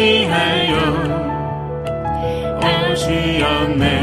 날 0.00 0.08
위하여 0.08 0.78
오시었네 2.92 3.99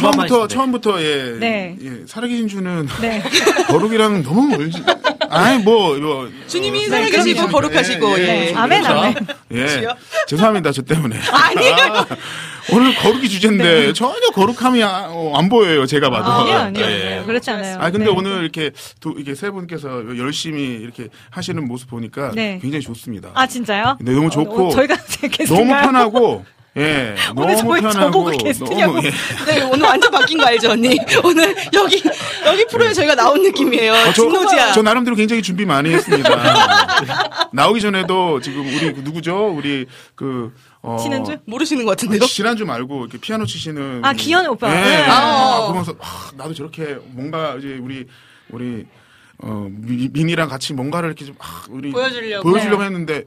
처음부터. 0.00 0.48
처음부터 0.48 1.02
예, 1.02 1.36
네. 1.38 1.76
예 1.82 1.90
살아계신 2.06 2.48
주는 2.48 2.86
네. 3.00 3.22
거룩이랑 3.68 4.22
너무 4.22 4.48
멀지 4.56 4.82
아니 5.30 5.62
뭐 5.62 5.96
뭐, 5.98 6.30
주님이 6.46 6.86
어, 6.86 6.88
살아계시고 6.90 7.34
그럼요. 7.48 7.52
거룩하시고, 7.52 8.18
예, 8.18 8.48
예. 8.48 8.54
아멘, 8.54 8.84
아멘. 8.84 9.14
예 9.52 9.86
죄송합니다 10.26 10.72
저 10.72 10.80
때문에 10.82 11.16
아니에요. 11.30 11.74
아, 11.92 12.06
오늘 12.72 12.94
거룩이 12.94 13.28
주제인데 13.28 13.92
전혀 13.92 14.28
거룩함이 14.30 14.82
아- 14.82 15.06
어, 15.08 15.36
안 15.36 15.48
보여요 15.48 15.84
제가 15.86 16.08
봐도 16.10 16.30
아니요, 16.32 16.56
아니요. 16.56 16.84
예. 16.84 17.06
아니요. 17.12 17.26
그렇지 17.26 17.50
않아요. 17.50 17.78
아 17.80 17.90
근데 17.90 18.06
네. 18.06 18.12
오늘 18.14 18.42
이렇게 18.42 18.70
두, 19.00 19.14
이렇게 19.16 19.34
세 19.34 19.50
분께서 19.50 20.02
열심히 20.16 20.62
이렇게 20.74 21.08
하시는 21.30 21.62
모습 21.66 21.90
보니까 21.90 22.30
네. 22.34 22.58
굉장히 22.62 22.82
좋습니다. 22.82 23.30
아, 23.34 23.46
진짜요? 23.46 23.98
네, 24.00 24.12
너무 24.12 24.30
좋고 24.30 24.68
어, 24.68 24.70
저희가? 24.70 24.96
너무 25.48 25.66
편하고 25.68 26.44
예 26.78 27.14
오늘 27.36 27.54
너무 27.56 27.70
저희 27.72 27.80
편하고 27.80 27.98
저보고 28.00 28.30
게스트냐고. 28.38 28.92
너무 28.94 29.06
예. 29.06 29.10
네, 29.46 29.62
오늘 29.64 29.86
완전 29.86 30.10
바뀐 30.10 30.38
거 30.38 30.46
알죠, 30.46 30.70
언니? 30.70 30.96
오늘 31.24 31.54
여기, 31.74 32.02
여기 32.46 32.64
프로에 32.66 32.92
저희가 32.92 33.14
나온 33.14 33.42
느낌이에요. 33.42 33.92
어, 33.92 34.04
저, 34.06 34.12
진노지야. 34.12 34.72
저 34.72 34.82
나름대로 34.82 35.16
굉장히 35.16 35.42
준비 35.42 35.64
많이 35.66 35.90
했습니다. 35.92 37.48
나오기 37.52 37.80
전에도 37.80 38.40
지금 38.40 38.60
우리 38.66 38.92
그 38.92 39.00
누구죠? 39.00 39.48
우리 39.56 39.86
그 40.14 40.52
어, 40.82 40.96
신은주? 40.98 41.38
모르시는 41.46 41.84
것 41.84 41.92
같은데요? 41.92 42.20
아니, 42.22 42.28
지난주 42.28 42.64
말고 42.64 43.00
이렇게 43.06 43.18
피아노 43.18 43.44
치시는 43.46 44.02
아, 44.04 44.12
기현 44.12 44.46
오빠. 44.46 44.68
네. 44.72 44.80
네. 44.82 45.06
아, 45.08 45.66
보면서 45.68 45.94
아, 46.00 46.30
나도 46.36 46.54
저렇게 46.54 46.96
뭔가 47.06 47.56
이제 47.58 47.78
우리 47.82 48.06
우리 48.50 48.86
어 49.40 49.68
미- 49.70 50.08
민이랑 50.12 50.48
같이 50.48 50.72
뭔가를 50.74 51.08
이렇게 51.10 51.24
좀 51.24 51.34
아, 51.38 51.64
우리 51.70 51.90
보여주려고. 51.90 52.48
보여주려고 52.50 52.82
네. 52.82 52.86
했는데 52.86 53.24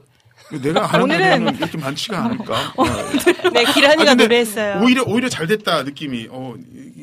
내가 0.50 0.86
하는 0.86 1.06
오늘은- 1.06 1.08
노래는 1.18 1.56
이렇게 1.56 1.78
많지가 1.78 2.24
않을까? 2.24 2.74
네, 3.52 3.64
기란이가 3.72 4.02
아, 4.02 4.14
근데 4.14 4.24
노래했어요. 4.24 4.80
오히려 4.82 5.02
오히려 5.06 5.28
잘 5.28 5.46
됐다 5.46 5.82
느낌이 5.84 6.28
어 6.30 6.54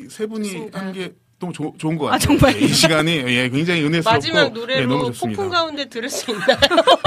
세 0.08 0.26
분이 0.26 0.68
한 0.72 0.92
게 0.92 1.12
너무 1.38 1.52
조- 1.52 1.72
좋은 1.78 1.96
것 1.96 2.06
같아요. 2.06 2.36
아? 2.44 2.50
이 2.50 2.68
시간이 2.68 3.10
예 3.28 3.48
굉장히 3.48 3.82
은혜스럽고 3.82 4.10
마지막 4.10 4.42
네, 4.42 4.48
노래로 4.50 4.86
너무 4.88 4.98
폭풍 5.04 5.12
좋습니다. 5.30 5.48
가운데 5.48 5.88
들을 5.88 6.08
수 6.10 6.30
있나요? 6.30 6.58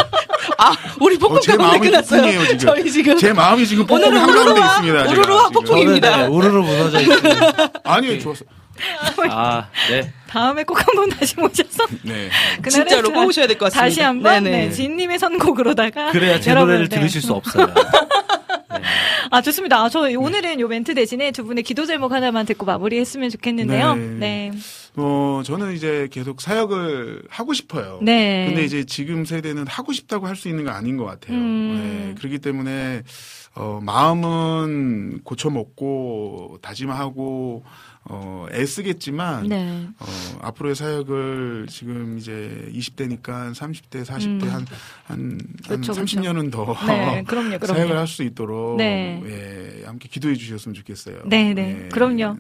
아, 0.57 0.72
우리 0.99 1.18
폭풍 1.19 1.38
어, 1.38 1.39
제 1.39 1.55
가운데 1.55 1.64
마음이 1.77 1.88
끝났어요. 1.91 2.22
폭풍이에요 2.22 2.43
지금. 2.47 2.57
저희 2.57 2.91
지금. 2.91 3.18
제 3.18 3.34
마음이 3.34 3.68
지금 3.68 3.85
폭풍 3.85 4.10
우르르와- 4.11 4.65
있습니다. 4.65 5.07
지금. 5.07 5.23
폭풍입니다. 5.53 6.11
저는 6.11 6.30
네, 6.30 6.35
우르르 6.35 6.60
무너져 6.61 6.99
있습니다. 7.01 7.69
아니요 7.84 8.19
좋았어. 8.19 8.45
아, 9.30 9.68
네. 9.89 10.11
다음에 10.34 10.64
꼭 10.64 10.85
한번 10.85 11.10
다시 11.10 11.35
모셔서 11.39 11.85
네. 12.03 12.30
그날은 12.61 12.69
진짜로 12.69 13.07
저- 13.10 13.14
뽑으셔야 13.14 13.45
될 13.47 13.57
것 13.57 13.65
같습니다. 13.65 13.81
다시 13.85 14.01
한번 14.01 14.43
네네. 14.43 14.57
네, 14.65 14.72
진님의 14.72 15.19
선곡으로다가 15.19 16.11
그래야 16.11 16.39
제 16.39 16.49
여러분, 16.51 16.69
노래를 16.69 16.89
네. 16.89 16.95
들으실 16.97 17.22
수 17.22 17.34
없어요. 17.34 17.68
아 19.30 19.41
좋습니다. 19.41 19.81
아, 19.84 19.89
저 19.89 20.01
오늘은 20.01 20.60
요 20.60 20.68
멘트 20.68 20.93
대신에 20.95 21.31
두 21.31 21.43
분의 21.45 21.64
기도 21.64 21.85
제목 21.85 22.11
하나만 22.11 22.45
듣고 22.45 22.65
마무리했으면 22.65 23.30
좋겠는데요. 23.30 23.95
네. 23.95 24.51
어, 24.95 25.41
저는 25.45 25.73
이제 25.73 26.07
계속 26.11 26.41
사역을 26.41 27.23
하고 27.30 27.53
싶어요. 27.53 27.99
네. 28.01 28.45
근데 28.47 28.64
이제 28.64 28.84
지금 28.85 29.26
세대는 29.26 29.65
하고 29.68 29.91
싶다고 29.93 30.27
할 30.27 30.35
수 30.35 30.49
있는 30.49 30.65
거 30.65 30.72
아닌 30.72 30.97
것 30.97 31.05
같아요. 31.05 31.38
음. 31.38 32.10
네. 32.10 32.15
그렇기 32.19 32.39
때문에, 32.39 33.01
어, 33.55 33.80
마음은 33.81 35.22
고쳐먹고, 35.23 36.57
다짐하고, 36.61 37.64
어, 38.06 38.48
애쓰겠지만, 38.52 39.48
네. 39.48 39.88
어, 40.00 40.06
앞으로의 40.42 40.76
사역을 40.76 41.68
지금 41.70 42.18
이제 42.18 42.68
20대니까 42.74 43.54
30대, 43.54 44.06
40대 44.06 44.44
음. 44.44 44.50
한, 44.50 44.66
한, 45.06 45.40
그렇죠, 45.66 45.94
한 45.94 46.06
30년은 46.06 46.52
더 46.52 46.76
네, 46.86 47.24
그럼요, 47.26 47.58
그럼요. 47.60 47.66
사역을 47.66 47.98
할 47.98 48.08
수 48.08 48.24
있도록 48.24 48.78
네. 48.78 49.22
예, 49.26 49.86
함께 49.86 50.10
기도해 50.10 50.36
주셨으면 50.36 50.76
좋겠어요. 50.76 51.22
네, 51.26 51.54
네. 51.54 51.88
그럼요. 51.92 52.38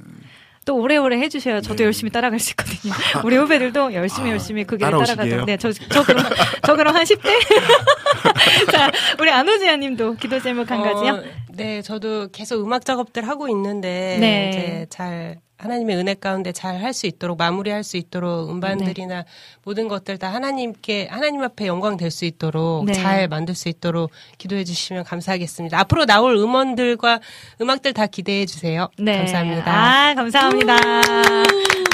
또 0.65 0.77
오래오래 0.77 1.17
해주셔야 1.19 1.59
저도 1.61 1.83
열심히 1.83 2.09
따라갈 2.11 2.39
수 2.39 2.51
있거든요. 2.51 2.93
우리 3.25 3.35
후배들도 3.37 3.93
열심히 3.93 4.31
열심히 4.31 4.63
그 4.63 4.77
길을 4.77 4.91
네. 4.91 5.33
아. 5.35 5.45
네, 5.45 5.57
저, 5.57 5.71
저 5.71 6.03
그럼, 6.03 6.23
저 6.65 6.75
그럼 6.75 6.95
한 6.95 7.03
10대? 7.03 7.21
자, 8.71 8.89
우리 9.19 9.29
안호지아 9.29 9.75
님도 9.77 10.15
기도 10.15 10.39
제목 10.39 10.69
한 10.71 10.81
가지요? 10.81 11.13
어, 11.15 11.23
네, 11.55 11.81
저도 11.81 12.29
계속 12.31 12.61
음악 12.63 12.85
작업들 12.85 13.27
하고 13.27 13.47
있는데 13.49 14.17
네. 14.19 14.49
이제 14.49 14.85
잘 14.89 15.37
하나님의 15.57 15.95
은혜 15.95 16.13
가운데 16.13 16.51
잘 16.51 16.81
할 16.81 16.91
수 16.93 17.05
있도록 17.07 17.37
마무리할 17.37 17.83
수 17.83 17.95
있도록 17.95 18.49
음반들이나 18.49 19.15
네. 19.21 19.25
모든 19.63 19.87
것들 19.87 20.17
다 20.17 20.33
하나님께 20.33 21.07
하나님 21.09 21.41
앞에 21.41 21.67
영광 21.67 21.95
될 21.95 22.11
수 22.11 22.25
있도록 22.25 22.85
네. 22.85 22.93
잘 22.93 23.27
만들 23.29 23.55
수 23.55 23.69
있도록 23.69 24.11
기도해 24.39 24.63
주시면 24.65 25.03
감사하겠습니다. 25.05 25.79
앞으로 25.79 26.05
나올 26.05 26.35
음원들과 26.35 27.19
음악들 27.61 27.93
다 27.93 28.07
기대해 28.07 28.45
주세요. 28.45 28.89
네. 28.97 29.17
감사합니다. 29.19 29.71
아, 29.71 30.13
감사합니다. 30.15 30.75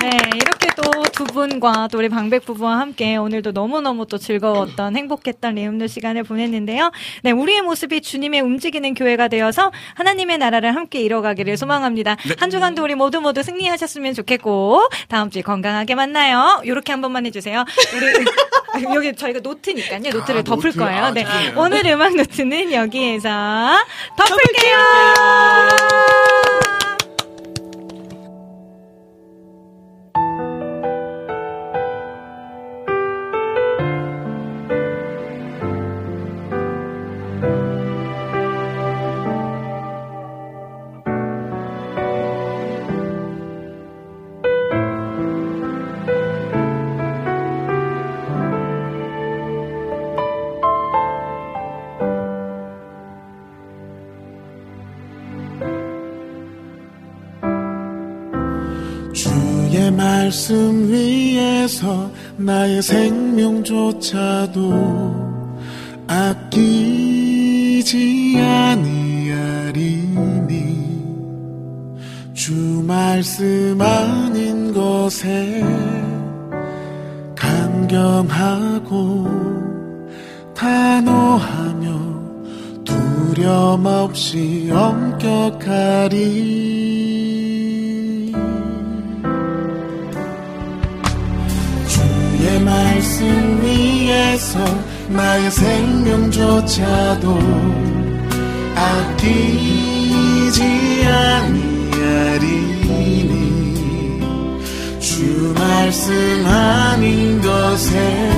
네, 0.01 0.09
이렇게 0.35 0.69
또 0.76 0.99
두 1.19 1.26
분과 1.26 1.89
또 1.91 1.97
우리 1.97 2.07
방백 2.07 2.45
부부와 2.45 2.80
함께 2.80 3.17
오늘도 3.17 3.51
너무너무 3.51 4.05
또 4.07 4.17
즐거웠던 4.17 4.95
행복했던 4.95 5.55
리음노 5.56 5.88
시간을 5.89 6.23
보냈는데요. 6.23 6.91
네, 7.23 7.31
우리의 7.31 7.61
모습이 7.61 7.99
주님의 7.99 8.39
움직이는 8.39 8.93
교회가 8.93 9.27
되어서 9.27 9.73
하나님의 9.95 10.38
나라를 10.38 10.73
함께 10.73 11.01
이뤄가기를 11.01 11.57
소망합니다. 11.57 12.15
한 12.39 12.49
주간도 12.49 12.84
우리 12.84 12.95
모두 12.95 13.19
모두 13.19 13.43
승리하셨으면 13.43 14.13
좋겠고 14.13 14.88
다음 15.09 15.30
주에 15.30 15.41
건강하게 15.41 15.95
만나요. 15.95 16.61
요렇게 16.65 16.93
한 16.93 17.01
번만 17.01 17.26
해주세요. 17.26 17.65
우리 18.77 18.85
여기 18.95 19.13
저희가 19.13 19.41
노트니까요. 19.41 19.99
노트를 20.13 20.39
아, 20.39 20.43
덮을 20.43 20.71
노트. 20.71 20.80
거예요. 20.80 21.03
아, 21.03 21.11
네. 21.11 21.26
좋네요. 21.26 21.53
오늘 21.57 21.85
음악 21.88 22.15
노트는 22.15 22.71
여기에서 22.71 23.30
덮을게요. 24.15 24.77
주 26.78 26.78
의 59.90 59.95
말씀 59.95 60.88
위에서 60.88 62.11
나의 62.38 62.84
생명조차도 62.84 64.60
아끼지 66.06 67.18
아니하리니. 68.40 69.80
주 72.36 72.84
말씀 72.86 73.82
아닌 73.82 74.72
것에 74.72 75.64
감경하고 77.36 78.88
단호하며 80.53 81.90
두려움 82.84 83.88
없이 83.88 84.70
엄격하리 84.72 86.30
말씀 93.10 93.26
위에서 93.64 94.60
나의 95.10 95.49
생명조차도 95.49 97.40
아끼지 98.76 100.61
아니하리니 101.07 102.60
주 104.99 105.56
말씀 105.57 106.45
아닌 106.45 107.41
것에 107.41 108.30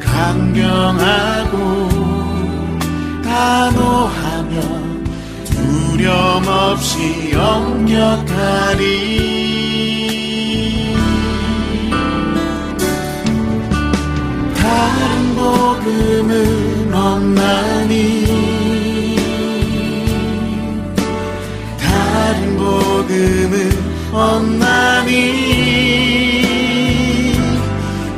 강경하고 0.00 1.58
단호하며 3.22 4.62
두려움 5.44 6.48
없이 6.48 7.34
엄격하리 7.36 9.33
다른 14.74 15.36
복음은 15.36 16.92
없나니 16.92 17.94
다른 21.78 22.56
복음은 22.56 23.54
없나니 24.12 25.12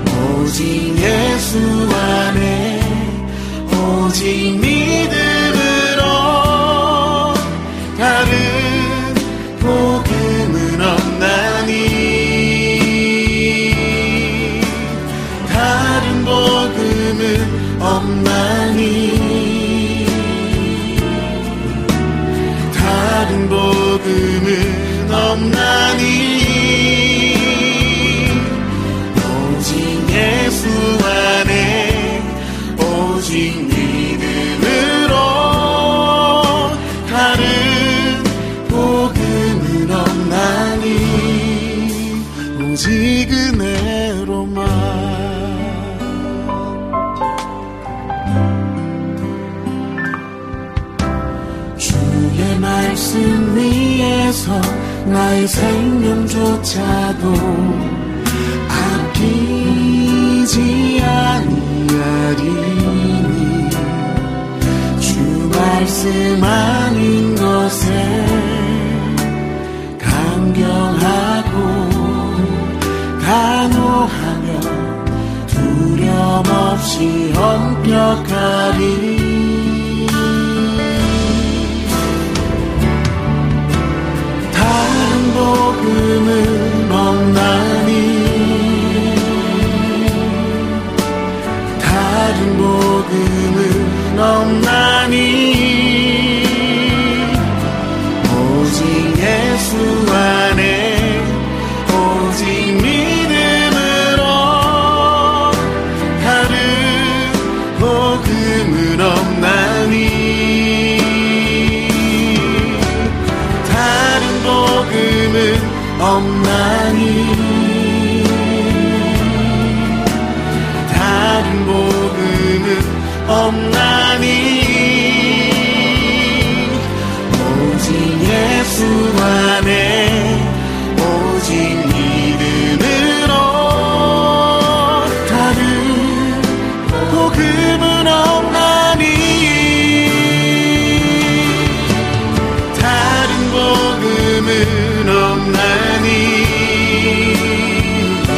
오직 0.09 0.97
예수 0.99 1.59
안에 1.93 2.81
오직 3.71 4.59
믿음 4.59 5.26
생명조차도 55.47 57.33
아끼지 58.69 60.59
아니하리니 61.05 62.47
주 65.01 65.51
말씀 65.55 66.43
아닌 66.43 67.35
것에 67.37 68.27
강경하고 69.99 71.55
단호하며 73.21 74.61
두려움 75.47 76.45
없이 76.51 77.33
엄격하리 77.37 78.96